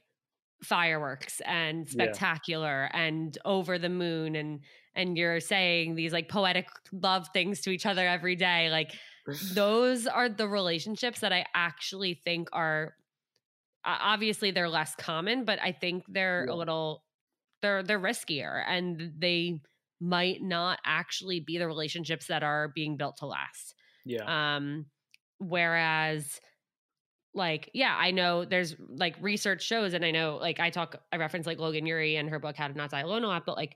fireworks 0.63 1.41
and 1.45 1.87
Yeah. 1.89 2.17
spectacular 2.17 2.89
and 2.93 3.37
over 3.45 3.77
the 3.77 3.89
moon 3.89 4.35
and 4.35 4.61
and 4.95 5.17
you're 5.17 5.39
saying 5.39 5.95
these 5.95 6.13
like 6.13 6.29
poetic 6.29 6.67
love 6.91 7.27
things 7.33 7.61
to 7.61 7.69
each 7.71 7.85
other 7.85 8.07
every 8.07 8.35
day 8.35 8.69
like 8.69 8.93
those 9.41 10.07
are 10.07 10.29
the 10.29 10.47
relationships 10.47 11.19
that 11.21 11.33
I 11.33 11.45
actually 11.53 12.13
think 12.13 12.49
are 12.53 12.95
obviously 13.85 14.51
they're 14.51 14.69
less 14.69 14.95
common, 14.95 15.45
but 15.45 15.59
I 15.61 15.71
think 15.71 16.03
they're 16.07 16.45
Yeah. 16.45 16.49
a 16.49 16.55
little 16.55 17.03
they're 17.61 17.83
they're 17.83 17.99
riskier 17.99 18.63
and 18.67 19.13
they 19.17 19.61
might 19.99 20.41
not 20.41 20.79
actually 20.85 21.39
be 21.39 21.57
the 21.57 21.67
relationships 21.67 22.27
that 22.27 22.43
are 22.43 22.69
being 22.69 22.97
built 22.97 23.17
to 23.17 23.25
last. 23.27 23.75
yeah, 24.05 24.27
Um 24.27 24.87
whereas 25.39 26.39
like 27.35 27.69
yeah, 27.73 27.95
I 27.97 28.11
know 28.11 28.45
there's 28.45 28.75
like 28.89 29.15
research 29.21 29.63
shows 29.63 29.93
and 29.93 30.05
I 30.05 30.11
know 30.11 30.37
like 30.41 30.59
I 30.59 30.69
talk 30.69 30.95
I 31.11 31.17
reference 31.17 31.47
like 31.47 31.59
Logan 31.59 31.85
Ury 31.85 32.15
and 32.15 32.29
her 32.29 32.39
book 32.39 32.55
How 32.55 32.67
to 32.67 32.77
Not 32.77 32.91
Die 32.91 32.99
Alone 32.99 33.23
a 33.23 33.27
lot, 33.27 33.45
but 33.45 33.57
like 33.57 33.75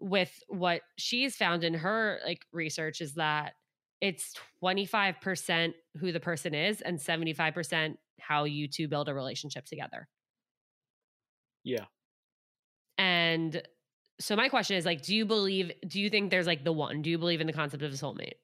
with 0.00 0.32
what 0.48 0.82
she's 0.98 1.36
found 1.36 1.64
in 1.64 1.74
her 1.74 2.20
like 2.26 2.44
research 2.52 3.00
is 3.00 3.14
that 3.14 3.54
it's 4.00 4.34
25% 4.62 5.72
who 5.98 6.12
the 6.12 6.20
person 6.20 6.54
is 6.54 6.82
and 6.82 6.98
75% 6.98 7.94
how 8.20 8.44
you 8.44 8.68
two 8.68 8.88
build 8.88 9.08
a 9.08 9.14
relationship 9.14 9.64
together. 9.64 10.08
yeah. 11.62 11.86
And 12.98 13.62
so 14.20 14.36
my 14.36 14.48
question 14.48 14.76
is 14.76 14.84
like 14.84 15.02
do 15.02 15.14
you 15.16 15.24
believe 15.26 15.72
do 15.88 16.00
you 16.00 16.10
think 16.10 16.30
there's 16.30 16.46
like 16.46 16.64
the 16.64 16.72
one? 16.72 17.02
Do 17.02 17.10
you 17.10 17.18
believe 17.18 17.40
in 17.40 17.46
the 17.46 17.52
concept 17.52 17.82
of 17.82 17.92
a 17.92 17.96
soulmate? 17.96 18.34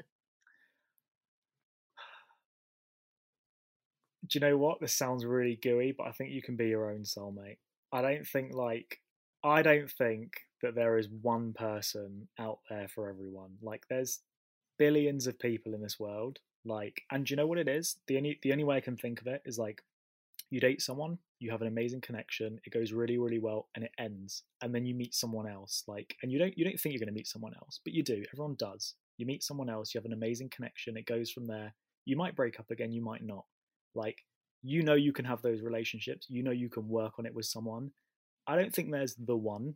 You 4.35 4.41
know 4.41 4.57
what? 4.57 4.81
This 4.81 4.95
sounds 4.95 5.25
really 5.25 5.59
gooey, 5.63 5.93
but 5.97 6.07
I 6.07 6.13
think 6.13 6.31
you 6.31 6.43
can 6.43 6.57
be 6.57 6.69
your 6.69 6.91
own 6.91 7.03
soulmate. 7.03 7.59
I 7.93 8.03
don't 8.03 8.27
think 8.27 8.55
like 8.55 9.01
I 9.43 9.63
don't 9.63 9.91
think 9.91 10.33
that 10.63 10.75
there 10.75 10.99
is 10.99 11.09
one 11.23 11.53
person 11.53 12.29
out 12.39 12.59
there 12.69 12.89
for 12.89 13.09
everyone. 13.09 13.53
Like 13.63 13.85
there's 13.89 14.21
billions 14.79 15.27
of 15.27 15.39
people 15.39 15.75
in 15.75 15.83
this 15.83 15.99
world. 15.99 16.39
Like, 16.65 17.03
and 17.11 17.25
do 17.25 17.33
you 17.33 17.37
know 17.37 17.47
what 17.47 17.59
it 17.59 17.69
is? 17.69 17.97
The 18.07 18.17
only 18.19 18.39
the 18.43 18.53
only 18.53 18.65
way 18.65 18.77
I 18.77 18.81
can 18.81 18.97
think 18.97 19.21
of 19.21 19.27
it 19.27 19.43
is 19.45 19.59
like 19.59 19.83
you 20.51 20.61
date 20.61 20.83
someone, 20.83 21.19
you 21.39 21.51
have 21.51 21.63
an 21.63 21.69
amazing 21.69 22.01
connection, 22.01 22.61
it 22.65 22.73
goes 22.73 22.93
really, 22.93 23.19
really 23.19 23.39
well, 23.39 23.69
and 23.75 23.85
it 23.85 23.93
ends. 23.99 24.43
And 24.63 24.75
then 24.75 24.85
you 24.85 24.95
meet 24.95 25.15
someone 25.15 25.49
else, 25.49 25.85
like 25.87 26.17
and 26.23 26.31
you 26.31 26.39
don't 26.39 26.57
you 26.59 26.65
don't 26.65 26.79
think 26.79 26.93
you're 26.93 27.01
gonna 27.01 27.13
meet 27.13 27.29
someone 27.29 27.55
else, 27.55 27.81
but 27.85 27.95
you 27.95 28.03
do. 28.03 28.25
Everyone 28.33 28.57
does. 28.59 28.95
You 29.17 29.27
meet 29.27 29.43
someone 29.43 29.71
else, 29.71 29.95
you 29.95 29.99
have 29.99 30.07
an 30.07 30.13
amazing 30.13 30.49
connection, 30.51 30.97
it 30.97 31.07
goes 31.07 31.31
from 31.31 31.47
there. 31.47 31.75
You 32.07 32.17
might 32.17 32.37
break 32.37 32.59
up 32.59 32.71
again, 32.71 32.93
you 32.93 33.03
might 33.03 33.23
not. 33.23 33.45
Like 33.95 34.19
you 34.63 34.83
know 34.83 34.95
you 34.95 35.13
can 35.13 35.25
have 35.25 35.43
those 35.43 35.63
relationships, 35.63 36.27
you 36.29 36.43
know 36.43 36.51
you 36.51 36.69
can 36.69 36.89
work 36.89 37.15
on 37.19 37.27
it 37.27 37.35
with 37.35 37.47
someone. 37.47 37.91
I 38.47 38.57
don't 38.57 38.75
think 38.75 38.91
there's 38.91 39.15
the 39.15 39.37
one. 39.37 39.75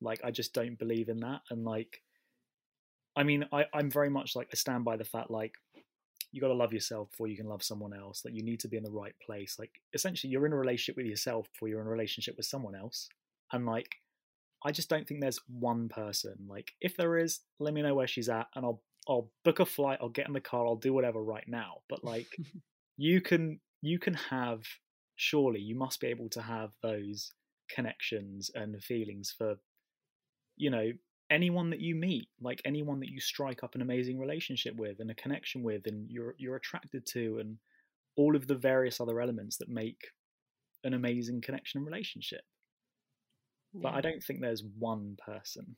Like 0.00 0.20
I 0.24 0.30
just 0.30 0.54
don't 0.54 0.78
believe 0.78 1.08
in 1.08 1.20
that. 1.20 1.40
And 1.50 1.64
like 1.64 2.02
I 3.16 3.22
mean, 3.22 3.44
I, 3.52 3.66
I'm 3.72 3.90
very 3.90 4.10
much 4.10 4.34
like 4.34 4.48
I 4.52 4.56
stand 4.56 4.84
by 4.84 4.96
the 4.96 5.04
fact 5.04 5.30
like 5.30 5.54
you 6.34 6.40
got 6.40 6.48
to 6.48 6.54
love 6.54 6.72
yourself 6.72 7.10
before 7.12 7.28
you 7.28 7.36
can 7.36 7.46
love 7.46 7.62
someone 7.62 7.94
else. 7.94 8.24
Like 8.24 8.34
you 8.34 8.42
need 8.42 8.58
to 8.60 8.68
be 8.68 8.76
in 8.76 8.82
the 8.82 8.90
right 8.90 9.14
place. 9.24 9.56
Like 9.56 9.70
essentially, 9.92 10.32
you're 10.32 10.46
in 10.46 10.52
a 10.52 10.56
relationship 10.56 10.96
with 10.96 11.06
yourself 11.06 11.46
before 11.52 11.68
you're 11.68 11.80
in 11.80 11.86
a 11.86 11.90
relationship 11.90 12.36
with 12.36 12.46
someone 12.46 12.74
else. 12.74 13.08
And 13.52 13.66
like, 13.66 13.88
I 14.64 14.72
just 14.72 14.88
don't 14.88 15.06
think 15.06 15.20
there's 15.20 15.38
one 15.46 15.88
person. 15.88 16.34
Like, 16.48 16.72
if 16.80 16.96
there 16.96 17.18
is, 17.18 17.40
let 17.60 17.72
me 17.72 17.82
know 17.82 17.94
where 17.94 18.08
she's 18.08 18.28
at, 18.28 18.48
and 18.56 18.64
I'll 18.64 18.82
I'll 19.08 19.30
book 19.44 19.60
a 19.60 19.66
flight. 19.66 19.98
I'll 20.02 20.08
get 20.08 20.26
in 20.26 20.32
the 20.32 20.40
car. 20.40 20.66
I'll 20.66 20.74
do 20.74 20.92
whatever 20.92 21.22
right 21.22 21.44
now. 21.46 21.82
But 21.88 22.02
like, 22.02 22.26
you 22.96 23.20
can 23.20 23.60
you 23.82 23.98
can 23.98 24.14
have 24.14 24.62
surely 25.16 25.60
you 25.60 25.74
must 25.76 26.00
be 26.00 26.08
able 26.08 26.28
to 26.28 26.42
have 26.42 26.70
those 26.82 27.30
connections 27.70 28.50
and 28.54 28.82
feelings 28.82 29.34
for 29.36 29.56
you 30.56 30.70
know 30.70 30.92
anyone 31.30 31.70
that 31.70 31.80
you 31.80 31.94
meet, 31.94 32.28
like 32.40 32.60
anyone 32.64 33.00
that 33.00 33.08
you 33.08 33.20
strike 33.20 33.62
up 33.64 33.74
an 33.74 33.82
amazing 33.82 34.18
relationship 34.18 34.76
with 34.76 35.00
and 35.00 35.10
a 35.10 35.14
connection 35.14 35.62
with, 35.62 35.86
and 35.86 36.10
you're 36.10 36.34
you're 36.38 36.56
attracted 36.56 37.06
to, 37.06 37.38
and 37.40 37.56
all 38.16 38.36
of 38.36 38.46
the 38.46 38.54
various 38.54 39.00
other 39.00 39.20
elements 39.20 39.56
that 39.58 39.68
make 39.68 40.00
an 40.84 40.94
amazing 40.94 41.40
connection 41.40 41.78
and 41.78 41.86
relationship. 41.86 42.42
Yeah. 43.72 43.80
But 43.82 43.94
I 43.94 44.00
don't 44.00 44.22
think 44.22 44.40
there's 44.40 44.62
one 44.78 45.16
person, 45.24 45.76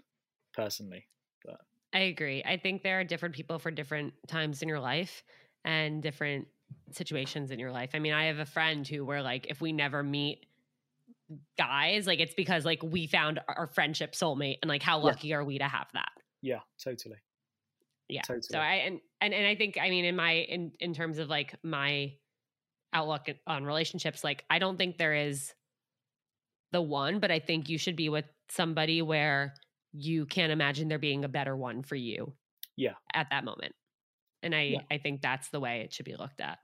personally. 0.53 1.09
But 1.45 1.61
I 1.95 2.01
agree. 2.01 2.43
I 2.45 2.57
think 2.57 2.83
there 2.83 3.01
are 3.01 3.05
different 3.05 3.35
people 3.35 3.59
for 3.59 3.71
different 3.71 4.13
times 4.27 4.63
in 4.63 4.69
your 4.69 4.81
life 4.81 5.23
and 5.65 6.03
different 6.03 6.47
situations 6.93 7.51
in 7.51 7.59
your 7.59 7.73
life. 7.73 7.91
I 7.95 7.99
mean, 7.99 8.13
I 8.13 8.27
have 8.27 8.39
a 8.39 8.47
friend 8.47 8.87
who 8.87 9.05
where 9.05 9.23
like 9.23 9.47
if 9.49 9.61
we 9.61 9.73
never 9.73 10.03
meet 10.03 10.47
guys 11.59 12.07
like 12.07 12.21
it's 12.21 12.35
because 12.35 12.65
like 12.65 12.83
we 12.83 13.07
found 13.07 13.41
our 13.49 13.67
friendship 13.67 14.13
soulmate 14.13 14.59
and 14.63 14.69
like 14.69 14.83
how 14.83 14.99
lucky 14.99 15.29
yeah. 15.29 15.37
are 15.37 15.45
we 15.45 15.59
to 15.59 15.65
have 15.65 15.89
that 15.93 16.11
yeah 16.41 16.61
totally 16.83 17.17
yeah 18.09 18.23
totally. 18.23 18.43
so 18.43 18.59
i 18.59 18.75
and, 18.75 19.01
and 19.21 19.35
and 19.35 19.47
i 19.47 19.55
think 19.57 19.77
i 19.81 19.91
mean 19.91 20.05
in 20.05 20.15
my 20.15 20.33
in 20.33 20.71
in 20.79 20.95
terms 20.95 21.19
of 21.19 21.29
like 21.29 21.57
my 21.65 22.13
outlook 22.93 23.27
on 23.47 23.65
relationships 23.65 24.23
like 24.23 24.45
i 24.51 24.61
don't 24.61 24.77
think 24.77 24.99
there 24.99 25.15
is 25.15 25.53
the 26.71 26.81
one 26.81 27.19
but 27.19 27.33
i 27.33 27.41
think 27.41 27.69
you 27.69 27.79
should 27.79 27.97
be 27.97 28.09
with 28.09 28.27
somebody 28.49 29.03
where 29.03 29.55
you 29.93 30.27
can't 30.27 30.53
imagine 30.53 30.87
there 30.87 30.99
being 30.99 31.25
a 31.25 31.29
better 31.29 31.57
one 31.57 31.83
for 31.83 31.97
you 31.97 32.33
yeah 32.77 32.95
at 33.13 33.27
that 33.31 33.45
moment 33.45 33.75
and 34.47 34.55
i 34.55 34.63
yeah. 34.63 34.81
i 34.91 34.97
think 34.97 35.21
that's 35.21 35.49
the 35.51 35.61
way 35.61 35.81
it 35.81 35.93
should 35.93 36.07
be 36.07 36.17
looked 36.17 36.41
at 36.41 36.59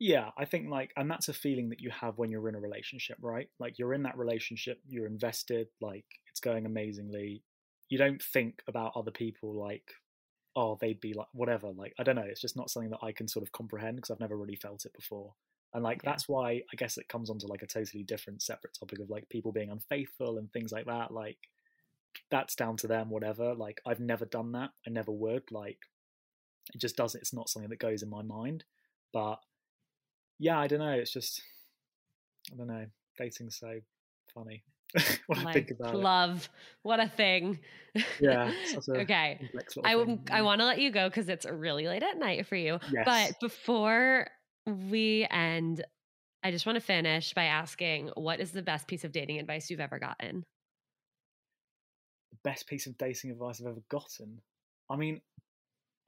yeah, 0.00 0.30
I 0.38 0.44
think 0.44 0.70
like, 0.70 0.92
and 0.96 1.10
that's 1.10 1.28
a 1.28 1.32
feeling 1.32 1.70
that 1.70 1.80
you 1.80 1.90
have 1.90 2.18
when 2.18 2.30
you're 2.30 2.48
in 2.48 2.54
a 2.54 2.60
relationship, 2.60 3.18
right? 3.20 3.48
Like 3.58 3.78
you're 3.78 3.94
in 3.94 4.04
that 4.04 4.16
relationship, 4.16 4.80
you're 4.86 5.06
invested, 5.06 5.68
like 5.80 6.04
it's 6.30 6.40
going 6.40 6.66
amazingly. 6.66 7.42
You 7.88 7.98
don't 7.98 8.22
think 8.22 8.62
about 8.68 8.92
other 8.94 9.10
people 9.10 9.54
like, 9.54 9.90
oh, 10.54 10.78
they'd 10.80 11.00
be 11.00 11.14
like 11.14 11.26
whatever. 11.32 11.70
Like 11.72 11.94
I 11.98 12.04
don't 12.04 12.14
know, 12.14 12.22
it's 12.22 12.40
just 12.40 12.56
not 12.56 12.70
something 12.70 12.90
that 12.90 13.02
I 13.02 13.10
can 13.10 13.26
sort 13.26 13.42
of 13.42 13.50
comprehend 13.50 13.96
because 13.96 14.10
I've 14.10 14.20
never 14.20 14.36
really 14.36 14.54
felt 14.54 14.84
it 14.84 14.94
before. 14.94 15.34
And 15.74 15.82
like 15.82 16.02
yeah. 16.04 16.12
that's 16.12 16.28
why 16.28 16.62
I 16.72 16.76
guess 16.76 16.96
it 16.96 17.08
comes 17.08 17.28
onto 17.28 17.48
like 17.48 17.62
a 17.62 17.66
totally 17.66 18.04
different, 18.04 18.40
separate 18.40 18.76
topic 18.78 19.00
of 19.00 19.10
like 19.10 19.28
people 19.28 19.50
being 19.50 19.70
unfaithful 19.70 20.38
and 20.38 20.52
things 20.52 20.70
like 20.70 20.86
that. 20.86 21.10
Like 21.10 21.38
that's 22.30 22.54
down 22.54 22.76
to 22.78 22.86
them, 22.86 23.10
whatever. 23.10 23.52
Like 23.54 23.80
I've 23.84 24.00
never 24.00 24.26
done 24.26 24.52
that. 24.52 24.70
I 24.86 24.90
never 24.90 25.10
would. 25.10 25.50
Like 25.50 25.78
it 26.74 26.80
just 26.80 26.96
doesn't. 26.96 27.20
It's 27.20 27.34
not 27.34 27.48
something 27.48 27.70
that 27.70 27.78
goes 27.78 28.02
in 28.02 28.10
my 28.10 28.22
mind. 28.22 28.64
But 29.12 29.36
yeah, 30.38 30.58
I 30.58 30.66
don't 30.66 30.80
know. 30.80 30.92
It's 30.92 31.12
just 31.12 31.42
I 32.52 32.56
don't 32.56 32.68
know. 32.68 32.86
Dating's 33.16 33.56
so 33.56 33.80
funny. 34.34 34.62
when 35.26 35.46
I 35.46 35.52
think 35.52 35.70
about 35.70 35.94
love, 35.94 36.44
it. 36.44 36.48
what 36.82 37.00
a 37.00 37.08
thing. 37.08 37.58
Yeah. 38.20 38.52
okay. 38.88 39.38
I 39.84 39.92
I 39.92 39.94
mm. 39.94 40.44
want 40.44 40.60
to 40.60 40.64
let 40.64 40.80
you 40.80 40.90
go 40.90 41.08
because 41.08 41.28
it's 41.28 41.44
really 41.44 41.86
late 41.86 42.02
at 42.02 42.18
night 42.18 42.46
for 42.46 42.56
you. 42.56 42.78
Yes. 42.90 43.04
But 43.04 43.40
before 43.40 44.28
we 44.66 45.26
end, 45.30 45.84
I 46.42 46.50
just 46.50 46.66
want 46.66 46.76
to 46.76 46.80
finish 46.80 47.34
by 47.34 47.44
asking, 47.44 48.10
what 48.14 48.40
is 48.40 48.52
the 48.52 48.62
best 48.62 48.86
piece 48.86 49.04
of 49.04 49.12
dating 49.12 49.38
advice 49.38 49.70
you've 49.70 49.80
ever 49.80 49.98
gotten? 49.98 50.44
The 52.30 52.38
best 52.44 52.66
piece 52.66 52.86
of 52.86 52.96
dating 52.96 53.30
advice 53.30 53.60
I've 53.60 53.66
ever 53.66 53.82
gotten. 53.90 54.40
I 54.88 54.96
mean, 54.96 55.20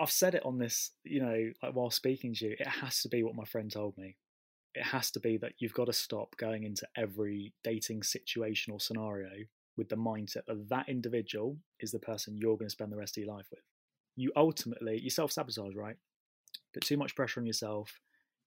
I've 0.01 0.11
said 0.11 0.35
it 0.35 0.45
on 0.47 0.59
this, 0.59 0.93
you 1.05 1.21
know, 1.21 1.53
like 1.63 1.75
while 1.75 1.91
speaking 1.91 2.35
to 2.35 2.47
you, 2.47 2.57
it 2.59 2.67
has 2.67 3.03
to 3.03 3.09
be 3.09 3.23
what 3.23 3.35
my 3.35 3.45
friend 3.45 3.71
told 3.71 3.99
me. 3.99 4.17
It 4.75 4.85
has 4.85 5.11
to 5.13 5.21
be 5.21 5.37
that 5.39 5.53
you've 5.59 5.75
got 5.75 5.87
to 5.87 5.93
stop 5.93 6.37
going 6.39 6.65
into 6.65 6.89
every 6.97 7.53
dating 7.63 8.03
situation 8.05 8.73
or 8.73 8.81
scenario 8.81 9.29
with 9.77 9.91
the 9.91 9.97
mindset 9.97 10.47
that 10.47 10.69
that 10.71 10.89
individual 10.89 11.59
is 11.81 11.91
the 11.91 11.99
person 11.99 12.39
you're 12.39 12.57
going 12.57 12.69
to 12.69 12.73
spend 12.73 12.91
the 12.91 12.97
rest 12.97 13.19
of 13.19 13.25
your 13.25 13.35
life 13.35 13.47
with. 13.51 13.61
You 14.17 14.33
ultimately, 14.37 14.99
you 14.99 15.11
self 15.11 15.33
sabotage, 15.33 15.75
right? 15.75 15.97
Put 16.73 16.85
too 16.85 16.97
much 16.97 17.15
pressure 17.15 17.41
on 17.41 17.47
yourself. 17.47 18.01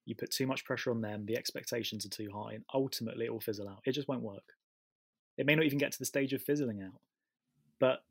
You 0.05 0.15
put 0.15 0.31
too 0.31 0.47
much 0.47 0.65
pressure 0.65 0.91
on 0.91 1.01
them. 1.01 1.25
The 1.25 1.37
expectations 1.37 2.05
are 2.05 2.09
too 2.09 2.29
high, 2.33 2.53
and 2.53 2.63
ultimately 2.73 3.25
it 3.25 3.31
will 3.31 3.39
fizzle 3.39 3.69
out. 3.69 3.81
It 3.85 3.91
just 3.91 4.07
won't 4.07 4.23
work. 4.23 4.53
It 5.37 5.45
may 5.45 5.55
not 5.55 5.65
even 5.65 5.77
get 5.77 5.91
to 5.91 5.99
the 5.99 6.05
stage 6.05 6.33
of 6.33 6.41
fizzling 6.41 6.81
out, 6.81 6.99
but 7.79 8.03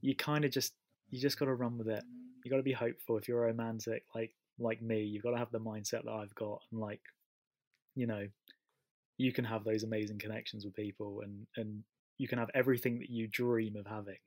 you 0.00 0.16
kind 0.16 0.44
of 0.44 0.50
just 0.50 0.72
you 1.10 1.20
just 1.20 1.38
got 1.38 1.46
to 1.46 1.54
run 1.54 1.76
with 1.76 1.88
it 1.88 2.04
you 2.44 2.50
got 2.50 2.56
to 2.56 2.62
be 2.62 2.72
hopeful 2.72 3.16
if 3.16 3.28
you're 3.28 3.40
romantic 3.40 4.04
like 4.14 4.32
like 4.58 4.82
me 4.82 5.02
you've 5.02 5.22
got 5.22 5.30
to 5.30 5.38
have 5.38 5.50
the 5.50 5.60
mindset 5.60 6.04
that 6.04 6.12
i've 6.12 6.34
got 6.34 6.60
and 6.70 6.80
like 6.80 7.00
you 7.94 8.06
know 8.06 8.26
you 9.16 9.32
can 9.32 9.44
have 9.44 9.64
those 9.64 9.82
amazing 9.82 10.18
connections 10.18 10.64
with 10.64 10.74
people 10.74 11.20
and 11.22 11.46
and 11.56 11.82
you 12.18 12.28
can 12.28 12.38
have 12.38 12.50
everything 12.54 12.98
that 12.98 13.10
you 13.10 13.26
dream 13.28 13.76
of 13.76 13.86
having 13.86 14.18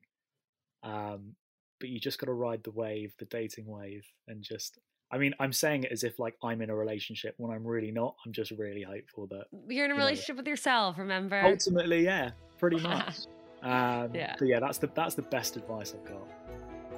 um 0.84 1.36
but 1.80 1.90
you 1.90 2.00
just 2.00 2.20
got 2.20 2.28
to 2.28 2.34
ride 2.34 2.64
the 2.64 2.72
wave 2.72 3.14
the 3.20 3.26
dating 3.26 3.66
wave 3.68 4.06
and 4.28 4.42
just 4.42 4.80
I 5.14 5.20
mean, 5.20 5.36
I'm 5.40 5.54
saying 5.54 5.84
it 5.84 5.92
as 5.92 6.04
if 6.04 6.18
like 6.18 6.34
I'm 6.44 6.64
in 6.64 6.72
a 6.72 6.76
relationship 6.76 7.36
when 7.38 7.52
I'm 7.52 7.64
really 7.64 7.92
not. 7.92 8.16
I'm 8.26 8.34
just 8.34 8.50
really 8.50 8.82
hopeful 8.82 9.28
that 9.28 9.46
you're 9.68 9.86
in 9.86 9.92
a 9.92 9.96
relationship 9.96 10.38
know, 10.38 10.40
with 10.40 10.48
yourself. 10.48 10.98
Remember? 10.98 11.40
Ultimately, 11.46 12.04
yeah, 12.04 12.32
pretty 12.58 12.80
much. 12.82 13.28
um, 13.62 14.10
yeah. 14.16 14.36
Yeah, 14.42 14.60
that's 14.60 14.80
the 14.80 14.90
that's 14.96 15.14
the 15.14 15.22
best 15.22 15.56
advice 15.56 15.94
I've 15.94 16.10
got. 16.10 16.28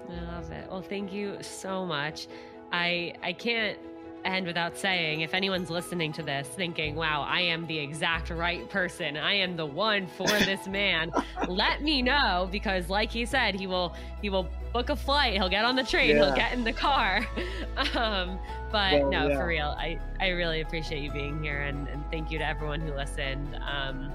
I 0.10 0.34
love 0.34 0.52
it. 0.52 0.70
Well, 0.70 0.82
thank 0.82 1.14
you 1.14 1.38
so 1.42 1.86
much. 1.86 2.28
I 2.72 3.14
I 3.24 3.34
can't 3.34 3.78
end 4.26 4.48
without 4.48 4.76
saying 4.76 5.22
if 5.22 5.34
anyone's 5.34 5.70
listening 5.70 6.12
to 6.12 6.24
this 6.24 6.48
thinking, 6.48 6.96
wow, 6.96 7.22
I 7.28 7.42
am 7.42 7.68
the 7.68 7.78
exact 7.78 8.32
right 8.32 8.68
person. 8.70 9.16
I 9.18 9.34
am 9.36 9.56
the 9.56 9.66
one 9.66 10.08
for 10.08 10.28
this 10.28 10.68
man. 10.68 11.12
let 11.48 11.82
me 11.82 12.02
know 12.02 12.50
because 12.52 12.90
like 12.90 13.12
he 13.12 13.26
said, 13.26 13.56
he 13.56 13.68
will 13.68 13.96
he 14.22 14.30
will 14.30 14.50
book 14.74 14.90
a 14.90 14.96
flight, 14.96 15.34
he'll 15.34 15.50
get 15.50 15.64
on 15.64 15.76
the 15.76 15.84
train, 15.84 16.10
yeah. 16.10 16.26
he'll 16.26 16.36
get 16.36 16.54
in 16.54 16.64
the 16.64 16.74
car. 16.74 17.26
um, 17.96 18.40
but 18.72 19.00
well, 19.00 19.10
no, 19.10 19.28
yeah. 19.30 19.38
for 19.38 19.48
real, 19.48 19.76
I, 19.78 20.00
I 20.20 20.30
really 20.30 20.60
appreciate 20.60 21.02
you 21.02 21.12
being 21.12 21.42
here 21.42 21.62
and, 21.62 21.88
and 21.88 22.04
thank 22.12 22.30
you 22.30 22.40
to 22.40 22.46
everyone 22.46 22.82
who 22.82 22.94
listened. 22.94 23.56
Um, 23.56 24.12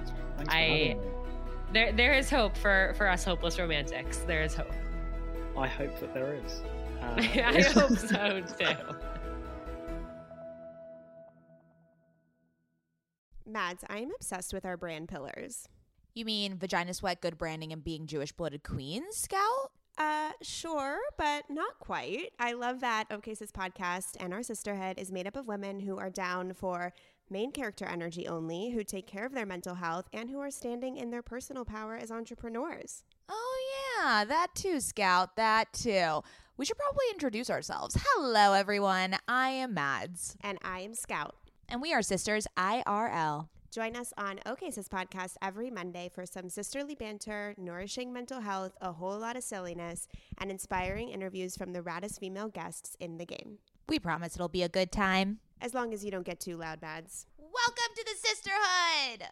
I 0.49 0.97
there 1.73 1.93
there 1.93 2.13
is 2.13 2.29
hope 2.29 2.57
for 2.57 2.95
for 2.97 3.09
us 3.09 3.25
hopeless 3.25 3.59
romantics. 3.59 4.19
There 4.19 4.43
is 4.43 4.55
hope. 4.55 4.73
I 5.61 5.69
hope 5.69 5.99
that 6.01 6.15
there 6.15 6.35
is. 6.35 6.63
Uh, 7.01 7.15
I 7.17 7.63
hope 7.63 7.97
so 7.97 8.43
too. 8.59 8.77
Mads, 13.47 13.83
I 13.89 14.01
am 14.01 14.11
obsessed 14.15 14.53
with 14.53 14.67
our 14.67 14.77
brand 14.77 15.09
pillars. 15.09 15.67
You 16.15 16.27
mean 16.27 16.59
vagina 16.59 16.93
sweat, 16.93 17.23
good 17.23 17.39
branding, 17.39 17.73
and 17.73 17.83
being 17.83 18.07
Jewish 18.07 18.33
blooded 18.33 18.65
queens, 18.65 19.17
Scout? 19.17 19.73
Uh, 19.97 20.33
sure, 20.43 20.99
but 21.17 21.45
not 21.49 21.79
quite. 21.79 22.33
I 22.39 22.53
love 22.53 22.81
that 22.81 23.07
OK 23.11 23.33
podcast 23.33 24.17
and 24.21 24.35
our 24.35 24.43
sisterhood 24.43 24.99
is 24.99 25.11
made 25.11 25.27
up 25.27 25.37
of 25.37 25.49
women 25.49 25.81
who 25.81 25.97
are 25.97 26.11
down 26.11 26.53
for 26.53 26.93
main 27.31 27.53
character 27.53 27.87
energy 27.87 28.27
only, 28.27 28.71
who 28.71 28.83
take 28.83 29.07
care 29.07 29.25
of 29.25 29.33
their 29.33 29.47
mental 29.47 29.75
health, 29.75 30.07
and 30.13 30.29
who 30.29 30.41
are 30.41 30.51
standing 30.51 30.97
in 30.97 31.11
their 31.11 31.23
personal 31.23 31.65
power 31.65 31.97
as 31.97 32.11
entrepreneurs. 32.11 33.05
Oh, 33.31 33.59
yeah, 34.03 34.25
that 34.25 34.49
too, 34.55 34.81
Scout, 34.81 35.37
that 35.37 35.73
too. 35.73 36.23
We 36.57 36.65
should 36.65 36.77
probably 36.77 37.05
introduce 37.13 37.49
ourselves. 37.49 37.97
Hello, 37.99 38.53
everyone. 38.53 39.17
I 39.29 39.51
am 39.51 39.73
Mads. 39.73 40.37
And 40.43 40.59
I 40.63 40.81
am 40.81 40.95
Scout. 40.95 41.37
And 41.69 41.81
we 41.81 41.95
are 41.95 42.03
sisters 42.03 42.47
IRL. 42.57 43.49
Join 43.71 43.95
us 43.95 44.13
on 44.19 44.41
OK 44.47 44.73
Sis 44.73 44.89
Podcast 44.89 45.37
every 45.41 45.71
Monday 45.71 46.11
for 46.13 46.27
some 46.27 46.49
sisterly 46.49 46.97
banter, 46.97 47.55
nourishing 47.57 48.13
mental 48.13 48.41
health, 48.41 48.73
a 48.81 48.91
whole 48.91 49.17
lot 49.17 49.37
of 49.37 49.45
silliness, 49.45 50.09
and 50.39 50.51
inspiring 50.51 51.11
interviews 51.11 51.57
from 51.57 51.73
the 51.73 51.81
raddest 51.81 52.19
female 52.19 52.49
guests 52.49 52.97
in 52.99 53.19
the 53.19 53.25
game. 53.25 53.59
We 53.89 54.01
promise 54.01 54.35
it'll 54.35 54.49
be 54.49 54.65
a 54.65 54.69
good 54.69 54.91
time. 54.91 55.39
As 55.61 55.73
long 55.73 55.95
as 55.95 56.05
you 56.05 56.11
don't 56.11 56.27
get 56.27 56.41
too 56.41 56.57
loud, 56.57 56.83
Mads. 56.83 57.27
Welcome 57.39 57.95
to 57.95 58.05
the 58.05 58.29
sisterhood. 58.29 59.29